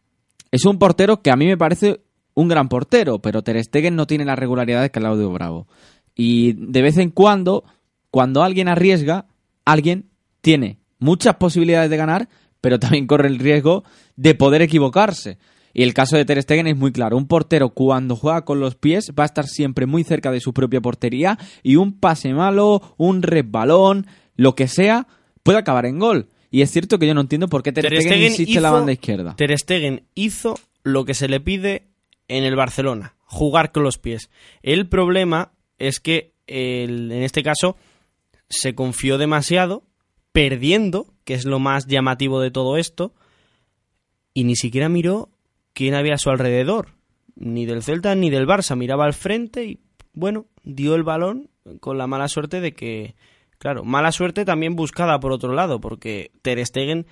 es 0.52 0.66
un 0.66 0.78
portero 0.78 1.22
que 1.22 1.32
a 1.32 1.36
mí 1.36 1.46
me 1.46 1.58
parece 1.58 2.02
un 2.34 2.48
gran 2.48 2.70
portero, 2.70 3.20
pero 3.20 3.44
Ter 3.44 3.62
Stegen 3.64 3.96
no 3.96 4.08
tiene 4.08 4.26
la 4.26 4.36
regularidad 4.36 4.82
de 4.82 4.92
Claudio 4.92 5.32
Bravo. 5.32 5.68
Y 6.16 6.54
de 6.54 6.82
vez 6.82 6.98
en 6.98 7.10
cuando, 7.10 7.64
cuando 8.10 8.44
alguien 8.44 8.68
arriesga, 8.68 9.26
alguien 9.66 10.10
tiene 10.42 10.80
muchas 11.00 11.36
posibilidades 11.36 11.90
de 11.90 11.98
ganar, 11.98 12.30
pero 12.60 12.80
también 12.80 13.08
corre 13.08 13.28
el 13.28 13.40
riesgo 13.40 13.84
de 14.16 14.36
poder 14.36 14.62
equivocarse. 14.62 15.38
Y 15.74 15.84
el 15.84 15.94
caso 15.94 16.18
de 16.18 16.26
Ter 16.26 16.42
Stegen 16.42 16.68
es 16.68 16.76
muy 16.76 16.92
claro. 16.92 17.16
Un 17.16 17.28
portero 17.28 17.70
cuando 17.70 18.16
juega 18.16 18.44
con 18.44 18.60
los 18.60 18.76
pies 18.76 19.14
va 19.18 19.24
a 19.24 19.28
estar 19.28 19.48
siempre 19.48 19.86
muy 19.86 20.04
cerca 20.04 20.32
de 20.32 20.42
su 20.42 20.54
propia 20.54 20.82
portería 20.82 21.38
y 21.64 21.78
un 21.78 21.98
pase 21.98 22.34
malo, 22.34 22.82
un 22.98 23.22
resbalón, 23.24 24.06
lo 24.36 24.54
que 24.54 24.68
sea, 24.68 25.08
puede 25.44 25.60
acabar 25.60 25.86
en 25.86 26.00
gol. 26.00 26.28
Y 26.52 26.62
es 26.62 26.70
cierto 26.72 27.00
que 27.00 27.08
yo 27.08 27.14
no 27.16 27.22
entiendo 27.22 27.48
por 27.48 27.64
qué 27.64 27.72
Ter, 27.72 27.86
Ter 27.88 27.94
Stegen, 28.02 28.12
Stegen 28.12 28.32
insiste 28.32 28.58
en 28.58 28.62
la 28.62 28.68
hizo- 28.70 28.76
banda 28.78 28.92
izquierda. 28.92 29.36
Ter 29.38 29.58
Stegen 29.58 30.04
hizo 30.16 30.60
lo 30.84 31.06
que 31.06 31.14
se 31.14 31.28
le 31.30 31.40
pide 31.40 31.88
en 32.28 32.44
el 32.44 32.56
Barcelona, 32.56 33.16
jugar 33.26 33.72
con 33.72 33.84
los 33.84 33.98
pies. 33.98 34.30
El 34.62 34.88
problema 34.90 35.54
es 35.80 36.00
que 36.00 36.34
el- 36.48 37.12
en 37.12 37.24
este 37.24 37.42
caso 37.42 37.78
se 38.50 38.76
confió 38.76 39.18
demasiado, 39.18 39.84
perdiendo, 40.34 41.14
que 41.24 41.34
es 41.36 41.46
lo 41.46 41.60
más 41.60 41.88
llamativo 41.88 42.42
de 42.42 42.52
todo 42.52 42.78
esto, 42.78 43.14
y 44.34 44.44
ni 44.44 44.56
siquiera 44.56 44.90
miró 44.90 45.30
quién 45.74 45.94
había 45.94 46.16
a 46.16 46.18
su 46.18 46.30
alrededor, 46.30 46.90
ni 47.36 47.66
del 47.66 47.82
Celta 47.84 48.14
ni 48.16 48.30
del 48.30 48.48
Barça, 48.48 48.76
miraba 48.76 49.06
al 49.06 49.14
frente 49.14 49.66
y 49.66 49.80
bueno, 50.14 50.48
dio 50.64 50.96
el 50.96 51.04
balón 51.04 51.50
con 51.80 51.98
la 51.98 52.08
mala 52.08 52.28
suerte 52.28 52.60
de 52.60 52.74
que, 52.74 53.16
claro, 53.62 53.84
mala 53.84 54.12
suerte 54.12 54.44
también 54.44 54.76
buscada 54.76 55.20
por 55.20 55.32
otro 55.32 55.54
lado, 55.54 55.80
porque 55.80 56.32
Ter 56.42 56.66
Stegen 56.66 57.06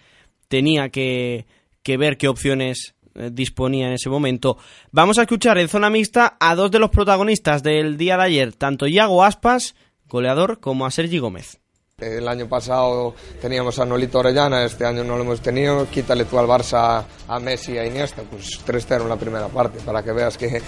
tenía 0.47 0.89
que, 0.89 1.45
que 1.84 1.95
ver 1.95 2.18
qué 2.18 2.28
opciones 2.28 2.95
eh, 3.14 3.30
disponía 3.32 3.86
en 3.86 3.93
ese 3.93 4.10
momento. 4.10 4.58
Vamos 4.91 5.20
a 5.20 5.22
escuchar 5.22 5.60
en 5.60 5.70
zona 5.70 5.91
mixta 5.91 6.38
a 6.39 6.56
dos 6.56 6.72
de 6.72 6.80
los 6.80 6.89
protagonistas 6.89 7.62
del 7.62 7.97
día 7.97 8.18
de 8.18 8.24
ayer, 8.24 8.54
tanto 8.56 8.88
Iago 8.88 9.24
Aspas, 9.24 9.76
goleador, 10.08 10.60
como 10.60 10.88
a 10.88 10.91
Sergi 10.91 11.20
Gómez. 11.20 11.60
El 12.00 12.28
año 12.28 12.47
pasado 12.47 13.14
teníamos 13.39 13.78
a 13.78 13.86
Nolito 13.86 14.18
Orellana, 14.18 14.66
este 14.66 14.86
año 14.86 15.04
no 15.04 15.18
lo 15.18 15.24
hemos 15.24 15.41
tenido. 15.41 15.88
Quítale 15.88 16.26
tú 16.26 16.39
al 16.39 16.47
Barça 16.47 17.04
a 17.28 17.39
Messi 17.39 17.74
y 17.74 17.78
a 17.78 17.86
Iniesta, 17.86 18.24
pues 18.24 18.66
3-0 18.66 19.04
en 19.04 19.10
la 19.10 19.18
primera 19.18 19.50
parte, 19.50 19.80
para 19.86 20.02
que 20.02 20.14
veas 20.14 20.36
que 20.36 20.62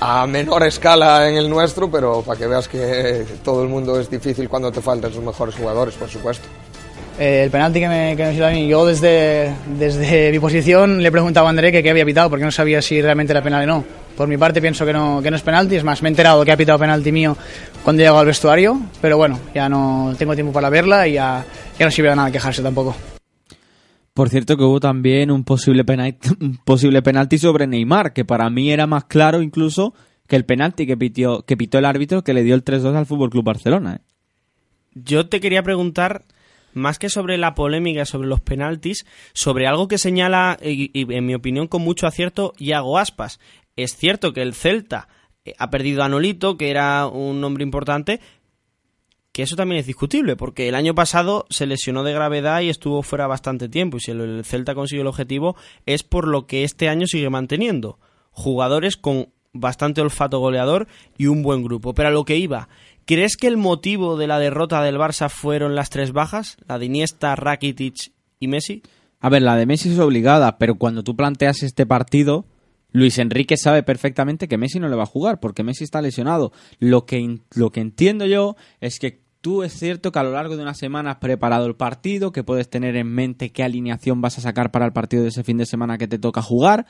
a 0.00 0.26
menor 0.26 0.62
escala 0.64 1.28
en 1.28 1.36
el 1.36 1.48
nuestro, 1.48 1.90
pero 1.90 2.22
para 2.22 2.38
que 2.38 2.46
veas 2.46 2.68
que 2.68 3.24
todo 3.44 3.62
el 3.62 3.68
mundo 3.68 3.98
es 3.98 4.10
difícil 4.10 4.48
cuando 4.48 4.70
te 4.70 4.80
faltan 4.80 5.12
sus 5.12 5.22
mejores 5.22 5.54
jugadores, 5.54 5.94
por 5.94 6.08
supuesto. 6.08 6.46
Eh, 7.18 7.44
el 7.44 7.50
penalti 7.50 7.78
que 7.78 7.88
me, 7.88 8.16
que 8.16 8.24
me 8.24 8.44
a 8.44 8.50
mí, 8.50 8.66
yo 8.66 8.84
desde, 8.84 9.54
desde 9.78 10.30
mi 10.32 10.40
posición 10.40 11.02
le 11.02 11.12
preguntaba 11.12 11.48
a 11.48 11.50
André 11.50 11.70
que 11.70 11.82
qué 11.82 11.90
había 11.90 12.04
pitado, 12.04 12.28
porque 12.28 12.44
no 12.44 12.50
sabía 12.50 12.82
si 12.82 13.00
realmente 13.00 13.32
era 13.32 13.42
penal 13.42 13.62
o 13.64 13.66
no. 13.66 13.84
Por 14.16 14.28
mi 14.28 14.36
parte 14.36 14.60
pienso 14.60 14.84
que 14.84 14.92
no, 14.92 15.20
que 15.22 15.30
no 15.30 15.36
es 15.36 15.42
penalti, 15.42 15.76
es 15.76 15.84
más, 15.84 16.02
me 16.02 16.08
he 16.08 16.10
enterado 16.10 16.44
que 16.44 16.52
ha 16.52 16.56
pitado 16.56 16.78
penalti 16.78 17.10
mío 17.10 17.36
cuando 17.82 18.00
he 18.00 18.04
llegado 18.04 18.20
al 18.20 18.26
vestuario, 18.26 18.80
pero 19.00 19.16
bueno, 19.16 19.38
ya 19.54 19.68
no 19.68 20.14
tengo 20.18 20.34
tiempo 20.34 20.52
para 20.52 20.70
verla 20.70 21.06
y 21.06 21.14
ya, 21.14 21.44
ya 21.78 21.84
no 21.86 21.90
sirve 21.90 22.10
de 22.10 22.16
nada 22.16 22.30
quejarse 22.30 22.62
tampoco. 22.62 22.94
Por 24.14 24.30
cierto 24.30 24.56
que 24.56 24.62
hubo 24.62 24.78
también 24.78 25.32
un 25.32 25.42
posible 25.42 25.84
penalti, 25.84 26.28
posible 26.64 27.02
penalti 27.02 27.36
sobre 27.36 27.66
Neymar, 27.66 28.12
que 28.12 28.24
para 28.24 28.48
mí 28.48 28.70
era 28.70 28.86
más 28.86 29.04
claro 29.04 29.42
incluso 29.42 29.92
que 30.28 30.36
el 30.36 30.44
penalti 30.44 30.86
que, 30.86 30.96
pitió, 30.96 31.42
que 31.42 31.56
pitó 31.56 31.78
el 31.78 31.84
árbitro 31.84 32.22
que 32.22 32.32
le 32.32 32.44
dio 32.44 32.54
el 32.54 32.64
3-2 32.64 32.96
al 32.96 33.06
Fútbol 33.06 33.30
Club 33.30 33.44
Barcelona. 33.44 33.96
¿eh? 33.96 34.00
Yo 34.94 35.26
te 35.26 35.40
quería 35.40 35.64
preguntar, 35.64 36.24
más 36.72 37.00
que 37.00 37.08
sobre 37.08 37.38
la 37.38 37.56
polémica 37.56 38.04
sobre 38.04 38.28
los 38.28 38.40
penaltis, 38.40 39.04
sobre 39.32 39.66
algo 39.66 39.88
que 39.88 39.98
señala, 39.98 40.58
y, 40.62 40.90
en 40.94 41.26
mi 41.26 41.34
opinión 41.34 41.66
con 41.66 41.82
mucho 41.82 42.06
acierto, 42.06 42.52
Iago 42.56 42.98
Aspas. 42.98 43.40
Es 43.74 43.96
cierto 43.96 44.32
que 44.32 44.42
el 44.42 44.54
Celta 44.54 45.08
eh, 45.44 45.54
ha 45.58 45.70
perdido 45.70 46.04
a 46.04 46.08
Nolito, 46.08 46.56
que 46.56 46.70
era 46.70 47.08
un 47.08 47.40
nombre 47.40 47.64
importante, 47.64 48.20
que 49.34 49.42
eso 49.42 49.56
también 49.56 49.80
es 49.80 49.86
discutible, 49.86 50.36
porque 50.36 50.68
el 50.68 50.76
año 50.76 50.94
pasado 50.94 51.44
se 51.50 51.66
lesionó 51.66 52.04
de 52.04 52.12
gravedad 52.12 52.60
y 52.60 52.68
estuvo 52.68 53.02
fuera 53.02 53.26
bastante 53.26 53.68
tiempo, 53.68 53.96
y 53.96 54.00
si 54.00 54.12
el, 54.12 54.20
el 54.20 54.44
Celta 54.44 54.76
consiguió 54.76 55.02
el 55.02 55.08
objetivo 55.08 55.56
es 55.86 56.04
por 56.04 56.28
lo 56.28 56.46
que 56.46 56.62
este 56.62 56.88
año 56.88 57.08
sigue 57.08 57.28
manteniendo. 57.30 57.98
Jugadores 58.30 58.96
con 58.96 59.30
bastante 59.52 60.00
olfato 60.00 60.38
goleador 60.38 60.86
y 61.18 61.26
un 61.26 61.42
buen 61.42 61.64
grupo. 61.64 61.94
Pero 61.94 62.10
a 62.10 62.12
lo 62.12 62.24
que 62.24 62.36
iba, 62.36 62.68
¿crees 63.06 63.36
que 63.36 63.48
el 63.48 63.56
motivo 63.56 64.16
de 64.16 64.28
la 64.28 64.38
derrota 64.38 64.80
del 64.84 64.98
Barça 64.98 65.28
fueron 65.28 65.74
las 65.74 65.90
tres 65.90 66.12
bajas? 66.12 66.56
La 66.68 66.78
de 66.78 66.86
Iniesta, 66.86 67.34
Rakitic 67.34 68.12
y 68.38 68.46
Messi. 68.46 68.82
A 69.18 69.30
ver, 69.30 69.42
la 69.42 69.56
de 69.56 69.66
Messi 69.66 69.90
es 69.90 69.98
obligada, 69.98 70.58
pero 70.58 70.76
cuando 70.76 71.02
tú 71.02 71.16
planteas 71.16 71.64
este 71.64 71.86
partido, 71.86 72.44
Luis 72.92 73.18
Enrique 73.18 73.56
sabe 73.56 73.82
perfectamente 73.82 74.46
que 74.46 74.58
Messi 74.58 74.78
no 74.78 74.88
le 74.88 74.94
va 74.94 75.02
a 75.02 75.06
jugar, 75.06 75.40
porque 75.40 75.64
Messi 75.64 75.82
está 75.82 76.00
lesionado. 76.00 76.52
Lo 76.78 77.04
que, 77.04 77.40
lo 77.54 77.70
que 77.70 77.80
entiendo 77.80 78.26
yo 78.26 78.54
es 78.80 79.00
que 79.00 79.23
tú 79.44 79.62
es 79.62 79.74
cierto 79.74 80.10
que 80.10 80.18
a 80.18 80.22
lo 80.22 80.32
largo 80.32 80.56
de 80.56 80.62
una 80.62 80.72
semana 80.72 81.10
has 81.10 81.16
preparado 81.18 81.66
el 81.66 81.76
partido, 81.76 82.32
que 82.32 82.42
puedes 82.42 82.70
tener 82.70 82.96
en 82.96 83.08
mente 83.08 83.52
qué 83.52 83.62
alineación 83.62 84.22
vas 84.22 84.38
a 84.38 84.40
sacar 84.40 84.70
para 84.70 84.86
el 84.86 84.94
partido 84.94 85.22
de 85.22 85.28
ese 85.28 85.44
fin 85.44 85.58
de 85.58 85.66
semana 85.66 85.98
que 85.98 86.08
te 86.08 86.18
toca 86.18 86.40
jugar, 86.40 86.86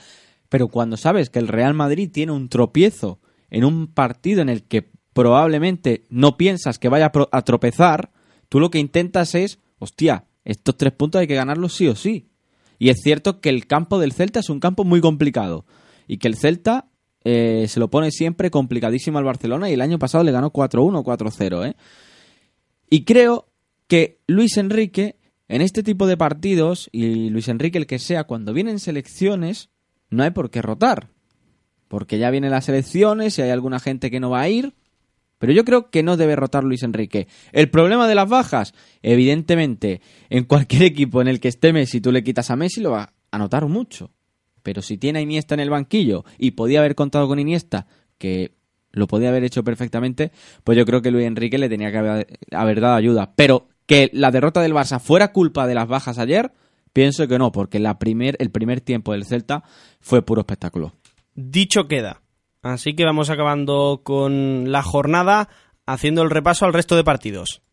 pero 0.49 0.69
cuando 0.69 0.97
sabes 0.97 1.31
que 1.31 1.41
el 1.41 1.49
Real 1.49 1.75
Madrid 1.75 2.13
tiene 2.13 2.31
un 2.31 2.49
tropiezo 2.49 3.19
en 3.51 3.65
un 3.65 3.89
partido 3.89 4.41
en 4.41 4.49
el 4.49 4.63
que 4.63 4.89
probablemente 5.13 6.05
no 6.11 6.37
piensas 6.37 6.79
que 6.79 6.89
vaya 6.89 7.11
a 7.33 7.43
tropezar, 7.43 8.13
tú 8.49 8.61
lo 8.61 8.71
que 8.71 8.79
intentas 8.79 9.35
es, 9.35 9.59
hostia, 9.81 10.27
estos 10.45 10.77
tres 10.77 10.93
puntos 10.93 11.23
hay 11.23 11.27
que 11.27 11.35
ganarlos 11.35 11.73
sí 11.75 11.89
o 11.89 11.97
sí. 11.97 12.31
Y 12.79 12.91
es 12.91 13.01
cierto 13.03 13.41
que 13.41 13.49
el 13.49 13.67
campo 13.67 13.99
del 13.99 14.13
Celta 14.13 14.39
es 14.39 14.49
un 14.49 14.61
campo 14.61 14.85
muy 14.85 15.01
complicado. 15.01 15.67
Y 16.07 16.19
que 16.19 16.29
el 16.29 16.37
Celta 16.37 16.87
eh, 17.25 17.67
se 17.67 17.81
lo 17.81 17.91
pone 17.91 18.13
siempre 18.13 18.53
complicadísimo 18.53 19.19
al 19.19 19.25
Barcelona 19.25 19.69
y 19.69 19.73
el 19.73 19.81
año 19.81 19.99
pasado 19.99 20.23
le 20.23 20.31
ganó 20.31 20.53
4-1, 20.53 21.03
4-0. 21.03 21.69
¿eh? 21.69 21.75
Y 22.91 23.05
creo 23.05 23.49
que 23.87 24.21
Luis 24.27 24.57
Enrique, 24.57 25.17
en 25.49 25.61
este 25.61 25.83
tipo 25.83 26.07
de 26.07 26.17
partidos, 26.17 26.89
y 26.93 27.31
Luis 27.31 27.49
Enrique 27.49 27.79
el 27.79 27.87
que 27.87 27.99
sea, 27.99 28.25
cuando 28.25 28.53
vienen 28.53 28.79
selecciones, 28.79 29.71
no 30.11 30.23
hay 30.23 30.31
por 30.31 30.51
qué 30.51 30.63
rotar. 30.63 31.11
Porque 31.89 32.19
ya 32.19 32.31
vienen 32.31 32.51
las 32.51 32.69
elecciones 32.69 33.39
y 33.39 33.43
hay 33.43 33.51
alguna 33.51 33.79
gente 33.79 34.11
que 34.11 34.21
no 34.21 34.31
va 34.31 34.41
a 34.41 34.49
ir. 34.49 34.75
Pero 35.39 35.53
yo 35.53 35.65
creo 35.65 35.91
que 35.91 36.03
no 36.03 36.17
debe 36.17 36.37
rotar 36.37 36.65
Luis 36.65 36.83
Enrique. 36.83 37.29
El 37.53 37.69
problema 37.69 38.09
de 38.09 38.15
las 38.15 38.29
bajas, 38.29 38.75
evidentemente, 39.03 40.01
en 40.31 40.45
cualquier 40.45 40.83
equipo 40.85 41.21
en 41.21 41.29
el 41.29 41.41
que 41.41 41.49
esté 41.49 41.73
Messi, 41.73 42.01
tú 42.01 42.13
le 42.13 42.25
quitas 42.25 42.51
a 42.51 42.57
Messi, 42.57 42.81
lo 42.81 42.93
va 42.93 43.13
a 43.31 43.39
notar 43.39 43.67
mucho. 43.67 44.11
Pero 44.63 44.81
si 44.81 44.97
tiene 44.97 45.19
a 45.19 45.23
Iniesta 45.23 45.55
en 45.55 45.61
el 45.61 45.71
banquillo 45.71 46.25
y 46.39 46.53
podía 46.53 46.79
haber 46.79 46.95
contado 46.95 47.29
con 47.29 47.39
Iniesta, 47.39 47.87
que 48.17 48.55
lo 48.95 49.07
podía 49.07 49.29
haber 49.29 49.45
hecho 49.45 49.63
perfectamente, 49.65 50.33
pues 50.65 50.79
yo 50.79 50.87
creo 50.87 51.03
que 51.03 51.11
Luis 51.11 51.27
Enrique 51.27 51.59
le 51.59 51.69
tenía 51.69 51.91
que 51.91 51.99
haber, 51.99 52.39
haber 52.53 52.81
dado 52.81 52.95
ayuda. 52.95 53.33
Pero 53.37 53.69
que 53.87 54.11
la 54.13 54.31
derrota 54.31 54.61
del 54.63 54.73
Barça 54.73 55.01
fuera 55.01 55.33
culpa 55.33 55.67
de 55.67 55.75
las 55.75 55.89
bajas 55.89 56.19
ayer, 56.19 56.53
pienso 56.93 57.29
que 57.29 57.39
no, 57.39 57.53
porque 57.53 57.81
primer, 57.99 58.37
el 58.39 58.51
primer 58.51 58.81
tiempo 58.81 59.13
del 59.13 59.27
Celta 59.27 59.65
fue 60.01 60.23
puro 60.23 60.41
espectáculo. 60.41 60.95
Dicho 61.35 61.89
queda. 61.89 62.23
Así 62.63 62.95
que 62.95 63.05
vamos 63.05 63.29
acabando 63.29 64.01
con 64.03 64.73
la 64.73 64.83
jornada, 64.83 65.51
haciendo 65.85 66.23
el 66.23 66.31
repaso 66.31 66.65
al 66.65 66.73
resto 66.73 66.97
de 66.97 67.05
partidos. 67.05 67.64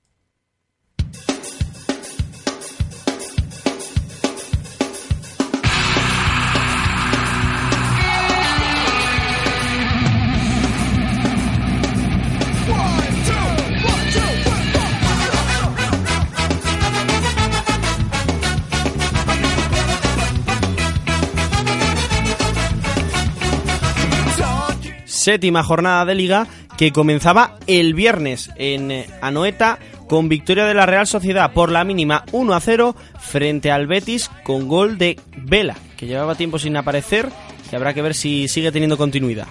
Séptima 25.22 25.62
jornada 25.64 26.04
de 26.04 26.16
liga 26.16 26.48
que 26.80 26.92
comenzaba 26.92 27.60
el 27.68 27.94
viernes 27.94 28.50
en 28.56 28.90
eh, 28.90 29.08
Anoeta 29.22 29.78
con 30.08 30.30
victoria 30.30 30.66
de 30.66 30.74
la 30.74 30.88
Real 30.88 31.06
Sociedad 31.06 31.54
por 31.54 31.72
la 31.72 31.84
mínima 31.84 32.24
1 32.32 32.54
a 32.56 32.60
0 32.60 32.96
frente 33.20 33.70
al 33.70 33.86
Betis 33.86 34.32
con 34.44 34.68
gol 34.68 34.98
de 34.98 35.20
Vela, 35.38 35.76
que 35.96 36.08
llevaba 36.08 36.34
tiempo 36.34 36.58
sin 36.58 36.76
aparecer 36.76 37.30
y 37.72 37.76
habrá 37.76 37.94
que 37.94 38.02
ver 38.02 38.16
si 38.16 38.48
sigue 38.48 38.72
teniendo 38.72 38.98
continuidad. 38.98 39.46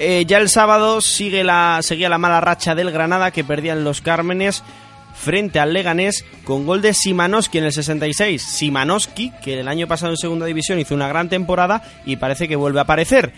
Eh, 0.00 0.24
ya 0.26 0.38
el 0.38 0.48
sábado 0.48 1.00
sigue 1.00 1.44
la, 1.44 1.78
seguía 1.82 2.08
la 2.08 2.18
mala 2.18 2.40
racha 2.40 2.74
del 2.74 2.90
Granada 2.90 3.30
que 3.30 3.44
perdía 3.44 3.74
en 3.74 3.84
los 3.84 4.00
Cármenes 4.00 4.64
frente 5.22 5.60
al 5.60 5.72
Leganés 5.72 6.24
con 6.44 6.66
gol 6.66 6.82
de 6.82 6.94
Simanowski 6.94 7.58
en 7.58 7.64
el 7.64 7.72
66. 7.72 8.42
Simanowski, 8.42 9.32
que 9.42 9.60
el 9.60 9.68
año 9.68 9.86
pasado 9.86 10.12
en 10.12 10.16
segunda 10.16 10.46
división 10.46 10.80
hizo 10.80 10.94
una 10.94 11.08
gran 11.08 11.28
temporada 11.28 11.82
y 12.04 12.16
parece 12.16 12.48
que 12.48 12.56
vuelve 12.56 12.80
a 12.80 12.82
aparecer. 12.82 13.32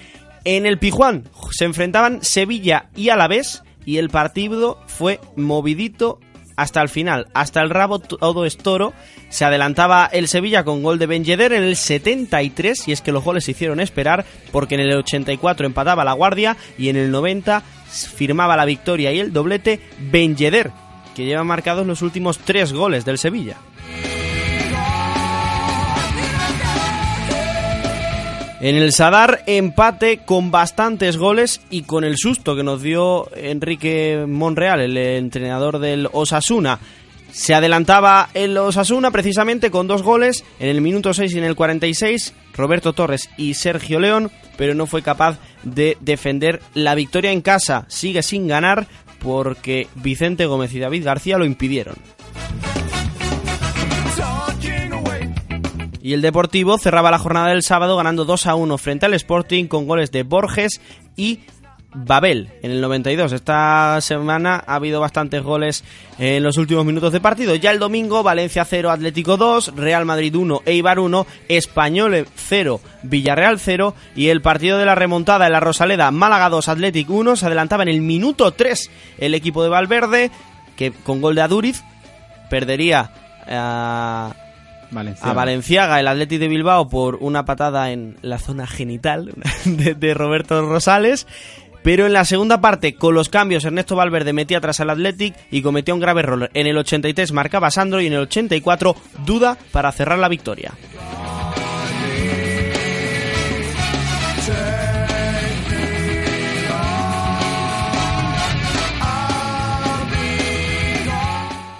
En 0.45 0.66
el 0.66 0.78
Pijuán 0.78 1.24
se 1.51 1.64
enfrentaban 1.64 2.22
Sevilla 2.22 2.89
y 2.97 3.11
Alavés 3.11 3.62
y 3.85 3.99
el 3.99 4.09
partido 4.09 4.78
fue 4.87 5.20
movidito 5.37 6.20
hasta 6.57 6.80
el 6.80 6.89
final, 6.89 7.26
hasta 7.35 7.61
el 7.61 7.70
rabo 7.70 7.99
todo 7.99 8.47
es 8.47 8.57
toro. 8.57 8.93
Se 9.28 9.45
adelantaba 9.45 10.09
el 10.12 10.28
Sevilla 10.28 10.64
con 10.64 10.82
gol 10.82 10.99
de 10.99 11.07
Ben 11.07 11.24
Yedder 11.24 11.53
en 11.53 11.64
el 11.64 11.76
73 11.76 12.89
y 12.89 12.93
es 12.93 13.01
que 13.01 13.12
los 13.12 13.24
goles 13.24 13.45
se 13.45 13.51
hicieron 13.51 13.80
esperar 13.80 14.24
porque 14.53 14.76
en 14.76 14.82
el 14.82 14.97
84 14.97 15.66
empataba 15.66 16.05
la 16.05 16.12
Guardia 16.12 16.57
y 16.78 16.89
en 16.89 16.97
el 16.97 17.11
90 17.11 17.62
firmaba 18.14 18.57
la 18.57 18.64
victoria 18.64 19.12
y 19.12 19.20
el 19.20 19.32
doblete 19.32 19.80
Ben 19.99 20.37
Yedder, 20.37 20.70
que 21.14 21.24
lleva 21.24 21.44
marcados 21.44 21.86
los 21.86 22.02
últimos 22.02 22.38
tres 22.38 22.72
goles 22.72 23.04
del 23.04 23.18
Sevilla. 23.18 23.56
En 28.64 28.76
el 28.76 28.92
Sadar, 28.92 29.42
empate 29.46 30.20
con 30.24 30.50
bastantes 30.50 31.18
goles 31.18 31.60
y 31.68 31.82
con 31.82 32.02
el 32.02 32.16
susto 32.16 32.56
que 32.56 32.62
nos 32.62 32.80
dio 32.80 33.28
Enrique 33.36 34.24
Monreal, 34.26 34.80
el 34.80 34.96
entrenador 34.96 35.80
del 35.80 36.08
Osasuna. 36.10 36.78
Se 37.30 37.52
adelantaba 37.52 38.30
el 38.32 38.56
Osasuna 38.56 39.10
precisamente 39.10 39.70
con 39.70 39.86
dos 39.86 40.02
goles 40.02 40.44
en 40.60 40.68
el 40.68 40.80
minuto 40.80 41.12
6 41.12 41.34
y 41.34 41.38
en 41.38 41.44
el 41.44 41.56
46, 41.56 42.32
Roberto 42.54 42.94
Torres 42.94 43.28
y 43.36 43.52
Sergio 43.52 44.00
León, 44.00 44.30
pero 44.56 44.74
no 44.74 44.86
fue 44.86 45.02
capaz 45.02 45.38
de 45.62 45.98
defender 46.00 46.62
la 46.72 46.94
victoria 46.94 47.32
en 47.32 47.42
casa. 47.42 47.84
Sigue 47.88 48.22
sin 48.22 48.48
ganar 48.48 48.86
porque 49.24 49.88
Vicente 49.96 50.46
Gómez 50.46 50.72
y 50.74 50.78
David 50.78 51.04
García 51.04 51.38
lo 51.38 51.46
impidieron. 51.46 51.96
Y 56.02 56.12
el 56.12 56.20
Deportivo 56.20 56.76
cerraba 56.76 57.10
la 57.10 57.18
jornada 57.18 57.48
del 57.48 57.62
sábado 57.62 57.96
ganando 57.96 58.26
2 58.26 58.46
a 58.46 58.54
1 58.54 58.76
frente 58.76 59.06
al 59.06 59.14
Sporting 59.14 59.64
con 59.64 59.86
goles 59.86 60.12
de 60.12 60.22
Borges 60.22 60.82
y 61.16 61.40
Babel 61.95 62.51
en 62.62 62.72
el 62.72 62.80
92. 62.80 63.32
Esta 63.32 64.01
semana 64.01 64.62
ha 64.66 64.74
habido 64.74 65.01
bastantes 65.01 65.42
goles 65.42 65.84
en 66.18 66.42
los 66.42 66.57
últimos 66.59 66.84
minutos 66.84 67.12
de 67.12 67.20
partido. 67.20 67.55
Ya 67.55 67.70
el 67.70 67.78
domingo, 67.78 68.22
Valencia 68.22 68.64
0, 68.64 68.90
Atlético 68.90 69.36
2, 69.36 69.76
Real 69.76 70.05
Madrid 70.05 70.34
1, 70.34 70.62
Eibar 70.66 70.99
1, 70.99 71.26
Español 71.49 72.26
0, 72.34 72.80
Villarreal 73.03 73.59
0 73.59 73.95
y 74.14 74.28
el 74.28 74.42
partido 74.42 74.78
de 74.78 74.86
la 74.86 74.95
remontada 74.95 75.47
en 75.47 75.53
la 75.53 75.61
Rosaleda, 75.61 76.11
Málaga 76.11 76.49
2, 76.51 76.68
Atlético 76.68 77.14
1, 77.14 77.36
se 77.36 77.47
adelantaba 77.47 77.84
en 77.84 77.88
el 77.88 78.01
minuto 78.01 78.51
3 78.53 78.90
el 79.18 79.34
equipo 79.34 79.62
de 79.62 79.68
Valverde 79.68 80.30
que 80.76 80.92
con 80.92 81.20
gol 81.20 81.34
de 81.34 81.42
Aduriz 81.42 81.82
perdería 82.51 83.11
a 83.47 84.34
Valenciaga. 84.90 85.30
a 85.30 85.34
Valenciaga, 85.34 86.01
el 86.01 86.09
Atleti 86.09 86.38
de 86.38 86.49
Bilbao, 86.49 86.88
por 86.88 87.16
una 87.16 87.45
patada 87.45 87.90
en 87.90 88.16
la 88.22 88.38
zona 88.38 88.66
genital 88.66 89.32
de, 89.64 89.95
de 89.95 90.14
Roberto 90.14 90.61
Rosales. 90.62 91.26
Pero 91.85 92.07
en 92.07 92.14
la 92.14 92.24
segunda 92.24 92.62
parte, 92.62 92.95
con 92.95 93.14
los 93.14 93.28
cambios, 93.28 93.62
Ernesto 93.62 93.95
Valverde 93.95 94.32
metía 94.32 94.57
atrás 94.57 94.80
al 94.80 94.89
Athletic 94.89 95.35
y 95.51 95.61
cometió 95.61 95.93
un 95.93 96.01
grave 96.01 96.22
error. 96.22 96.51
En 96.55 96.66
el 96.66 96.78
83 96.78 97.30
marcaba 97.32 97.70
Sandro 97.70 98.01
y 98.01 98.07
en 98.07 98.14
el 98.14 98.20
84 98.20 98.97
duda 99.26 99.59
para 99.70 99.93
cerrar 99.93 100.18
la 100.18 100.30
victoria. 100.30 100.72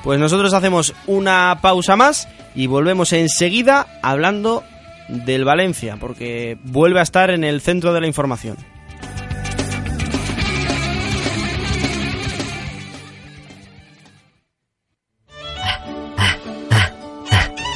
Pues 0.03 0.21
nosotros 0.21 0.53
hacemos 0.53 0.93
una 1.07 1.61
pausa 1.63 1.97
más 1.97 2.29
y 2.55 2.67
volvemos 2.67 3.15
enseguida 3.15 3.87
hablando 4.03 4.65
del 5.09 5.47
Valencia, 5.47 5.97
porque 5.99 6.59
vuelve 6.63 7.01
a 7.01 7.05
estar 7.05 7.31
en 7.31 7.43
el 7.43 7.63
centro 7.63 7.95
de 7.95 8.03
la 8.03 8.07
información. 8.07 8.59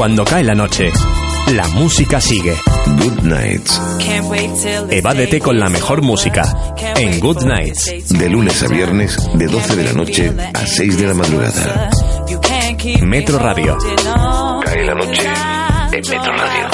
Cuando 0.00 0.24
cae 0.24 0.42
la 0.42 0.54
noche, 0.54 0.90
la 1.48 1.68
música 1.68 2.22
sigue. 2.22 2.56
Good 3.02 3.20
Nights. 3.20 3.78
Evádete 4.88 5.40
con 5.40 5.60
la 5.60 5.68
mejor 5.68 6.00
música 6.00 6.72
en 6.96 7.20
Good 7.20 7.42
Nights. 7.42 8.08
De 8.08 8.30
lunes 8.30 8.62
a 8.62 8.68
viernes, 8.68 9.18
de 9.34 9.46
12 9.46 9.76
de 9.76 9.84
la 9.84 9.92
noche 9.92 10.32
a 10.54 10.66
6 10.66 10.96
de 10.96 11.06
la 11.06 11.12
madrugada. 11.12 11.90
Metro 13.02 13.38
Radio. 13.38 13.76
Cae 14.64 14.86
la 14.86 14.94
noche 14.94 15.22
en 15.92 16.00
Metro 16.00 16.32
Radio. 16.32 16.68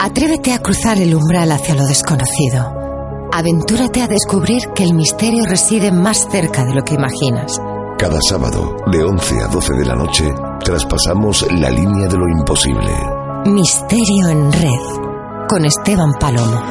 Atrévete 0.00 0.54
a 0.54 0.58
cruzar 0.60 0.98
el 0.98 1.14
umbral 1.14 1.52
hacia 1.52 1.74
lo 1.74 1.84
desconocido. 1.84 2.75
Aventúrate 3.38 4.00
a 4.00 4.08
descubrir 4.08 4.62
que 4.74 4.82
el 4.82 4.94
misterio 4.94 5.44
reside 5.44 5.92
más 5.92 6.26
cerca 6.30 6.64
de 6.64 6.74
lo 6.74 6.82
que 6.82 6.94
imaginas. 6.94 7.60
Cada 7.98 8.18
sábado, 8.30 8.78
de 8.90 9.04
11 9.04 9.42
a 9.42 9.48
12 9.48 9.74
de 9.74 9.84
la 9.84 9.94
noche, 9.94 10.24
traspasamos 10.64 11.46
la 11.52 11.68
línea 11.68 12.08
de 12.08 12.16
lo 12.16 12.26
imposible. 12.30 12.90
Misterio 13.44 14.28
en 14.30 14.50
red. 14.50 15.46
Con 15.50 15.66
Esteban 15.66 16.14
Palomo. 16.18 16.62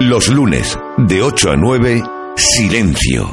Los 0.00 0.28
lunes, 0.28 0.78
de 0.98 1.22
8 1.22 1.52
a 1.52 1.56
9, 1.56 2.02
Silencio. 2.36 3.30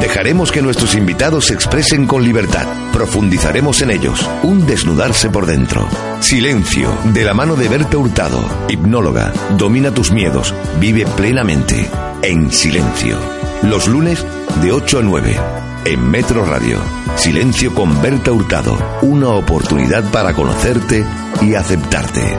Dejaremos 0.00 0.52
que 0.52 0.62
nuestros 0.62 0.94
invitados 0.94 1.46
se 1.46 1.54
expresen 1.54 2.06
con 2.06 2.24
libertad. 2.24 2.66
Profundizaremos 2.92 3.80
en 3.82 3.90
ellos. 3.90 4.28
Un 4.42 4.66
desnudarse 4.66 5.30
por 5.30 5.46
dentro. 5.46 5.88
Silencio, 6.20 6.96
de 7.12 7.24
la 7.24 7.34
mano 7.34 7.56
de 7.56 7.68
Berta 7.68 7.96
Hurtado, 7.96 8.44
hipnóloga. 8.68 9.32
Domina 9.56 9.92
tus 9.92 10.12
miedos. 10.12 10.54
Vive 10.78 11.06
plenamente. 11.06 11.88
En 12.22 12.50
silencio. 12.52 13.18
Los 13.62 13.88
lunes, 13.88 14.24
de 14.62 14.72
8 14.72 14.98
a 14.98 15.02
9. 15.02 15.40
En 15.86 16.10
Metro 16.10 16.44
Radio. 16.44 16.78
Silencio 17.16 17.74
con 17.74 18.00
Berta 18.02 18.32
Hurtado. 18.32 18.76
Una 19.02 19.28
oportunidad 19.28 20.04
para 20.10 20.34
conocerte 20.34 21.04
y 21.40 21.54
aceptarte. 21.54 22.38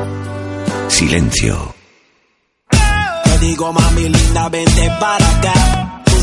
Silencio. 0.87 1.75
Te 2.69 3.39
digo, 3.39 3.73
mami 3.73 4.09
linda, 4.09 4.49
vente 4.49 4.89
para 4.99 5.29
acá. 5.37 5.74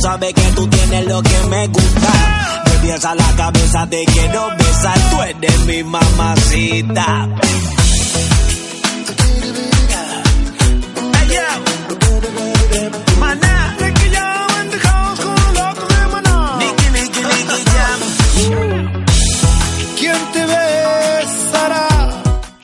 Sabes 0.03 0.35
que 0.35 0.43
tú 0.57 0.67
tienes 0.67 1.07
lo 1.07 1.23
que 1.23 1.39
me 1.49 1.69
gusta. 1.69 2.63
Me 2.65 2.73
piensa 2.79 3.15
la 3.15 3.33
cabeza, 3.37 3.87
te 3.89 4.05
quiero 4.05 4.49
besar. 4.59 4.99
Tú 5.11 5.23
eres 5.23 5.67
mi 5.67 5.85
mamacita. 5.85 7.29
Hey, 11.13 11.29
yo. 11.31 11.43
Maná. 13.21 13.77
Nicky, 16.59 16.89
Nicky, 16.91 17.21
Nicky 17.21 17.65
Jam. 17.71 18.01
¿Quién 20.01 20.19
te 20.33 20.47
besará? 20.47 21.87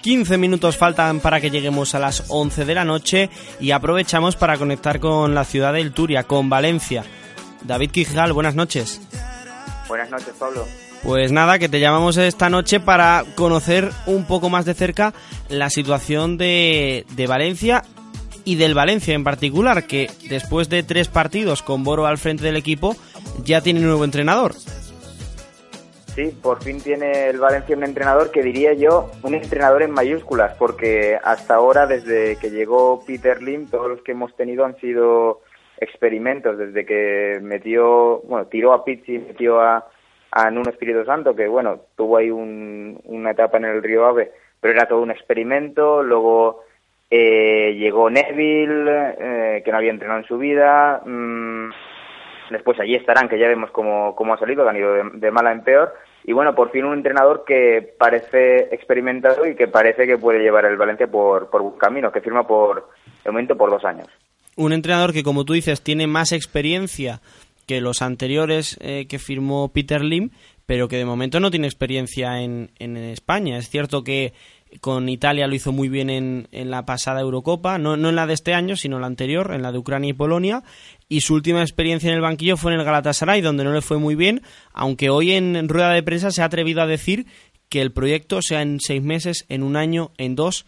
15 0.00 0.38
minutos 0.38 0.76
faltan 0.76 1.20
para 1.20 1.40
que 1.40 1.50
lleguemos 1.50 1.94
a 1.94 2.00
las 2.00 2.24
11 2.26 2.64
de 2.64 2.74
la 2.74 2.84
noche 2.84 3.30
y 3.60 3.70
aprovechamos 3.70 4.34
para 4.34 4.56
conectar 4.56 4.98
con 4.98 5.36
la 5.36 5.44
ciudad 5.44 5.72
del 5.72 5.92
Turia, 5.92 6.24
con 6.24 6.50
Valencia. 6.50 7.04
David 7.62 7.90
Quijal, 7.90 8.32
buenas 8.32 8.54
noches. 8.54 9.00
Buenas 9.88 10.10
noches, 10.10 10.34
Pablo. 10.38 10.66
Pues 11.02 11.30
nada, 11.32 11.58
que 11.58 11.68
te 11.68 11.80
llamamos 11.80 12.16
esta 12.16 12.50
noche 12.50 12.80
para 12.80 13.24
conocer 13.36 13.90
un 14.06 14.26
poco 14.26 14.50
más 14.50 14.64
de 14.64 14.74
cerca 14.74 15.14
la 15.48 15.70
situación 15.70 16.36
de, 16.36 17.06
de 17.14 17.26
Valencia 17.26 17.84
y 18.44 18.56
del 18.56 18.74
Valencia 18.74 19.14
en 19.14 19.24
particular, 19.24 19.86
que 19.86 20.10
después 20.28 20.68
de 20.68 20.82
tres 20.82 21.08
partidos 21.08 21.62
con 21.62 21.84
Boro 21.84 22.06
al 22.06 22.18
frente 22.18 22.44
del 22.44 22.56
equipo, 22.56 22.96
ya 23.44 23.60
tiene 23.60 23.80
nuevo 23.80 24.04
entrenador. 24.04 24.54
sí, 26.14 26.36
por 26.42 26.62
fin 26.62 26.80
tiene 26.80 27.28
el 27.28 27.38
Valencia 27.38 27.76
un 27.76 27.84
entrenador 27.84 28.30
que 28.32 28.42
diría 28.42 28.72
yo 28.72 29.10
un 29.22 29.34
entrenador 29.34 29.82
en 29.82 29.92
mayúsculas, 29.92 30.56
porque 30.58 31.16
hasta 31.22 31.54
ahora, 31.54 31.86
desde 31.86 32.36
que 32.36 32.50
llegó 32.50 33.04
Peter 33.06 33.40
Lim, 33.40 33.68
todos 33.68 33.88
los 33.88 34.02
que 34.02 34.12
hemos 34.12 34.34
tenido 34.34 34.64
han 34.64 34.76
sido 34.80 35.42
experimentos, 35.80 36.58
desde 36.58 36.84
que 36.84 37.38
metió, 37.42 38.20
bueno, 38.24 38.46
tiró 38.46 38.72
a 38.72 38.84
Pizzi, 38.84 39.18
metió 39.18 39.60
a, 39.60 39.86
a 40.30 40.50
Nuno 40.50 40.70
Espíritu 40.70 41.04
Santo, 41.04 41.34
que 41.34 41.46
bueno, 41.48 41.80
tuvo 41.96 42.16
ahí 42.16 42.30
un- 42.30 43.00
una 43.04 43.30
etapa 43.32 43.58
en 43.58 43.64
el 43.66 43.82
Río 43.82 44.06
Ave, 44.06 44.32
pero 44.60 44.74
era 44.74 44.86
todo 44.88 45.00
un 45.00 45.10
experimento, 45.10 46.02
luego 46.02 46.64
eh, 47.10 47.74
llegó 47.78 48.10
Neville, 48.10 49.14
eh, 49.18 49.62
que 49.64 49.70
no 49.72 49.78
había 49.78 49.90
entrenado 49.92 50.20
en 50.20 50.26
su 50.26 50.36
vida, 50.36 51.00
mm, 51.06 51.70
después 52.50 52.78
allí 52.80 52.94
estarán, 52.96 53.28
que 53.28 53.38
ya 53.38 53.48
vemos 53.48 53.70
cómo, 53.70 54.14
cómo 54.16 54.34
ha 54.34 54.38
salido, 54.38 54.64
que 54.64 54.70
han 54.70 54.76
ido 54.76 54.92
de, 54.92 55.02
de 55.14 55.30
mala 55.30 55.52
en 55.52 55.62
peor, 55.62 55.94
y 56.24 56.32
bueno, 56.34 56.54
por 56.54 56.70
fin 56.70 56.84
un 56.84 56.94
entrenador 56.98 57.44
que 57.46 57.94
parece 57.98 58.68
experimentado 58.74 59.46
y 59.46 59.54
que 59.54 59.68
parece 59.68 60.06
que 60.06 60.18
puede 60.18 60.40
llevar 60.40 60.66
el 60.66 60.76
Valencia 60.76 61.06
por, 61.06 61.48
por 61.48 61.78
camino, 61.78 62.12
que 62.12 62.20
firma 62.20 62.46
por, 62.46 62.88
de 63.24 63.30
momento, 63.30 63.56
por 63.56 63.70
dos 63.70 63.84
años. 63.84 64.08
Un 64.58 64.72
entrenador 64.72 65.12
que, 65.12 65.22
como 65.22 65.44
tú 65.44 65.52
dices, 65.52 65.82
tiene 65.82 66.08
más 66.08 66.32
experiencia 66.32 67.22
que 67.66 67.80
los 67.80 68.02
anteriores 68.02 68.76
eh, 68.80 69.06
que 69.08 69.20
firmó 69.20 69.72
Peter 69.72 70.02
Lim, 70.02 70.30
pero 70.66 70.88
que 70.88 70.96
de 70.96 71.04
momento 71.04 71.38
no 71.38 71.52
tiene 71.52 71.68
experiencia 71.68 72.42
en, 72.42 72.72
en 72.80 72.96
España. 72.96 73.56
Es 73.56 73.70
cierto 73.70 74.02
que 74.02 74.32
con 74.80 75.08
Italia 75.08 75.46
lo 75.46 75.54
hizo 75.54 75.70
muy 75.70 75.88
bien 75.88 76.10
en, 76.10 76.48
en 76.50 76.70
la 76.70 76.84
pasada 76.84 77.20
Eurocopa, 77.20 77.78
no, 77.78 77.96
no 77.96 78.08
en 78.08 78.16
la 78.16 78.26
de 78.26 78.34
este 78.34 78.52
año, 78.52 78.74
sino 78.74 78.98
la 78.98 79.06
anterior, 79.06 79.52
en 79.54 79.62
la 79.62 79.70
de 79.70 79.78
Ucrania 79.78 80.10
y 80.10 80.14
Polonia, 80.14 80.64
y 81.08 81.20
su 81.20 81.34
última 81.34 81.62
experiencia 81.62 82.08
en 82.08 82.16
el 82.16 82.20
banquillo 82.20 82.56
fue 82.56 82.72
en 82.72 82.80
el 82.80 82.84
Galatasaray, 82.84 83.40
donde 83.40 83.62
no 83.62 83.72
le 83.72 83.80
fue 83.80 83.98
muy 83.98 84.16
bien, 84.16 84.42
aunque 84.72 85.08
hoy 85.08 85.32
en 85.32 85.68
rueda 85.68 85.92
de 85.92 86.02
prensa 86.02 86.32
se 86.32 86.42
ha 86.42 86.46
atrevido 86.46 86.82
a 86.82 86.86
decir 86.88 87.26
que 87.68 87.80
el 87.80 87.92
proyecto 87.92 88.42
sea 88.42 88.60
en 88.62 88.80
seis 88.80 89.02
meses, 89.02 89.46
en 89.48 89.62
un 89.62 89.76
año, 89.76 90.10
en 90.18 90.34
dos, 90.34 90.66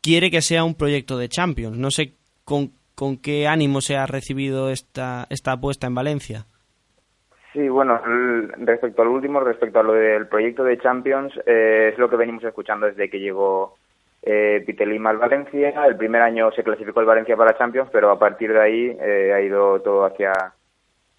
quiere 0.00 0.30
que 0.30 0.40
sea 0.40 0.62
un 0.62 0.76
proyecto 0.76 1.18
de 1.18 1.28
Champions. 1.28 1.76
No 1.76 1.90
sé 1.90 2.14
con, 2.44 2.77
con 2.98 3.16
qué 3.16 3.46
ánimo 3.46 3.80
se 3.80 3.96
ha 3.96 4.06
recibido 4.06 4.70
esta, 4.70 5.26
esta 5.30 5.52
apuesta 5.52 5.86
en 5.86 5.94
Valencia. 5.94 6.46
Sí, 7.52 7.68
bueno, 7.68 8.00
respecto 8.58 9.02
al 9.02 9.08
último, 9.08 9.38
respecto 9.38 9.78
a 9.78 9.84
lo 9.84 9.92
del 9.92 10.26
proyecto 10.26 10.64
de 10.64 10.78
Champions, 10.78 11.32
eh, 11.46 11.90
es 11.92 11.98
lo 11.98 12.10
que 12.10 12.16
venimos 12.16 12.42
escuchando 12.42 12.86
desde 12.86 13.08
que 13.08 13.20
llegó 13.20 13.76
eh, 14.22 14.64
Peter 14.66 14.88
Lim 14.88 15.06
al 15.06 15.18
Valencia. 15.18 15.72
El 15.86 15.96
primer 15.96 16.22
año 16.22 16.50
se 16.50 16.64
clasificó 16.64 16.98
el 16.98 17.06
Valencia 17.06 17.36
para 17.36 17.56
Champions, 17.56 17.88
pero 17.92 18.10
a 18.10 18.18
partir 18.18 18.52
de 18.52 18.60
ahí 18.60 18.96
eh, 19.00 19.32
ha 19.32 19.40
ido 19.40 19.80
todo 19.80 20.04
hacia 20.04 20.32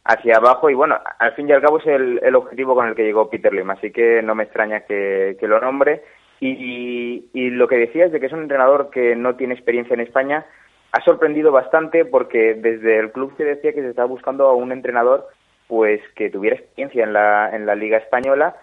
hacia 0.03 0.37
abajo 0.37 0.69
y 0.69 0.73
bueno, 0.73 0.99
al 1.19 1.33
fin 1.33 1.47
y 1.47 1.51
al 1.53 1.61
cabo 1.61 1.77
es 1.77 1.87
el, 1.87 2.19
el 2.23 2.35
objetivo 2.35 2.75
con 2.75 2.87
el 2.87 2.95
que 2.95 3.03
llegó 3.03 3.29
Peter 3.29 3.53
Lim, 3.53 3.69
así 3.69 3.91
que 3.91 4.21
no 4.21 4.35
me 4.35 4.43
extraña 4.43 4.81
que, 4.81 5.37
lo 5.41 5.61
nombre. 5.61 6.03
Y, 6.41 7.29
y 7.33 7.49
lo 7.51 7.67
que 7.67 7.77
decías 7.77 8.11
de 8.11 8.19
que 8.19 8.25
es 8.25 8.33
un 8.33 8.41
entrenador 8.41 8.89
que 8.89 9.15
no 9.15 9.35
tiene 9.35 9.53
experiencia 9.53 9.93
en 9.93 9.99
España, 9.99 10.45
ha 10.91 11.01
sorprendido 11.01 11.51
bastante 11.51 12.05
porque 12.05 12.55
desde 12.55 12.97
el 12.97 13.11
club 13.11 13.33
se 13.37 13.43
decía 13.43 13.73
que 13.73 13.81
se 13.81 13.89
estaba 13.89 14.07
buscando 14.07 14.47
a 14.47 14.53
un 14.53 14.71
entrenador 14.71 15.27
pues 15.67 16.01
que 16.15 16.29
tuviera 16.29 16.55
experiencia 16.55 17.03
en 17.03 17.13
la, 17.13 17.55
en 17.55 17.65
la 17.65 17.75
Liga 17.75 17.97
Española 17.97 18.55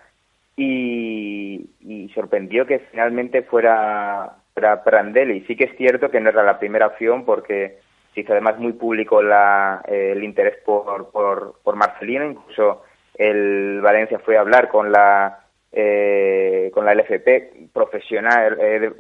y, 0.57 1.71
y 1.81 2.09
sorprendió 2.15 2.67
que 2.67 2.81
finalmente 2.91 3.43
fuera, 3.43 4.39
fuera 4.53 4.83
Prandelli. 4.83 5.43
Sí 5.43 5.55
que 5.55 5.65
es 5.65 5.77
cierto 5.77 6.11
que 6.11 6.21
no 6.21 6.31
era 6.31 6.43
la 6.43 6.59
primera 6.59 6.89
opción 6.89 7.25
porque 7.25 7.79
se 8.13 8.23
hizo 8.23 8.33
además 8.33 8.59
muy 8.59 8.73
público 8.73 9.23
la, 9.23 9.83
eh, 9.87 10.13
el 10.17 10.25
interés 10.25 10.57
por, 10.65 11.11
por, 11.13 11.61
por 11.63 11.77
Marcelino, 11.77 12.25
incluso 12.25 12.83
el 13.15 13.81
Valencia 13.83 14.19
fue 14.19 14.37
a 14.37 14.41
hablar 14.41 14.69
con 14.69 14.91
la 14.91 15.47
eh, 15.71 16.71
con 16.73 16.87
la 16.87 16.95
LFP 16.95 17.71
profesional, 17.73 18.57
eh, 18.59 18.93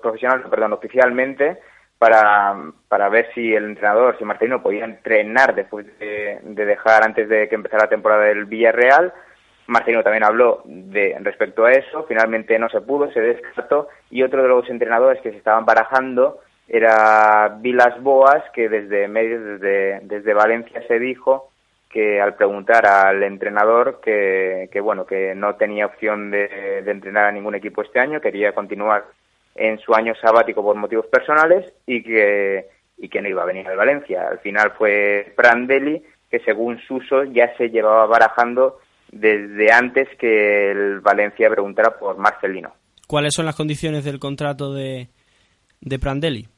profesional, 0.00 0.44
perdón, 0.50 0.74
oficialmente 0.74 1.58
para, 1.98 2.54
para 2.88 3.08
ver 3.08 3.28
si 3.34 3.52
el 3.54 3.64
entrenador, 3.64 4.16
si 4.18 4.24
Marcelino 4.24 4.62
podía 4.62 4.84
entrenar 4.84 5.54
después 5.54 5.86
de, 5.98 6.38
de 6.42 6.64
dejar 6.64 7.04
antes 7.04 7.28
de 7.28 7.48
que 7.48 7.56
empezara 7.56 7.84
la 7.84 7.90
temporada 7.90 8.24
del 8.24 8.44
Villarreal. 8.44 9.12
Marcelino 9.66 10.02
también 10.02 10.24
habló 10.24 10.62
de 10.64 11.16
respecto 11.20 11.64
a 11.66 11.72
eso, 11.72 12.04
finalmente 12.08 12.58
no 12.58 12.70
se 12.70 12.80
pudo, 12.80 13.10
se 13.12 13.20
descartó 13.20 13.88
y 14.10 14.22
otro 14.22 14.42
de 14.42 14.48
los 14.48 14.68
entrenadores 14.70 15.20
que 15.20 15.30
se 15.30 15.36
estaban 15.36 15.66
barajando 15.66 16.40
era 16.68 17.58
Vilas 17.60 18.00
Boas, 18.02 18.42
que 18.54 18.68
desde 18.68 19.08
medios, 19.08 19.42
desde, 19.42 20.00
desde 20.04 20.34
Valencia 20.34 20.82
se 20.86 20.98
dijo 20.98 21.50
que 21.90 22.20
al 22.20 22.34
preguntar 22.34 22.86
al 22.86 23.22
entrenador 23.22 24.00
que, 24.02 24.68
que 24.70 24.80
bueno, 24.80 25.06
que 25.06 25.34
no 25.34 25.56
tenía 25.56 25.86
opción 25.86 26.30
de 26.30 26.78
entrenar 26.86 27.24
a 27.26 27.32
ningún 27.32 27.54
equipo 27.54 27.82
este 27.82 27.98
año, 27.98 28.20
quería 28.20 28.52
continuar 28.52 29.04
en 29.58 29.78
su 29.78 29.94
año 29.94 30.14
sabático 30.14 30.62
por 30.62 30.76
motivos 30.76 31.06
personales 31.06 31.72
y 31.86 32.02
que, 32.02 32.68
y 32.96 33.08
que 33.08 33.20
no 33.20 33.28
iba 33.28 33.42
a 33.42 33.46
venir 33.46 33.66
al 33.68 33.76
Valencia. 33.76 34.28
Al 34.28 34.38
final 34.38 34.72
fue 34.78 35.32
Prandelli, 35.36 36.02
que 36.30 36.40
según 36.40 36.78
Suso 36.80 37.24
ya 37.24 37.56
se 37.56 37.70
llevaba 37.70 38.06
barajando 38.06 38.78
desde 39.10 39.72
antes 39.72 40.08
que 40.18 40.70
el 40.70 41.00
Valencia 41.00 41.50
preguntara 41.50 41.98
por 41.98 42.18
Marcelino. 42.18 42.72
¿Cuáles 43.06 43.34
son 43.34 43.46
las 43.46 43.56
condiciones 43.56 44.04
del 44.04 44.18
contrato 44.18 44.74
de, 44.74 45.08
de 45.80 45.98
Prandelli? 45.98 46.48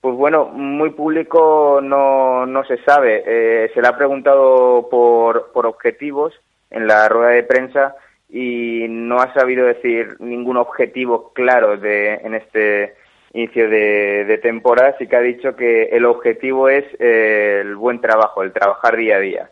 Pues 0.00 0.16
bueno, 0.16 0.46
muy 0.46 0.90
público 0.90 1.80
no, 1.82 2.46
no 2.46 2.64
se 2.64 2.76
sabe. 2.84 3.22
Eh, 3.26 3.70
se 3.72 3.80
le 3.80 3.88
ha 3.88 3.96
preguntado 3.96 4.88
por, 4.90 5.50
por 5.52 5.66
objetivos 5.66 6.34
en 6.70 6.86
la 6.86 7.08
rueda 7.08 7.30
de 7.30 7.42
prensa 7.42 7.96
y 8.36 8.88
no 8.88 9.20
ha 9.20 9.32
sabido 9.32 9.64
decir 9.64 10.16
ningún 10.18 10.56
objetivo 10.56 11.32
claro 11.32 11.76
de, 11.76 12.14
en 12.14 12.34
este 12.34 12.96
inicio 13.32 13.70
de, 13.70 14.40
temporada. 14.42 14.96
Sí 14.98 15.06
que 15.06 15.14
ha 15.14 15.20
dicho 15.20 15.54
que 15.54 15.84
el 15.84 16.04
objetivo 16.04 16.68
es 16.68 16.84
eh, 16.98 17.60
el 17.60 17.76
buen 17.76 18.00
trabajo, 18.00 18.42
el 18.42 18.52
trabajar 18.52 18.96
día 18.96 19.18
a 19.18 19.20
día. 19.20 19.50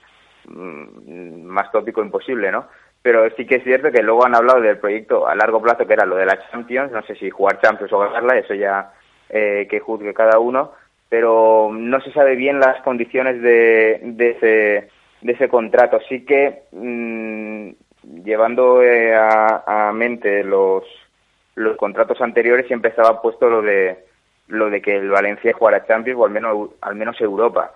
Mm, 0.49 1.45
Más 1.45 1.71
tópico 1.71 2.03
imposible, 2.03 2.51
¿no? 2.51 2.67
Pero 3.03 3.31
sí 3.37 3.47
que 3.47 3.57
es 3.57 3.63
cierto 3.63 3.93
que 3.93 4.03
luego 4.03 4.27
han 4.27 4.35
hablado 4.35 4.61
del 4.61 4.79
proyecto 4.79 5.29
a 5.29 5.37
largo 5.37 5.63
plazo 5.63 5.87
que 5.87 5.93
era 5.93 6.05
lo 6.05 6.17
de 6.17 6.27
la 6.27 6.51
Champions. 6.51 6.91
No 6.91 7.03
sé 7.05 7.15
si 7.15 7.31
jugar 7.31 7.61
Champions 7.61 7.93
o 7.93 8.01
ganarla, 8.01 8.37
eso 8.37 8.55
ya 8.55 8.95
eh, 9.29 9.69
que 9.71 9.79
juzgue 9.79 10.13
cada 10.13 10.41
uno, 10.41 10.73
pero 11.09 11.71
no 11.73 12.01
se 12.01 12.11
sabe 12.11 12.35
bien 12.35 12.59
las 12.59 12.83
condiciones 12.83 13.41
de, 13.43 14.01
de, 14.03 14.31
ese, 14.31 14.89
de 15.21 15.33
ese 15.35 15.49
contrato. 15.49 16.01
Sí 16.09 16.25
que 16.25 16.65
mm, 16.73 17.71
llevando 18.25 18.83
eh, 18.83 19.15
a, 19.15 19.89
a 19.89 19.93
mente 19.93 20.43
los, 20.45 20.85
los 21.55 21.77
contratos 21.77 22.21
anteriores 22.21 22.67
siempre 22.67 22.91
estaba 22.91 23.21
puesto 23.23 23.49
lo 23.49 23.63
de 23.63 23.99
lo 24.49 24.69
de 24.71 24.83
que 24.83 24.97
el 24.97 25.09
Valencia 25.09 25.53
jugara 25.55 25.87
Champions 25.87 26.19
o 26.21 26.25
al 26.27 26.31
menos 26.31 26.71
al 26.81 26.95
menos 26.95 27.21
Europa. 27.21 27.73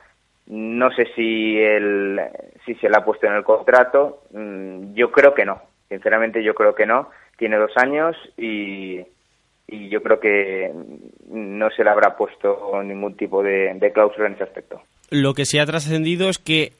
No 0.47 0.91
sé 0.93 1.07
si 1.16 1.59
el, 1.59 2.20
si 2.64 2.74
se 2.77 2.89
le 2.89 2.97
ha 2.97 3.05
puesto 3.05 3.27
en 3.27 3.35
el 3.35 3.45
contrato. 3.45 4.22
mm, 4.33 4.95
Yo 4.95 5.11
creo 5.11 5.35
que 5.35 5.45
no. 5.45 5.61
Sinceramente 5.89 6.43
yo 6.43 6.55
creo 6.55 6.74
que 6.74 6.87
no. 6.87 7.11
Tiene 7.39 7.57
dos 7.57 7.72
años 7.77 8.16
y, 8.37 9.01
y 9.66 9.89
yo 9.89 10.03
creo 10.03 10.20
que 10.20 10.72
no 11.29 11.70
se 11.70 11.83
le 11.85 11.91
habrá 11.91 12.16
puesto 12.16 12.81
ningún 12.83 13.16
tipo 13.16 13.43
de, 13.43 13.72
de 13.74 13.93
cláusula 13.93 14.27
en 14.27 14.35
ese 14.35 14.45
aspecto. 14.45 14.81
Lo 15.11 15.35
que 15.35 15.45
se 15.45 15.61
ha 15.61 15.66
trascendido 15.66 16.29
es 16.29 16.39
que 16.39 16.72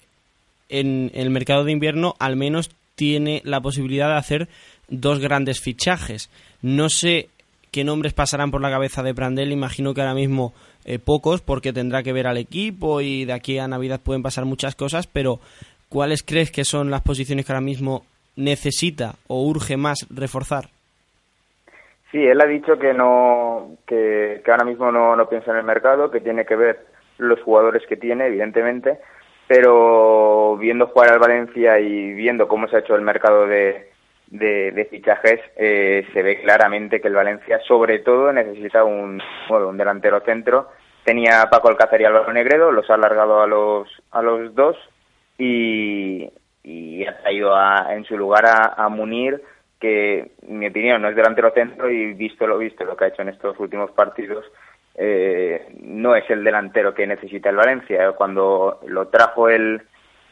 en 0.69 1.11
el 1.15 1.31
mercado 1.31 1.65
de 1.65 1.73
invierno 1.73 2.15
al 2.19 2.37
menos 2.37 2.71
tiene 2.97 3.43
la 3.45 3.61
posibilidad 3.61 4.09
de 4.09 4.17
hacer 4.17 4.49
dos 4.89 5.21
grandes 5.21 5.61
fichajes. 5.61 6.31
No 6.63 6.89
sé 6.89 7.29
qué 7.71 7.85
nombres 7.85 8.15
pasarán 8.15 8.51
por 8.51 8.61
la 8.61 8.71
cabeza 8.71 9.03
de 9.03 9.13
Brandel, 9.13 9.53
imagino 9.53 9.95
que 9.95 10.01
ahora 10.01 10.15
mismo 10.15 10.55
eh, 10.85 10.99
pocos 10.99 11.43
porque 11.43 11.73
tendrá 11.73 12.03
que 12.03 12.13
ver 12.13 12.27
al 12.27 12.39
equipo 12.39 13.01
y 13.01 13.25
de 13.25 13.33
aquí 13.33 13.59
a 13.59 13.69
Navidad 13.69 14.01
pueden 14.03 14.23
pasar 14.23 14.45
muchas 14.45 14.75
cosas, 14.75 15.07
pero 15.07 15.41
¿cuáles 15.89 16.23
crees 16.23 16.51
que 16.51 16.65
son 16.65 16.91
las 16.91 17.03
posiciones 17.03 17.45
que 17.45 17.53
ahora 17.53 17.61
mismo 17.61 18.05
necesita 18.37 19.15
o 19.29 19.43
urge 19.43 19.77
más 19.77 20.07
reforzar? 20.11 20.67
Sí, 22.13 22.19
él 22.19 22.41
ha 22.41 22.47
dicho 22.47 22.79
que 22.79 22.95
no 22.95 23.77
que, 23.87 24.41
que 24.45 24.51
ahora 24.51 24.65
mismo 24.65 24.91
no, 24.91 25.17
no 25.17 25.29
piensa 25.29 25.51
en 25.51 25.59
el 25.59 25.65
mercado, 25.65 26.11
que 26.11 26.21
tiene 26.21 26.47
que 26.47 26.57
ver 26.57 26.87
los 27.19 27.41
jugadores 27.43 27.83
que 27.89 27.97
tiene, 27.97 28.27
evidentemente, 28.27 28.99
pero 29.49 30.57
viendo 30.59 30.89
jugar 30.89 31.13
al 31.13 31.19
Valencia 31.19 31.79
y 31.79 32.13
viendo 32.15 32.49
cómo 32.49 32.69
se 32.69 32.77
ha 32.77 32.81
hecho 32.81 32.95
el 32.97 33.03
mercado 33.03 33.47
de, 33.47 33.91
de, 34.29 34.87
fichajes, 34.91 35.41
eh, 35.57 36.07
se 36.13 36.23
ve 36.23 36.41
claramente 36.43 37.01
que 37.01 37.09
el 37.09 37.15
Valencia, 37.15 37.61
sobre 37.67 38.01
todo, 38.01 38.33
necesita 38.33 38.85
un, 38.85 39.21
bueno, 39.49 39.69
un 39.69 39.77
delantero 39.77 40.21
centro. 40.21 40.69
Tenía 41.05 41.43
a 41.43 41.51
Paco 41.51 41.69
Alcácer 41.69 42.01
y 42.01 42.05
a 42.05 42.09
Álvaro 42.09 42.33
Negredo, 42.33 42.73
los 42.73 42.91
ha 42.91 42.95
alargado 42.95 43.41
a 43.41 43.47
los, 43.47 43.89
a 44.11 44.23
los 44.23 44.55
dos 44.55 44.77
y, 45.39 46.29
y 46.65 47.07
ha 47.07 47.17
traído 47.19 47.55
a- 47.55 47.95
en 47.95 48.05
su 48.05 48.17
lugar 48.19 48.47
a, 48.47 48.75
a 48.77 48.89
Munir, 48.89 49.41
que 49.79 50.33
en 50.49 50.59
mi 50.59 50.67
opinión 50.69 51.03
no 51.03 51.09
es 51.09 51.15
delantero 51.17 51.53
centro 51.53 51.91
y 51.91 52.15
visto 52.15 52.47
lo 52.47 52.59
visto, 52.59 52.85
lo 52.85 52.97
que 52.97 53.05
ha 53.05 53.09
hecho 53.09 53.23
en 53.23 53.29
estos 53.29 53.59
últimos 53.61 53.91
partidos, 53.93 54.45
eh, 54.97 55.69
no 55.81 56.15
es 56.17 56.29
el 56.31 56.43
delantero 56.43 56.95
que 56.95 57.07
necesita 57.07 57.51
el 57.51 57.57
Valencia. 57.57 58.13
Cuando 58.13 58.81
lo 58.87 59.09
trajo 59.09 59.49
el, 59.49 59.83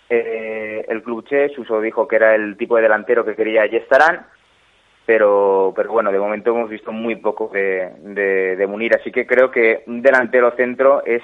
eh, 0.08 0.84
el 0.88 1.02
club 1.02 1.24
Che, 1.28 1.50
Suso 1.50 1.80
dijo 1.80 2.08
que 2.08 2.16
era 2.16 2.34
el 2.34 2.56
tipo 2.56 2.76
de 2.76 2.82
delantero 2.82 3.24
que 3.24 3.36
quería 3.36 3.66
Yestarán, 3.66 4.26
pero, 5.06 5.72
pero 5.76 5.92
bueno, 5.92 6.10
de 6.10 6.18
momento 6.18 6.50
hemos 6.50 6.70
visto 6.70 6.90
muy 6.92 7.16
poco 7.16 7.50
de, 7.52 7.90
de, 8.56 8.66
Munir, 8.66 8.94
así 8.94 9.12
que 9.12 9.26
creo 9.26 9.50
que 9.50 9.82
un 9.86 10.00
delantero 10.00 10.50
centro 10.52 11.04
es 11.04 11.22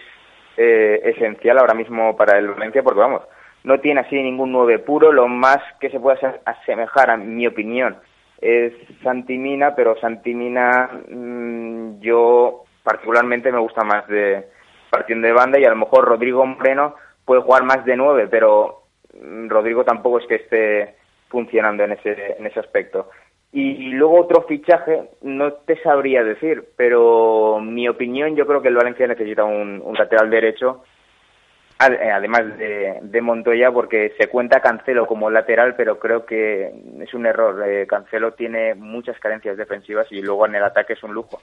eh, 0.58 1.00
esencial 1.04 1.58
ahora 1.58 1.72
mismo 1.74 2.14
para 2.14 2.38
el 2.38 2.48
Valencia, 2.48 2.82
porque 2.82 3.00
vamos, 3.00 3.22
no 3.64 3.80
tiene 3.80 4.00
así 4.00 4.16
ningún 4.16 4.52
nueve 4.52 4.78
puro, 4.80 5.12
lo 5.12 5.28
más 5.28 5.58
que 5.80 5.88
se 5.88 5.98
puede 5.98 6.18
ase- 6.18 6.40
asemejar, 6.44 7.10
a 7.10 7.16
mi 7.16 7.46
opinión, 7.46 7.96
es 8.42 8.72
Santimina, 9.02 9.74
pero 9.74 9.98
Santimina 9.98 10.90
mm, 11.08 12.00
yo 12.00 12.64
particularmente 12.90 13.52
me 13.52 13.60
gusta 13.60 13.84
más 13.84 14.06
de 14.08 14.48
partiendo 14.90 15.28
de 15.28 15.32
banda 15.32 15.60
y 15.60 15.64
a 15.64 15.70
lo 15.70 15.76
mejor 15.76 16.04
Rodrigo 16.04 16.44
Moreno 16.44 16.96
puede 17.24 17.42
jugar 17.42 17.62
más 17.62 17.84
de 17.84 17.96
nueve, 17.96 18.26
pero 18.28 18.82
mm, 19.14 19.48
Rodrigo 19.48 19.84
tampoco 19.84 20.18
es 20.18 20.26
que 20.26 20.34
esté 20.34 20.96
funcionando 21.28 21.84
en 21.84 21.92
ese, 21.92 22.36
en 22.36 22.46
ese 22.46 22.58
aspecto. 22.58 23.08
Y 23.52 23.90
luego 23.92 24.20
otro 24.20 24.42
fichaje, 24.42 25.10
no 25.22 25.52
te 25.52 25.80
sabría 25.82 26.24
decir, 26.24 26.64
pero 26.76 27.60
mi 27.62 27.88
opinión, 27.88 28.34
yo 28.34 28.44
creo 28.46 28.60
que 28.60 28.68
el 28.68 28.76
Valencia 28.76 29.06
necesita 29.06 29.44
un, 29.44 29.80
un 29.84 29.94
lateral 29.94 30.28
derecho, 30.28 30.82
eh, 31.80 32.10
además 32.10 32.58
de, 32.58 32.98
de 33.02 33.20
Montoya, 33.20 33.70
porque 33.70 34.14
se 34.18 34.28
cuenta 34.28 34.60
Cancelo 34.60 35.06
como 35.06 35.30
lateral, 35.30 35.76
pero 35.76 36.00
creo 36.00 36.26
que 36.26 36.72
es 37.00 37.14
un 37.14 37.26
error. 37.26 37.62
Eh, 37.68 37.86
Cancelo 37.86 38.32
tiene 38.32 38.74
muchas 38.74 39.18
carencias 39.20 39.56
defensivas 39.56 40.10
y 40.10 40.22
luego 40.22 40.46
en 40.46 40.56
el 40.56 40.64
ataque 40.64 40.94
es 40.94 41.02
un 41.04 41.14
lujo. 41.14 41.40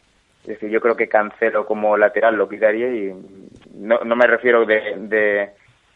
Es 0.48 0.54
decir, 0.54 0.70
yo 0.70 0.80
creo 0.80 0.96
que 0.96 1.10
Cancelo 1.10 1.66
como 1.66 1.98
lateral 1.98 2.36
lo 2.36 2.48
quitaría 2.48 2.88
y 2.88 3.14
no, 3.76 4.00
no 4.00 4.16
me 4.16 4.28
refiero 4.28 4.66
de, 4.66 4.96
de, 4.98 5.50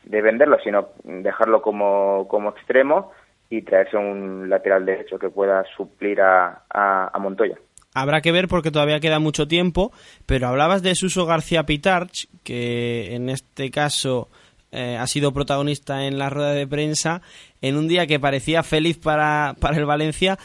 de 0.04 0.22
venderlo, 0.22 0.58
sino 0.62 0.90
dejarlo 1.06 1.62
como, 1.62 2.28
como 2.28 2.50
extremo 2.50 3.12
y 3.50 3.62
traerse 3.62 3.96
un 3.96 4.50
lateral 4.50 4.86
derecho 4.86 5.18
que 5.18 5.30
pueda 5.30 5.64
suplir 5.78 6.20
a, 6.20 6.64
a, 6.70 7.10
a 7.14 7.20
Montoya. 7.20 7.56
Habrá 7.94 8.20
que 8.20 8.34
ver 8.34 8.50
porque 8.50 8.72
todavía 8.72 9.00
queda 9.00 9.20
mucho 9.20 9.48
tiempo, 9.48 9.94
pero 10.26 10.50
hablabas 10.50 10.84
de 10.84 10.96
Suso 10.96 11.26
García 11.26 11.64
Pitarch, 11.64 12.28
que 12.44 13.16
en 13.16 13.30
este 13.30 13.72
caso 13.72 14.28
eh, 14.74 14.98
ha 14.98 15.08
sido 15.08 15.34
protagonista 15.34 16.04
en 16.06 16.18
la 16.18 16.30
rueda 16.30 16.52
de 16.52 16.68
prensa, 16.68 17.22
en 17.62 17.78
un 17.78 17.88
día 17.88 18.06
que 18.06 18.20
parecía 18.20 18.64
feliz 18.64 18.98
para, 18.98 19.56
para 19.62 19.78
el 19.78 19.86
Valencia. 19.86 20.38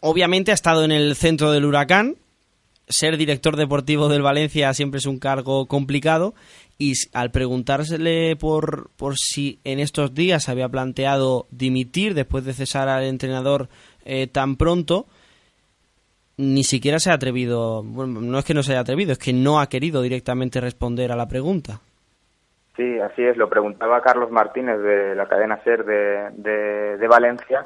Obviamente 0.00 0.50
ha 0.50 0.54
estado 0.54 0.82
en 0.82 0.92
el 0.92 1.14
centro 1.14 1.52
del 1.52 1.66
huracán. 1.66 2.16
Ser 2.88 3.16
director 3.16 3.56
deportivo 3.56 4.08
del 4.08 4.22
Valencia 4.22 4.72
siempre 4.72 4.98
es 4.98 5.06
un 5.06 5.18
cargo 5.18 5.66
complicado. 5.66 6.34
Y 6.78 6.92
al 7.12 7.30
preguntársele 7.30 8.36
por, 8.36 8.90
por 8.96 9.14
si 9.16 9.58
en 9.64 9.78
estos 9.78 10.14
días 10.14 10.48
había 10.48 10.68
planteado 10.68 11.46
dimitir 11.50 12.14
después 12.14 12.44
de 12.44 12.52
cesar 12.52 12.88
al 12.88 13.04
entrenador 13.04 13.68
eh, 14.04 14.26
tan 14.28 14.56
pronto, 14.56 15.06
ni 16.36 16.62
siquiera 16.62 17.00
se 17.00 17.10
ha 17.10 17.14
atrevido, 17.14 17.82
bueno, 17.82 18.20
no 18.20 18.38
es 18.38 18.44
que 18.44 18.54
no 18.54 18.62
se 18.62 18.72
haya 18.72 18.80
atrevido, 18.80 19.12
es 19.12 19.18
que 19.18 19.32
no 19.32 19.60
ha 19.60 19.68
querido 19.68 20.02
directamente 20.02 20.60
responder 20.60 21.10
a 21.10 21.16
la 21.16 21.26
pregunta. 21.26 21.80
Sí, 22.76 22.98
así 23.00 23.24
es. 23.24 23.36
Lo 23.36 23.50
preguntaba 23.50 24.00
Carlos 24.00 24.30
Martínez 24.30 24.78
de 24.78 25.16
la 25.16 25.26
cadena 25.26 25.60
SER 25.64 25.84
de, 25.84 26.30
de, 26.36 26.96
de 26.96 27.08
Valencia 27.08 27.64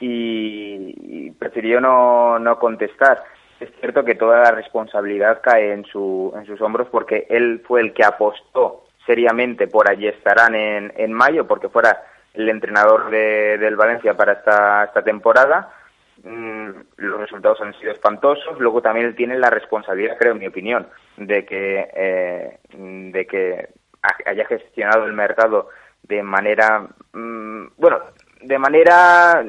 y, 0.00 1.28
y 1.28 1.30
prefirió 1.30 1.80
no, 1.80 2.40
no 2.40 2.58
contestar. 2.58 3.22
Es 3.60 3.70
cierto 3.78 4.04
que 4.04 4.14
toda 4.14 4.42
la 4.42 4.50
responsabilidad 4.52 5.40
cae 5.42 5.72
en, 5.72 5.84
su, 5.84 6.32
en 6.34 6.46
sus 6.46 6.60
hombros 6.62 6.88
porque 6.90 7.26
él 7.28 7.62
fue 7.66 7.82
el 7.82 7.92
que 7.92 8.04
apostó 8.04 8.84
seriamente 9.06 9.66
por 9.66 9.90
allí 9.90 10.06
estarán 10.08 10.54
en, 10.54 10.92
en 10.96 11.12
mayo 11.12 11.46
porque 11.46 11.68
fuera 11.68 12.02
el 12.34 12.48
entrenador 12.48 13.10
de, 13.10 13.58
del 13.58 13.76
Valencia 13.76 14.14
para 14.14 14.32
esta, 14.32 15.02
temporada. 15.04 15.74
Mm, 16.22 16.70
los 16.96 17.20
resultados 17.20 17.60
han 17.60 17.74
sido 17.78 17.92
espantosos. 17.92 18.58
Luego 18.58 18.80
también 18.80 19.06
él 19.06 19.16
tiene 19.16 19.38
la 19.38 19.50
responsabilidad, 19.50 20.16
creo, 20.18 20.32
en 20.32 20.38
mi 20.38 20.46
opinión, 20.46 20.86
de 21.16 21.44
que, 21.44 21.88
eh, 21.94 22.58
de 22.72 23.26
que 23.26 23.68
ha- 24.02 24.30
haya 24.30 24.44
gestionado 24.46 25.04
el 25.04 25.12
mercado 25.12 25.68
de 26.02 26.22
manera, 26.22 26.86
mm, 27.12 27.66
bueno, 27.76 27.98
de 28.42 28.58
manera 28.58 29.44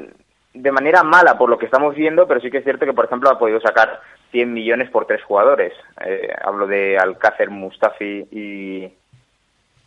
de 0.54 0.72
manera 0.72 1.04
mala 1.04 1.38
por 1.38 1.50
lo 1.50 1.58
que 1.58 1.66
estamos 1.66 1.96
viendo, 1.96 2.28
pero 2.28 2.40
sí 2.42 2.50
que 2.50 2.58
es 2.60 2.64
cierto 2.64 2.86
que, 2.86 2.94
por 2.94 3.06
ejemplo, 3.06 3.30
ha 3.30 3.40
podido 3.40 3.60
sacar 3.62 4.02
100 4.32 4.52
millones 4.54 4.90
por 4.90 5.06
tres 5.06 5.24
jugadores. 5.24 5.74
Eh, 6.06 6.30
hablo 6.44 6.68
de 6.68 6.98
Alcácer, 6.98 7.50
Mustafi 7.50 8.26
y, 8.32 8.90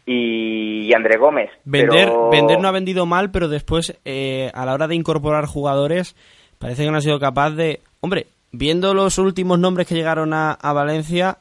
y 0.07 0.93
André 0.93 1.17
Gómez. 1.19 1.51
Vender, 1.65 2.07
pero- 2.09 2.31
vender 2.31 2.61
no 2.61 2.69
ha 2.69 2.73
vendido 2.73 3.07
mal, 3.07 3.31
pero 3.31 3.49
después, 3.49 3.99
eh, 4.05 4.51
a 4.55 4.65
la 4.67 4.75
hora 4.75 4.87
de 4.89 4.95
incorporar 4.95 5.47
jugadores, 5.47 6.15
parece 6.59 6.85
que 6.85 6.91
no 6.91 6.99
ha 6.99 7.03
sido 7.03 7.19
capaz 7.19 7.51
de... 7.51 7.81
Hombre, 8.01 8.27
viendo 8.53 8.95
los 8.95 9.19
últimos 9.19 9.59
nombres 9.59 9.87
que 9.87 9.95
llegaron 9.95 10.33
a, 10.35 10.53
a 10.53 10.73
Valencia, 10.73 11.39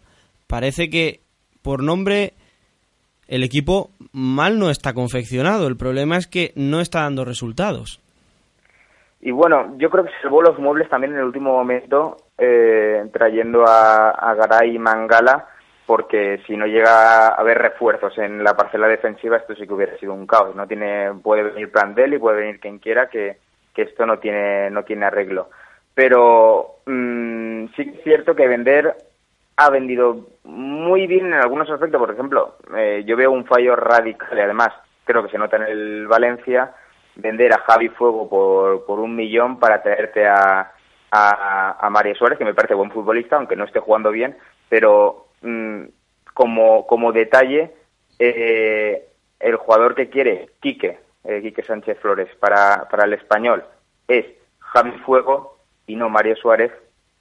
parece 0.48 0.90
que 0.90 1.20
por 1.62 1.84
nombre 1.84 2.34
el 3.28 3.44
equipo 3.44 3.90
mal 4.12 4.60
no 4.60 4.70
está 4.70 4.94
confeccionado. 4.94 5.68
El 5.68 5.78
problema 5.78 6.18
es 6.18 6.28
que 6.28 6.52
no 6.56 6.80
está 6.82 7.02
dando 7.02 7.26
resultados. 7.26 8.00
Y 9.26 9.32
bueno, 9.32 9.76
yo 9.78 9.90
creo 9.90 10.04
que 10.04 10.12
salvó 10.22 10.42
los 10.42 10.60
muebles 10.60 10.90
también 10.90 11.14
en 11.14 11.20
el 11.20 11.26
último 11.26 11.54
momento, 11.54 12.18
eh, 12.38 13.06
trayendo 13.14 13.66
a, 13.66 14.10
a 14.10 14.36
Garay 14.36 14.76
y 14.76 14.80
Mangala, 14.80 15.48
porque 15.86 16.42
si 16.46 16.58
no 16.58 16.66
llega 16.66 17.30
a 17.30 17.36
haber 17.36 17.58
refuerzos 17.58 18.18
en 18.18 18.44
la 18.44 18.54
parcela 18.54 18.86
defensiva, 18.86 19.38
esto 19.38 19.56
sí 19.56 19.66
que 19.66 19.74
hubiera 19.74 19.98
sido 19.98 20.14
un 20.14 20.28
caos. 20.28 20.54
No 20.58 20.68
tiene, 20.68 21.14
puede 21.24 21.44
venir 21.44 21.72
Prandelli, 21.72 22.18
puede 22.20 22.42
venir 22.42 22.60
quien 22.60 22.80
quiera, 22.80 23.08
que, 23.08 23.38
que 23.74 23.84
esto 23.84 24.06
no 24.06 24.20
tiene, 24.20 24.70
no 24.72 24.84
tiene 24.84 25.06
arreglo. 25.06 25.50
Pero 25.94 26.80
mm, 26.86 27.68
sí 27.78 27.94
es 27.96 28.04
cierto 28.04 28.36
que 28.36 28.50
vender 28.50 28.94
ha 29.56 29.70
vendido 29.70 30.18
muy 30.44 31.08
bien 31.08 31.28
en 31.28 31.36
algunos 31.36 31.70
aspectos. 31.70 31.98
Por 31.98 32.12
ejemplo, 32.12 32.58
eh, 32.76 33.06
yo 33.06 33.16
veo 33.16 33.32
un 33.32 33.46
fallo 33.46 33.78
radical 33.78 34.38
y 34.38 34.42
además 34.42 34.74
creo 35.06 35.24
que 35.24 35.32
se 35.32 35.38
nota 35.38 35.56
en 35.56 35.64
el 35.64 36.08
Valencia 36.08 36.74
vender 37.16 37.54
a 37.54 37.60
Javi 37.60 37.90
Fuego 37.90 38.30
por, 38.30 38.86
por 38.86 39.00
un 39.00 39.16
millón 39.16 39.60
para 39.60 39.82
traerte 39.82 40.28
a, 40.28 40.72
a, 41.12 41.86
a 41.86 41.90
Mario 41.90 42.16
Suárez, 42.16 42.38
que 42.38 42.46
me 42.46 42.54
parece 42.54 42.74
buen 42.74 42.92
futbolista, 42.92 43.36
aunque 43.36 43.56
no 43.56 43.66
esté 43.66 43.80
jugando 43.80 44.12
bien, 44.12 44.36
pero 44.70 45.28
mm, 45.42 45.84
como, 46.34 46.88
como 46.88 47.12
detalle, 47.12 47.72
eh, 48.20 49.10
el 49.40 49.56
jugador 49.58 49.96
que 49.96 50.10
quiere, 50.10 50.50
Quique, 50.60 51.00
eh, 51.24 51.42
Quique 51.42 51.64
Sánchez 51.64 52.00
Flores, 52.00 52.30
para, 52.40 52.88
para 52.90 53.06
el 53.06 53.14
español, 53.14 53.64
es 54.08 54.26
Javi 54.60 54.92
Fuego 55.06 55.58
y 55.86 55.96
no 55.96 56.10
Mario 56.10 56.36
Suárez, 56.36 56.72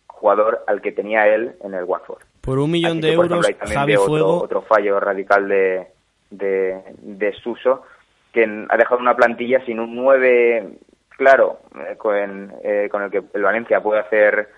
jugador 0.07 0.65
al 0.67 0.81
que 0.81 0.93
tenía 0.93 1.27
él 1.27 1.57
en 1.63 1.75
el 1.75 1.85
Watford. 1.85 2.23
Por 2.41 2.59
un 2.59 2.71
millón 2.71 2.93
Así 2.93 3.01
de 3.03 3.09
que, 3.09 3.15
euros, 3.15 3.49
ejemplo, 3.49 3.69
Javi 3.75 3.93
veo 3.93 4.07
Fuego... 4.07 4.35
Otro, 4.37 4.45
otro 4.45 4.63
fallo 4.63 5.01
radical 5.01 5.49
de, 5.49 5.89
de, 6.31 6.81
de 6.99 7.33
Suso, 7.35 7.83
que 8.33 8.67
ha 8.69 8.77
dejado 8.77 9.01
una 9.01 9.17
plantilla 9.17 9.65
sin 9.65 9.79
un 9.81 9.95
9 9.95 10.79
claro, 11.17 11.61
eh, 11.79 11.97
con, 11.97 12.53
eh, 12.65 12.89
con 12.91 13.03
el 13.03 13.11
que 13.11 13.23
el 13.35 13.43
Valencia 13.43 13.81
puede 13.81 14.01
hacer 14.01 14.49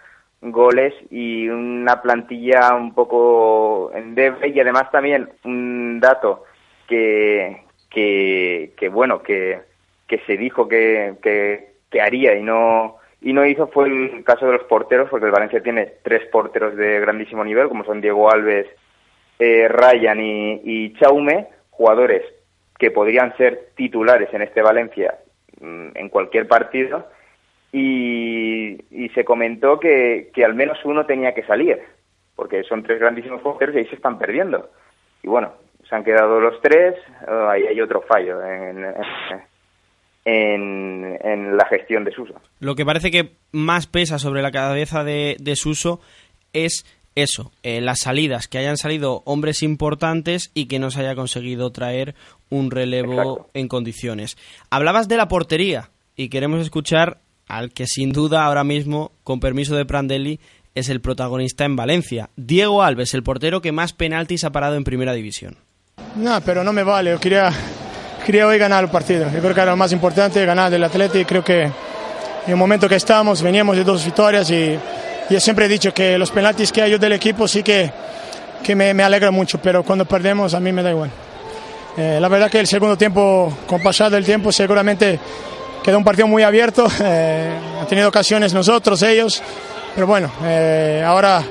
goles 0.40 0.94
y 1.10 1.48
una 1.48 2.02
plantilla 2.02 2.74
un 2.74 2.94
poco 2.94 3.90
endeble 3.94 4.48
y 4.48 4.60
además 4.60 4.90
también 4.90 5.30
un 5.44 6.00
dato 6.00 6.44
que, 6.86 7.64
que, 7.90 8.72
que 8.76 8.88
bueno, 8.88 9.22
que, 9.22 9.60
que 10.06 10.18
se 10.26 10.36
dijo 10.36 10.68
que, 10.68 11.14
que, 11.22 11.74
que 11.90 12.00
haría 12.00 12.34
y 12.36 12.42
no 12.42 12.96
y 13.20 13.32
no 13.32 13.46
hizo 13.46 13.68
fue 13.68 13.88
el 13.88 14.22
caso 14.22 14.44
de 14.44 14.52
los 14.52 14.64
porteros, 14.64 15.08
porque 15.08 15.24
el 15.24 15.32
Valencia 15.32 15.62
tiene 15.62 15.94
tres 16.02 16.26
porteros 16.30 16.76
de 16.76 17.00
grandísimo 17.00 17.42
nivel, 17.42 17.68
como 17.68 17.82
son 17.84 18.02
Diego 18.02 18.30
Alves, 18.30 18.66
eh, 19.38 19.66
Ryan 19.66 20.20
y, 20.20 20.60
y 20.62 20.92
Chaume, 20.94 21.48
jugadores 21.70 22.22
que 22.78 22.90
podrían 22.90 23.36
ser 23.36 23.70
titulares 23.76 24.32
en 24.32 24.42
este 24.42 24.62
Valencia 24.62 25.18
mm, 25.60 25.88
en 25.94 26.08
cualquier 26.08 26.48
partido, 26.48 27.08
y, 27.72 28.78
se 29.14 29.24
comentó 29.24 29.80
que, 29.80 30.30
que 30.32 30.44
al 30.44 30.54
menos 30.54 30.78
uno 30.84 31.06
tenía 31.06 31.34
que 31.34 31.44
salir, 31.44 31.80
porque 32.36 32.62
son 32.64 32.82
tres 32.82 33.00
grandísimos 33.00 33.42
porteros 33.42 33.74
y 33.74 33.78
ahí 33.78 33.86
se 33.86 33.96
están 33.96 34.18
perdiendo. 34.18 34.70
Y 35.22 35.28
bueno, 35.28 35.52
se 35.88 35.94
han 35.94 36.04
quedado 36.04 36.40
los 36.40 36.60
tres, 36.60 36.94
eh, 36.96 37.46
ahí 37.48 37.66
hay 37.66 37.80
otro 37.80 38.02
fallo 38.02 38.44
en, 38.44 38.84
en, 40.24 41.18
en 41.20 41.56
la 41.56 41.66
gestión 41.66 42.04
de 42.04 42.12
Suso. 42.12 42.34
Lo 42.60 42.74
que 42.74 42.84
parece 42.84 43.10
que 43.10 43.30
más 43.52 43.86
pesa 43.86 44.18
sobre 44.18 44.42
la 44.42 44.52
cabeza 44.52 45.04
de, 45.04 45.36
de 45.40 45.56
Suso 45.56 46.00
es 46.52 46.84
eso, 47.14 47.52
eh, 47.62 47.80
las 47.80 48.00
salidas, 48.00 48.48
que 48.48 48.58
hayan 48.58 48.76
salido 48.76 49.22
hombres 49.24 49.62
importantes 49.62 50.50
y 50.54 50.66
que 50.66 50.78
no 50.78 50.90
se 50.90 51.00
haya 51.00 51.14
conseguido 51.14 51.70
traer 51.70 52.14
un 52.54 52.70
relevo 52.70 53.12
Exacto. 53.12 53.50
en 53.54 53.68
condiciones. 53.68 54.36
Hablabas 54.70 55.08
de 55.08 55.16
la 55.16 55.28
portería 55.28 55.90
y 56.16 56.28
queremos 56.28 56.60
escuchar 56.60 57.18
al 57.48 57.72
que 57.72 57.86
sin 57.86 58.12
duda 58.12 58.44
ahora 58.44 58.64
mismo, 58.64 59.12
con 59.22 59.40
permiso 59.40 59.74
de 59.76 59.84
Prandelli, 59.84 60.40
es 60.74 60.88
el 60.88 61.00
protagonista 61.00 61.64
en 61.64 61.76
Valencia. 61.76 62.30
Diego 62.36 62.82
Alves, 62.82 63.14
el 63.14 63.22
portero 63.22 63.60
que 63.60 63.72
más 63.72 63.92
penaltis 63.92 64.44
ha 64.44 64.50
parado 64.50 64.76
en 64.76 64.84
primera 64.84 65.12
división. 65.12 65.56
No, 66.16 66.40
pero 66.40 66.64
no 66.64 66.72
me 66.72 66.82
vale. 66.82 67.10
Yo 67.10 67.20
quería, 67.20 67.52
quería 68.24 68.46
hoy 68.46 68.58
ganar 68.58 68.84
el 68.84 68.90
partido. 68.90 69.30
Yo 69.32 69.40
creo 69.40 69.54
que 69.54 69.60
era 69.60 69.70
lo 69.72 69.76
más 69.76 69.92
importante, 69.92 70.44
ganar 70.46 70.70
del 70.70 70.82
Atleti. 70.84 71.20
Y 71.20 71.24
creo 71.24 71.44
que 71.44 71.62
en 71.62 71.72
el 72.46 72.56
momento 72.56 72.88
que 72.88 72.96
estamos, 72.96 73.42
veníamos 73.42 73.76
de 73.76 73.84
dos 73.84 74.04
victorias 74.04 74.50
y, 74.50 74.54
y 74.54 74.78
yo 75.30 75.40
siempre 75.40 75.66
he 75.66 75.68
dicho 75.68 75.92
que 75.92 76.18
los 76.18 76.30
penaltis 76.30 76.72
que 76.72 76.82
hay 76.82 76.90
yo 76.90 76.98
del 76.98 77.12
equipo 77.12 77.46
sí 77.46 77.62
que, 77.62 77.92
que 78.62 78.74
me, 78.74 78.92
me 78.94 79.02
alegra 79.02 79.30
mucho, 79.30 79.58
pero 79.60 79.82
cuando 79.82 80.04
perdemos 80.06 80.54
a 80.54 80.60
mí 80.60 80.72
me 80.72 80.82
da 80.82 80.90
igual. 80.90 81.10
Eh, 81.96 82.18
la 82.20 82.28
verdad 82.28 82.50
que 82.50 82.60
el 82.60 82.66
segundo 82.66 82.96
tiempo, 82.96 83.56
con 83.66 83.82
pasado 83.82 84.16
el 84.16 84.24
tiempo, 84.24 84.50
seguramente 84.50 85.18
quedó 85.82 85.98
un 85.98 86.04
partido 86.04 86.26
muy 86.26 86.42
abierto. 86.42 86.86
Eh, 87.04 87.58
han 87.80 87.86
tenido 87.86 88.08
ocasiones 88.08 88.54
nosotros, 88.54 89.02
ellos, 89.02 89.42
pero 89.94 90.06
bueno, 90.06 90.30
eh, 90.42 91.02
ahora 91.04 91.42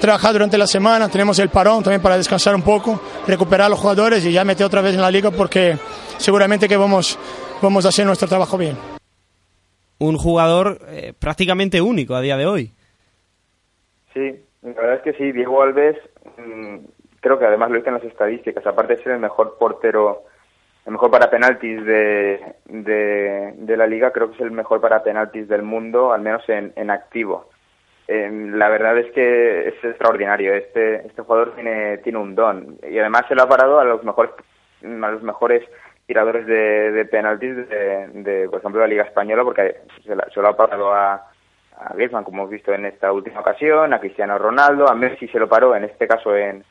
trabajar 0.00 0.32
durante 0.32 0.56
la 0.56 0.66
semana, 0.66 1.08
tenemos 1.08 1.38
el 1.38 1.50
parón 1.50 1.82
también 1.82 2.00
para 2.00 2.16
descansar 2.16 2.54
un 2.54 2.62
poco, 2.62 3.00
recuperar 3.26 3.66
a 3.66 3.68
los 3.68 3.78
jugadores 3.78 4.24
y 4.24 4.32
ya 4.32 4.44
meter 4.44 4.66
otra 4.66 4.80
vez 4.80 4.94
en 4.94 5.00
la 5.02 5.10
liga 5.10 5.30
porque 5.30 5.76
seguramente 6.16 6.68
que 6.68 6.76
vamos, 6.76 7.18
vamos 7.60 7.84
a 7.84 7.88
hacer 7.88 8.06
nuestro 8.06 8.28
trabajo 8.28 8.56
bien. 8.56 8.76
Un 9.98 10.16
jugador 10.16 10.80
eh, 10.88 11.12
prácticamente 11.18 11.80
único 11.80 12.14
a 12.14 12.20
día 12.20 12.36
de 12.36 12.46
hoy. 12.46 12.72
Sí, 14.14 14.36
la 14.62 14.72
verdad 14.72 14.94
es 14.96 15.02
que 15.02 15.12
sí, 15.12 15.32
Diego 15.32 15.62
Alves, 15.62 15.96
mm, 16.38 16.76
creo 17.20 17.38
que 17.38 17.44
además 17.46 17.70
lo 17.70 17.76
dicen 17.76 17.94
las 17.94 18.04
estadísticas, 18.04 18.66
aparte 18.66 18.96
de 18.96 19.02
ser 19.02 19.12
el 19.12 19.18
mejor 19.20 19.56
portero, 19.58 20.22
el 20.86 20.92
mejor 20.92 21.10
para 21.10 21.30
penaltis 21.30 21.84
de, 21.84 22.54
de, 22.64 23.76
la 23.76 23.86
liga, 23.86 24.10
creo 24.12 24.28
que 24.30 24.34
es 24.36 24.40
el 24.40 24.50
mejor 24.50 24.80
para 24.80 25.02
penaltis 25.02 25.46
del 25.48 25.62
mundo, 25.62 26.12
al 26.12 26.22
menos 26.22 26.46
en, 26.48 26.72
en 26.76 26.90
activo. 26.90 27.50
Eh, 28.08 28.28
la 28.54 28.68
verdad 28.68 28.98
es 28.98 29.12
que 29.12 29.68
es 29.68 29.84
extraordinario. 29.84 30.54
Este, 30.54 31.06
este 31.06 31.22
jugador 31.22 31.54
tiene, 31.54 31.98
tiene 31.98 32.18
un 32.18 32.34
don 32.34 32.78
y 32.88 32.98
además 32.98 33.22
se 33.28 33.34
lo 33.34 33.42
ha 33.42 33.48
parado 33.48 33.78
a 33.78 33.84
los 33.84 34.02
mejores, 34.02 34.32
a 34.82 35.10
los 35.10 35.22
mejores 35.22 35.62
tiradores 36.06 36.44
de, 36.46 36.90
de 36.90 37.04
penaltis 37.04 37.54
de, 37.68 38.08
de, 38.08 38.48
por 38.48 38.58
ejemplo, 38.58 38.80
la 38.80 38.88
Liga 38.88 39.04
Española, 39.04 39.44
porque 39.44 39.76
se, 40.04 40.16
la- 40.16 40.26
se 40.34 40.40
lo 40.40 40.48
ha 40.48 40.56
parado 40.56 40.92
a, 40.92 41.12
a 41.78 41.94
Griezmann, 41.94 42.24
como 42.24 42.38
hemos 42.42 42.50
visto 42.50 42.72
en 42.72 42.84
esta 42.86 43.12
última 43.12 43.40
ocasión, 43.40 43.92
a 43.94 44.00
Cristiano 44.00 44.36
Ronaldo, 44.38 44.88
a 44.88 44.94
Messi 44.96 45.28
se 45.28 45.38
lo 45.38 45.48
paró, 45.48 45.76
en 45.76 45.84
este 45.84 46.08
caso 46.08 46.36
en, 46.36 46.64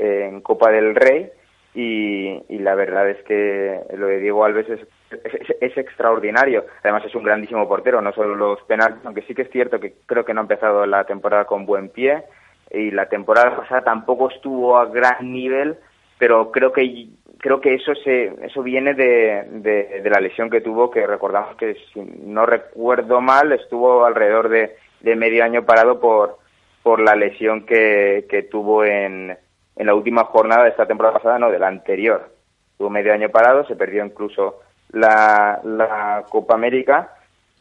en 0.00 0.40
Copa 0.40 0.70
del 0.70 0.94
Rey, 0.94 1.30
y, 1.74 2.58
la 2.58 2.74
verdad 2.74 3.08
es 3.08 3.22
que 3.24 3.80
lo 3.96 4.08
de 4.08 4.18
Diego 4.18 4.44
Alves 4.44 4.68
es, 4.68 4.80
es, 5.10 5.56
es 5.60 5.78
extraordinario. 5.78 6.64
Además 6.82 7.04
es 7.04 7.14
un 7.14 7.22
grandísimo 7.22 7.68
portero, 7.68 8.00
no 8.00 8.12
solo 8.12 8.34
los 8.34 8.60
penaltis, 8.62 9.04
aunque 9.04 9.22
sí 9.22 9.34
que 9.34 9.42
es 9.42 9.50
cierto 9.50 9.78
que 9.78 9.94
creo 10.06 10.24
que 10.24 10.34
no 10.34 10.40
ha 10.40 10.42
empezado 10.42 10.84
la 10.86 11.04
temporada 11.04 11.44
con 11.44 11.66
buen 11.66 11.88
pie, 11.90 12.24
y 12.70 12.90
la 12.90 13.06
temporada 13.06 13.56
pasada 13.56 13.82
tampoco 13.82 14.30
estuvo 14.30 14.78
a 14.78 14.86
gran 14.86 15.32
nivel, 15.32 15.76
pero 16.18 16.50
creo 16.50 16.72
que 16.72 17.08
creo 17.38 17.60
que 17.60 17.74
eso 17.74 17.94
se 17.94 18.34
eso 18.44 18.62
viene 18.62 18.94
de, 18.94 19.44
de, 19.50 20.00
de 20.02 20.10
la 20.10 20.20
lesión 20.20 20.50
que 20.50 20.60
tuvo, 20.60 20.90
que 20.90 21.06
recordamos 21.06 21.56
que 21.56 21.74
si 21.92 22.00
no 22.00 22.46
recuerdo 22.46 23.20
mal 23.20 23.52
estuvo 23.52 24.04
alrededor 24.04 24.50
de, 24.50 24.76
de 25.00 25.16
medio 25.16 25.42
año 25.42 25.64
parado 25.64 26.00
por 26.00 26.38
por 26.82 27.00
la 27.00 27.14
lesión 27.14 27.66
que, 27.66 28.26
que 28.28 28.42
tuvo 28.44 28.84
en, 28.84 29.36
en 29.80 29.86
la 29.86 29.94
última 29.94 30.24
jornada 30.24 30.64
de 30.64 30.70
esta 30.70 30.84
temporada 30.86 31.14
pasada, 31.16 31.38
no, 31.38 31.50
de 31.50 31.58
la 31.58 31.68
anterior. 31.68 32.28
Tuvo 32.76 32.90
medio 32.90 33.14
año 33.14 33.30
parado, 33.30 33.64
se 33.66 33.76
perdió 33.76 34.04
incluso 34.04 34.60
la, 34.92 36.22
Copa 36.28 36.52
América 36.54 37.14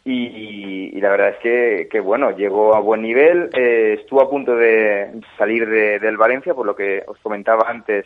y, 0.03 0.91
y 0.93 0.99
la 0.99 1.11
verdad 1.11 1.29
es 1.29 1.37
que, 1.37 1.87
que, 1.89 2.01
bueno, 2.01 2.31
llegó 2.31 2.75
a 2.75 2.81
buen 2.81 3.01
nivel, 3.03 3.49
eh, 3.53 3.95
estuvo 4.01 4.21
a 4.21 4.29
punto 4.29 4.53
de 4.57 5.11
salir 5.37 5.65
de- 5.69 5.99
del 5.99 6.17
Valencia, 6.17 6.53
por 6.53 6.65
lo 6.65 6.75
que 6.75 7.03
os 7.07 7.17
comentaba 7.19 7.69
antes 7.69 8.05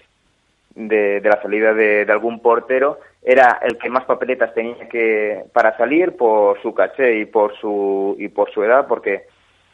de, 0.76 1.20
de 1.20 1.30
la 1.30 1.42
salida 1.42 1.74
de, 1.74 2.06
de 2.06 2.12
algún 2.12 2.40
portero, 2.40 3.00
era 3.24 3.60
el 3.64 3.80
que 3.80 3.90
más 3.90 4.06
papeletas 4.06 4.54
tenía 4.54 4.88
que 4.90 5.44
para 5.54 5.76
salir 5.76 6.16
por 6.16 6.62
su 6.62 6.72
caché 6.76 7.16
y 7.18 7.26
por 7.26 7.56
su 7.58 8.16
y 8.20 8.28
por 8.28 8.52
su 8.52 8.64
edad, 8.64 8.86
porque 8.88 9.24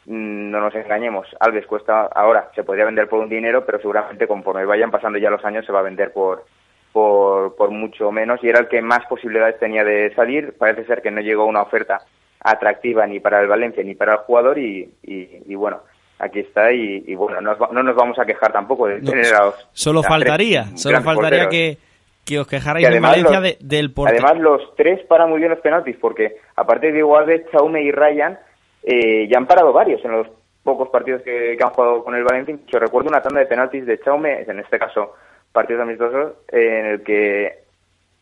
no 0.06 0.60
nos 0.60 0.74
engañemos, 0.74 1.26
Alves 1.40 1.66
cuesta 1.66 2.02
ahora, 2.14 2.50
se 2.54 2.64
podría 2.64 2.84
vender 2.86 3.08
por 3.08 3.20
un 3.20 3.28
dinero, 3.28 3.64
pero 3.66 3.78
seguramente 3.78 4.26
conforme 4.26 4.64
vayan 4.64 4.90
pasando 4.90 5.18
ya 5.18 5.30
los 5.30 5.44
años 5.44 5.64
se 5.66 5.72
va 5.72 5.80
a 5.80 5.82
vender 5.82 6.12
por 6.12 6.44
por, 6.92 7.54
por 7.54 7.70
mucho 7.70 8.10
menos 8.10 8.40
y 8.42 8.48
era 8.48 8.58
el 8.58 8.66
que 8.68 8.82
más 8.82 9.06
posibilidades 9.06 9.60
tenía 9.60 9.84
de 9.84 10.12
salir. 10.16 10.54
Parece 10.58 10.84
ser 10.86 11.00
que 11.02 11.12
no 11.12 11.20
llegó 11.20 11.44
una 11.44 11.62
oferta 11.62 12.00
atractiva 12.42 13.06
ni 13.06 13.20
para 13.20 13.40
el 13.40 13.46
Valencia 13.46 13.84
ni 13.84 13.94
para 13.94 14.12
el 14.14 14.18
jugador 14.18 14.58
y, 14.58 14.90
y, 15.04 15.42
y 15.46 15.54
bueno, 15.54 15.82
aquí 16.18 16.40
está 16.40 16.72
y, 16.72 17.04
y 17.06 17.14
bueno, 17.14 17.40
no 17.40 17.54
no 17.70 17.82
nos 17.84 17.94
vamos 17.94 18.18
a 18.18 18.24
quejar 18.24 18.52
tampoco 18.52 18.88
de 18.88 19.00
No, 19.02 19.10
tener 19.12 19.32
a 19.34 19.44
los 19.44 19.68
Solo 19.72 20.00
a 20.00 20.02
faltaría, 20.02 20.64
solo 20.76 21.00
faltaría 21.02 21.44
porteros. 21.44 21.48
que, 21.48 21.78
que 22.24 22.38
os 22.40 22.46
quejarais 22.48 22.88
Que 22.88 22.96
en 22.96 23.02
Valencia 23.02 23.40
los- 23.40 23.42
de- 23.44 23.58
del 23.60 23.92
portero. 23.92 24.26
Además, 24.26 24.42
los 24.42 24.74
tres 24.74 25.00
paran 25.06 25.30
muy 25.30 25.38
bien 25.38 25.50
los 25.50 25.60
penaltis, 25.60 25.96
porque 26.00 26.38
aparte 26.56 26.88
de 26.88 26.94
Diego 26.94 27.16
Alves, 27.16 27.42
Chaume 27.52 27.82
y 27.82 27.92
Ryan 27.92 28.36
eh, 28.82 29.28
ya 29.28 29.38
han 29.38 29.46
parado 29.46 29.72
varios 29.72 30.04
en 30.04 30.12
los 30.12 30.26
pocos 30.62 30.88
partidos 30.88 31.22
que, 31.22 31.56
que 31.56 31.64
han 31.64 31.70
jugado 31.70 32.04
con 32.04 32.14
el 32.14 32.24
Valencia. 32.24 32.56
Yo 32.66 32.78
recuerdo 32.78 33.08
una 33.08 33.22
tanda 33.22 33.40
de 33.40 33.46
penaltis 33.46 33.86
de 33.86 34.00
Chaume, 34.00 34.42
en 34.42 34.60
este 34.60 34.78
caso 34.78 35.14
partidos 35.52 35.82
amistosos, 35.82 36.32
eh, 36.52 36.80
en 36.80 36.86
el 36.86 37.02
que, 37.02 37.64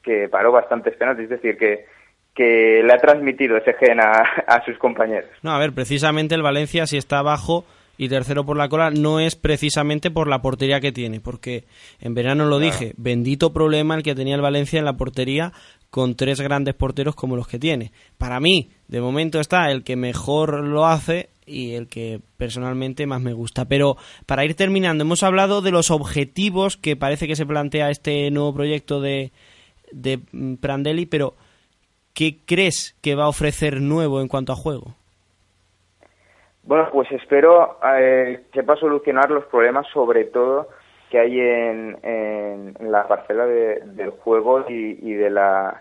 que 0.02 0.28
paró 0.28 0.52
bastantes 0.52 0.96
penaltis, 0.96 1.24
es 1.24 1.30
decir, 1.30 1.58
que, 1.58 1.86
que 2.34 2.82
le 2.82 2.92
ha 2.92 2.98
transmitido 2.98 3.56
ese 3.56 3.74
gen 3.74 4.00
a, 4.00 4.12
a 4.46 4.64
sus 4.64 4.78
compañeros. 4.78 5.30
No, 5.42 5.52
a 5.52 5.58
ver, 5.58 5.72
precisamente 5.72 6.34
el 6.34 6.42
Valencia, 6.42 6.86
si 6.86 6.96
está 6.96 7.18
abajo 7.18 7.64
y 7.98 8.08
tercero 8.08 8.46
por 8.46 8.56
la 8.56 8.68
cola, 8.68 8.90
no 8.90 9.18
es 9.18 9.34
precisamente 9.34 10.10
por 10.10 10.28
la 10.28 10.40
portería 10.40 10.80
que 10.80 10.92
tiene, 10.92 11.20
porque 11.20 11.64
en 12.00 12.14
verano 12.14 12.46
lo 12.46 12.60
dije, 12.60 12.94
bendito 12.96 13.52
problema 13.52 13.96
el 13.96 14.04
que 14.04 14.14
tenía 14.14 14.36
el 14.36 14.40
Valencia 14.40 14.78
en 14.78 14.84
la 14.84 14.96
portería 14.96 15.52
con 15.90 16.16
tres 16.16 16.40
grandes 16.40 16.74
porteros 16.74 17.14
como 17.14 17.36
los 17.36 17.48
que 17.48 17.58
tiene. 17.58 17.92
Para 18.18 18.40
mí, 18.40 18.70
de 18.88 19.00
momento 19.00 19.40
está 19.40 19.70
el 19.70 19.84
que 19.84 19.96
mejor 19.96 20.64
lo 20.64 20.86
hace 20.86 21.30
y 21.46 21.74
el 21.74 21.88
que 21.88 22.20
personalmente 22.36 23.06
más 23.06 23.20
me 23.20 23.32
gusta. 23.32 23.64
Pero 23.64 23.96
para 24.26 24.44
ir 24.44 24.54
terminando, 24.54 25.04
hemos 25.04 25.22
hablado 25.22 25.62
de 25.62 25.70
los 25.70 25.90
objetivos 25.90 26.76
que 26.76 26.96
parece 26.96 27.26
que 27.26 27.36
se 27.36 27.46
plantea 27.46 27.90
este 27.90 28.30
nuevo 28.30 28.54
proyecto 28.54 29.00
de, 29.00 29.32
de 29.92 30.20
mm, 30.32 30.56
Prandelli, 30.56 31.06
pero 31.06 31.34
¿qué 32.14 32.38
crees 32.44 32.96
que 33.00 33.14
va 33.14 33.24
a 33.24 33.28
ofrecer 33.28 33.80
nuevo 33.80 34.20
en 34.20 34.28
cuanto 34.28 34.52
a 34.52 34.56
juego? 34.56 34.94
Bueno, 36.64 36.86
pues 36.92 37.10
espero 37.12 37.78
eh, 37.82 38.44
que 38.52 38.60
sepa 38.60 38.76
solucionar 38.76 39.30
los 39.30 39.44
problemas, 39.46 39.86
sobre 39.90 40.26
todo 40.26 40.68
que 41.10 41.18
hay 41.18 41.40
en, 41.40 41.96
en- 42.02 42.74
la 42.90 43.06
parcela 43.08 43.46
de- 43.46 43.80
del 43.84 44.10
juego 44.10 44.64
y, 44.68 44.98
y 45.02 45.14
de 45.14 45.30
la 45.30 45.80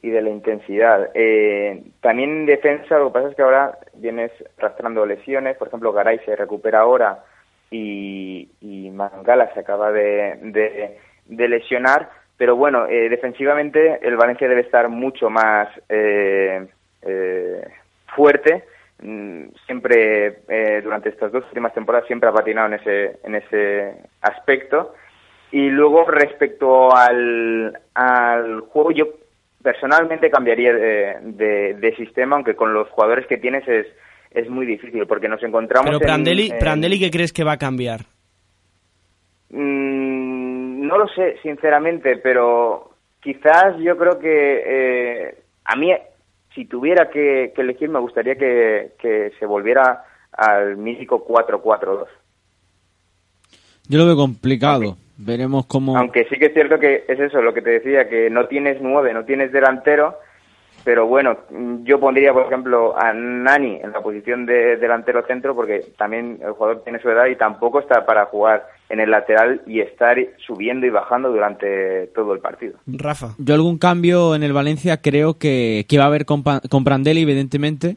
y 0.00 0.10
de 0.10 0.22
la 0.22 0.30
intensidad. 0.30 1.10
Eh, 1.14 1.82
también 2.00 2.30
en 2.30 2.46
defensa, 2.46 2.98
lo 2.98 3.08
que 3.08 3.14
pasa 3.14 3.28
es 3.30 3.34
que 3.36 3.42
ahora 3.42 3.78
vienes 3.94 4.30
arrastrando 4.56 5.04
lesiones. 5.04 5.56
Por 5.56 5.66
ejemplo, 5.68 5.92
Garay 5.92 6.20
se 6.20 6.36
recupera 6.36 6.80
ahora 6.80 7.24
y, 7.68 8.48
y 8.60 8.90
Mangala 8.90 9.52
se 9.54 9.60
acaba 9.60 9.90
de, 9.90 10.38
de, 10.40 10.98
de 11.26 11.48
lesionar. 11.48 12.10
Pero 12.36 12.54
bueno, 12.54 12.86
eh, 12.86 13.08
defensivamente 13.08 13.98
el 14.06 14.16
Valencia 14.16 14.48
debe 14.48 14.60
estar 14.60 14.88
mucho 14.88 15.30
más 15.30 15.66
eh, 15.88 16.64
eh, 17.02 17.64
fuerte. 18.14 18.62
Mm, 19.00 19.48
Siempre, 19.66 20.40
eh, 20.48 20.80
durante 20.82 21.08
estas 21.10 21.30
dos 21.32 21.44
últimas 21.44 21.72
temporadas, 21.74 22.06
siempre 22.06 22.28
ha 22.28 22.32
patinado 22.32 22.68
en 22.68 22.74
ese, 22.74 23.18
en 23.24 23.34
ese 23.36 23.94
aspecto. 24.22 24.94
Y 25.52 25.68
luego, 25.70 26.04
respecto 26.04 26.94
al, 26.94 27.78
al 27.94 28.60
juego, 28.60 28.90
yo 28.90 29.06
personalmente 29.62 30.30
cambiaría 30.30 30.72
de, 30.72 31.16
de- 31.22 31.74
de 31.74 31.96
sistema, 31.96 32.36
aunque 32.36 32.54
con 32.56 32.74
los 32.74 32.88
jugadores 32.90 33.26
que 33.26 33.38
tienes 33.38 33.66
es, 33.68 33.86
es 34.32 34.48
muy 34.48 34.66
difícil, 34.66 35.06
porque 35.06 35.28
nos 35.28 35.42
encontramos 35.42 35.86
Pero 35.86 35.98
en- 36.00 36.06
Prandelli, 36.06 36.50
en- 36.50 36.58
Prandelli, 36.58 36.98
¿qué 36.98 37.10
crees 37.10 37.32
que 37.32 37.44
va 37.44 37.52
a 37.52 37.58
cambiar? 37.58 38.00
Mm, 39.50 40.86
no 40.86 40.98
lo 40.98 41.08
sé, 41.08 41.36
sinceramente, 41.42 42.16
pero 42.18 42.90
quizás 43.20 43.76
yo 43.78 43.96
creo 43.96 44.18
que 44.18 44.62
eh, 44.66 45.34
a 45.64 45.76
mí, 45.76 45.92
si 46.54 46.64
tuviera 46.64 47.10
que, 47.10 47.52
que 47.54 47.62
elegir, 47.62 47.88
me 47.88 48.00
gustaría 48.00 48.36
que, 48.36 48.92
que 48.98 49.32
se 49.38 49.46
volviera 49.46 50.04
al 50.32 50.76
mítico 50.76 51.26
4-4-2. 51.26 52.06
Yo 53.88 53.98
lo 53.98 54.06
veo 54.06 54.16
complicado. 54.16 54.96
Veremos 55.16 55.66
cómo. 55.66 55.96
Aunque 55.96 56.26
sí 56.28 56.38
que 56.38 56.46
es 56.46 56.52
cierto 56.52 56.78
que 56.78 57.04
es 57.08 57.18
eso, 57.18 57.42
lo 57.42 57.52
que 57.52 57.62
te 57.62 57.70
decía, 57.70 58.08
que 58.08 58.30
no 58.30 58.46
tienes 58.46 58.80
nueve, 58.80 59.12
no 59.12 59.24
tienes 59.24 59.50
delantero, 59.50 60.16
pero 60.84 61.06
bueno, 61.06 61.36
yo 61.82 62.00
pondría, 62.00 62.32
por 62.32 62.46
ejemplo, 62.46 62.98
a 62.98 63.12
Nani 63.12 63.76
en 63.82 63.92
la 63.92 64.00
posición 64.00 64.46
de 64.46 64.76
delantero 64.76 65.26
centro, 65.26 65.54
porque 65.54 65.84
también 65.96 66.38
el 66.42 66.52
jugador 66.52 66.82
tiene 66.82 67.00
su 67.00 67.10
edad 67.10 67.26
y 67.26 67.36
tampoco 67.36 67.80
está 67.80 68.06
para 68.06 68.26
jugar 68.26 68.66
en 68.88 69.00
el 69.00 69.10
lateral 69.10 69.60
y 69.66 69.80
estar 69.80 70.16
subiendo 70.38 70.86
y 70.86 70.90
bajando 70.90 71.30
durante 71.30 72.06
todo 72.14 72.32
el 72.32 72.40
partido. 72.40 72.78
Rafa. 72.86 73.34
Yo 73.38 73.54
algún 73.54 73.78
cambio 73.78 74.34
en 74.34 74.42
el 74.42 74.52
Valencia 74.52 75.00
creo 75.02 75.38
que, 75.38 75.84
que 75.88 75.98
va 75.98 76.04
a 76.04 76.08
haber 76.08 76.24
con, 76.24 76.42
con 76.42 76.84
Prandelli, 76.84 77.22
evidentemente. 77.22 77.96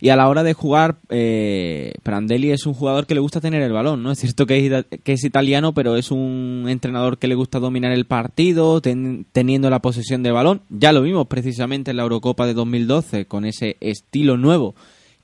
Y 0.00 0.08
a 0.08 0.16
la 0.16 0.28
hora 0.28 0.42
de 0.42 0.54
jugar, 0.54 0.96
eh, 1.10 1.92
Prandelli 2.02 2.50
es 2.52 2.64
un 2.66 2.72
jugador 2.72 3.06
que 3.06 3.14
le 3.14 3.20
gusta 3.20 3.40
tener 3.40 3.60
el 3.62 3.72
balón, 3.72 4.02
¿no? 4.02 4.10
Es 4.12 4.18
cierto 4.20 4.46
que 4.46 4.66
es, 4.66 4.84
que 5.04 5.12
es 5.12 5.24
italiano, 5.24 5.74
pero 5.74 5.96
es 5.96 6.10
un 6.10 6.64
entrenador 6.68 7.18
que 7.18 7.28
le 7.28 7.34
gusta 7.34 7.58
dominar 7.58 7.92
el 7.92 8.06
partido, 8.06 8.80
ten- 8.80 9.26
teniendo 9.32 9.68
la 9.68 9.80
posesión 9.80 10.22
de 10.22 10.30
balón. 10.32 10.62
Ya 10.70 10.92
lo 10.92 11.02
vimos 11.02 11.26
precisamente 11.26 11.90
en 11.90 11.98
la 11.98 12.04
Eurocopa 12.04 12.46
de 12.46 12.54
2012, 12.54 13.26
con 13.26 13.44
ese 13.44 13.76
estilo 13.80 14.36
nuevo 14.38 14.74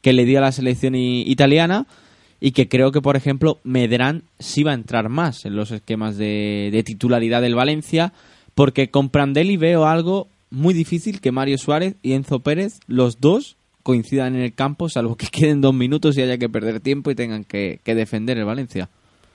que 0.02 0.12
le 0.12 0.24
dio 0.26 0.38
a 0.38 0.42
la 0.42 0.52
selección 0.52 0.94
italiana 0.94 1.86
y 2.38 2.50
que 2.52 2.68
creo 2.68 2.92
que, 2.92 3.00
por 3.00 3.16
ejemplo, 3.16 3.58
Medrán 3.64 4.24
sí 4.38 4.62
va 4.62 4.72
a 4.72 4.74
entrar 4.74 5.08
más 5.08 5.46
en 5.46 5.56
los 5.56 5.70
esquemas 5.70 6.18
de, 6.18 6.68
de 6.70 6.82
titularidad 6.82 7.40
del 7.40 7.54
Valencia, 7.54 8.12
porque 8.54 8.88
con 8.90 9.08
Prandelli 9.08 9.56
veo 9.56 9.86
algo 9.86 10.28
muy 10.50 10.74
difícil 10.74 11.20
que 11.22 11.32
Mario 11.32 11.56
Suárez 11.58 11.94
y 12.02 12.12
Enzo 12.12 12.40
Pérez, 12.40 12.78
los 12.86 13.20
dos, 13.20 13.56
coincidan 13.86 14.34
en 14.34 14.42
el 14.42 14.52
campo, 14.52 14.88
salvo 14.88 15.14
que 15.16 15.26
queden 15.32 15.60
dos 15.60 15.72
minutos 15.72 16.18
y 16.18 16.22
haya 16.22 16.38
que 16.38 16.48
perder 16.48 16.80
tiempo 16.80 17.12
y 17.12 17.14
tengan 17.14 17.44
que, 17.44 17.78
que 17.84 17.94
defender 17.94 18.36
el 18.36 18.44
Valencia. 18.44 18.88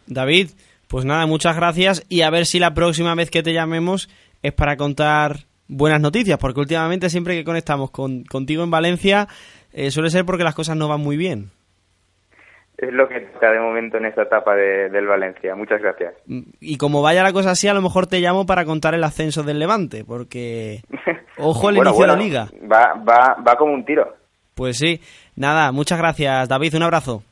David, 0.07 0.49
pues 0.89 1.05
nada, 1.05 1.25
muchas 1.25 1.55
gracias 1.55 2.05
y 2.09 2.21
a 2.23 2.29
ver 2.29 2.45
si 2.45 2.59
la 2.59 2.73
próxima 2.73 3.15
vez 3.15 3.31
que 3.31 3.43
te 3.43 3.53
llamemos 3.53 4.09
es 4.43 4.51
para 4.51 4.75
contar 4.75 5.45
buenas 5.69 6.01
noticias, 6.01 6.37
porque 6.37 6.59
últimamente 6.59 7.09
siempre 7.09 7.33
que 7.35 7.45
conectamos 7.45 7.91
con, 7.91 8.23
contigo 8.25 8.61
en 8.63 8.71
Valencia 8.71 9.29
eh, 9.71 9.89
suele 9.89 10.09
ser 10.09 10.25
porque 10.25 10.43
las 10.43 10.53
cosas 10.55 10.75
no 10.75 10.89
van 10.89 10.99
muy 10.99 11.15
bien. 11.15 11.51
Es 12.77 12.91
lo 12.91 13.07
que 13.07 13.19
toca 13.19 13.51
de 13.51 13.59
momento 13.59 13.97
en 13.97 14.05
esta 14.05 14.23
etapa 14.23 14.55
de- 14.55 14.89
del 14.89 15.05
Valencia. 15.05 15.55
Muchas 15.55 15.79
gracias. 15.81 16.15
Y 16.59 16.77
como 16.77 17.01
vaya 17.03 17.21
la 17.23 17.31
cosa 17.31 17.51
así, 17.51 17.67
a 17.67 17.73
lo 17.75 17.81
mejor 17.81 18.07
te 18.07 18.19
llamo 18.19 18.45
para 18.47 18.65
contar 18.65 18.95
el 18.95 19.03
ascenso 19.03 19.43
del 19.43 19.59
Levante, 19.59 20.03
porque 20.03 20.81
ojo 21.37 21.69
el 21.69 21.75
Bueno, 21.75 21.91
inicio 21.91 22.07
de 22.07 22.11
la 22.11 22.19
liga. 22.19 22.49
Va, 22.69 22.95
va, 23.07 23.37
va 23.47 23.55
como 23.55 23.73
un 23.73 23.85
tiro. 23.85 24.17
Pues 24.55 24.77
sí, 24.77 24.99
nada, 25.35 25.71
muchas 25.71 25.97
gracias 25.97 26.47
David, 26.47 26.75
un 26.75 26.83
abrazo. 26.83 27.23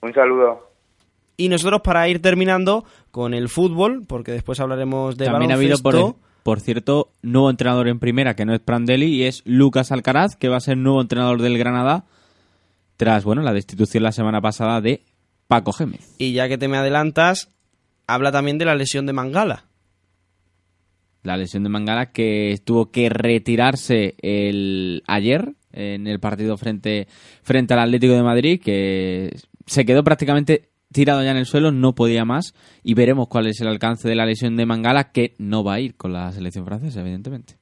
Un 0.00 0.14
saludo. 0.14 0.68
Y 1.36 1.48
nosotros 1.48 1.82
para 1.82 2.08
ir 2.08 2.20
terminando 2.20 2.84
con 3.10 3.32
el 3.32 3.48
fútbol, 3.48 4.04
porque 4.06 4.32
después 4.32 4.58
hablaremos 4.60 5.16
de 5.16 5.26
También 5.26 5.52
ha 5.52 5.54
habido, 5.54 5.76
baloncesto. 5.80 6.18
por, 6.18 6.42
por 6.42 6.60
cierto, 6.60 7.10
nuevo 7.22 7.50
entrenador 7.50 7.88
en 7.88 8.00
primera, 8.00 8.34
que 8.34 8.44
no 8.44 8.54
es 8.54 8.60
Prandelli, 8.60 9.06
y 9.06 9.24
es 9.24 9.42
Lucas 9.44 9.92
Alcaraz, 9.92 10.34
que 10.36 10.48
va 10.48 10.56
a 10.56 10.60
ser 10.60 10.76
nuevo 10.76 11.00
entrenador 11.00 11.40
del 11.40 11.56
Granada, 11.56 12.04
tras 12.96 13.22
bueno 13.24 13.42
la 13.42 13.52
destitución 13.52 14.02
la 14.02 14.12
semana 14.12 14.40
pasada 14.40 14.80
de 14.80 15.02
Paco 15.46 15.72
Gémez. 15.72 16.14
Y 16.18 16.32
ya 16.32 16.48
que 16.48 16.58
te 16.58 16.68
me 16.68 16.76
adelantas, 16.76 17.50
habla 18.06 18.32
también 18.32 18.58
de 18.58 18.64
la 18.64 18.74
lesión 18.74 19.06
de 19.06 19.12
Mangala. 19.12 19.66
La 21.22 21.36
lesión 21.36 21.62
de 21.62 21.68
Mangala 21.68 22.12
que 22.12 22.60
tuvo 22.64 22.90
que 22.90 23.08
retirarse 23.08 24.16
el 24.22 25.02
ayer 25.06 25.54
en 25.78 26.06
el 26.06 26.20
partido 26.20 26.56
frente, 26.56 27.06
frente 27.42 27.74
al 27.74 27.80
Atlético 27.80 28.14
de 28.14 28.22
Madrid, 28.22 28.60
que 28.60 29.34
se 29.66 29.84
quedó 29.84 30.02
prácticamente 30.02 30.70
tirado 30.92 31.22
ya 31.22 31.30
en 31.30 31.36
el 31.36 31.46
suelo, 31.46 31.70
no 31.70 31.94
podía 31.94 32.24
más, 32.24 32.54
y 32.82 32.94
veremos 32.94 33.28
cuál 33.28 33.46
es 33.46 33.60
el 33.60 33.68
alcance 33.68 34.08
de 34.08 34.14
la 34.14 34.26
lesión 34.26 34.56
de 34.56 34.66
Mangala, 34.66 35.12
que 35.12 35.34
no 35.38 35.62
va 35.62 35.74
a 35.74 35.80
ir 35.80 35.94
con 35.96 36.12
la 36.12 36.32
selección 36.32 36.64
francesa, 36.64 37.00
evidentemente. 37.00 37.56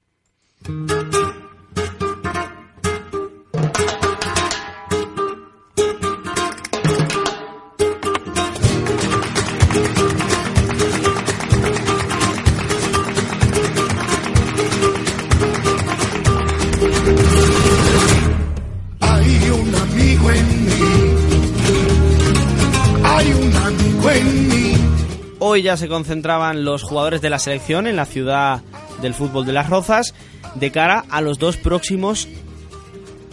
Hoy 25.38 25.62
ya 25.62 25.76
se 25.76 25.88
concentraban 25.88 26.64
los 26.64 26.82
jugadores 26.82 27.20
de 27.20 27.30
la 27.30 27.38
selección 27.38 27.86
en 27.86 27.96
la 27.96 28.06
ciudad 28.06 28.62
del 29.00 29.14
fútbol 29.14 29.46
de 29.46 29.52
Las 29.52 29.68
Rozas 29.70 30.14
de 30.54 30.70
cara 30.70 31.04
a 31.10 31.20
los 31.20 31.38
dos 31.38 31.56
próximos 31.56 32.28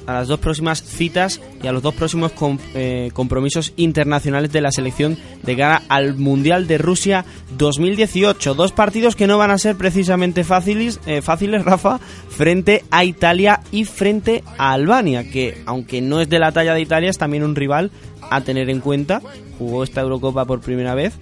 a 0.06 0.14
las 0.14 0.28
dos 0.28 0.40
próximas 0.40 0.84
citas 0.84 1.40
y 1.62 1.68
a 1.68 1.72
los 1.72 1.82
dos 1.82 1.94
próximos 1.94 2.34
eh, 2.74 3.10
compromisos 3.14 3.74
internacionales 3.78 4.52
de 4.52 4.62
la 4.62 4.72
selección 4.72 5.18
de 5.44 5.56
cara 5.56 5.82
al 5.90 6.16
Mundial 6.16 6.68
de 6.68 6.78
Rusia 6.78 7.26
2018. 7.58 8.54
Dos 8.54 8.72
partidos 8.72 9.16
que 9.16 9.28
no 9.28 9.38
van 9.38 9.52
a 9.52 9.58
ser 9.58 9.76
precisamente 9.76 10.44
fáciles, 10.44 11.00
eh, 11.06 11.22
fáciles, 11.22 11.64
Rafa, 11.66 12.00
frente 12.30 12.84
a 12.92 13.06
Italia 13.06 13.62
y 13.72 13.86
frente 13.86 14.44
a 14.58 14.74
Albania, 14.74 15.30
que 15.30 15.62
aunque 15.66 16.02
no 16.02 16.20
es 16.20 16.30
de 16.30 16.40
la 16.40 16.52
talla 16.52 16.74
de 16.74 16.82
Italia, 16.82 17.10
es 17.10 17.18
también 17.18 17.44
un 17.44 17.56
rival 17.56 17.92
a 18.30 18.42
tener 18.42 18.70
en 18.70 18.80
cuenta. 18.80 19.22
Jugó 19.58 19.84
esta 19.84 20.02
Eurocopa 20.02 20.46
por 20.46 20.62
primera 20.62 20.96
vez. 20.96 21.14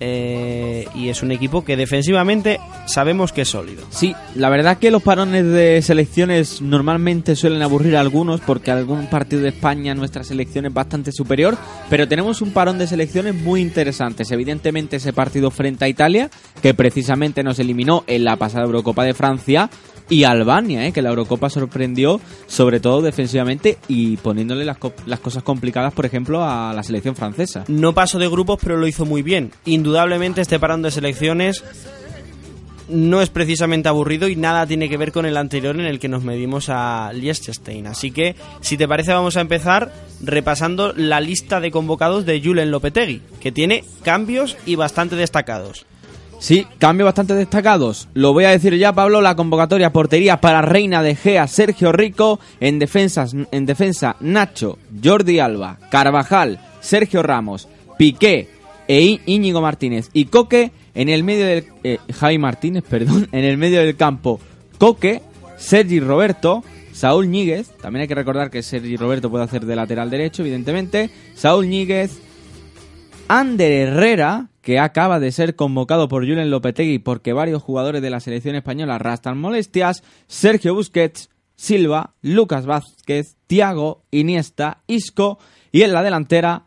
eh, 0.00 0.86
y 0.94 1.08
es 1.08 1.22
un 1.22 1.32
equipo 1.32 1.64
que 1.64 1.76
defensivamente 1.76 2.60
sabemos 2.86 3.32
que 3.32 3.42
es 3.42 3.48
sólido. 3.48 3.84
Sí, 3.90 4.14
la 4.34 4.48
verdad 4.48 4.78
que 4.78 4.90
los 4.90 5.02
parones 5.02 5.44
de 5.46 5.80
selecciones 5.82 6.60
normalmente 6.60 7.34
suelen 7.36 7.62
aburrir 7.62 7.96
a 7.96 8.00
algunos 8.00 8.40
porque 8.40 8.70
algún 8.70 9.06
partido 9.08 9.42
de 9.42 9.48
España 9.48 9.94
nuestra 9.94 10.24
selección 10.24 10.66
es 10.66 10.74
bastante 10.74 11.12
superior, 11.12 11.56
pero 11.88 12.06
tenemos 12.08 12.42
un 12.42 12.50
parón 12.50 12.78
de 12.78 12.86
selecciones 12.86 13.34
muy 13.34 13.60
interesantes. 13.60 14.30
Evidentemente 14.30 14.96
ese 14.96 15.12
partido 15.12 15.50
frente 15.50 15.84
a 15.84 15.88
Italia, 15.88 16.30
que 16.62 16.74
precisamente 16.74 17.42
nos 17.42 17.58
eliminó 17.58 18.04
en 18.06 18.24
la 18.24 18.36
pasada 18.36 18.64
Eurocopa 18.64 19.04
de 19.04 19.14
Francia, 19.14 19.70
y 20.08 20.24
Albania, 20.24 20.86
¿eh? 20.86 20.92
que 20.92 21.02
la 21.02 21.08
Eurocopa 21.10 21.50
sorprendió 21.50 22.20
sobre 22.46 22.78
todo 22.80 23.02
defensivamente 23.02 23.78
y 23.88 24.16
poniéndole 24.18 24.64
las, 24.64 24.78
co- 24.78 24.94
las 25.06 25.20
cosas 25.20 25.42
complicadas, 25.42 25.92
por 25.92 26.06
ejemplo, 26.06 26.44
a 26.44 26.72
la 26.72 26.82
selección 26.82 27.16
francesa. 27.16 27.64
No 27.68 27.92
pasó 27.92 28.18
de 28.18 28.28
grupos, 28.28 28.58
pero 28.62 28.76
lo 28.76 28.86
hizo 28.86 29.04
muy 29.04 29.22
bien. 29.22 29.50
Indudablemente 29.64 30.40
este 30.40 30.58
parón 30.60 30.82
de 30.82 30.90
selecciones 30.92 31.64
no 32.88 33.20
es 33.20 33.30
precisamente 33.30 33.88
aburrido 33.88 34.28
y 34.28 34.36
nada 34.36 34.64
tiene 34.64 34.88
que 34.88 34.96
ver 34.96 35.10
con 35.10 35.26
el 35.26 35.36
anterior 35.36 35.74
en 35.74 35.86
el 35.86 35.98
que 35.98 36.08
nos 36.08 36.22
medimos 36.22 36.68
a 36.68 37.10
Liechtenstein. 37.12 37.88
Así 37.88 38.12
que, 38.12 38.36
si 38.60 38.76
te 38.76 38.86
parece, 38.86 39.12
vamos 39.12 39.36
a 39.36 39.40
empezar 39.40 39.92
repasando 40.22 40.92
la 40.92 41.20
lista 41.20 41.58
de 41.58 41.72
convocados 41.72 42.24
de 42.26 42.40
Julen 42.40 42.70
Lopetegui, 42.70 43.22
que 43.40 43.50
tiene 43.50 43.82
cambios 44.04 44.56
y 44.66 44.76
bastante 44.76 45.16
destacados. 45.16 45.84
Sí, 46.38 46.66
cambios 46.78 47.06
bastante 47.06 47.34
destacados. 47.34 48.08
Lo 48.14 48.32
voy 48.32 48.44
a 48.44 48.50
decir 48.50 48.76
ya, 48.76 48.92
Pablo, 48.92 49.20
la 49.20 49.34
convocatoria 49.36 49.92
portería 49.92 50.40
para 50.40 50.62
Reina 50.62 51.02
de 51.02 51.14
Gea, 51.14 51.46
Sergio 51.48 51.92
Rico, 51.92 52.38
en 52.60 52.78
defensas, 52.78 53.34
en 53.50 53.66
defensa 53.66 54.16
Nacho, 54.20 54.78
Jordi 55.02 55.38
Alba, 55.38 55.78
Carvajal, 55.90 56.60
Sergio 56.80 57.22
Ramos, 57.22 57.68
Piqué 57.98 58.48
e 58.86 59.20
Íñigo 59.26 59.60
Martínez. 59.60 60.10
Y 60.12 60.26
Coque 60.26 60.72
en 60.94 61.08
el 61.08 61.24
medio 61.24 61.46
del 61.46 61.64
eh, 61.84 61.98
Javi 62.12 62.38
Martínez, 62.38 62.84
perdón, 62.88 63.28
en 63.32 63.44
el 63.44 63.56
medio 63.56 63.80
del 63.80 63.96
campo. 63.96 64.40
Coque, 64.78 65.22
Sergi 65.56 66.00
Roberto, 66.00 66.62
Saúl 66.92 67.30
Ñíguez, 67.30 67.68
también 67.80 68.02
hay 68.02 68.08
que 68.08 68.14
recordar 68.14 68.50
que 68.50 68.62
Sergi 68.62 68.96
Roberto 68.96 69.30
puede 69.30 69.44
hacer 69.44 69.64
de 69.66 69.76
lateral 69.76 70.10
derecho, 70.10 70.42
evidentemente, 70.42 71.10
Saúl 71.34 71.68
Ñíguez, 71.68 72.20
Ander 73.28 73.72
Herrera, 73.72 74.50
que 74.62 74.78
acaba 74.78 75.18
de 75.18 75.32
ser 75.32 75.56
convocado 75.56 76.08
por 76.08 76.22
Julen 76.24 76.50
Lopetegui 76.50 77.00
porque 77.00 77.32
varios 77.32 77.62
jugadores 77.62 78.00
de 78.00 78.10
la 78.10 78.20
selección 78.20 78.54
española 78.54 78.94
arrastran 78.94 79.38
molestias, 79.38 80.04
Sergio 80.28 80.74
Busquets, 80.74 81.30
Silva, 81.56 82.14
Lucas 82.22 82.66
Vázquez, 82.66 83.36
Tiago, 83.46 84.04
Iniesta, 84.12 84.82
Isco 84.86 85.38
y 85.72 85.82
en 85.82 85.92
la 85.92 86.02
delantera 86.02 86.66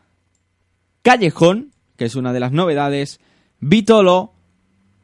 Callejón, 1.01 1.71
que 1.95 2.05
es 2.05 2.15
una 2.15 2.33
de 2.33 2.41
las 2.41 2.51
novedades, 2.51 3.21
Vitolo, 3.61 4.33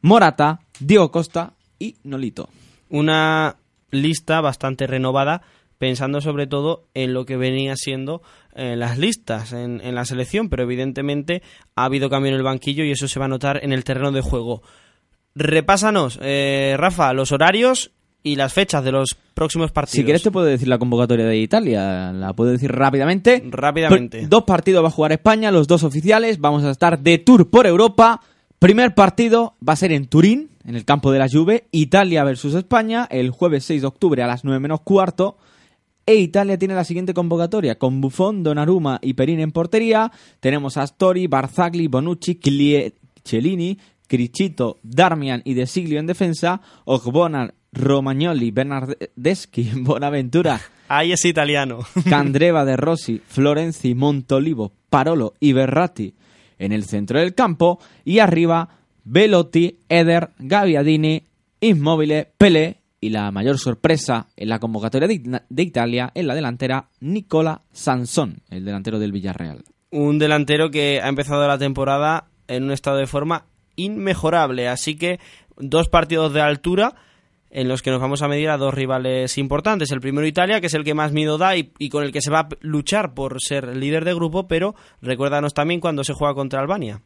Morata, 0.02 0.60
Diego 0.78 1.10
Costa 1.10 1.54
y 1.78 1.96
Nolito. 2.04 2.50
Una 2.90 3.56
lista 3.90 4.42
bastante 4.42 4.86
renovada, 4.86 5.42
pensando 5.78 6.20
sobre 6.20 6.46
todo 6.46 6.86
en 6.94 7.12
lo 7.12 7.24
que 7.26 7.36
venía 7.36 7.74
siendo 7.76 8.22
eh, 8.54 8.76
las 8.76 8.98
listas 8.98 9.52
en, 9.52 9.80
en 9.82 9.94
la 9.94 10.04
selección, 10.04 10.48
pero 10.48 10.62
evidentemente 10.62 11.42
ha 11.74 11.84
habido 11.84 12.08
cambio 12.08 12.30
en 12.30 12.36
el 12.36 12.42
banquillo 12.42 12.84
y 12.84 12.90
eso 12.90 13.08
se 13.08 13.18
va 13.18 13.26
a 13.26 13.28
notar 13.28 13.60
en 13.62 13.72
el 13.72 13.84
terreno 13.84 14.12
de 14.12 14.20
juego. 14.20 14.62
Repásanos, 15.34 16.18
eh, 16.22 16.76
Rafa, 16.78 17.12
los 17.12 17.30
horarios 17.30 17.92
y 18.22 18.36
las 18.36 18.52
fechas 18.52 18.82
de 18.82 18.90
los 18.90 19.16
próximos 19.34 19.70
partidos. 19.70 19.96
Si 19.96 20.04
quieres 20.04 20.22
te 20.22 20.30
puedo 20.30 20.46
decir 20.46 20.66
la 20.66 20.78
convocatoria 20.78 21.26
de 21.26 21.36
Italia, 21.36 22.10
la 22.12 22.32
puedo 22.32 22.50
decir 22.50 22.72
rápidamente. 22.72 23.42
Rápidamente. 23.50 24.26
Dos 24.26 24.44
partidos 24.44 24.82
va 24.82 24.88
a 24.88 24.90
jugar 24.90 25.12
España, 25.12 25.52
los 25.52 25.68
dos 25.68 25.84
oficiales, 25.84 26.40
vamos 26.40 26.64
a 26.64 26.70
estar 26.70 26.98
de 26.98 27.18
tour 27.18 27.50
por 27.50 27.66
Europa. 27.66 28.22
Primer 28.58 28.94
partido 28.94 29.54
va 29.66 29.74
a 29.74 29.76
ser 29.76 29.92
en 29.92 30.06
Turín, 30.06 30.48
en 30.64 30.74
el 30.74 30.84
campo 30.86 31.12
de 31.12 31.18
la 31.18 31.28
Juve, 31.28 31.66
Italia 31.70 32.24
versus 32.24 32.54
España, 32.54 33.06
el 33.10 33.30
jueves 33.30 33.64
6 33.64 33.82
de 33.82 33.86
octubre 33.86 34.22
a 34.22 34.26
las 34.26 34.42
9 34.42 34.58
menos 34.58 34.80
cuarto. 34.80 35.36
E 36.06 36.14
Italia 36.14 36.56
tiene 36.56 36.74
la 36.74 36.84
siguiente 36.84 37.12
convocatoria, 37.12 37.78
con 37.78 38.00
Buffon, 38.00 38.44
Donnarumma 38.44 39.00
y 39.02 39.14
Perin 39.14 39.40
en 39.40 39.50
portería. 39.50 40.12
Tenemos 40.38 40.76
a 40.76 40.82
Astori, 40.82 41.26
Barzagli, 41.26 41.88
Bonucci, 41.88 42.36
Clie- 42.36 42.94
Cellini, 43.24 43.76
Cricito, 44.06 44.78
Darmian 44.84 45.42
y 45.44 45.54
De 45.54 45.66
Siglio 45.66 45.98
en 45.98 46.06
defensa. 46.06 46.60
Ogbonar, 46.84 47.54
Romagnoli, 47.72 48.52
Bernardeschi, 48.52 49.70
Bonaventura 49.80 50.60
Ahí 50.88 51.10
es 51.10 51.24
italiano. 51.24 51.80
Candreva 52.08 52.64
de 52.64 52.76
Rossi, 52.76 53.20
Florenzi, 53.26 53.94
Montolivo, 53.96 54.72
Parolo 54.88 55.34
y 55.40 55.52
Berratti 55.52 56.14
en 56.58 56.70
el 56.70 56.84
centro 56.84 57.18
del 57.18 57.34
campo 57.34 57.80
y 58.04 58.20
arriba 58.20 58.68
Velotti, 59.04 59.80
Eder, 59.88 60.30
Gaviadini, 60.38 61.24
Immobile, 61.60 62.28
Pelé 62.38 62.78
y 63.06 63.10
la 63.10 63.30
mayor 63.30 63.58
sorpresa 63.58 64.26
en 64.36 64.48
la 64.48 64.58
convocatoria 64.58 65.06
de, 65.06 65.62
Italia 65.62 66.10
en 66.12 66.26
la 66.26 66.34
delantera 66.34 66.88
Nicola 66.98 67.62
Sansón, 67.70 68.42
el 68.50 68.64
delantero 68.64 68.98
del 68.98 69.12
Villarreal. 69.12 69.62
Un 69.92 70.18
delantero 70.18 70.72
que 70.72 71.00
ha 71.00 71.08
empezado 71.08 71.46
la 71.46 71.56
temporada 71.56 72.26
en 72.48 72.64
un 72.64 72.72
estado 72.72 72.96
de 72.96 73.06
forma 73.06 73.46
inmejorable, 73.76 74.66
así 74.66 74.96
que 74.96 75.20
dos 75.56 75.88
partidos 75.88 76.32
de 76.32 76.40
altura 76.40 76.96
en 77.48 77.68
los 77.68 77.80
que 77.80 77.92
nos 77.92 78.00
vamos 78.00 78.22
a 78.22 78.28
medir 78.28 78.50
a 78.50 78.56
dos 78.56 78.74
rivales 78.74 79.38
importantes. 79.38 79.92
El 79.92 80.00
primero 80.00 80.26
Italia, 80.26 80.60
que 80.60 80.66
es 80.66 80.74
el 80.74 80.82
que 80.82 80.94
más 80.94 81.12
miedo 81.12 81.38
da 81.38 81.56
y, 81.56 81.72
y, 81.78 81.90
con 81.90 82.02
el 82.02 82.10
que 82.10 82.20
se 82.20 82.32
va 82.32 82.40
a 82.40 82.48
luchar 82.60 83.14
por 83.14 83.40
ser 83.40 83.76
líder 83.76 84.04
de 84.04 84.14
grupo, 84.14 84.48
pero 84.48 84.74
recuérdanos 85.00 85.54
también 85.54 85.78
cuando 85.78 86.02
se 86.02 86.12
juega 86.12 86.34
contra 86.34 86.60
Albania. 86.60 87.02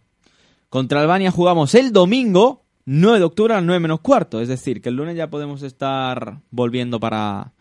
Contra 0.71 1.03
Albania 1.03 1.31
jugamos 1.31 1.75
el 1.75 1.93
domingo, 1.93 2.60
9 2.87 3.19
de 3.19 3.25
octubre 3.25 3.55
a 3.55 3.57
las 3.59 3.65
9 3.65 3.81
menos 3.81 4.01
cuarto, 4.01 4.41
es 4.41 4.49
decir, 4.49 4.81
que 4.81 4.89
el 4.89 4.97
lunes 4.97 5.17
ya 5.17 5.29
podemos 5.29 5.63
estar 5.63 6.41
volviendo 6.51 6.99
para, 7.01 7.53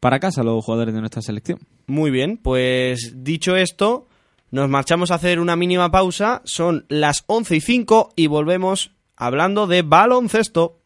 para 0.00 0.20
casa 0.20 0.42
los 0.42 0.64
jugadores 0.64 0.94
de 0.94 1.00
nuestra 1.00 1.22
selección. 1.22 1.58
Muy 1.86 2.10
bien, 2.10 2.36
pues 2.36 3.24
dicho 3.24 3.56
esto, 3.56 4.08
nos 4.50 4.68
marchamos 4.68 5.10
a 5.10 5.16
hacer 5.16 5.40
una 5.40 5.56
mínima 5.56 5.90
pausa, 5.90 6.42
son 6.44 6.86
las 6.88 7.24
11 7.26 7.56
y 7.56 7.60
5 7.60 8.12
y 8.16 8.26
volvemos 8.26 8.92
hablando 9.16 9.66
de 9.66 9.82
baloncesto. 9.82 10.78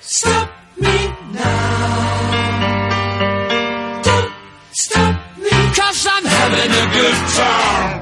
Stop 0.00 0.50
me 0.76 0.88
now. 1.32 2.02
Don't 4.02 4.32
stop 4.72 5.16
me, 5.38 5.50
cause 5.74 6.06
I'm 6.06 6.24
having 6.24 6.70
a 6.70 6.92
good 6.92 7.14
time. 7.36 8.01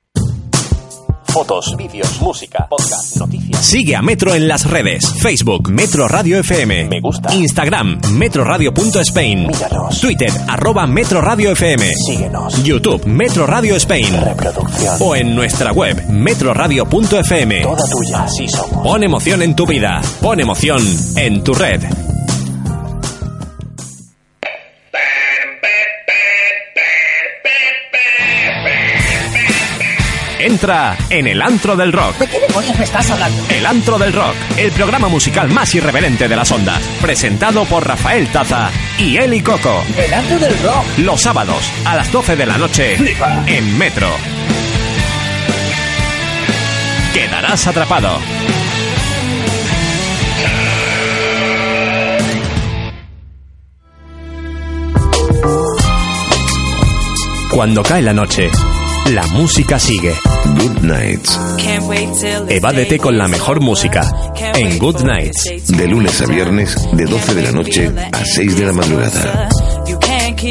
Fotos, 1.33 1.75
vídeos, 1.77 2.19
música, 2.19 2.67
podcast, 2.69 3.15
noticias. 3.15 3.65
Sigue 3.65 3.95
a 3.95 4.01
Metro 4.01 4.35
en 4.35 4.49
las 4.49 4.69
redes. 4.69 5.01
Facebook, 5.21 5.69
Metro 5.69 6.07
Radio 6.09 6.39
FM. 6.39 6.89
Me 6.89 6.99
gusta. 6.99 7.33
Instagram, 7.33 8.01
metroradio.spain. 8.17 9.47
Míranos. 9.47 10.01
Twitter, 10.01 10.29
arroba 10.49 10.85
Metro 10.87 11.21
Radio 11.21 11.51
FM. 11.51 11.89
Síguenos. 12.05 12.61
YouTube, 12.63 13.05
Metro 13.05 13.47
Radio 13.47 13.77
Spain. 13.77 14.13
Reproducción. 14.21 14.97
O 14.99 15.15
en 15.15 15.33
nuestra 15.33 15.71
web, 15.71 16.05
metroradio.fm. 16.09 17.61
Toda 17.61 17.85
tuya, 17.89 18.23
así 18.23 18.47
somos. 18.49 18.83
Pon 18.83 19.01
emoción 19.01 19.41
en 19.41 19.55
tu 19.55 19.65
vida. 19.65 20.01
Pon 20.21 20.39
emoción 20.41 20.81
en 21.15 21.43
tu 21.43 21.53
red. 21.53 21.81
Entra 30.41 30.97
en 31.09 31.27
el 31.27 31.39
antro 31.39 31.75
del 31.75 31.93
rock. 31.93 32.17
¿De 32.17 32.27
qué 32.27 32.39
demonios 32.39 32.75
me 32.75 32.83
estás 32.83 33.11
hablando? 33.11 33.43
El 33.49 33.63
antro 33.63 33.99
del 33.99 34.11
rock, 34.11 34.35
el 34.57 34.71
programa 34.71 35.07
musical 35.07 35.49
más 35.49 35.75
irreverente 35.75 36.27
de 36.27 36.35
las 36.35 36.51
ondas, 36.51 36.81
presentado 36.99 37.63
por 37.65 37.87
Rafael 37.87 38.27
Taza 38.29 38.71
y 38.97 39.17
Eli 39.17 39.41
Coco. 39.41 39.83
El 39.95 40.11
antro 40.11 40.39
del 40.39 40.57
rock. 40.63 40.85
Los 40.97 41.21
sábados 41.21 41.71
a 41.85 41.95
las 41.95 42.11
12 42.11 42.35
de 42.35 42.45
la 42.47 42.57
noche 42.57 42.97
Flipa. 42.97 43.43
en 43.45 43.77
Metro. 43.77 44.07
Quedarás 47.13 47.67
atrapado. 47.67 48.17
Cuando 57.51 57.83
cae 57.83 58.01
la 58.01 58.13
noche, 58.13 58.49
la 59.09 59.25
música 59.27 59.79
sigue. 59.79 60.13
Good 60.57 60.79
Nights. 60.81 61.39
Evádete 62.49 62.97
con 62.97 63.17
la 63.17 63.27
mejor 63.27 63.61
música 63.61 64.31
en 64.55 64.77
Good 64.77 65.01
Nights. 65.01 65.67
De 65.67 65.87
lunes 65.87 66.21
a 66.21 66.25
viernes, 66.25 66.75
de 66.93 67.05
12 67.05 67.35
de 67.35 67.41
la 67.41 67.51
noche 67.51 67.91
a 68.11 68.25
6 68.25 68.55
de 68.55 68.65
la 68.65 68.73
madrugada. 68.73 69.49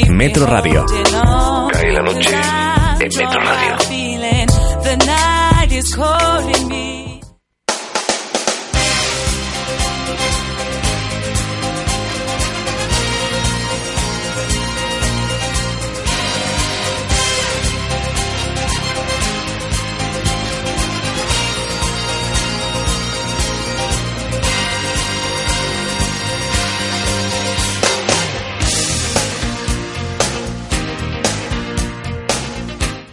Metro 0.09 0.47
Radio. 0.47 0.85
Cae 1.73 1.93
la 1.93 2.03
noche 2.03 2.31
en 3.01 3.09
Metro 3.09 3.41
Radio. 3.41 3.77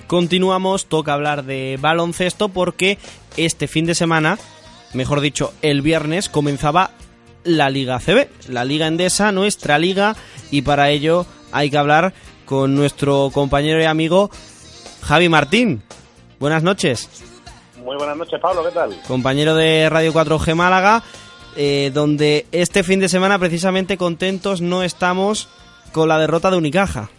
Continuamos, 0.07 0.85
toca 0.85 1.13
hablar 1.13 1.43
de 1.43 1.77
baloncesto 1.81 2.47
porque 2.47 2.97
este 3.35 3.67
fin 3.67 3.85
de 3.85 3.93
semana, 3.93 4.39
mejor 4.93 5.19
dicho, 5.19 5.53
el 5.61 5.81
viernes 5.81 6.29
comenzaba 6.29 6.91
la 7.43 7.69
Liga 7.69 7.99
CB, 7.99 8.29
la 8.49 8.63
Liga 8.63 8.87
Endesa, 8.87 9.33
nuestra 9.33 9.77
liga, 9.77 10.15
y 10.49 10.61
para 10.61 10.89
ello 10.91 11.25
hay 11.51 11.69
que 11.69 11.77
hablar 11.77 12.13
con 12.45 12.75
nuestro 12.75 13.31
compañero 13.33 13.81
y 13.81 13.85
amigo 13.85 14.31
Javi 15.01 15.27
Martín. 15.27 15.83
Buenas 16.39 16.63
noches. 16.63 17.09
Muy 17.83 17.97
buenas 17.97 18.15
noches, 18.15 18.39
Pablo, 18.41 18.63
¿qué 18.63 18.71
tal? 18.71 18.97
Compañero 19.07 19.55
de 19.55 19.89
Radio 19.89 20.13
4G 20.13 20.55
Málaga, 20.55 21.03
eh, 21.57 21.91
donde 21.93 22.45
este 22.53 22.83
fin 22.83 23.01
de 23.01 23.09
semana 23.09 23.39
precisamente 23.39 23.97
contentos 23.97 24.61
no 24.61 24.83
estamos 24.83 25.49
con 25.91 26.07
la 26.07 26.17
derrota 26.17 26.49
de 26.49 26.57
Unicaja. 26.57 27.09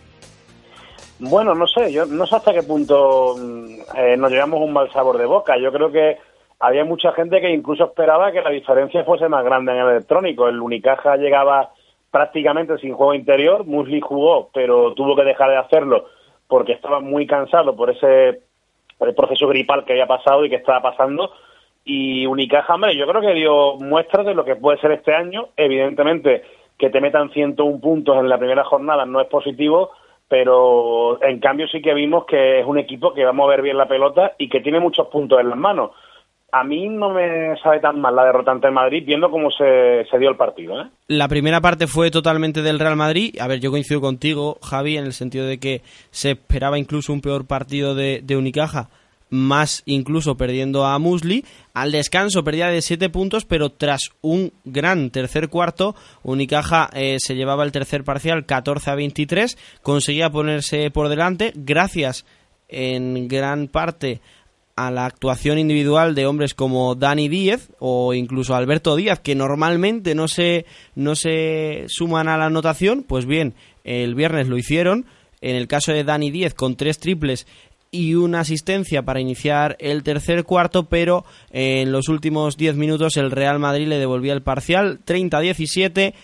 Bueno, 1.20 1.55
no 1.55 1.66
sé, 1.66 1.93
yo 1.93 2.07
no 2.07 2.27
sé 2.27 2.36
hasta 2.36 2.53
qué 2.53 2.62
punto 2.62 3.35
eh, 3.97 4.16
nos 4.16 4.31
llevamos 4.31 4.61
un 4.61 4.73
mal 4.73 4.90
sabor 4.93 5.19
de 5.19 5.27
boca. 5.27 5.57
Yo 5.59 5.73
creo 5.73 5.90
que 5.90 6.16
había 6.61 6.85
mucha 6.85 7.12
gente 7.12 7.40
que 7.40 7.51
incluso 7.51 7.85
esperaba 7.85 8.31
que 8.31 8.40
la 8.40 8.51
diferencia 8.51 9.05
fuese 9.05 9.28
más 9.28 9.45
grande 9.45 9.73
en 9.73 9.78
el 9.78 9.89
electrónico. 9.89 10.49
El 10.49 10.61
Unicaja 10.61 11.16
llegaba 11.16 11.70
prácticamente 12.11 12.78
sin 12.78 12.95
juego 12.95 13.15
interior, 13.15 13.66
Musli 13.66 14.01
jugó, 14.01 14.51
pero 14.55 14.95
tuvo 14.95 15.16
que 15.16 15.24
dejar 15.24 15.51
de 15.51 15.57
hacerlo 15.57 16.07
porque 16.47 16.73
estaba 16.73 17.01
muy 17.01 17.27
cansado 17.27 17.77
por 17.77 17.90
ese 17.90 18.40
por 18.97 19.09
el 19.09 19.15
proceso 19.15 19.47
gripal 19.47 19.85
que 19.85 19.93
había 19.93 20.07
pasado 20.07 20.45
y 20.45 20.51
que 20.51 20.57
estaba 20.57 20.82
pasando. 20.82 21.32
Y 21.85 22.27
Unicaja, 22.27 22.74
hombre, 22.74 22.97
yo 22.97 23.07
creo 23.07 23.20
que 23.20 23.35
dio 23.35 23.77
muestras 23.77 24.27
de 24.27 24.35
lo 24.35 24.45
que 24.45 24.57
puede 24.57 24.81
ser 24.81 24.93
este 24.93 25.15
año. 25.15 25.49
Evidentemente, 25.57 26.43
que 26.77 26.90
te 26.90 27.01
metan 27.01 27.31
101 27.31 27.81
puntos 27.81 28.16
en 28.19 28.28
la 28.28 28.39
primera 28.39 28.65
jornada 28.65 29.07
no 29.07 29.20
es 29.20 29.28
positivo, 29.28 29.93
pero 30.28 31.22
en 31.22 31.40
cambio 31.40 31.66
sí 31.68 31.80
que 31.80 31.94
vimos 31.94 32.26
que 32.26 32.60
es 32.60 32.66
un 32.66 32.78
equipo 32.78 33.14
que 33.14 33.24
va 33.24 33.30
a 33.30 33.34
mover 33.34 33.62
bien 33.62 33.78
la 33.78 33.88
pelota 33.88 34.32
y 34.38 34.48
que 34.48 34.60
tiene 34.60 34.78
muchos 34.78 35.09
puntos 35.09 35.40
en 35.40 35.48
las 35.48 35.59
manos. 35.59 35.90
A 36.50 36.64
mí 36.64 36.88
no 36.88 37.10
me 37.10 37.56
sabe 37.62 37.80
tan 37.80 38.00
mal 38.00 38.16
la 38.16 38.24
derrota 38.24 38.52
ante 38.52 38.70
Madrid 38.70 39.05
viendo 39.05 39.30
cómo 39.30 39.50
se, 39.50 40.06
se 40.10 40.18
dio 40.18 40.30
el 40.30 40.36
partido. 40.36 40.80
¿eh? 40.80 40.86
La 41.09 41.28
primera 41.28 41.60
parte 41.60 41.86
fue 41.86 42.10
totalmente 42.10 42.62
del 42.62 42.78
Real 42.78 42.96
Madrid. 42.96 43.34
A 43.38 43.48
ver, 43.48 43.60
yo 43.60 43.70
coincido 43.70 44.00
contigo, 44.00 44.56
Javi, 44.62 44.96
en 44.96 45.05
el 45.05 45.12
sentido 45.12 45.46
de 45.46 45.59
que 45.59 45.82
se 46.10 46.30
esperaba 46.30 46.78
incluso 46.78 47.12
un 47.12 47.20
peor 47.20 47.46
partido 47.46 47.94
de 47.94 48.36
Unicaja, 48.36 48.88
más 49.30 49.82
incluso 49.86 50.36
perdiendo 50.36 50.84
a 50.86 50.98
Musli. 50.98 51.44
Al 51.74 51.92
descanso 51.92 52.44
perdía 52.44 52.68
de 52.68 52.82
7 52.82 53.09
puntos, 53.10 53.44
pero 53.44 53.70
tras 53.70 54.10
un 54.20 54.52
gran 54.64 55.10
tercer 55.10 55.48
cuarto, 55.48 55.94
Unicaja 56.22 56.90
eh, 56.92 57.16
se 57.18 57.34
llevaba 57.34 57.64
el 57.64 57.72
tercer 57.72 58.05
parcial 58.05 58.46
14 58.46 58.90
a 58.90 58.94
23, 58.94 59.59
conseguía 59.82 60.30
ponerse 60.30 60.90
por 60.90 61.09
delante 61.09 61.52
gracias 61.55 62.24
en 62.68 63.28
gran 63.28 63.68
parte 63.68 64.20
a 64.78 64.92
la 64.92 65.06
actuación 65.06 65.59
individual 65.59 66.14
de 66.14 66.26
hombres 66.26 66.55
como 66.55 66.94
Dani 66.94 67.28
Díez 67.28 67.70
o 67.80 68.14
incluso 68.14 68.55
Alberto 68.55 68.94
Díaz, 68.94 69.18
que 69.18 69.34
normalmente 69.34 70.14
no 70.14 70.28
se, 70.28 70.66
no 70.94 71.16
se 71.16 71.86
suman 71.88 72.28
a 72.28 72.38
la 72.38 72.46
anotación, 72.46 73.02
pues 73.02 73.26
bien, 73.26 73.55
el 73.82 74.14
viernes 74.14 74.46
lo 74.46 74.56
hicieron. 74.56 75.06
En 75.40 75.56
el 75.56 75.68
caso 75.68 75.92
de 75.92 76.05
Dani 76.05 76.30
Díez, 76.30 76.55
con 76.55 76.76
tres 76.76 76.98
triples 76.98 77.46
y 77.90 78.15
una 78.15 78.40
asistencia 78.40 79.02
para 79.02 79.20
iniciar 79.20 79.77
el 79.81 80.02
tercer 80.02 80.44
cuarto, 80.44 80.85
pero 80.85 81.24
en 81.51 81.93
los 81.93 82.09
últimos 82.09 82.56
10 82.56 82.77
minutos 82.77 83.16
el 83.16 83.31
Real 83.31 83.59
Madrid 83.59 83.89
le 83.89 83.98
devolvía 83.98 84.32
el 84.32 84.43
parcial 84.43 85.01
30-17 85.05 86.15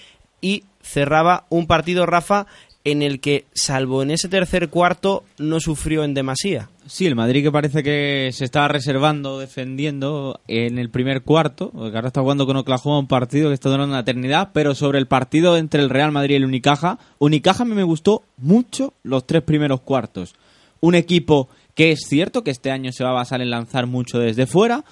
y 0.41 0.65
cerraba 0.83 1.47
un 1.49 1.67
partido, 1.67 2.05
Rafa, 2.05 2.47
en 2.85 3.01
el 3.01 3.19
que, 3.21 3.47
salvo 3.55 4.03
en 4.03 4.11
ese 4.11 4.29
tercer 4.29 4.69
cuarto, 4.69 5.25
no 5.39 5.59
sufrió 5.59 6.05
en 6.05 6.13
demasía. 6.13 6.69
Sí, 6.87 7.07
el 7.07 7.17
Madrid 7.17 7.43
que 7.43 7.51
parece 7.51 7.83
que 7.83 8.29
se 8.33 8.45
estaba 8.45 8.69
reservando, 8.69 9.39
defendiendo 9.39 10.41
en 10.49 10.79
el 10.79 10.91
primer 10.91 11.23
cuarto, 11.23 11.71
porque 11.71 11.97
ahora 11.97 12.09
está 12.09 12.21
jugando 12.21 12.47
con 12.47 12.59
Oklahoma 12.59 12.99
un 12.99 13.07
partido 13.07 13.49
que 13.49 13.55
está 13.55 13.71
durando 13.71 13.95
una 13.95 14.01
eternidad, 14.01 14.51
pero 14.53 14.75
sobre 14.75 14.99
el 14.99 15.07
partido 15.07 15.57
entre 15.57 15.81
el 15.81 15.89
Real 15.89 16.13
Madrid 16.13 16.35
y 16.35 16.37
el 16.37 16.45
Unicaja, 16.45 16.99
Unicaja 17.19 17.65
me 17.65 17.83
gustó 17.85 18.23
mucho 18.37 18.93
los 19.03 19.27
tres 19.27 19.43
primeros 19.43 19.81
cuartos. 19.81 20.35
Un 20.81 20.95
equipo 20.95 21.49
que 21.75 21.93
es 21.93 22.01
cierto 22.07 22.45
que 22.45 22.51
este 22.51 22.71
año 22.71 22.93
se 22.93 23.05
va 23.05 23.11
a 23.11 23.15
basar 23.15 23.41
en 23.41 23.51
lanzar 23.51 23.87
mucho 23.87 24.19
desde 24.19 24.47
fuera, 24.47 24.85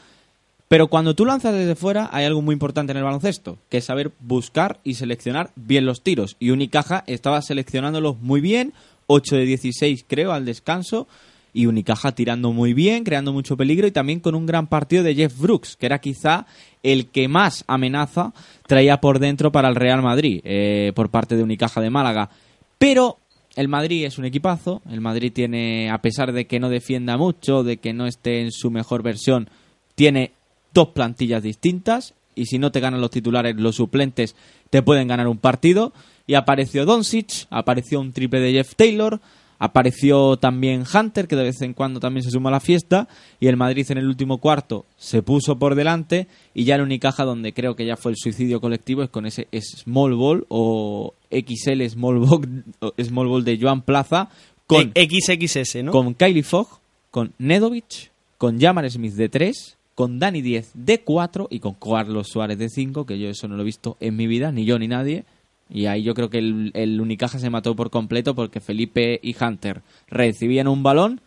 pero 0.69 0.89
cuando 0.89 1.15
tú 1.15 1.27
lanzas 1.27 1.55
desde 1.55 1.75
fuera 1.75 2.09
hay 2.13 2.25
algo 2.25 2.43
muy 2.43 2.55
importante 2.55 2.93
en 2.93 2.99
el 2.99 3.05
baloncesto, 3.05 3.59
que 3.69 3.79
es 3.79 3.85
saber 3.85 4.11
buscar 4.21 4.81
y 4.85 4.95
seleccionar 4.95 5.51
bien 5.55 5.85
los 5.85 6.03
tiros. 6.03 6.37
Y 6.39 6.51
Unicaja 6.51 7.05
estaba 7.07 7.43
seleccionándolos 7.43 8.19
muy 8.21 8.41
bien, 8.41 8.73
8 9.07 9.37
de 9.37 9.45
16 9.45 10.05
creo 10.09 10.33
al 10.33 10.47
descanso, 10.47 11.07
y 11.53 11.67
Unicaja 11.67 12.13
tirando 12.13 12.53
muy 12.53 12.73
bien, 12.73 13.05
creando 13.05 13.33
mucho 13.33 13.57
peligro 13.57 13.87
y 13.87 13.93
también 13.93 14.21
con 14.21 14.35
un 14.35 14.47
gran 14.47 14.67
partido 14.67 15.03
de 15.03 15.15
Jeff 15.15 15.39
Brooks, 15.39 15.77
que 15.77 15.87
era 15.87 16.01
quizá 16.01 16.47
el 16.83 17.09
que 17.09 17.29
más 17.29 17.65
amenaza 17.67 18.33
traía 18.67 19.01
por 19.01 19.19
dentro 19.19 19.53
para 19.53 19.69
el 19.69 19.75
Real 19.75 20.03
Madrid, 20.03 20.41
eh, 20.45 20.93
por 20.95 21.11
parte 21.11 21.37
de 21.37 21.43
Unicaja 21.43 21.81
de 21.81 21.91
Málaga. 21.91 22.31
Pero 22.79 23.19
el 23.57 23.69
Madrid 23.69 24.05
es 24.05 24.19
un 24.19 24.24
equipazo, 24.24 24.83
el 24.91 25.01
Madrid 25.01 25.33
tiene, 25.33 25.91
a 25.91 26.01
pesar 26.01 26.33
de 26.33 26.47
que 26.47 26.61
no 26.61 26.69
defienda 26.69 27.16
mucho, 27.16 27.62
de 27.62 27.77
que 27.77 27.93
no 27.93 28.07
esté 28.07 28.41
en 28.41 28.51
su 28.51 28.70
mejor 28.70 29.03
versión, 29.03 29.49
tiene 29.95 30.33
dos 30.73 30.89
plantillas 30.89 31.43
distintas. 31.43 32.15
Y 32.35 32.47
si 32.47 32.59
no 32.59 32.73
te 32.73 32.81
ganan 32.81 33.03
los 33.03 33.11
titulares, 33.11 33.57
los 33.57 33.77
suplentes 33.77 34.35
te 34.70 34.83
pueden 34.83 35.09
ganar 35.09 35.29
un 35.29 35.37
partido. 35.37 35.93
Y 36.27 36.35
apareció 36.35 36.87
Doncic, 36.87 37.47
apareció 37.51 38.01
un 38.01 38.12
triple 38.12 38.41
de 38.41 38.53
Jeff 38.53 38.74
Taylor, 38.74 39.20
apareció 39.62 40.39
también 40.39 40.82
Hunter, 40.93 41.28
que 41.28 41.36
de 41.36 41.44
vez 41.44 41.62
en 41.62 41.72
cuando 41.72 42.01
también 42.01 42.24
se 42.24 42.32
suma 42.32 42.48
a 42.48 42.52
la 42.52 42.59
fiesta, 42.59 43.06
y 43.39 43.47
el 43.47 43.56
Madrid 43.56 43.86
en 43.90 43.98
el 43.98 44.09
último 44.09 44.39
cuarto 44.39 44.86
se 44.97 45.22
puso 45.22 45.56
por 45.56 45.76
delante, 45.76 46.26
y 46.52 46.64
ya 46.64 46.74
el 46.74 46.82
Unicaja 46.82 47.24
donde 47.24 47.52
creo 47.52 47.76
que 47.76 47.86
ya 47.86 47.97
fue 47.97 48.10
el 48.10 48.16
suicidio 48.16 48.60
colectivo 48.60 49.05
es 49.05 49.09
con 49.09 49.24
ese 49.24 49.47
Small 49.52 50.14
Ball 50.14 50.47
o 50.48 51.14
XL 51.30 51.80
Small 51.90 52.18
Ball, 52.18 52.64
small 53.05 53.28
ball 53.28 53.44
de 53.44 53.56
Joan 53.56 53.82
Plaza, 53.82 54.30
con 54.66 54.93
XXS, 54.97 55.84
¿no? 55.84 55.93
con 55.93 56.14
Kylie 56.14 56.43
Fogg, 56.43 56.80
con 57.12 57.32
Nedovic, 57.39 58.10
con 58.39 58.60
Jamar 58.60 58.90
Smith 58.90 59.14
de 59.14 59.28
3, 59.28 59.76
con 59.94 60.18
Dani 60.18 60.43
10 60.43 60.72
de 60.74 61.02
4 61.02 61.47
y 61.51 61.60
con 61.60 61.74
Carlos 61.74 62.26
Suárez 62.26 62.59
de 62.59 62.68
5, 62.68 63.06
que 63.06 63.16
yo 63.16 63.28
eso 63.28 63.47
no 63.47 63.55
lo 63.55 63.62
he 63.62 63.66
visto 63.66 63.97
en 64.01 64.16
mi 64.16 64.26
vida, 64.26 64.51
ni 64.51 64.64
yo 64.64 64.76
ni 64.80 64.89
nadie. 64.89 65.24
Y 65.73 65.86
ahí 65.86 66.03
yo 66.03 66.12
creo 66.12 66.28
que 66.28 66.39
el, 66.39 66.70
el 66.74 67.01
Unicaja 67.01 67.39
se 67.39 67.49
mató 67.49 67.74
por 67.74 67.90
completo 67.90 68.35
porque 68.35 68.61
Felipe 68.61 69.19
y 69.23 69.35
Hunter 69.43 69.81
recibían 70.07 70.69
un 70.69 70.82
balón, 70.82 71.23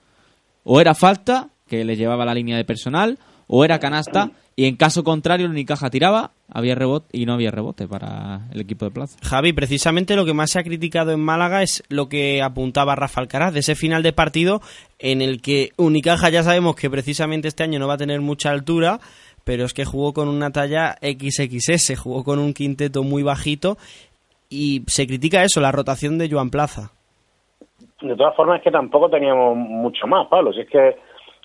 o 0.64 0.80
era 0.80 0.94
falta, 0.94 1.50
que 1.68 1.84
le 1.84 1.96
llevaba 1.96 2.26
la 2.26 2.36
línea 2.36 2.56
de 2.56 2.64
personal, 2.64 3.18
o 3.48 3.66
era 3.66 3.80
canasta, 3.80 4.32
y 4.56 4.66
en 4.66 4.76
caso 4.76 5.04
contrario 5.04 5.48
el 5.48 5.52
Unicaja 5.52 5.90
tiraba, 5.90 6.32
había 6.48 6.76
rebote 6.76 7.08
y 7.12 7.26
no 7.26 7.34
había 7.34 7.50
rebote 7.50 7.88
para 7.88 8.48
el 8.52 8.62
equipo 8.62 8.86
de 8.86 8.92
plaza. 8.92 9.18
Javi, 9.24 9.52
precisamente 9.52 10.16
lo 10.16 10.26
que 10.26 10.34
más 10.34 10.52
se 10.52 10.60
ha 10.60 10.64
criticado 10.64 11.12
en 11.12 11.20
Málaga 11.20 11.64
es 11.64 11.84
lo 11.90 12.08
que 12.08 12.44
apuntaba 12.44 12.96
Rafa 12.96 13.22
Alcaraz, 13.22 13.54
de 13.54 13.62
ese 13.62 13.76
final 13.76 14.04
de 14.04 14.14
partido 14.14 14.62
en 15.00 15.24
el 15.24 15.42
que 15.42 15.72
Unicaja 15.76 16.30
ya 16.30 16.44
sabemos 16.44 16.76
que 16.76 16.90
precisamente 16.90 17.48
este 17.48 17.64
año 17.64 17.80
no 17.80 17.88
va 17.88 17.96
a 17.96 17.98
tener 17.98 18.22
mucha 18.22 18.52
altura, 18.52 19.00
pero 19.44 19.66
es 19.66 19.74
que 19.74 19.86
jugó 19.86 20.14
con 20.14 20.28
una 20.28 20.52
talla 20.52 20.98
XXS, 21.02 21.98
jugó 21.98 22.24
con 22.24 22.40
un 22.40 22.54
quinteto 22.54 23.04
muy 23.04 23.24
bajito 23.24 23.78
y 24.56 24.84
se 24.88 25.06
critica 25.08 25.44
eso, 25.44 25.60
la 25.62 25.72
rotación 25.72 26.18
de 26.18 26.30
Joan 26.30 26.50
Plaza. 26.50 26.92
De 28.02 28.16
todas 28.16 28.36
formas, 28.36 28.58
es 28.60 28.64
que 28.64 28.72
tampoco 28.72 29.10
teníamos 29.10 29.56
mucho 29.56 30.08
más, 30.08 30.28
Pablo. 30.28 30.54
Si 30.54 30.62
es 30.62 30.70
que, 30.70 30.96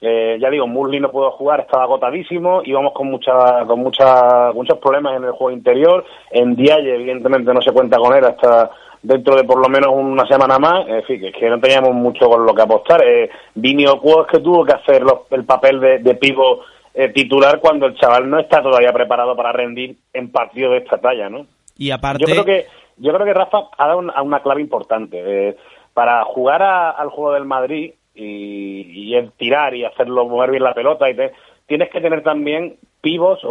eh, 0.02 0.38
ya 0.40 0.50
digo, 0.50 0.66
Murli 0.66 1.00
no 1.00 1.10
pudo 1.10 1.30
jugar, 1.32 1.60
estaba 1.60 1.84
agotadísimo, 1.84 2.62
íbamos 2.64 2.92
con, 2.92 3.08
mucha, 3.10 3.64
con 3.66 3.80
mucha, 3.80 4.52
muchos 4.52 4.78
problemas 4.78 5.16
en 5.16 5.24
el 5.24 5.32
juego 5.32 5.50
interior. 5.56 6.04
En 6.30 6.54
Dialle, 6.56 6.94
evidentemente, 6.94 7.52
no 7.54 7.62
se 7.62 7.72
cuenta 7.72 7.98
con 7.98 8.14
él 8.16 8.24
hasta 8.24 8.70
dentro 9.02 9.34
de 9.36 9.44
por 9.44 9.58
lo 9.58 9.68
menos 9.68 9.90
una 9.94 10.26
semana 10.26 10.58
más. 10.58 10.86
En 10.88 11.02
fin, 11.04 11.24
es 11.24 11.34
que 11.34 11.48
no 11.48 11.58
teníamos 11.60 11.94
mucho 11.94 12.28
con 12.28 12.44
lo 12.44 12.54
que 12.54 12.62
apostar. 12.62 13.02
Eh, 13.06 13.30
Vini 13.54 13.86
Ocuo 13.86 14.22
es 14.22 14.28
que 14.30 14.40
tuvo 14.40 14.64
que 14.64 14.74
hacer 14.74 15.02
los- 15.02 15.30
el 15.30 15.44
papel 15.44 15.80
de, 15.80 15.98
de 16.00 16.14
pivo 16.16 16.60
eh, 16.92 17.08
titular 17.10 17.60
cuando 17.60 17.86
el 17.86 17.94
chaval 17.96 18.28
no 18.28 18.38
está 18.40 18.60
todavía 18.62 18.92
preparado 18.92 19.34
para 19.36 19.52
rendir 19.52 19.96
en 20.12 20.30
partido 20.30 20.72
de 20.72 20.78
esta 20.78 20.98
talla, 20.98 21.30
¿no? 21.30 21.46
Y 21.78 21.92
aparte, 21.92 22.24
Yo 22.26 22.32
creo 22.32 22.44
que 22.44 22.66
yo 23.00 23.12
creo 23.12 23.26
que 23.26 23.34
Rafa 23.34 23.68
ha 23.76 23.86
dado 23.86 23.98
una, 23.98 24.20
una 24.22 24.40
clave 24.42 24.60
importante 24.60 25.48
Eh, 25.50 25.56
para 25.94 26.24
jugar 26.24 26.62
a- 26.62 26.90
al 26.90 27.08
juego 27.10 27.32
del 27.32 27.44
Madrid 27.44 27.92
y, 28.14 29.14
el 29.14 29.32
tirar 29.32 29.74
y 29.74 29.84
hacerlo 29.84 30.26
mover 30.26 30.50
bien 30.50 30.62
la 30.62 30.74
pelota 30.74 31.10
y 31.10 31.14
te- 31.16 31.32
tienes 31.66 31.90
que 31.90 32.00
tener 32.00 32.22
también 32.22 32.76
pivos 33.00 33.40
o, 33.44 33.50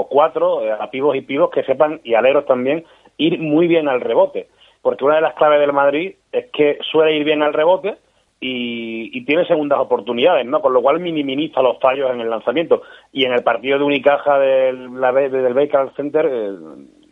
o 0.00 0.08
cuatro 0.08 0.62
eh, 0.64 0.72
a 0.72 0.90
pivos 0.90 1.16
y 1.16 1.22
pivos 1.22 1.50
que 1.50 1.62
sepan 1.64 2.00
y 2.04 2.14
aleros 2.14 2.44
también 2.46 2.84
ir 3.16 3.38
muy 3.38 3.66
bien 3.68 3.88
al 3.88 4.00
rebote 4.00 4.48
porque 4.82 5.04
una 5.04 5.16
de 5.16 5.22
las 5.22 5.34
claves 5.34 5.60
del 5.60 5.72
Madrid 5.72 6.14
es 6.32 6.46
que 6.52 6.78
suele 6.90 7.14
ir 7.16 7.24
bien 7.24 7.42
al 7.42 7.52
rebote 7.54 7.96
y, 8.40 9.10
y 9.18 9.24
tiene 9.24 9.44
segundas 9.46 9.80
oportunidades, 9.80 10.46
¿no? 10.46 10.60
Con 10.60 10.72
lo 10.72 10.80
cual 10.80 11.00
minimiza 11.00 11.60
los 11.60 11.78
fallos 11.80 12.10
en 12.12 12.20
el 12.20 12.30
lanzamiento. 12.30 12.82
Y 13.12 13.24
en 13.24 13.32
el 13.32 13.42
partido 13.42 13.78
de 13.78 13.84
Unicaja 13.84 14.38
del, 14.38 14.92
del 15.32 15.54
Baker 15.54 15.90
Center, 15.96 16.28
eh, 16.30 16.52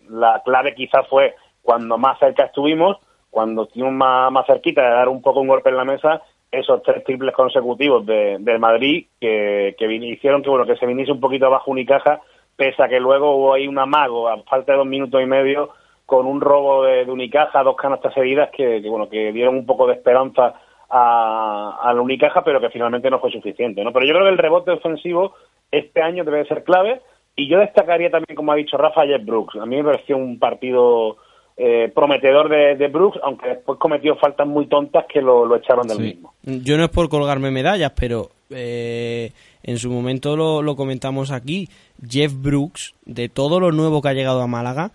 la 0.09 0.41
clave 0.45 0.77
quizás 0.77 1.05
fue 1.09 1.35
cuando 1.67 1.99
más 1.99 2.17
cerca 2.21 2.45
estuvimos, 2.45 2.97
cuando 3.29 3.65
estuvimos 3.65 3.93
más, 3.93 4.31
más 4.31 4.47
cerquita 4.47 4.83
de 4.83 4.91
dar 4.91 5.09
un 5.09 5.21
poco 5.21 5.41
un 5.41 5.49
golpe 5.49 5.69
en 5.69 5.77
la 5.77 5.85
mesa, 5.85 6.23
esos 6.51 6.81
tres 6.85 7.03
triples 7.03 7.35
consecutivos 7.35 8.07
de, 8.07 8.37
del 8.39 8.61
Madrid 8.61 9.07
que, 9.21 9.75
que 9.77 9.93
hicieron 9.93 10.43
que 10.43 10.49
bueno 10.49 10.65
que 10.65 10.77
se 10.77 10.87
viniese 10.87 11.11
un 11.11 11.21
poquito 11.21 11.47
abajo 11.47 11.73
Unicaja, 11.73 12.21
pese 12.55 12.81
a 12.83 12.89
que 12.89 13.01
luego 13.01 13.37
hubo 13.37 13.53
ahí 13.53 13.67
un 13.67 13.81
amago 13.81 14.29
a 14.29 14.41
falta 14.45 14.73
de 14.73 14.79
dos 14.79 14.87
minutos 14.87 15.21
y 15.21 15.27
medio 15.27 15.71
con 16.07 16.25
un 16.25 16.41
robo 16.41 16.85
de, 16.85 17.03
Unicaja, 17.03 17.65
dos 17.65 17.77
canastas 17.77 18.15
seguidas 18.15 18.49
que, 18.57 18.81
que, 18.81 18.89
bueno 18.89 19.09
que 19.09 19.33
dieron 19.33 19.57
un 19.57 19.67
poco 19.67 19.89
de 19.89 19.95
esperanza 19.95 20.55
a, 20.89 21.81
a 21.83 21.95
Unicaja, 21.95 22.45
pero 22.45 22.61
que 22.61 22.71
finalmente 22.71 23.11
no 23.11 23.19
fue 23.19 23.33
suficiente, 23.33 23.83
¿no? 23.83 23.93
Pero 23.93 24.07
yo 24.07 24.13
creo 24.15 24.25
que 24.27 24.31
el 24.31 24.39
rebote 24.39 24.71
ofensivo 24.71 25.35
este 25.73 26.01
año 26.01 26.23
debe 26.23 26.47
ser 26.47 26.63
clave 26.63 27.01
y 27.35 27.49
yo 27.49 27.59
destacaría 27.59 28.09
también, 28.09 28.37
como 28.37 28.53
ha 28.53 28.57
dicho 28.57 28.79
Rafa, 28.79 29.05
Jeff 29.05 29.25
Brooks. 29.25 29.57
A 29.57 29.67
mí 29.67 29.77
me 29.77 29.85
pareció 29.85 30.17
un 30.17 30.39
partido 30.39 31.19
eh, 31.57 31.91
prometedor 31.95 32.49
de, 32.51 32.77
de 32.77 32.89
Brooks, 32.89 33.19
aunque 33.23 33.49
después 33.49 33.79
cometió 33.79 34.17
faltas 34.17 34.47
muy 34.47 34.67
tontas 34.67 35.07
que 35.11 35.23
lo, 35.23 35.47
lo 35.47 35.57
echaron 35.57 35.89
del 35.89 36.01
mismo. 36.01 36.35
Yo 36.43 36.77
no 36.77 36.85
es 36.85 36.91
por 36.91 37.09
colgarme 37.09 37.51
medallas, 37.51 37.93
pero 37.99 38.31
eh, 38.51 39.33
en 39.63 39.79
su 39.79 39.91
momento 39.91 40.37
lo, 40.37 40.63
lo 40.63 40.77
comentamos 40.77 41.31
aquí. 41.31 41.69
Jeff 42.07 42.33
Brooks, 42.35 42.95
de 43.05 43.29
todo 43.29 43.59
lo 43.59 43.73
nuevo 43.73 44.03
que 44.03 44.09
ha 44.09 44.15
llegado 44.15 44.43
a 44.43 44.47
Málaga, 44.47 44.93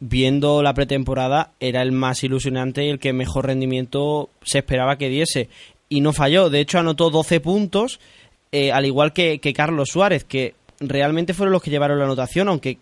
viendo 0.00 0.62
la 0.62 0.74
pretemporada, 0.74 1.52
era 1.60 1.82
el 1.82 1.92
más 1.92 2.24
ilusionante 2.24 2.84
y 2.84 2.88
el 2.88 2.98
que 2.98 3.12
mejor 3.12 3.46
rendimiento 3.46 4.30
se 4.42 4.58
esperaba 4.58 4.96
que 4.96 5.08
diese. 5.08 5.48
Y 5.88 6.00
no 6.00 6.12
falló. 6.12 6.50
De 6.50 6.60
hecho, 6.60 6.78
anotó 6.78 7.10
12 7.10 7.40
puntos, 7.40 8.00
eh, 8.50 8.72
al 8.72 8.84
igual 8.84 9.12
que, 9.12 9.38
que 9.38 9.52
Carlos 9.52 9.90
Suárez, 9.90 10.24
que 10.24 10.54
realmente 10.80 11.34
fueron 11.34 11.52
los 11.52 11.62
que 11.62 11.70
llevaron 11.70 11.98
la 11.98 12.06
anotación, 12.06 12.48
aunque 12.48 12.78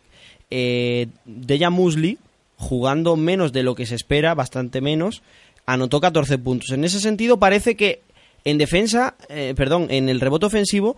eh, 0.51 1.09
Deja 1.25 1.71
Musli, 1.71 2.19
jugando 2.59 3.17
menos 3.17 3.53
de 3.53 3.63
lo 3.63 3.75
que 3.75 3.87
se 3.87 3.95
espera, 3.95 4.35
bastante 4.35 4.81
menos, 4.81 5.23
anotó 5.65 6.01
14 6.01 6.39
puntos. 6.39 6.71
En 6.71 6.85
ese 6.85 7.01
sentido, 7.01 7.39
parece 7.39 7.77
que 7.77 8.03
en 8.45 8.59
defensa, 8.59 9.15
eh, 9.29 9.55
perdón, 9.57 9.87
en 9.91 10.09
el 10.09 10.21
rebote 10.21 10.47
ofensivo 10.47 10.97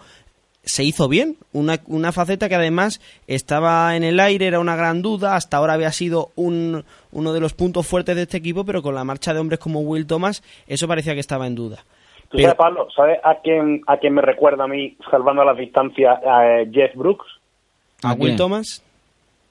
se 0.63 0.85
hizo 0.85 1.09
bien. 1.09 1.37
Una, 1.53 1.81
una 1.87 2.13
faceta 2.13 2.49
que 2.49 2.55
además 2.55 3.01
estaba 3.27 3.97
en 3.97 4.05
el 4.05 4.21
aire, 4.21 4.47
era 4.47 4.61
una 4.61 4.77
gran 4.77 5.03
duda. 5.03 5.37
Hasta 5.37 5.57
ahora 5.57 5.75
había 5.75 5.93
sido 5.93 6.31
un, 6.37 6.85
uno 7.13 7.33
de 7.33 7.41
los 7.41 7.55
puntos 7.55 7.87
fuertes 7.87 8.17
de 8.17 8.23
este 8.23 8.37
equipo, 8.39 8.65
pero 8.65 8.83
con 8.83 8.95
la 8.95 9.05
marcha 9.05 9.33
de 9.35 9.41
hombres 9.41 9.59
como 9.61 9.81
Will 9.81 10.07
Thomas, 10.07 10.43
eso 10.67 10.87
parecía 10.89 11.15
que 11.15 11.21
estaba 11.21 11.47
en 11.47 11.55
duda. 11.55 11.79
¿Tú 12.29 12.37
Pero- 12.37 12.43
sabes, 12.51 12.59
Pablo, 12.59 12.89
¿sabes 12.95 13.19
a 13.25 13.37
quién, 13.43 13.83
a 13.87 13.97
quién 13.97 14.15
me 14.15 14.23
recuerda 14.23 14.65
a 14.65 14.69
mí, 14.69 14.97
salvando 15.11 15.43
las 15.45 15.57
distancias, 15.57 16.19
a 16.25 16.61
eh, 16.61 16.71
Jeff 16.73 16.95
Brooks? 16.95 17.27
¿A 18.03 18.13
Will 18.13 18.37
Thomas? 18.37 18.85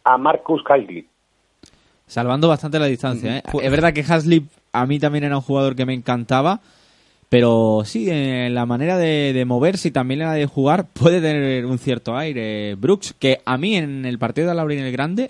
A 0.06 0.18
Marcus 0.18 0.64
Kaisley. 0.64 1.06
Salvando 2.10 2.48
bastante 2.48 2.80
la 2.80 2.88
distancia, 2.88 3.38
¿eh? 3.38 3.44
Es 3.62 3.72
verdad 3.72 3.94
que 3.94 4.02
Haslip 4.02 4.50
a 4.74 4.86
mí 4.86 5.00
también 5.00 5.24
era 5.24 5.38
un 5.38 5.44
jugador 5.44 5.76
que 5.76 5.86
me 5.86 5.94
encantaba, 5.94 6.60
pero 7.30 7.84
sí, 7.86 8.10
en 8.10 8.56
la 8.56 8.66
manera 8.66 8.98
de, 8.98 9.32
de 9.32 9.46
moverse 9.46 9.90
y 9.90 9.92
también 9.92 10.22
la 10.22 10.34
de 10.34 10.48
jugar 10.48 10.88
puede 10.88 11.22
tener 11.22 11.66
un 11.68 11.78
cierto 11.78 12.18
aire. 12.18 12.74
Brooks, 12.74 13.14
que 13.18 13.42
a 13.46 13.58
mí 13.58 13.76
en 13.76 14.06
el 14.06 14.18
partido 14.18 14.50
de 14.50 14.56
Laurín 14.56 14.80
el 14.80 14.92
Grande 14.92 15.30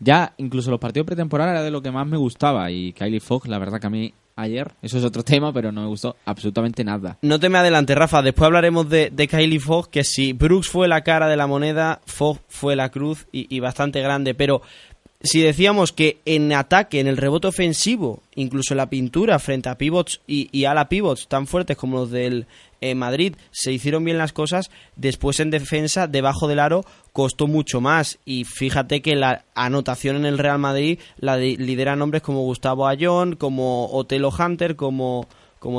Ya, 0.00 0.32
incluso 0.38 0.70
los 0.70 0.80
partidos 0.80 1.06
pretemporales 1.06 1.52
era 1.52 1.62
de 1.62 1.70
lo 1.70 1.82
que 1.82 1.90
más 1.90 2.06
me 2.06 2.16
gustaba. 2.16 2.70
Y 2.70 2.94
Kylie 2.94 3.20
Fogg, 3.20 3.46
la 3.46 3.58
verdad 3.58 3.78
que 3.78 3.86
a 3.86 3.90
mí 3.90 4.14
ayer, 4.36 4.72
eso 4.80 4.96
es 4.96 5.04
otro 5.04 5.22
tema, 5.24 5.52
pero 5.52 5.70
no 5.70 5.82
me 5.82 5.88
gustó 5.88 6.16
absolutamente 6.24 6.82
nada. 6.84 7.18
No 7.20 7.38
te 7.38 7.50
me 7.50 7.58
adelante, 7.58 7.94
Rafa. 7.94 8.22
Después 8.22 8.46
hablaremos 8.46 8.88
de, 8.88 9.10
de 9.10 9.28
Kylie 9.28 9.60
Fogg, 9.60 9.90
que 9.90 10.04
si 10.04 10.32
Brooks 10.32 10.70
fue 10.70 10.88
la 10.88 11.02
cara 11.02 11.28
de 11.28 11.36
la 11.36 11.46
moneda, 11.46 12.00
Fogg 12.06 12.38
fue 12.48 12.76
la 12.76 12.88
cruz 12.88 13.26
y, 13.32 13.54
y 13.54 13.60
bastante 13.60 14.00
grande. 14.00 14.34
Pero 14.34 14.62
si 15.24 15.40
decíamos 15.40 15.90
que 15.92 16.18
en 16.26 16.52
ataque, 16.52 17.00
en 17.00 17.06
el 17.08 17.16
rebote 17.16 17.48
ofensivo, 17.48 18.22
incluso 18.36 18.74
en 18.74 18.78
la 18.78 18.90
pintura 18.90 19.38
frente 19.38 19.68
a 19.70 19.78
pivots 19.78 20.20
y, 20.26 20.48
y 20.52 20.66
ala 20.66 20.88
pivots 20.88 21.26
tan 21.28 21.46
fuertes 21.46 21.76
como 21.76 21.96
los 21.96 22.10
del 22.10 22.46
eh, 22.82 22.94
Madrid, 22.94 23.34
se 23.50 23.72
hicieron 23.72 24.04
bien 24.04 24.18
las 24.18 24.34
cosas, 24.34 24.70
después 24.96 25.40
en 25.40 25.50
defensa, 25.50 26.06
debajo 26.06 26.46
del 26.46 26.58
aro, 26.60 26.84
costó 27.14 27.46
mucho 27.46 27.80
más. 27.80 28.18
Y 28.26 28.44
fíjate 28.44 29.00
que 29.00 29.16
la 29.16 29.44
anotación 29.54 30.16
en 30.16 30.26
el 30.26 30.36
Real 30.38 30.58
Madrid 30.58 30.98
la 31.16 31.38
de- 31.38 31.56
lideran 31.56 32.02
hombres 32.02 32.20
como 32.22 32.42
Gustavo 32.42 32.86
Ayón, 32.86 33.36
como 33.36 33.86
Otelo 33.92 34.28
Hunter, 34.30 34.76
como, 34.76 35.26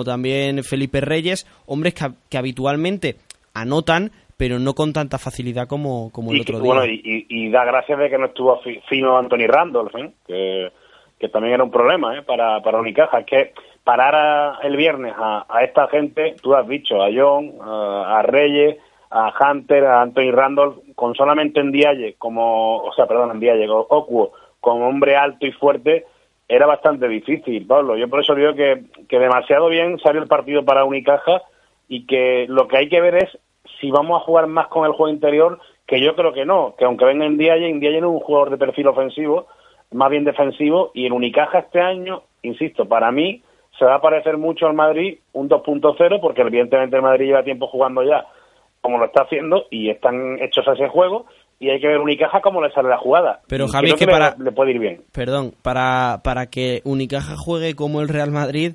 también 0.03 0.63
Felipe 0.63 1.01
Reyes, 1.01 1.45
hombres 1.67 1.93
que 2.29 2.37
habitualmente 2.37 3.17
anotan, 3.53 4.11
pero 4.37 4.59
no 4.59 4.73
con 4.73 4.91
tanta 4.93 5.17
facilidad 5.17 5.67
como, 5.67 6.11
como 6.11 6.31
el 6.31 6.37
y, 6.37 6.41
otro 6.41 6.59
día. 6.59 6.73
bueno, 6.73 6.85
y, 6.87 7.49
da 7.49 7.63
gracias 7.65 7.97
de 7.99 8.09
que 8.09 8.17
no 8.17 8.25
estuvo 8.25 8.57
fi- 8.61 8.81
fino 8.89 9.17
Anthony 9.17 9.47
Randolph, 9.47 9.95
¿eh? 9.95 10.11
que, 10.27 10.71
que 11.19 11.29
también 11.29 11.53
era 11.53 11.63
un 11.63 11.71
problema 11.71 12.17
¿eh? 12.17 12.21
para, 12.21 12.61
para 12.61 12.79
Unicaja. 12.79 13.19
Es 13.19 13.25
que 13.25 13.53
parar 13.83 14.15
a- 14.15 14.59
el 14.63 14.75
viernes 14.75 15.13
a, 15.17 15.45
a 15.47 15.63
esta 15.63 15.87
gente, 15.87 16.35
tú 16.41 16.53
has 16.55 16.67
dicho, 16.67 17.01
a 17.01 17.07
John, 17.15 17.53
a, 17.61 18.19
a 18.19 18.21
Reyes, 18.23 18.77
a 19.11 19.31
Hunter, 19.39 19.85
a 19.85 20.01
Anthony 20.01 20.31
Randolph, 20.31 20.77
con 20.95 21.15
solamente 21.15 21.59
en 21.61 21.71
Dialle, 21.71 22.15
como, 22.17 22.77
o 22.79 22.93
sea, 22.93 23.05
perdón, 23.07 23.31
en 23.31 23.39
Dialle, 23.39 23.67
con 23.67 23.85
Okuo, 23.87 24.33
como 24.59 24.87
hombre 24.89 25.15
alto 25.15 25.45
y 25.45 25.51
fuerte, 25.53 26.05
era 26.47 26.65
bastante 26.65 27.07
difícil, 27.07 27.65
Pablo. 27.65 27.95
Yo 27.95 28.09
por 28.09 28.19
eso 28.19 28.35
digo 28.35 28.53
que, 28.53 28.83
que 29.07 29.19
demasiado 29.19 29.69
bien 29.69 29.97
salió 29.99 30.21
el 30.21 30.27
partido 30.27 30.65
para 30.65 30.83
Unicaja 30.83 31.41
y 31.87 32.05
que 32.05 32.45
lo 32.49 32.67
que 32.67 32.77
hay 32.77 32.89
que 32.89 32.99
ver 32.99 33.15
es 33.15 33.37
si 33.79 33.91
vamos 33.91 34.21
a 34.21 34.25
jugar 34.25 34.47
más 34.47 34.67
con 34.67 34.85
el 34.85 34.91
juego 34.93 35.13
interior, 35.13 35.59
que 35.85 36.01
yo 36.01 36.15
creo 36.15 36.33
que 36.33 36.45
no, 36.45 36.75
que 36.77 36.85
aunque 36.85 37.05
venga 37.05 37.25
en 37.25 37.37
Dialle, 37.37 37.69
en 37.69 37.79
Dialle 37.79 38.01
no 38.01 38.07
es 38.09 38.13
un 38.13 38.19
jugador 38.19 38.49
de 38.49 38.57
perfil 38.57 38.87
ofensivo, 38.87 39.47
más 39.91 40.09
bien 40.09 40.23
defensivo, 40.25 40.91
y 40.93 41.05
en 41.05 41.13
Unicaja 41.13 41.59
este 41.59 41.79
año, 41.79 42.23
insisto, 42.41 42.85
para 42.85 43.11
mí 43.11 43.41
se 43.77 43.85
va 43.85 43.95
a 43.95 44.01
parecer 44.01 44.37
mucho 44.37 44.65
al 44.67 44.73
Madrid 44.73 45.19
un 45.33 45.47
2.0, 45.49 46.19
porque 46.21 46.41
evidentemente 46.41 46.95
el 46.95 47.01
Madrid 47.01 47.27
lleva 47.27 47.43
tiempo 47.43 47.67
jugando 47.67 48.03
ya 48.03 48.25
como 48.81 48.97
lo 48.99 49.05
está 49.05 49.23
haciendo 49.23 49.65
y 49.71 49.89
están 49.89 50.37
hechos 50.41 50.67
a 50.67 50.73
ese 50.73 50.87
juego, 50.89 51.25
y 51.59 51.69
hay 51.69 51.79
que 51.79 51.87
ver 51.87 51.99
Unicaja 51.99 52.41
cómo 52.41 52.61
le 52.61 52.71
sale 52.71 52.89
la 52.89 52.97
jugada. 52.97 53.41
Pero 53.47 53.67
Javi, 53.67 53.87
creo 53.87 53.97
que 53.97 54.05
le- 54.05 54.11
para- 54.11 54.35
le 54.37 54.51
puede 54.51 54.71
ir 54.71 54.79
bien. 54.79 55.01
Perdón, 55.11 55.53
para, 55.61 56.21
para 56.23 56.47
que 56.47 56.81
Unicaja 56.83 57.35
juegue 57.37 57.75
como 57.75 58.01
el 58.01 58.09
Real 58.09 58.31
Madrid, 58.31 58.73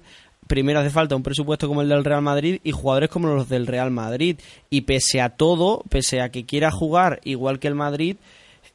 primero 0.51 0.81
hace 0.81 0.91
falta 0.91 1.17
un 1.17 1.23
presupuesto 1.23 1.67
como 1.69 1.81
el 1.81 1.89
del 1.89 2.05
Real 2.05 2.21
Madrid 2.21 2.61
y 2.63 2.73
jugadores 2.73 3.09
como 3.09 3.29
los 3.29 3.49
del 3.49 3.67
Real 3.67 3.91
Madrid. 3.91 4.37
Y 4.69 4.83
pese 4.83 5.23
a 5.23 5.31
todo, 5.31 5.83
pese 5.89 6.21
a 6.21 6.29
que 6.31 6.45
quiera 6.45 6.71
jugar 6.71 7.21
igual 7.25 7.59
que 7.59 7.69
el 7.69 7.75
Madrid, 7.75 8.17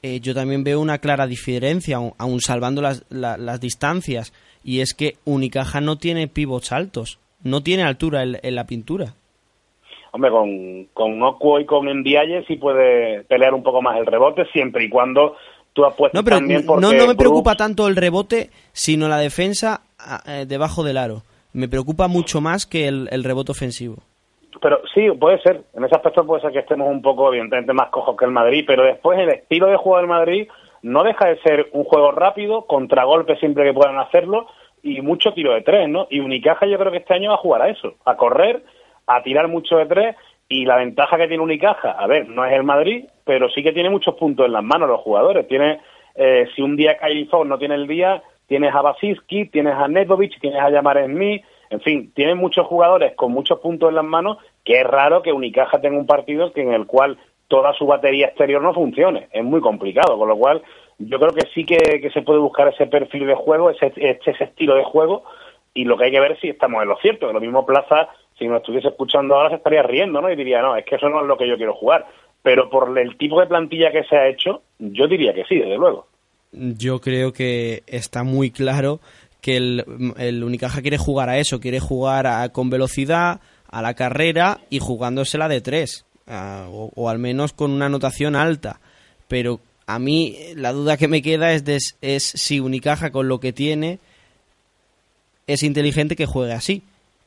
eh, 0.02 0.19
yo 0.22 0.34
también 0.34 0.64
veo 0.64 0.80
una 0.80 0.97
clara 0.97 1.27
diferencia, 1.27 1.97
aun, 1.97 2.14
aun 2.18 2.39
salvando 2.41 2.81
las, 2.81 3.03
la- 3.10 3.38
las 3.38 3.60
distancias. 3.60 4.34
Y 4.64 4.80
es 4.80 4.93
que 4.95 5.18
Unicaja 5.26 5.81
no 5.81 5.97
tiene 5.97 6.27
pivots 6.27 6.72
altos, 6.72 7.19
no 7.43 7.61
tiene 7.61 7.84
altura 7.84 8.23
en, 8.23 8.39
en 8.41 8.56
la 8.56 8.65
pintura. 8.65 9.14
Hombre, 10.11 10.31
con, 10.31 10.85
con 10.93 11.22
Okuo 11.22 11.60
y 11.60 11.65
con 11.65 11.85
Ndiaye 11.88 12.45
sí 12.47 12.56
puede 12.56 13.23
pelear 13.26 13.53
un 13.53 13.61
poco 13.64 13.81
más 13.81 13.97
el 13.97 14.06
rebote, 14.06 14.45
siempre 14.53 14.85
y 14.85 14.89
cuando 14.89 15.35
tú 15.73 15.84
apuestes 15.84 16.18
No, 16.18 16.23
pero 16.23 16.38
también 16.38 16.61
no, 16.61 16.68
porque 16.68 16.81
no 16.81 16.91
me 16.93 16.97
Brooks- 17.03 17.18
preocupa 17.18 17.56
tanto 17.56 17.88
el 17.89 17.97
rebote, 17.97 18.49
sino 18.72 19.10
la 19.10 19.18
defensa 19.18 19.81
ah, 19.99 20.23
eh, 20.26 20.45
debajo 20.47 20.84
del 20.84 20.97
aro. 20.97 21.23
Me 21.56 21.69
preocupa 21.69 22.10
mucho 22.10 22.41
más 22.41 22.65
que 22.65 22.90
el, 22.90 23.23
rebote 23.23 23.53
ofensivo. 23.53 23.95
Pero 24.61 24.82
sí, 24.94 25.10
puede 25.18 25.41
ser. 25.41 25.61
En 25.73 25.86
ese 25.86 25.95
aspecto 25.95 26.26
puede 26.26 26.41
ser 26.41 26.52
que 26.52 26.60
estemos 26.60 26.90
un 26.90 27.02
poco, 27.02 27.30
evidentemente, 27.30 27.72
más 27.72 27.88
cojos 27.91 28.18
que 28.18 28.26
el 28.26 28.32
Madrid, 28.32 28.65
pero 28.68 28.84
después 28.84 29.18
el 29.18 29.30
estilo 29.30 29.68
de 29.68 29.77
juego 29.77 29.98
del 29.99 30.07
Madrid 30.07 30.49
no 30.82 31.03
deja 31.03 31.30
de 31.30 31.40
ser 31.40 31.69
un 31.72 31.86
juego 31.86 32.11
rápido, 32.11 32.64
contragolpe 32.64 33.38
siempre 33.38 33.64
que 33.64 33.73
puedan 33.73 33.98
hacerlo 33.98 34.48
y 34.84 34.99
mucho 35.02 35.34
tiro 35.34 35.53
de 35.53 35.61
tres, 35.61 35.88
¿no? 35.88 36.07
Y 36.10 36.19
Unicaja 36.19 36.65
yo 36.65 36.77
creo 36.77 36.91
que 36.91 36.99
este 36.99 37.14
año 37.14 37.30
va 37.30 37.36
a 37.36 37.40
jugar 37.40 37.61
a 37.61 37.69
eso, 37.69 37.95
a 38.03 38.18
correr, 38.18 38.61
a 39.07 39.23
tirar 39.23 39.48
mucho 39.48 39.77
de 39.77 39.86
tres 39.86 40.15
y 40.49 40.65
la 40.65 40.76
ventaja 40.76 41.18
que 41.18 41.30
tiene 41.30 41.41
Unicaja, 41.41 41.91
a 41.91 42.06
ver, 42.06 42.27
no 42.27 42.44
es 42.44 42.52
el 42.52 42.64
Madrid, 42.64 43.06
pero 43.23 43.49
sí 43.49 43.64
que 43.64 43.72
tiene 43.72 43.90
muchos 43.90 44.15
puntos 44.15 44.45
en 44.45 44.52
las 44.52 44.64
manos 44.64 44.90
los 44.90 44.99
jugadores. 44.99 45.48
Tiene, 45.48 45.80
eh, 46.15 46.48
si 46.53 46.61
un 46.61 46.76
día 46.76 46.98
Kylie 46.98 47.27
Fogg 47.27 47.48
no 47.48 47.57
tiene 47.57 47.76
el 47.76 47.88
día, 47.88 48.22
tienes 48.47 48.73
a 48.73 48.81
Basiski, 48.81 49.45
tienes 49.45 49.73
a 49.73 49.88
Nedovic, 49.88 50.39
tienes 50.39 50.61
a 50.61 50.69
Yamar 50.69 51.05
Smith, 51.05 51.43
en 51.69 51.81
fin, 51.81 52.11
tiene 52.13 52.35
muchos 52.35 52.67
jugadores 52.67 53.15
con 53.15 53.31
muchos 53.31 53.59
puntos 53.59 53.89
en 53.89 53.95
las 53.95 54.05
manos, 54.05 54.38
que 54.63 54.80
es 54.80 54.88
raro 54.88 55.22
que 55.22 55.34
Unicaja 55.34 55.81
tenga 55.81 55.97
un 55.97 56.05
partido 56.05 56.51
en 56.55 56.73
el 56.73 56.85
cual 56.85 57.17
toda 57.47 57.73
su 57.73 57.85
batería 57.85 58.27
exterior 58.27 58.61
no 58.61 58.73
funcione. 58.73 59.27
Es 59.31 59.43
muy 59.43 59.61
complicado, 59.61 60.17
con 60.17 60.30
lo 60.30 60.38
cual 60.38 60.61
yo 60.99 61.19
creo 61.19 61.34
que 61.34 61.47
sí 61.53 61.65
que, 61.65 61.99
que 62.01 62.09
se 62.11 62.22
puede 62.22 62.39
buscar 62.39 62.67
ese 62.67 62.88
perfil 62.88 63.27
de 63.27 63.35
juego, 63.35 63.69
ese, 63.69 63.88
ese, 63.95 64.31
ese 64.31 64.43
estilo 64.43 64.76
de 64.76 64.84
juego, 64.84 65.23
y 65.73 65.84
lo 65.84 65.97
que 65.97 66.05
hay 66.05 66.11
que 66.11 66.19
ver 66.19 66.34
es 66.34 66.39
si 66.39 66.49
estamos 66.49 66.81
en 66.81 66.89
lo 66.89 66.97
cierto. 66.97 67.27
Que 67.27 67.34
lo 67.34 67.41
mismo 67.41 67.65
Plaza, 67.65 68.09
si 68.38 68.47
nos 68.47 68.57
estuviese 68.57 68.88
escuchando 68.88 69.35
ahora, 69.35 69.49
se 69.49 69.55
estaría 69.55 69.84
riendo, 69.84 70.22
¿no? 70.22 70.31
Y 70.31 70.35
diría, 70.35 70.61
no, 70.61 70.76
es 70.76 70.85
que 70.85 70.95
eso 70.95 71.09
no 71.09 71.22
es 71.22 71.27
lo 71.27 71.38
que 71.38 71.47
yo 71.47 71.57
quiero 71.57 71.73
jugar. 71.73 72.05
Pero 72.41 72.69
por 72.69 72.97
el 72.97 73.17
tipo 73.17 73.39
de 73.39 73.47
plantilla 73.47 73.91
que 73.91 74.03
se 74.03 74.15
ha 74.15 74.27
hecho, 74.27 74.61
yo 74.80 75.07
diría 75.07 75.34
que 75.34 75.43
sí, 75.45 75.59
desde 75.59 75.77
luego. 75.77 76.07
Yo 76.77 77.02
creo 77.02 77.34
que 77.34 77.84
está 77.88 78.23
muy 78.23 78.52
claro 78.52 78.99
que 79.41 79.57
el, 79.57 79.86
el 80.18 80.44
Unicaja 80.44 80.82
quiere 80.82 80.98
jugar 80.98 81.30
a 81.30 81.38
eso, 81.38 81.60
quiere 81.60 81.80
jugar 81.80 82.26
a- 82.27 82.49
con 82.49 82.69
velocidad, 82.69 83.40
a 83.69 83.82
la 83.82 83.94
carrera 83.94 84.60
y 84.69 84.80
jugándosela 84.80 85.48
de 85.48 85.61
tres, 85.61 86.06
ah, 86.27 86.68
o, 86.69 86.91
o 86.95 87.10
al 87.10 87.19
menos 87.19 87.53
con 87.53 87.72
una 87.72 87.86
anotación 87.88 88.36
alta. 88.36 88.80
Pero 89.27 89.60
a 89.86 89.99
mí 89.99 90.38
la 90.56 90.72
duda 90.73 90.98
que 90.98 91.07
me 91.07 91.22
queda 91.22 91.53
es, 91.53 91.64
de- 91.65 91.80
es 92.02 92.23
si 92.23 92.60
Unicaja 92.60 93.11
con 93.11 93.27
lo 93.27 93.40
que 93.40 93.53
tiene 93.53 93.99
es 95.48 95.61
inteligente 95.61 96.15
que 96.15 96.26
juegue 96.26 96.53
así. 96.53 96.82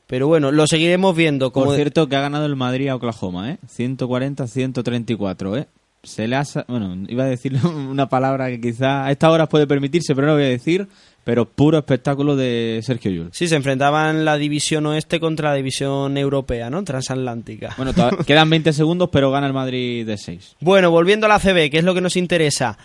Pero 0.08 0.26
bueno, 0.26 0.50
lo 0.50 0.66
seguiremos 0.66 1.14
viendo. 1.14 1.52
Como 1.52 1.66
Por 1.66 1.74
cierto, 1.76 2.08
que 2.08 2.16
ha 2.16 2.20
ganado 2.22 2.46
el 2.46 2.56
Madrid 2.56 2.88
a 2.88 2.96
Oklahoma, 2.96 3.50
¿eh? 3.52 3.58
140-134, 3.76 5.58
¿eh? 5.60 5.66
Se 6.02 6.28
le 6.28 6.36
ha... 6.36 6.44
Bueno, 6.68 7.06
iba 7.08 7.24
a 7.24 7.28
decir 7.28 7.54
una 7.64 8.08
palabra 8.08 8.48
que 8.48 8.60
quizá 8.60 9.06
a 9.06 9.10
estas 9.10 9.30
horas 9.30 9.48
puede 9.48 9.66
permitirse, 9.66 10.14
pero 10.14 10.26
no 10.26 10.32
lo 10.34 10.38
voy 10.38 10.46
a 10.46 10.50
decir. 10.50 10.88
Pero 11.24 11.44
puro 11.44 11.76
espectáculo 11.76 12.36
de 12.36 12.80
Sergio 12.82 13.10
Llull. 13.10 13.28
Sí, 13.32 13.48
se 13.48 13.56
enfrentaban 13.56 14.24
la 14.24 14.38
división 14.38 14.86
oeste 14.86 15.20
contra 15.20 15.50
la 15.50 15.56
división 15.56 16.16
europea, 16.16 16.70
¿no? 16.70 16.82
Transatlántica. 16.84 17.74
Bueno, 17.76 17.92
quedan 18.26 18.48
20 18.48 18.72
segundos, 18.72 19.10
pero 19.12 19.30
gana 19.30 19.46
el 19.46 19.52
Madrid 19.52 20.06
de 20.06 20.16
6. 20.16 20.56
Bueno, 20.60 20.90
volviendo 20.90 21.26
a 21.26 21.28
la 21.28 21.38
CB, 21.38 21.70
que 21.70 21.78
es 21.78 21.84
lo 21.84 21.92
que 21.92 22.00
nos 22.00 22.16
interesa. 22.16 22.78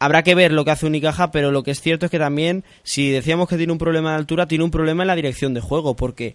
Habrá 0.00 0.24
que 0.24 0.34
ver 0.34 0.52
lo 0.52 0.64
que 0.64 0.72
hace 0.72 0.86
Unicaja, 0.86 1.30
pero 1.30 1.52
lo 1.52 1.62
que 1.62 1.70
es 1.70 1.80
cierto 1.80 2.06
es 2.06 2.10
que 2.10 2.18
también, 2.18 2.64
si 2.82 3.10
decíamos 3.10 3.48
que 3.48 3.56
tiene 3.56 3.72
un 3.72 3.78
problema 3.78 4.10
de 4.10 4.16
altura, 4.16 4.48
tiene 4.48 4.64
un 4.64 4.72
problema 4.72 5.04
en 5.04 5.06
la 5.06 5.14
dirección 5.14 5.54
de 5.54 5.60
juego, 5.60 5.94
porque 5.94 6.34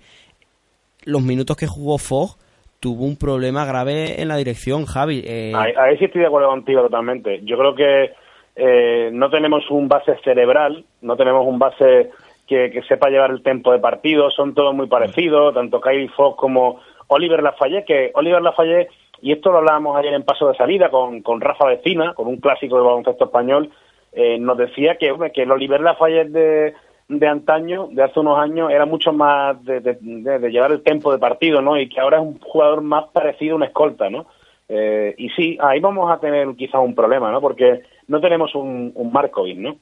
los 1.04 1.22
minutos 1.22 1.58
que 1.58 1.68
jugó 1.68 1.98
Fogg 1.98 2.38
tuvo 2.80 3.06
un 3.06 3.18
problema 3.18 3.66
grave 3.66 4.22
en 4.22 4.28
la 4.28 4.38
dirección, 4.38 4.86
Javi. 4.86 5.22
Eh, 5.26 5.54
Ahí, 5.56 5.98
sí 5.98 6.06
estoy 6.06 6.22
de 6.22 6.28
acuerdo 6.28 6.50
contigo 6.50 6.82
totalmente. 6.82 7.42
Yo 7.44 7.58
creo 7.58 7.76
que 7.76 8.12
eh, 8.56 9.10
no 9.12 9.30
tenemos 9.30 9.70
un 9.70 9.88
base 9.88 10.18
cerebral, 10.24 10.86
no 11.02 11.16
tenemos 11.16 11.46
un 11.46 11.60
base 11.60 12.12
que, 12.48 12.72
que 12.72 12.82
sepa 12.84 13.10
llevar 13.10 13.32
el 13.32 13.44
tempo 13.44 13.72
de 13.72 13.80
partido, 13.80 14.30
son 14.32 14.54
todos 14.54 14.74
muy 14.74 14.88
parecidos, 14.88 15.54
tanto 15.54 15.82
Kylie 15.82 16.10
Fox 16.10 16.38
como 16.38 16.80
Oliver 17.08 17.44
Lafayette, 17.44 17.86
que 17.86 18.12
Oliver 18.16 18.42
Lafayette, 18.42 18.90
y 19.22 19.34
esto 19.34 19.52
lo 19.52 19.60
hablábamos 19.60 19.98
ayer 19.98 20.14
en 20.14 20.24
paso 20.24 20.48
de 20.48 20.56
salida 20.56 20.90
con, 20.90 21.22
con 21.22 21.42
Rafa 21.42 21.66
Vecina, 21.68 22.14
con 22.14 22.28
un 22.28 22.38
clásico 22.38 22.78
de 22.78 22.84
baloncesto 22.84 23.26
español, 23.26 23.70
eh, 24.14 24.40
nos 24.40 24.58
decía 24.58 24.96
que, 24.96 25.14
que 25.34 25.44
el 25.44 25.52
Oliver 25.52 25.82
Lafayette 25.82 26.32
de, 26.32 26.74
de 27.10 27.28
antaño, 27.28 27.88
de 27.92 28.04
hace 28.04 28.20
unos 28.20 28.38
años, 28.38 28.70
era 28.72 28.86
mucho 28.86 29.12
más 29.12 29.62
de, 29.66 29.82
de- 29.82 30.50
llevar 30.52 30.72
el 30.72 30.84
tempo 30.84 31.12
de 31.12 31.18
partido, 31.18 31.60
¿no? 31.62 31.76
Y 31.78 31.90
que 31.90 32.00
ahora 32.00 32.18
es 32.18 32.24
un 32.24 32.40
jugador 32.40 32.82
más 32.82 33.06
parecido 33.12 33.54
a 33.54 33.58
un 33.58 33.64
escolta, 33.64 34.10
¿no? 34.10 34.28
Eh, 34.70 35.16
y 35.18 35.30
sí, 35.30 35.58
ahí 35.60 35.80
vamos 35.80 36.12
a 36.12 36.20
tener 36.20 36.48
quizás 36.56 36.82
un 36.82 36.94
problema, 36.94 37.32
¿no? 37.32 37.42
Porque 37.42 37.82
no 38.08 38.22
tenemos 38.22 38.54
un, 38.54 38.92
un 38.94 39.12
Markovic, 39.12 39.58
¿no? 39.58 39.76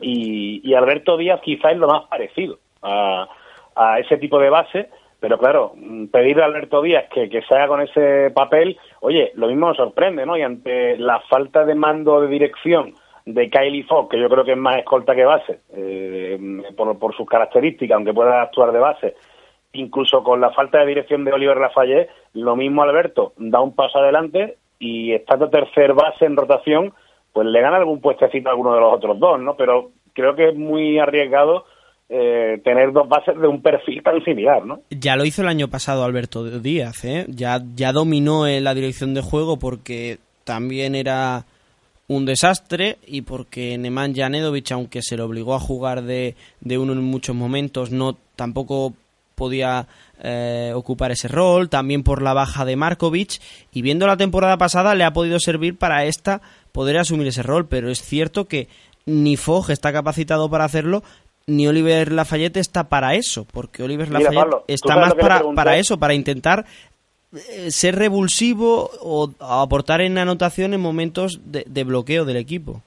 Y, 0.00 0.62
y 0.68 0.74
Alberto 0.74 1.18
Díaz 1.18 1.40
quizás 1.42 1.72
es 1.72 1.78
lo 1.78 1.86
más 1.86 2.06
parecido 2.08 2.58
a, 2.82 3.28
a 3.76 3.98
ese 4.00 4.16
tipo 4.16 4.38
de 4.38 4.48
base, 4.48 4.88
pero 5.20 5.38
claro, 5.38 5.72
mm, 5.76 6.06
pedirle 6.06 6.42
a 6.42 6.46
Alberto 6.46 6.80
Díaz 6.80 7.04
que, 7.12 7.28
que 7.28 7.42
se 7.42 7.54
haga 7.54 7.68
con 7.68 7.82
ese 7.82 8.30
papel, 8.34 8.78
oye, 9.00 9.32
lo 9.34 9.48
mismo 9.48 9.68
nos 9.68 9.76
sorprende, 9.76 10.24
¿no? 10.24 10.36
Y 10.38 10.42
ante 10.42 10.96
la 10.96 11.20
falta 11.28 11.66
de 11.66 11.74
mando 11.74 12.22
de 12.22 12.28
dirección 12.28 12.94
de 13.26 13.48
Kylie 13.48 13.84
Fox, 13.84 14.10
que 14.10 14.20
yo 14.20 14.28
creo 14.28 14.44
que 14.44 14.52
es 14.52 14.58
más 14.58 14.78
escolta 14.78 15.14
que 15.14 15.24
base, 15.24 15.60
eh, 15.74 16.38
por, 16.76 16.98
por 16.98 17.16
sus 17.16 17.26
características, 17.26 17.96
aunque 17.96 18.12
pueda 18.12 18.42
actuar 18.42 18.72
de 18.72 18.78
base, 18.78 19.14
incluso 19.72 20.22
con 20.22 20.40
la 20.40 20.50
falta 20.50 20.80
de 20.80 20.86
dirección 20.86 21.24
de 21.24 21.32
Oliver 21.32 21.56
Lafayette, 21.56 22.10
lo 22.34 22.56
mismo 22.56 22.82
Alberto 22.82 23.32
da 23.36 23.60
un 23.60 23.74
paso 23.74 23.98
adelante 23.98 24.56
y 24.78 25.12
estando 25.12 25.48
tercer 25.48 25.94
base 25.94 26.26
en 26.26 26.36
rotación, 26.36 26.92
pues 27.32 27.46
le 27.46 27.60
gana 27.60 27.78
algún 27.78 28.00
puestecito 28.00 28.48
a 28.48 28.52
alguno 28.52 28.74
de 28.74 28.80
los 28.80 28.94
otros 28.94 29.18
dos, 29.18 29.40
¿no? 29.40 29.56
Pero 29.56 29.90
creo 30.12 30.34
que 30.34 30.50
es 30.50 30.56
muy 30.56 30.98
arriesgado 30.98 31.64
eh, 32.08 32.60
tener 32.62 32.92
dos 32.92 33.08
bases 33.08 33.38
de 33.38 33.48
un 33.48 33.62
perfil 33.62 34.02
tan 34.02 34.22
similar, 34.24 34.64
¿no? 34.64 34.80
Ya 34.90 35.16
lo 35.16 35.24
hizo 35.24 35.42
el 35.42 35.48
año 35.48 35.68
pasado 35.68 36.04
Alberto 36.04 36.44
Díaz, 36.44 37.04
¿eh? 37.04 37.24
Ya, 37.28 37.60
ya 37.74 37.92
dominó 37.92 38.46
en 38.46 38.62
la 38.62 38.74
dirección 38.74 39.14
de 39.14 39.22
juego 39.22 39.58
porque 39.58 40.18
también 40.44 40.94
era 40.94 41.44
un 42.06 42.26
desastre 42.26 42.98
y 43.06 43.22
porque 43.22 43.76
Nemanja 43.78 44.24
Janedovic, 44.24 44.72
aunque 44.72 45.02
se 45.02 45.16
le 45.16 45.22
obligó 45.22 45.54
a 45.54 45.60
jugar 45.60 46.02
de, 46.02 46.36
de 46.60 46.78
uno 46.78 46.92
en 46.92 47.02
muchos 47.02 47.34
momentos, 47.34 47.90
no 47.90 48.16
tampoco 48.36 48.94
podía 49.34 49.88
eh, 50.22 50.72
ocupar 50.74 51.10
ese 51.10 51.28
rol, 51.28 51.68
también 51.68 52.02
por 52.02 52.22
la 52.22 52.34
baja 52.34 52.64
de 52.64 52.76
Markovic 52.76 53.40
y 53.72 53.82
viendo 53.82 54.06
la 54.06 54.16
temporada 54.16 54.56
pasada 54.56 54.94
le 54.94 55.04
ha 55.04 55.12
podido 55.12 55.38
servir 55.40 55.76
para 55.76 56.04
esta 56.04 56.40
poder 56.72 56.98
asumir 56.98 57.26
ese 57.26 57.42
rol, 57.42 57.66
pero 57.66 57.90
es 57.90 58.02
cierto 58.02 58.46
que 58.46 58.68
ni 59.06 59.36
Fogg 59.36 59.70
está 59.70 59.92
capacitado 59.92 60.48
para 60.48 60.64
hacerlo, 60.64 61.02
ni 61.46 61.66
Oliver 61.66 62.10
Lafayette 62.10 62.56
está 62.56 62.88
para 62.88 63.14
eso, 63.14 63.44
porque 63.44 63.82
Oliver 63.82 64.08
Mira, 64.08 64.20
Lafayette 64.20 64.42
Pablo, 64.42 64.64
¿tú 64.66 64.74
está 64.74 64.96
más 64.96 65.14
para, 65.14 65.36
pregunté? 65.36 65.56
para 65.56 65.76
eso, 65.76 65.98
para 65.98 66.14
intentar 66.14 66.64
ser 67.70 67.96
revulsivo 67.96 68.90
o 69.02 69.30
aportar 69.40 70.00
en 70.00 70.18
anotación 70.18 70.74
en 70.74 70.80
momentos 70.80 71.40
de, 71.44 71.64
de 71.66 71.84
bloqueo 71.84 72.24
del 72.24 72.36
equipo. 72.36 72.80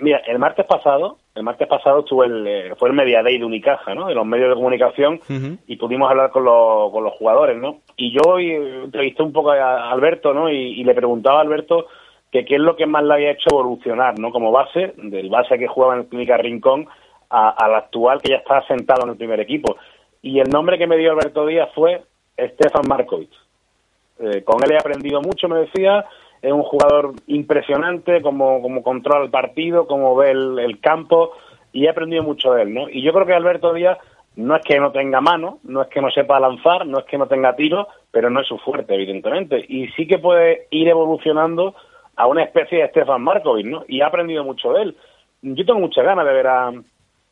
Mira, 0.00 0.18
el 0.26 0.38
martes 0.38 0.64
pasado, 0.64 1.18
el 1.34 1.42
martes 1.42 1.68
pasado 1.68 2.00
estuvo 2.00 2.24
el, 2.24 2.46
eh, 2.46 2.74
fue 2.78 2.88
el 2.88 2.94
Media 2.94 3.22
Day 3.22 3.36
de 3.38 3.44
Unicaja, 3.44 3.94
¿no? 3.94 4.06
De 4.06 4.14
los 4.14 4.24
medios 4.24 4.48
de 4.48 4.54
comunicación 4.54 5.20
y 5.66 5.76
pudimos 5.76 6.10
hablar 6.10 6.30
con 6.30 6.44
los, 6.44 6.90
con 6.90 7.04
los 7.04 7.12
jugadores, 7.14 7.58
¿no? 7.60 7.80
Y 7.96 8.10
yo 8.12 8.38
eh, 8.38 8.84
entrevisté 8.84 9.22
un 9.22 9.32
poco 9.32 9.50
a 9.50 9.90
Alberto, 9.90 10.32
¿no? 10.32 10.48
Y, 10.50 10.80
y 10.80 10.84
le 10.84 10.94
preguntaba 10.94 11.38
a 11.38 11.42
Alberto 11.42 11.86
que 12.32 12.46
qué 12.46 12.54
es 12.54 12.60
lo 12.62 12.76
que 12.76 12.86
más 12.86 13.04
le 13.04 13.12
había 13.14 13.30
hecho 13.32 13.50
evolucionar, 13.52 14.18
¿no? 14.18 14.30
Como 14.30 14.50
base, 14.52 14.94
del 14.96 15.28
base 15.28 15.58
que 15.58 15.68
jugaba 15.68 15.94
en 15.94 16.00
el 16.00 16.06
Clínica 16.06 16.38
Rincón 16.38 16.86
a- 17.28 17.50
al 17.50 17.74
actual 17.74 18.22
que 18.22 18.30
ya 18.30 18.36
está 18.36 18.66
sentado 18.66 19.04
en 19.04 19.10
el 19.10 19.16
primer 19.18 19.38
equipo. 19.40 19.76
Y 20.22 20.40
el 20.40 20.48
nombre 20.48 20.78
que 20.78 20.86
me 20.86 20.96
dio 20.96 21.12
Alberto 21.12 21.44
Díaz 21.46 21.68
fue 21.74 22.02
Stefan 22.38 22.88
Markovic. 22.88 23.30
Eh, 24.18 24.42
con 24.44 24.62
él 24.62 24.72
he 24.72 24.78
aprendido 24.78 25.20
mucho, 25.20 25.48
me 25.48 25.60
decía. 25.60 26.04
Es 26.42 26.52
un 26.52 26.62
jugador 26.62 27.14
impresionante, 27.26 28.20
como, 28.20 28.60
como 28.60 28.82
controla 28.82 29.24
el 29.24 29.30
partido, 29.30 29.86
como 29.86 30.14
ve 30.14 30.30
el, 30.30 30.58
el 30.58 30.78
campo, 30.78 31.32
y 31.72 31.86
he 31.86 31.88
aprendido 31.88 32.22
mucho 32.22 32.52
de 32.52 32.62
él, 32.62 32.74
¿no? 32.74 32.88
Y 32.90 33.02
yo 33.02 33.14
creo 33.14 33.24
que 33.24 33.32
Alberto 33.32 33.72
Díaz 33.72 33.96
no 34.36 34.56
es 34.56 34.62
que 34.62 34.78
no 34.78 34.92
tenga 34.92 35.20
mano, 35.20 35.60
no 35.62 35.82
es 35.82 35.88
que 35.88 36.02
no 36.02 36.10
sepa 36.10 36.40
lanzar, 36.40 36.86
no 36.86 36.98
es 36.98 37.04
que 37.06 37.16
no 37.16 37.28
tenga 37.28 37.56
tiro, 37.56 37.88
pero 38.10 38.28
no 38.28 38.40
es 38.40 38.46
su 38.46 38.58
fuerte, 38.58 38.94
evidentemente. 38.94 39.64
Y 39.68 39.88
sí 39.88 40.06
que 40.06 40.18
puede 40.18 40.66
ir 40.70 40.88
evolucionando 40.88 41.74
a 42.16 42.26
una 42.26 42.42
especie 42.42 42.78
de 42.78 42.88
Stefan 42.88 43.22
Markovic, 43.22 43.66
¿no? 43.66 43.84
Y 43.88 44.00
he 44.00 44.04
aprendido 44.04 44.44
mucho 44.44 44.72
de 44.72 44.82
él. 44.82 44.96
Yo 45.42 45.64
tengo 45.64 45.80
muchas 45.80 46.04
ganas 46.04 46.26
de 46.26 46.32
ver 46.32 46.46
a 46.46 46.72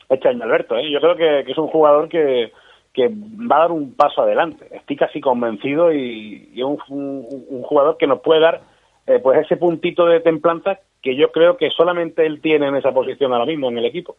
este 0.09 0.29
año 0.29 0.45
Alberto, 0.45 0.77
¿eh? 0.77 0.91
Yo 0.91 1.01
creo 1.01 1.17
que 1.17 1.51
es 1.51 1.59
un 1.59 1.69
jugador 1.69 2.09
que, 2.09 2.53
que 2.95 3.09
va 3.09 3.57
a 3.57 3.61
dar 3.61 3.73
un 3.73 3.95
paso 3.95 4.23
adelante. 4.23 4.67
Estoy 4.71 4.97
casi 4.97 5.21
convencido 5.21 5.93
y, 5.93 6.51
y 6.55 6.61
es 6.61 6.65
un, 6.65 6.79
un- 7.31 7.45
un 7.49 7.63
jugador 7.63 7.97
que 7.99 8.07
nos 8.07 8.21
puede 8.21 8.41
dar 8.41 8.61
eh, 9.07 9.19
pues 9.23 9.41
ese 9.45 9.57
puntito 9.57 10.05
de 10.07 10.21
templanza 10.21 10.79
que 11.03 11.17
yo 11.17 11.33
creo 11.33 11.57
que 11.57 11.69
solamente 11.77 12.25
él 12.27 12.41
tiene 12.41 12.69
en 12.69 12.77
esa 12.77 12.93
posición 12.93 13.33
ahora 13.33 13.47
mismo 13.47 13.69
en 13.71 13.79
el 13.79 13.87
equipo. 13.87 14.17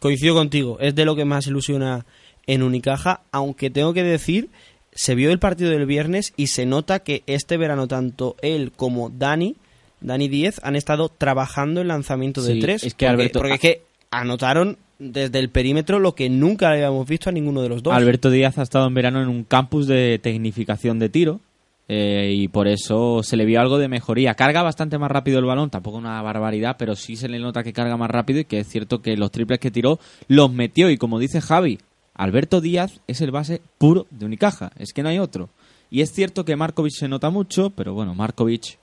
Coincido 0.00 0.34
contigo, 0.34 0.78
es 0.80 0.94
de 0.94 1.04
lo 1.04 1.14
que 1.14 1.24
más 1.24 1.46
ilusiona 1.46 2.06
en 2.46 2.62
Unicaja, 2.62 3.20
aunque 3.30 3.70
tengo 3.70 3.92
que 3.94 4.02
decir, 4.02 4.48
se 4.92 5.14
vio 5.14 5.30
el 5.30 5.38
partido 5.38 5.70
del 5.70 5.86
viernes 5.86 6.32
y 6.36 6.48
se 6.48 6.66
nota 6.66 7.00
que 7.00 7.22
este 7.26 7.56
verano 7.56 7.86
tanto 7.88 8.34
él 8.42 8.72
como 8.74 9.10
Dani, 9.10 9.56
Dani 10.00 10.28
10, 10.28 10.64
han 10.64 10.76
estado 10.76 11.08
trabajando 11.08 11.80
en 11.80 11.88
lanzamiento 11.88 12.42
de 12.42 12.54
Sí, 12.54 12.60
tres. 12.60 12.84
es 12.84 12.94
que 12.94 13.06
porque, 13.06 13.22
Alberto- 13.22 13.38
porque 13.38 13.54
es 13.54 13.60
que 13.60 13.82
anotaron 14.10 14.76
desde 14.98 15.38
el 15.38 15.50
perímetro 15.50 15.98
lo 15.98 16.14
que 16.14 16.28
nunca 16.28 16.70
habíamos 16.70 17.06
visto 17.08 17.30
a 17.30 17.32
ninguno 17.32 17.62
de 17.62 17.68
los 17.68 17.82
dos. 17.82 17.94
Alberto 17.94 18.30
Díaz 18.30 18.58
ha 18.58 18.62
estado 18.62 18.86
en 18.86 18.94
verano 18.94 19.22
en 19.22 19.28
un 19.28 19.44
campus 19.44 19.86
de 19.86 20.18
tecnificación 20.22 20.98
de 20.98 21.08
tiro 21.08 21.40
eh, 21.88 22.32
y 22.34 22.48
por 22.48 22.66
eso 22.66 23.22
se 23.22 23.36
le 23.36 23.44
vio 23.44 23.60
algo 23.60 23.78
de 23.78 23.88
mejoría. 23.88 24.34
Carga 24.34 24.62
bastante 24.62 24.98
más 24.98 25.10
rápido 25.10 25.38
el 25.38 25.44
balón, 25.44 25.70
tampoco 25.70 25.98
una 25.98 26.22
barbaridad, 26.22 26.76
pero 26.78 26.96
sí 26.96 27.16
se 27.16 27.28
le 27.28 27.38
nota 27.38 27.62
que 27.62 27.72
carga 27.72 27.96
más 27.96 28.10
rápido 28.10 28.40
y 28.40 28.44
que 28.44 28.60
es 28.60 28.68
cierto 28.68 29.02
que 29.02 29.16
los 29.16 29.30
triples 29.30 29.58
que 29.58 29.70
tiró 29.70 29.98
los 30.28 30.52
metió 30.52 30.88
y 30.90 30.96
como 30.96 31.18
dice 31.18 31.40
Javi, 31.40 31.78
Alberto 32.14 32.60
Díaz 32.60 33.00
es 33.06 33.20
el 33.20 33.32
base 33.32 33.60
puro 33.78 34.06
de 34.10 34.26
Unicaja, 34.26 34.72
es 34.78 34.92
que 34.92 35.02
no 35.02 35.08
hay 35.08 35.18
otro. 35.18 35.50
Y 35.90 36.00
es 36.00 36.10
cierto 36.12 36.44
que 36.44 36.56
Markovic 36.56 36.92
se 36.92 37.08
nota 37.08 37.30
mucho, 37.30 37.70
pero 37.70 37.92
bueno, 37.92 38.14
Markovic 38.14 38.78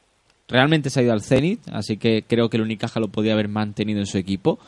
realmente 0.47 0.89
se 0.89 0.99
ha 0.99 1.03
ido 1.03 1.13
al 1.13 1.21
Zenit, 1.21 1.61
así 1.71 1.97
que 1.97 2.23
creo 2.27 2.49
que 2.49 2.57
el 2.57 2.63
Unicaja 2.63 2.99
lo 2.99 3.07
podía 3.07 3.33
haber 3.33 3.47
mantenido 3.47 3.99
en 3.99 4.05
su 4.05 4.17
equipo. 4.17 4.59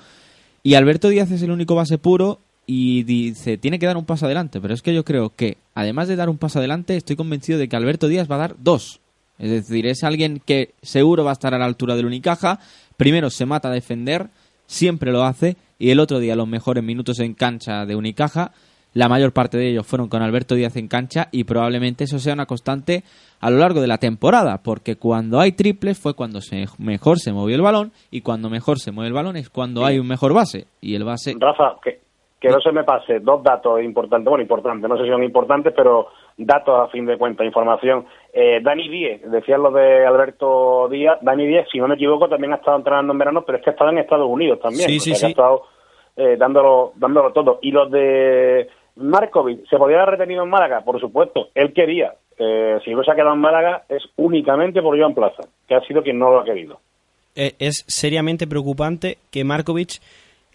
Y 0.65 0.75
Alberto 0.75 1.09
Díaz 1.09 1.29
es 1.29 1.41
el 1.41 1.51
único 1.51 1.75
base 1.75 1.97
puro 1.97 2.39
y 2.65 3.03
dice, 3.03 3.57
tiene 3.57 3.79
que 3.79 3.85
dar 3.85 3.97
un 3.97 4.05
paso 4.05 4.27
adelante, 4.27 4.61
pero 4.61 4.73
es 4.73 4.81
que 4.81 4.93
yo 4.93 5.03
creo 5.03 5.29
que, 5.35 5.57
además 5.75 6.07
de 6.07 6.15
dar 6.15 6.29
un 6.29 6.37
paso 6.37 6.59
adelante, 6.59 6.95
estoy 6.95 7.17
convencido 7.17 7.59
de 7.59 7.67
que 7.67 7.75
Alberto 7.75 8.07
Díaz 8.07 8.31
va 8.31 8.35
a 8.35 8.39
dar 8.39 8.55
dos. 8.57 9.01
Es 9.37 9.51
decir, 9.51 9.85
es 9.85 10.05
alguien 10.05 10.41
que 10.45 10.73
seguro 10.81 11.25
va 11.25 11.31
a 11.31 11.33
estar 11.33 11.53
a 11.53 11.57
la 11.57 11.65
altura 11.65 11.97
del 11.97 12.05
Unicaja, 12.05 12.61
primero 12.95 13.29
se 13.29 13.45
mata 13.45 13.67
a 13.67 13.73
defender, 13.73 14.29
siempre 14.65 15.11
lo 15.11 15.25
hace, 15.25 15.57
y 15.79 15.89
el 15.89 15.99
otro 15.99 16.19
día 16.19 16.37
los 16.37 16.47
mejores 16.47 16.81
minutos 16.81 17.19
en 17.19 17.33
cancha 17.33 17.85
de 17.85 17.97
Unicaja, 17.97 18.53
la 18.93 19.09
mayor 19.09 19.33
parte 19.33 19.57
de 19.57 19.69
ellos 19.69 19.87
fueron 19.87 20.07
con 20.09 20.21
Alberto 20.21 20.55
Díaz 20.55 20.75
en 20.77 20.87
cancha 20.87 21.27
y 21.31 21.43
probablemente 21.45 22.03
eso 22.03 22.19
sea 22.19 22.33
una 22.33 22.45
constante 22.45 23.03
a 23.41 23.49
lo 23.49 23.57
largo 23.57 23.81
de 23.81 23.87
la 23.87 23.97
temporada, 23.97 24.61
porque 24.63 24.95
cuando 24.97 25.39
hay 25.39 25.51
triples 25.51 25.99
fue 26.01 26.13
cuando 26.15 26.41
se, 26.41 26.65
mejor 26.77 27.17
se 27.19 27.33
movió 27.33 27.55
el 27.55 27.61
balón 27.61 27.91
y 28.11 28.21
cuando 28.21 28.49
mejor 28.49 28.79
se 28.79 28.91
mueve 28.91 29.07
el 29.09 29.13
balón 29.13 29.35
es 29.35 29.49
cuando 29.49 29.85
hay 29.85 29.99
un 29.99 30.07
mejor 30.07 30.33
base 30.33 30.65
y 30.81 30.95
el 30.95 31.03
base 31.03 31.33
Rafa, 31.39 31.75
que, 31.83 31.99
que 32.39 32.49
no 32.49 32.59
se 32.61 32.71
me 32.71 32.83
pase 32.83 33.19
dos 33.19 33.43
datos 33.43 33.81
importantes, 33.81 34.29
bueno, 34.29 34.43
importantes, 34.43 34.89
no 34.89 34.97
sé 34.97 35.03
si 35.03 35.09
son 35.09 35.23
importantes, 35.23 35.73
pero 35.75 36.07
datos 36.37 36.79
a 36.79 36.87
fin 36.89 37.05
de 37.05 37.17
cuentas, 37.17 37.45
información. 37.45 38.05
Eh, 38.33 38.59
Dani 38.61 38.89
Díez, 38.89 39.21
decían 39.29 39.61
lo 39.61 39.71
de 39.71 40.05
Alberto 40.05 40.87
Díaz, 40.89 41.19
Dani 41.21 41.45
Díez, 41.45 41.67
si 41.71 41.79
no 41.79 41.87
me 41.87 41.95
equivoco, 41.95 42.27
también 42.27 42.53
ha 42.53 42.57
estado 42.57 42.77
entrenando 42.77 43.13
en 43.13 43.19
verano, 43.19 43.43
pero 43.45 43.57
es 43.57 43.63
que 43.63 43.69
ha 43.69 43.73
estado 43.73 43.91
en 43.91 43.99
Estados 43.99 44.27
Unidos 44.29 44.59
también, 44.61 44.89
Sí, 44.89 44.99
sí. 44.99 45.25
ha 45.25 45.29
estado 45.29 45.63
eh, 46.15 46.35
dándolo, 46.37 46.93
dándolo 46.95 47.31
todo. 47.33 47.59
Y 47.61 47.71
los 47.71 47.89
de 47.91 48.67
Markovic, 48.95 49.67
¿se 49.69 49.77
podía 49.77 49.97
haber 49.97 50.17
retenido 50.17 50.43
en 50.43 50.49
Málaga? 50.49 50.81
Por 50.81 50.99
supuesto, 50.99 51.49
él 51.55 51.73
quería. 51.73 52.13
Eh, 52.37 52.79
si 52.83 52.91
no 52.93 53.03
se 53.03 53.11
ha 53.11 53.15
quedado 53.15 53.33
en 53.33 53.41
Málaga 53.41 53.83
es 53.89 54.03
únicamente 54.15 54.81
por 54.81 54.97
Joan 54.97 55.13
Plaza, 55.13 55.43
que 55.67 55.75
ha 55.75 55.81
sido 55.81 56.01
quien 56.01 56.19
no 56.19 56.31
lo 56.31 56.39
ha 56.39 56.45
querido. 56.45 56.79
Eh, 57.35 57.53
es 57.59 57.83
seriamente 57.87 58.47
preocupante 58.47 59.17
que 59.31 59.43
Markovic 59.43 59.99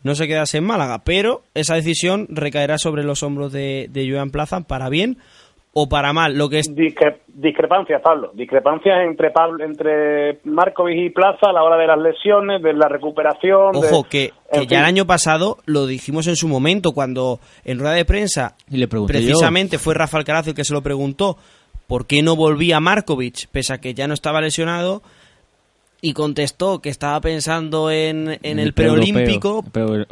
no 0.02 0.14
se 0.14 0.28
quedase 0.28 0.58
en 0.58 0.64
Málaga, 0.64 1.00
pero 1.04 1.42
esa 1.54 1.74
decisión 1.74 2.26
recaerá 2.30 2.78
sobre 2.78 3.02
los 3.02 3.22
hombros 3.22 3.52
de, 3.52 3.88
de 3.90 4.10
Joan 4.10 4.30
Plaza 4.30 4.60
para 4.60 4.88
bien 4.88 5.18
o 5.72 5.88
para 5.88 6.12
mal. 6.12 6.36
Lo 6.36 6.48
que 6.48 6.58
es 6.60 6.74
Discre- 6.74 7.18
discrepancias, 7.28 8.00
Pablo. 8.02 8.30
Discrepancias 8.34 8.96
entre 9.06 9.30
Pablo, 9.30 9.64
entre 9.64 10.40
Markovic 10.44 10.96
y 10.98 11.10
Plaza 11.10 11.50
a 11.50 11.52
la 11.52 11.62
hora 11.62 11.76
de 11.76 11.86
las 11.86 11.98
lesiones, 11.98 12.62
de 12.62 12.72
la 12.72 12.88
recuperación. 12.88 13.72
de- 13.72 13.78
Ojo, 13.78 14.04
que, 14.04 14.32
ya 14.68 14.80
el 14.80 14.84
año 14.86 15.06
pasado 15.06 15.58
lo 15.66 15.86
dijimos 15.86 16.26
en 16.26 16.36
su 16.36 16.48
momento, 16.48 16.92
cuando 16.92 17.38
en 17.64 17.78
rueda 17.78 17.94
de 17.94 18.04
prensa, 18.04 18.56
y 18.70 18.76
le 18.78 18.88
pregunté 18.88 19.12
precisamente 19.14 19.78
fue 19.78 19.94
Rafa 19.94 20.18
Alcaraz 20.18 20.48
el 20.48 20.54
que 20.54 20.64
se 20.64 20.72
lo 20.74 20.82
preguntó 20.82 21.36
por 21.86 22.06
qué 22.06 22.22
no 22.22 22.34
volvía 22.36 22.80
Markovic, 22.80 23.46
pese 23.52 23.72
a 23.74 23.78
que 23.78 23.94
ya 23.94 24.06
no 24.08 24.14
estaba 24.14 24.40
lesionado, 24.40 25.02
y 26.00 26.12
contestó 26.12 26.80
que 26.80 26.90
estaba 26.90 27.20
pensando 27.20 27.90
en, 27.90 28.38
en 28.42 28.58
el, 28.60 28.72
preolímpico. 28.72 29.62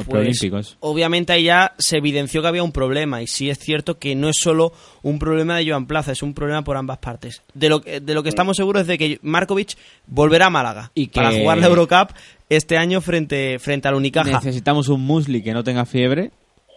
pues, 0.05 0.27
eso. 0.67 0.75
obviamente 0.81 1.31
ahí 1.33 1.43
ya 1.45 1.73
se 1.77 1.97
evidenció 1.97 2.41
que 2.41 2.47
había 2.49 2.63
un 2.63 2.73
problema, 2.73 3.21
y 3.21 3.27
sí 3.27 3.49
es 3.49 3.57
cierto 3.59 3.97
que 3.97 4.13
no 4.15 4.27
es 4.27 4.35
solo 4.37 4.73
un 5.03 5.17
problema 5.17 5.55
de 5.57 5.69
Joan 5.69 5.87
Plaza, 5.87 6.11
es 6.11 6.21
un 6.23 6.33
problema 6.33 6.63
por 6.63 6.75
ambas 6.75 6.97
partes. 6.97 7.41
De 7.53 7.69
lo, 7.69 7.81
que- 7.81 8.01
de 8.01 8.13
lo 8.13 8.21
que 8.23 8.29
estamos 8.29 8.57
seguros 8.57 8.81
es 8.81 8.87
de 8.87 8.97
que 8.97 9.19
Markovic 9.21 9.77
volverá 10.07 10.47
a 10.47 10.49
Málaga 10.49 10.91
Y 10.93 11.07
que- 11.07 11.21
para 11.21 11.31
jugar 11.31 11.57
la 11.59 11.67
Eurocup 11.67 12.09
este 12.49 12.77
año 12.77 12.99
frente, 13.01 13.57
frente 13.59 13.87
al 13.87 13.95
Unicaja. 13.95 14.31
Necesitamos 14.31 14.89
un 14.89 15.01
Musli 15.05 15.41
que 15.41 15.53
no 15.53 15.63
tenga 15.63 15.85
fiebre 15.85 16.31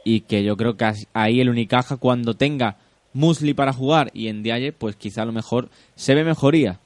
y 0.05 0.21
que 0.21 0.45
yo 0.45 0.57
creo 0.57 0.77
que 0.77 0.91
ahí 1.15 1.41
el 1.41 1.49
Unicaja 1.49 1.97
cuando 1.97 2.35
tenga 2.35 2.77
Musli 3.13 3.55
para 3.55 3.73
jugar 3.73 4.11
y 4.15 4.29
en 4.29 4.45
Diaye, 4.45 4.73
pues 4.73 4.95
quizá 4.95 5.23
a 5.23 5.27
lo 5.27 5.33
mejor 5.33 5.69
se 5.97 6.15
ve 6.15 6.23
mejoría. 6.23 6.79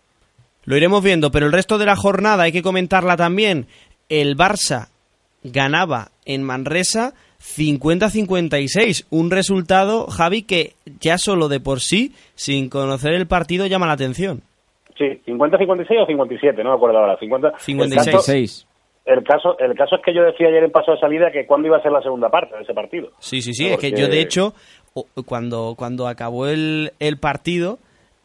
Lo 0.65 0.77
iremos 0.77 1.03
viendo, 1.03 1.31
pero 1.31 1.47
el 1.47 1.53
resto 1.53 1.79
de 1.79 1.87
la 1.87 1.97
jornada 1.97 2.45
hay 2.45 2.53
que 2.53 2.63
comentarla 2.63 3.17
también. 3.17 3.67
El 4.09 4.37
Barça 4.37 4.89
ganaba 5.43 6.09
en 6.25 6.43
Manresa 6.43 7.15
50-56, 7.39 9.07
un 9.11 9.31
resultado, 9.31 10.07
Javi, 10.07 10.43
que 10.43 10.73
ya 11.01 11.19
solo 11.19 11.49
de 11.49 11.61
por 11.61 11.81
sí, 11.81 12.13
sin 12.35 12.71
conocer 12.71 13.13
el 13.13 13.27
partido, 13.27 13.67
llama 13.67 13.87
la 13.87 13.93
atención. 13.93 14.43
Sí, 14.97 15.21
50-56 15.27 16.03
o 16.03 16.07
57, 16.07 16.63
no 16.65 16.71
me 16.71 16.77
acuerdo 16.77 16.99
ahora. 16.99 17.19
50, 17.19 17.59
56. 17.59 18.67
El 19.05 19.23
caso, 19.23 19.59
el 19.59 19.59
caso, 19.59 19.59
el 19.59 19.75
caso 19.75 19.97
es 19.97 20.03
que 20.03 20.15
yo 20.15 20.23
decía 20.23 20.49
ayer 20.49 20.65
en 20.65 20.71
paso 20.71 20.93
de 20.93 20.99
salida 20.99 21.31
que 21.31 21.47
cuándo 21.47 21.69
iba 21.69 21.77
a 21.77 21.83
ser 21.83 21.93
la 21.93 22.01
segunda 22.01 22.31
parte 22.31 22.57
de 22.57 22.63
ese 22.63 22.73
partido. 22.73 23.11
Sí, 23.19 23.43
sí, 23.43 23.53
sí, 23.53 23.67
es 23.67 23.79
que 23.79 23.93
yo 23.93 24.09
de 24.09 24.21
hecho, 24.21 24.55
cuando, 25.27 25.75
cuando 25.77 26.09
acabó 26.09 26.47
el, 26.47 26.93
el 27.01 27.19
partido, 27.19 27.79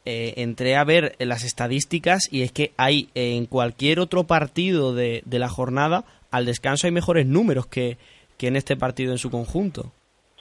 eh, 0.09 0.33
entré 0.37 0.75
a 0.75 0.83
ver 0.83 1.13
las 1.19 1.43
estadísticas 1.43 2.27
y 2.31 2.41
es 2.41 2.51
que 2.51 2.71
hay 2.77 3.09
en 3.13 3.45
cualquier 3.45 3.99
otro 3.99 4.23
partido 4.23 4.95
de, 4.95 5.21
de 5.23 5.37
la 5.37 5.49
jornada, 5.49 6.03
al 6.31 6.47
descanso 6.47 6.87
hay 6.87 6.91
mejores 6.91 7.27
números 7.27 7.67
que, 7.67 7.97
que 8.39 8.47
en 8.47 8.55
este 8.55 8.75
partido 8.75 9.11
en 9.11 9.19
su 9.19 9.29
conjunto. 9.29 9.91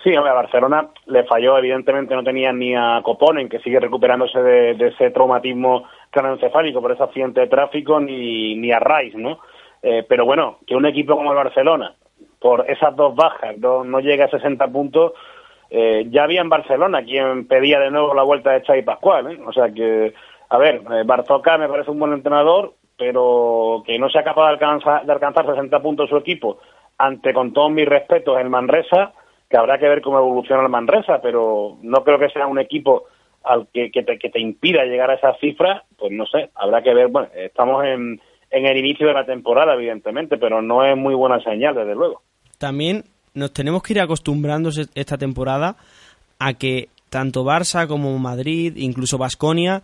Sí, 0.03 0.15
a 0.15 0.23
Barcelona 0.23 0.89
le 1.07 1.25
falló, 1.25 1.59
evidentemente 1.59 2.15
no 2.15 2.25
tenía 2.25 2.51
ni 2.51 2.75
a 2.75 3.03
Coponen, 3.03 3.51
que 3.51 3.59
sigue 3.59 3.79
recuperándose 3.79 4.41
de, 4.41 4.89
ese 4.89 5.11
traumatismo 5.11 5.85
craneoencefálico 6.11 6.81
por 6.81 6.93
ese 6.93 7.03
accidente 7.03 7.41
de 7.43 7.49
tráfico, 7.49 8.01
ni, 8.01 8.55
ni 8.55 8.73
a 8.73 8.79
Rice, 8.79 9.19
¿no? 9.19 9.41
Eh, 9.83 10.07
pero 10.09 10.25
bueno, 10.25 10.61
que 10.67 10.77
un 10.77 10.87
equipo 10.87 11.15
como 11.15 11.33
el 11.33 11.37
Barcelona, 11.37 11.95
por 12.41 12.65
esas 12.71 12.97
dos 12.97 13.15
bajas, 13.15 13.59
no, 13.59 13.85
no 13.85 14.01
llegue 14.01 14.23
a 14.23 14.31
60 14.31 14.67
puntos, 14.69 15.13
eh, 15.71 16.07
ya 16.11 16.25
había 16.25 16.41
en 16.41 16.49
Barcelona 16.49 17.05
quien 17.05 17.47
pedía 17.47 17.79
de 17.79 17.91
nuevo 17.91 18.15
la 18.15 18.23
vuelta 18.23 18.53
de 18.53 18.63
Xavi 18.65 18.83
Pascual, 18.83 19.33
¿eh? 19.33 19.41
O 19.47 19.53
sea 19.53 19.71
que, 19.71 20.15
a 20.49 20.59
ver, 20.59 20.77
eh, 20.77 21.03
Barzoca 21.05 21.59
me 21.59 21.69
parece 21.69 21.91
un 21.91 21.99
buen 21.99 22.13
entrenador, 22.13 22.75
pero 22.97 23.83
que 23.87 23.99
no 23.99 24.09
sea 24.09 24.25
capaz 24.25 24.47
de 24.47 24.53
alcanzar, 24.53 25.05
de 25.05 25.13
alcanzar 25.13 25.47
60 25.47 25.81
puntos 25.83 26.09
su 26.09 26.17
equipo 26.17 26.59
ante, 26.97 27.33
con 27.33 27.53
todos 27.53 27.71
mis 27.71 27.87
respetos, 27.87 28.39
el 28.41 28.49
Manresa, 28.49 29.13
que 29.49 29.57
habrá 29.57 29.79
que 29.79 29.89
ver 29.89 30.03
cómo 30.03 30.19
evoluciona 30.19 30.63
el 30.63 30.69
Manresa, 30.69 31.21
pero 31.23 31.77
no 31.83 32.03
creo 32.03 32.19
que 32.19 32.31
sea 32.31 32.47
un 32.47 32.59
equipo 32.59 33.05
al 33.45 33.69
que, 33.73 33.91
que, 33.91 34.03
te, 34.03 34.19
que 34.19 34.31
te 34.31 34.41
impida 34.41 34.85
llegar 34.85 35.11
a 35.11 35.15
esas 35.15 35.39
cifras, 35.39 35.83
pues 35.97 36.13
no 36.13 36.27
sé, 36.27 36.51
habrá 36.55 36.83
que 36.83 36.93
ver, 36.93 37.09
bueno, 37.09 37.29
estamos 37.35 37.85
en, 37.85 38.21
en 38.51 38.67
el 38.67 38.77
inicio 38.79 39.07
de 39.07 39.15
la 39.15 39.25
temporada, 39.25 39.75
evidentemente, 39.75 40.39
pero 40.39 40.61
no 40.61 40.85
es 40.85 40.97
muy 40.97 41.15
buena 41.15 41.41
señal, 41.41 41.75
desde 41.75 41.95
luego. 41.95 42.23
También 42.59 43.05
nos 43.39 43.53
tenemos 43.53 43.83
que 43.83 43.95
ir 43.95 44.01
acostumbrando 44.01 44.71
esta 44.95 45.17
temporada 45.17 45.77
a 46.39 46.55
que 46.55 46.89
tanto 47.09 47.45
Barça 47.45 47.87
como 47.87 48.19
Madrid, 48.19 48.77
incluso 48.77 49.19
Basconia, 49.19 49.83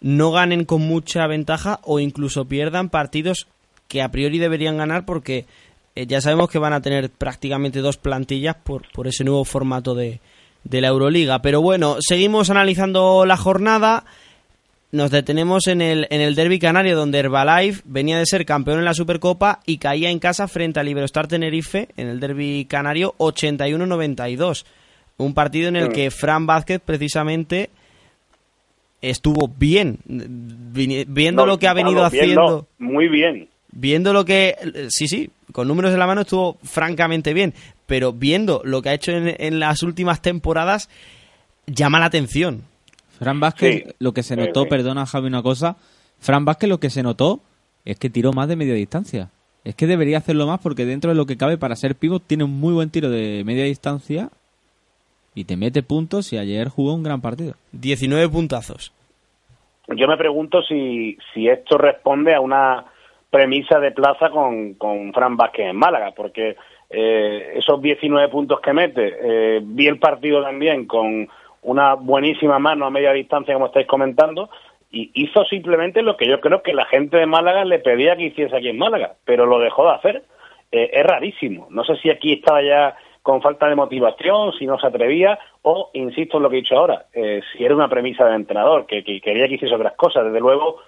no 0.00 0.30
ganen 0.30 0.64
con 0.64 0.82
mucha 0.82 1.26
ventaja 1.26 1.80
o 1.82 1.98
incluso 1.98 2.46
pierdan 2.46 2.88
partidos 2.88 3.46
que 3.88 4.02
a 4.02 4.10
priori 4.10 4.38
deberían 4.38 4.76
ganar 4.76 5.04
porque 5.06 5.46
eh, 5.96 6.06
ya 6.06 6.20
sabemos 6.20 6.50
que 6.50 6.58
van 6.58 6.72
a 6.72 6.82
tener 6.82 7.10
prácticamente 7.10 7.80
dos 7.80 7.96
plantillas 7.96 8.56
por, 8.56 8.90
por 8.92 9.08
ese 9.08 9.24
nuevo 9.24 9.44
formato 9.44 9.94
de, 9.94 10.20
de 10.64 10.80
la 10.80 10.88
Euroliga. 10.88 11.40
Pero 11.40 11.62
bueno, 11.62 11.96
seguimos 12.00 12.50
analizando 12.50 13.24
la 13.26 13.36
jornada. 13.36 14.04
Nos 14.90 15.10
detenemos 15.10 15.66
en 15.66 15.82
el, 15.82 16.06
en 16.10 16.22
el 16.22 16.34
derby 16.34 16.58
canario 16.58 16.96
donde 16.96 17.18
Herbalife 17.18 17.82
venía 17.84 18.18
de 18.18 18.24
ser 18.24 18.46
campeón 18.46 18.78
en 18.78 18.86
la 18.86 18.94
Supercopa 18.94 19.60
y 19.66 19.76
caía 19.76 20.08
en 20.10 20.18
casa 20.18 20.48
frente 20.48 20.80
al 20.80 20.88
Iberostar 20.88 21.28
Tenerife 21.28 21.88
en 21.98 22.08
el 22.08 22.20
derby 22.20 22.64
canario 22.64 23.14
81-92. 23.18 24.64
Un 25.18 25.34
partido 25.34 25.68
en 25.68 25.76
el 25.76 25.90
Mm. 25.90 25.92
que 25.92 26.10
Fran 26.10 26.46
Vázquez 26.46 26.80
precisamente 26.82 27.68
estuvo 29.02 29.46
bien, 29.48 29.98
viendo 30.06 31.42
No, 31.42 31.46
lo 31.46 31.58
que 31.58 31.68
ha 31.68 31.74
venido 31.74 31.96
vamos, 31.96 32.12
bien, 32.12 32.24
haciendo. 32.24 32.66
no, 32.78 32.86
muy 32.86 33.08
bien. 33.08 33.48
Viendo 33.70 34.12
lo 34.14 34.24
que. 34.24 34.56
Sí, 34.88 35.06
sí, 35.06 35.28
con 35.52 35.68
números 35.68 35.92
en 35.92 35.98
la 35.98 36.06
mano 36.06 36.22
estuvo 36.22 36.56
francamente 36.62 37.34
bien. 37.34 37.52
Pero 37.86 38.12
viendo 38.14 38.62
lo 38.64 38.80
que 38.80 38.88
ha 38.88 38.94
hecho 38.94 39.12
en, 39.12 39.36
en 39.38 39.60
las 39.60 39.82
últimas 39.82 40.22
temporadas, 40.22 40.88
llama 41.66 41.98
la 42.00 42.06
atención. 42.06 42.62
Fran 43.18 43.40
Vázquez, 43.40 43.84
Sí, 43.84 43.94
lo 43.98 44.12
que 44.12 44.22
se 44.22 44.34
sí, 44.34 44.40
notó, 44.40 44.62
sí. 44.62 44.68
perdona 44.68 45.06
Javi 45.06 45.26
una 45.26 45.42
cosa, 45.42 45.76
Fran 46.18 46.44
Vázquez 46.44 46.68
lo 46.68 46.78
que 46.78 46.90
se 46.90 47.02
notó 47.02 47.40
es 47.84 47.98
que 47.98 48.10
tiró 48.10 48.32
más 48.32 48.48
de 48.48 48.56
media 48.56 48.74
distancia. 48.74 49.30
Es 49.64 49.74
que 49.74 49.86
debería 49.86 50.18
hacerlo 50.18 50.46
más 50.46 50.60
porque 50.60 50.84
dentro 50.84 51.10
de 51.10 51.16
lo 51.16 51.26
que 51.26 51.36
cabe 51.36 51.58
para 51.58 51.76
ser 51.76 51.94
pivot 51.94 52.22
tiene 52.26 52.44
un 52.44 52.58
muy 52.58 52.72
buen 52.72 52.90
tiro 52.90 53.10
de 53.10 53.42
media 53.44 53.64
distancia 53.64 54.30
y 55.34 55.44
te 55.44 55.56
mete 55.56 55.82
puntos 55.82 56.32
y 56.32 56.38
ayer 56.38 56.68
jugó 56.68 56.94
un 56.94 57.02
gran 57.02 57.20
partido. 57.20 57.54
19 57.72 58.28
puntazos. 58.28 58.92
Yo 59.88 60.06
me 60.06 60.16
pregunto 60.16 60.62
si, 60.62 61.16
si 61.32 61.48
esto 61.48 61.78
responde 61.78 62.34
a 62.34 62.40
una 62.40 62.84
premisa 63.30 63.78
de 63.78 63.92
plaza 63.92 64.30
con, 64.30 64.74
con 64.74 65.12
Fran 65.12 65.36
Vázquez 65.36 65.66
en 65.66 65.76
Málaga, 65.76 66.12
porque 66.14 66.56
eh, 66.90 67.52
esos 67.56 67.80
19 67.80 68.28
puntos 68.28 68.60
que 68.60 68.72
mete, 68.72 69.16
eh, 69.20 69.60
vi 69.62 69.86
el 69.86 69.98
partido 69.98 70.42
también 70.42 70.86
con 70.86 71.28
una 71.68 71.94
buenísima 71.94 72.58
mano 72.58 72.86
a 72.86 72.90
media 72.90 73.12
distancia, 73.12 73.52
como 73.52 73.66
estáis 73.66 73.86
comentando, 73.86 74.48
y 74.90 75.10
hizo 75.14 75.44
simplemente 75.44 76.00
lo 76.00 76.16
que 76.16 76.26
yo 76.26 76.40
creo 76.40 76.62
que 76.62 76.72
la 76.72 76.86
gente 76.86 77.18
de 77.18 77.26
Málaga 77.26 77.64
le 77.66 77.78
pedía 77.78 78.16
que 78.16 78.24
hiciese 78.24 78.56
aquí 78.56 78.70
en 78.70 78.78
Málaga, 78.78 79.16
pero 79.26 79.44
lo 79.44 79.58
dejó 79.58 79.84
de 79.84 79.94
hacer. 79.94 80.22
Eh, 80.72 80.90
es 80.92 81.04
rarísimo. 81.04 81.66
No 81.70 81.84
sé 81.84 81.96
si 81.96 82.08
aquí 82.08 82.32
estaba 82.32 82.62
ya 82.62 82.96
con 83.22 83.42
falta 83.42 83.68
de 83.68 83.74
motivación, 83.74 84.52
si 84.58 84.66
no 84.66 84.78
se 84.78 84.86
atrevía, 84.86 85.38
o, 85.60 85.90
insisto 85.92 86.38
en 86.38 86.42
lo 86.42 86.48
que 86.48 86.56
he 86.56 86.60
dicho 86.62 86.78
ahora, 86.78 87.04
eh, 87.12 87.42
si 87.52 87.62
era 87.62 87.74
una 87.74 87.88
premisa 87.88 88.24
del 88.24 88.36
entrenador, 88.36 88.86
que, 88.86 89.04
que 89.04 89.20
quería 89.20 89.46
que 89.46 89.56
hiciese 89.56 89.74
otras 89.74 89.94
cosas. 89.94 90.24
Desde 90.24 90.40
luego, 90.40 90.78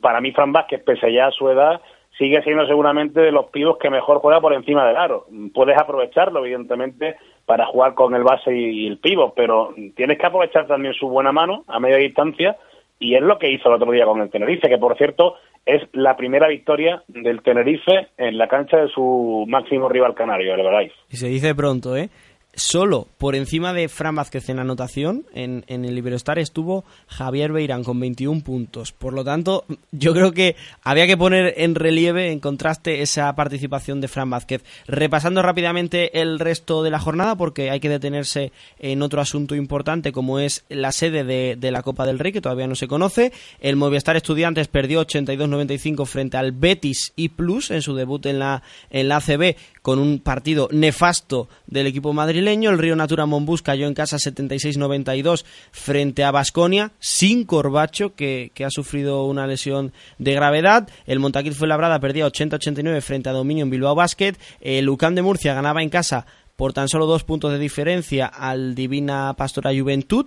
para 0.00 0.20
mí 0.20 0.30
Fran 0.30 0.52
Vázquez, 0.52 0.84
pese 0.84 1.12
ya 1.12 1.26
a 1.26 1.32
su 1.32 1.48
edad, 1.48 1.80
sigue 2.16 2.42
siendo 2.42 2.64
seguramente 2.68 3.20
de 3.20 3.32
los 3.32 3.46
pibos 3.46 3.78
que 3.78 3.90
mejor 3.90 4.18
juega 4.18 4.40
por 4.40 4.52
encima 4.52 4.86
del 4.86 4.96
aro. 4.96 5.26
Puedes 5.52 5.76
aprovecharlo, 5.76 6.44
evidentemente, 6.44 7.16
para 7.46 7.66
jugar 7.66 7.94
con 7.94 8.14
el 8.14 8.22
base 8.22 8.54
y, 8.54 8.86
el 8.86 8.98
pivo, 8.98 9.32
pero 9.34 9.74
tienes 9.96 10.18
que 10.18 10.26
aprovechar 10.26 10.66
también 10.66 10.94
su 10.94 11.08
buena 11.08 11.32
mano 11.32 11.64
a 11.66 11.80
media 11.80 11.96
distancia 11.96 12.56
y 12.98 13.16
es 13.16 13.22
lo 13.22 13.38
que 13.38 13.50
hizo 13.50 13.68
el 13.68 13.74
otro 13.74 13.90
día 13.90 14.04
con 14.04 14.20
el 14.20 14.30
Tenerife, 14.30 14.68
que 14.68 14.78
por 14.78 14.96
cierto 14.96 15.34
es 15.66 15.82
la 15.92 16.16
primera 16.16 16.48
victoria 16.48 17.02
del 17.08 17.42
Tenerife 17.42 18.08
en 18.16 18.38
la 18.38 18.48
cancha 18.48 18.78
de 18.78 18.88
su 18.88 19.44
máximo 19.48 19.88
rival 19.88 20.14
canario, 20.14 20.54
el 20.54 20.60
Herbalife. 20.60 20.94
Y 21.10 21.16
se 21.16 21.28
dice 21.28 21.54
pronto, 21.54 21.96
¿eh? 21.96 22.10
Solo 22.54 23.08
por 23.16 23.34
encima 23.34 23.72
de 23.72 23.88
Fran 23.88 24.14
Vázquez 24.14 24.50
en 24.50 24.58
anotación, 24.58 25.24
en, 25.32 25.64
en 25.68 25.86
el 25.86 25.96
Iberostar 25.96 26.38
estuvo 26.38 26.84
Javier 27.06 27.50
Beirán 27.50 27.82
con 27.82 27.98
21 27.98 28.42
puntos. 28.42 28.92
Por 28.92 29.14
lo 29.14 29.24
tanto, 29.24 29.64
yo 29.90 30.12
creo 30.12 30.32
que 30.32 30.54
había 30.82 31.06
que 31.06 31.16
poner 31.16 31.54
en 31.56 31.74
relieve, 31.74 32.30
en 32.30 32.40
contraste, 32.40 33.00
esa 33.00 33.34
participación 33.34 34.02
de 34.02 34.08
Fran 34.08 34.28
Vázquez. 34.28 34.64
Repasando 34.86 35.40
rápidamente 35.40 36.20
el 36.20 36.38
resto 36.38 36.82
de 36.82 36.90
la 36.90 36.98
jornada, 36.98 37.36
porque 37.36 37.70
hay 37.70 37.80
que 37.80 37.88
detenerse 37.88 38.52
en 38.78 39.00
otro 39.00 39.22
asunto 39.22 39.54
importante, 39.54 40.12
como 40.12 40.38
es 40.38 40.64
la 40.68 40.92
sede 40.92 41.24
de, 41.24 41.56
de 41.58 41.70
la 41.70 41.82
Copa 41.82 42.04
del 42.04 42.18
Rey, 42.18 42.32
que 42.32 42.42
todavía 42.42 42.66
no 42.66 42.74
se 42.74 42.86
conoce. 42.86 43.32
El 43.60 43.76
Movistar 43.76 44.16
Estudiantes 44.16 44.68
perdió 44.68 45.06
82-95 45.06 46.04
frente 46.04 46.36
al 46.36 46.52
Betis 46.52 47.14
y 47.16 47.30
Plus 47.30 47.70
en 47.70 47.80
su 47.80 47.94
debut 47.94 48.26
en 48.26 48.38
la, 48.38 48.62
en 48.90 49.08
la 49.08 49.16
ACB, 49.16 49.56
con 49.82 49.98
un 49.98 50.20
partido 50.20 50.68
nefasto 50.72 51.48
del 51.66 51.88
equipo 51.88 52.12
madrileño. 52.12 52.70
El 52.70 52.78
Río 52.78 52.96
Natura 52.96 53.26
Monbus 53.26 53.62
cayó 53.62 53.86
en 53.86 53.94
casa 53.94 54.16
76-92 54.16 55.44
frente 55.72 56.24
a 56.24 56.30
Basconia, 56.30 56.92
sin 57.00 57.44
Corbacho, 57.44 58.14
que, 58.14 58.52
que 58.54 58.64
ha 58.64 58.70
sufrido 58.70 59.26
una 59.26 59.46
lesión 59.46 59.92
de 60.18 60.34
gravedad. 60.34 60.88
El 61.06 61.18
Montaquil 61.18 61.54
Fuenlabrada 61.54 62.00
perdía 62.00 62.26
80-89 62.26 63.00
frente 63.02 63.28
a 63.28 63.32
Dominio 63.32 63.64
en 63.64 63.70
Bilbao 63.70 63.94
Basket. 63.94 64.34
El 64.60 64.84
Lucán 64.84 65.14
de 65.14 65.22
Murcia 65.22 65.54
ganaba 65.54 65.82
en 65.82 65.90
casa 65.90 66.26
por 66.56 66.72
tan 66.72 66.88
solo 66.88 67.06
dos 67.06 67.24
puntos 67.24 67.50
de 67.50 67.58
diferencia 67.58 68.26
al 68.26 68.74
Divina 68.76 69.34
Pastora 69.36 69.72
Juventud, 69.76 70.26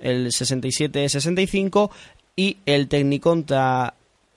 el 0.00 0.28
67-65, 0.28 1.90
y 2.36 2.56
el 2.66 2.88
Tecniconta 2.88 3.94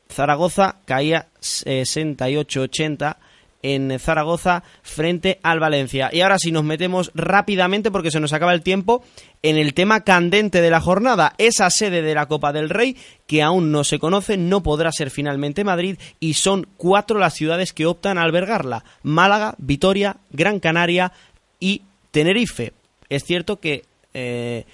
Zaragoza 0.10 0.78
caía 0.86 1.28
68-80 1.42 3.18
en 3.62 4.00
Zaragoza 4.00 4.64
frente 4.82 5.40
al 5.44 5.60
Valencia. 5.60 6.10
Y 6.12 6.22
ahora 6.22 6.38
sí 6.40 6.52
nos 6.52 6.64
metemos 6.64 7.12
rápidamente 7.14 7.92
porque 7.92 8.12
se 8.12 8.20
nos 8.20 8.34
acaba 8.34 8.54
el 8.54 8.62
tiempo 8.62 9.04
en 9.44 9.58
el 9.58 9.74
tema 9.74 10.02
candente 10.02 10.62
de 10.62 10.70
la 10.70 10.82
jornada, 10.82 11.34
esa 11.38 11.70
sede 11.70 12.02
de 12.02 12.16
la 12.16 12.28
Copa 12.28 12.54
del 12.54 12.70
Rey 12.70 12.98
que 13.28 13.44
aún 13.44 13.72
no 13.72 13.84
se 13.84 14.00
conoce, 14.00 14.38
no 14.38 14.64
podrá 14.64 14.92
ser 14.92 15.12
finalmente 15.12 15.64
Madrid 15.64 15.98
y 16.20 16.34
son 16.34 16.68
cuatro 16.78 17.20
las 17.20 17.34
ciudades 17.34 17.74
que 17.74 17.86
optan 17.86 18.18
a 18.18 18.24
albergarla, 18.24 18.84
Málaga, 19.04 19.56
Vitoria, 19.58 20.18
Gran 20.32 20.60
Canaria 20.60 21.12
y 21.60 21.84
Tenerife. 22.12 22.74
Es 23.10 23.24
cierto 23.24 23.60
que 23.60 23.84
eh, 24.14 24.66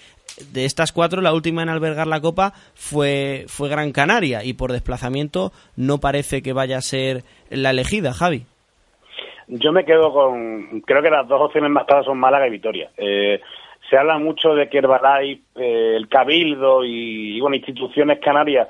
de 0.52 0.66
estas 0.66 0.92
cuatro, 0.92 1.22
la 1.22 1.34
última 1.34 1.62
en 1.62 1.70
albergar 1.70 2.08
la 2.08 2.22
Copa 2.22 2.54
fue, 2.74 3.46
fue 3.48 3.70
Gran 3.70 3.92
Canaria 3.92 4.44
y 4.44 4.54
por 4.54 4.72
desplazamiento 4.72 5.52
no 5.76 6.00
parece 6.00 6.42
que 6.42 6.54
vaya 6.54 6.78
a 6.78 6.82
ser 6.82 7.24
la 7.50 7.72
elegida, 7.72 8.14
Javi. 8.14 8.46
Yo 9.48 9.72
me 9.72 9.86
quedo 9.86 10.12
con. 10.14 10.82
Creo 10.82 11.02
que 11.02 11.10
las 11.10 11.28
dos 11.28 11.42
opciones 11.42 11.70
más 11.70 11.86
claras 11.86 12.06
son 12.06 12.20
Málaga 12.20 12.48
y 12.48 12.52
Vitoria. 12.52 12.90
Eh, 12.98 13.42
se 13.90 13.98
habla 13.98 14.18
mucho 14.18 14.56
de 14.56 14.70
que 14.70 14.78
Herbalife, 14.78 15.44
eh, 15.56 15.96
el 15.96 16.08
Cabildo 16.08 16.84
y, 16.84 17.38
y, 17.38 17.40
bueno, 17.42 17.56
instituciones 17.56 18.20
canarias 18.20 18.68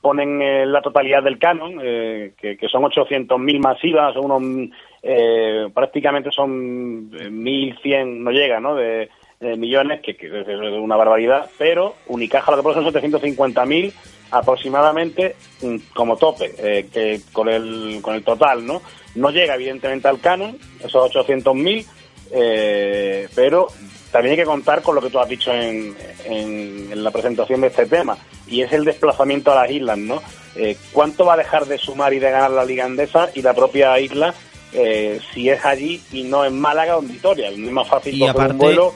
ponen 0.00 0.42
eh, 0.42 0.66
la 0.66 0.82
totalidad 0.82 1.22
del 1.22 1.38
canon, 1.38 1.78
eh, 1.82 2.32
que, 2.36 2.56
que 2.56 2.68
son 2.68 2.82
800.000 2.82 3.60
masivas, 3.60 4.14
son 4.14 4.30
unos, 4.30 4.70
eh, 5.02 5.68
prácticamente 5.72 6.30
son 6.32 7.10
1.100, 7.10 8.06
no 8.18 8.30
llega, 8.32 8.58
¿no? 8.58 8.74
De, 8.74 9.08
de 9.38 9.56
millones, 9.56 10.00
que, 10.00 10.16
que, 10.16 10.26
es 10.26 10.46
una 10.48 10.96
barbaridad, 10.96 11.48
pero 11.58 11.94
Unicaja 12.08 12.50
lo 12.50 12.56
que 12.56 12.62
pone 12.64 12.74
son 12.74 12.92
750.000 12.92 13.92
aproximadamente 14.30 15.36
mm, 15.62 15.76
como 15.94 16.16
tope, 16.16 16.54
eh, 16.58 16.88
que 16.92 17.20
con 17.32 17.48
el, 17.48 17.98
con 18.02 18.14
el 18.14 18.22
total, 18.24 18.66
¿no? 18.66 18.82
No 19.14 19.30
llega 19.30 19.54
evidentemente 19.54 20.08
al 20.08 20.20
canon, 20.20 20.58
esos 20.84 21.10
800.000, 21.14 21.86
eh, 22.32 23.28
pero 23.34 23.68
también 24.10 24.32
hay 24.32 24.38
que 24.38 24.44
contar 24.44 24.82
con 24.82 24.94
lo 24.94 25.00
que 25.02 25.10
tú 25.10 25.18
has 25.18 25.28
dicho 25.28 25.52
en, 25.52 25.94
en- 26.24 26.88
en 26.92 27.04
la 27.04 27.10
presentación 27.10 27.60
de 27.60 27.68
este 27.68 27.86
tema, 27.86 28.16
y 28.46 28.62
es 28.62 28.72
el 28.72 28.84
desplazamiento 28.84 29.52
a 29.52 29.62
las 29.62 29.70
islas, 29.70 29.98
¿no? 29.98 30.22
Eh, 30.54 30.76
¿Cuánto 30.92 31.24
va 31.26 31.34
a 31.34 31.38
dejar 31.38 31.66
de 31.66 31.78
sumar 31.78 32.12
y 32.14 32.18
de 32.18 32.30
ganar 32.30 32.50
la 32.50 32.64
Liga 32.64 32.84
Andesa 32.84 33.30
y 33.34 33.42
la 33.42 33.52
propia 33.54 33.98
isla 34.00 34.32
eh, 34.72 35.20
si 35.32 35.48
es 35.48 35.64
allí 35.64 36.02
y 36.12 36.22
no 36.24 36.44
en 36.44 36.58
Málaga 36.58 36.96
o 36.96 37.00
en 37.02 37.08
Vitoria? 37.08 37.48
Es 37.50 37.58
más 37.58 37.86
fácil 37.88 38.14
Y 38.14 38.20
coger 38.20 38.34
aparte- 38.34 38.52
un 38.52 38.58
vuelo 38.58 38.94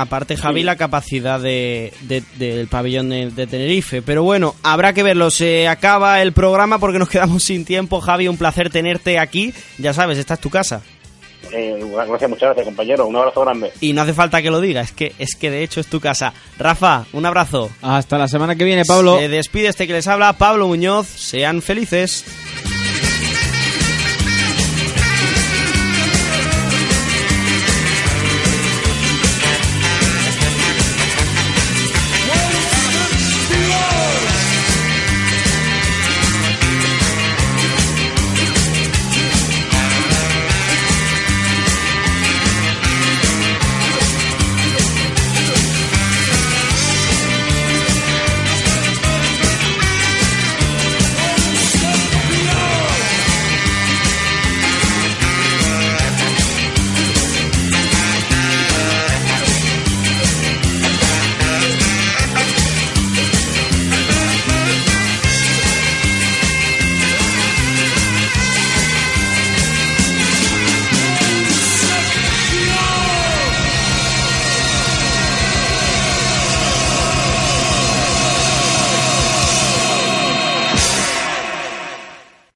Aparte, 0.00 0.36
Javi, 0.36 0.62
la 0.62 0.76
capacidad 0.76 1.40
de, 1.40 1.92
de- 2.02 2.22
del 2.36 2.68
pabellón 2.68 3.08
de, 3.08 3.30
de 3.30 3.46
Tenerife. 3.46 4.00
Pero 4.02 4.22
bueno, 4.22 4.54
habrá 4.62 4.92
que 4.92 5.02
verlo. 5.02 5.30
Se 5.30 5.66
acaba 5.68 6.22
el 6.22 6.32
programa 6.32 6.78
porque 6.78 6.98
nos 6.98 7.08
quedamos 7.08 7.42
sin 7.42 7.64
tiempo. 7.64 8.00
Javi, 8.00 8.28
un 8.28 8.36
placer 8.36 8.70
tenerte 8.70 9.18
aquí. 9.18 9.52
Ya 9.78 9.92
sabes, 9.92 10.18
esta 10.18 10.34
es 10.34 10.40
tu 10.40 10.50
casa. 10.50 10.82
Eh, 11.52 11.80
gracias, 12.06 12.28
muchas 12.28 12.46
gracias, 12.48 12.66
compañero. 12.66 13.06
Un 13.06 13.16
abrazo 13.16 13.40
grande. 13.40 13.72
Y 13.80 13.92
no 13.92 14.02
hace 14.02 14.12
falta 14.12 14.42
que 14.42 14.50
lo 14.50 14.60
diga, 14.60 14.82
es 14.82 14.92
que, 14.92 15.14
es 15.18 15.34
que 15.34 15.50
de 15.50 15.62
hecho 15.62 15.80
es 15.80 15.86
tu 15.86 15.98
casa. 15.98 16.32
Rafa, 16.58 17.06
un 17.12 17.24
abrazo. 17.26 17.70
Hasta 17.80 18.18
la 18.18 18.28
semana 18.28 18.54
que 18.54 18.64
viene, 18.64 18.84
Pablo. 18.84 19.18
Se 19.18 19.28
despide 19.28 19.68
este 19.68 19.86
que 19.86 19.94
les 19.94 20.06
habla, 20.06 20.32
Pablo 20.34 20.68
Muñoz. 20.68 21.06
Sean 21.06 21.62
felices. 21.62 22.24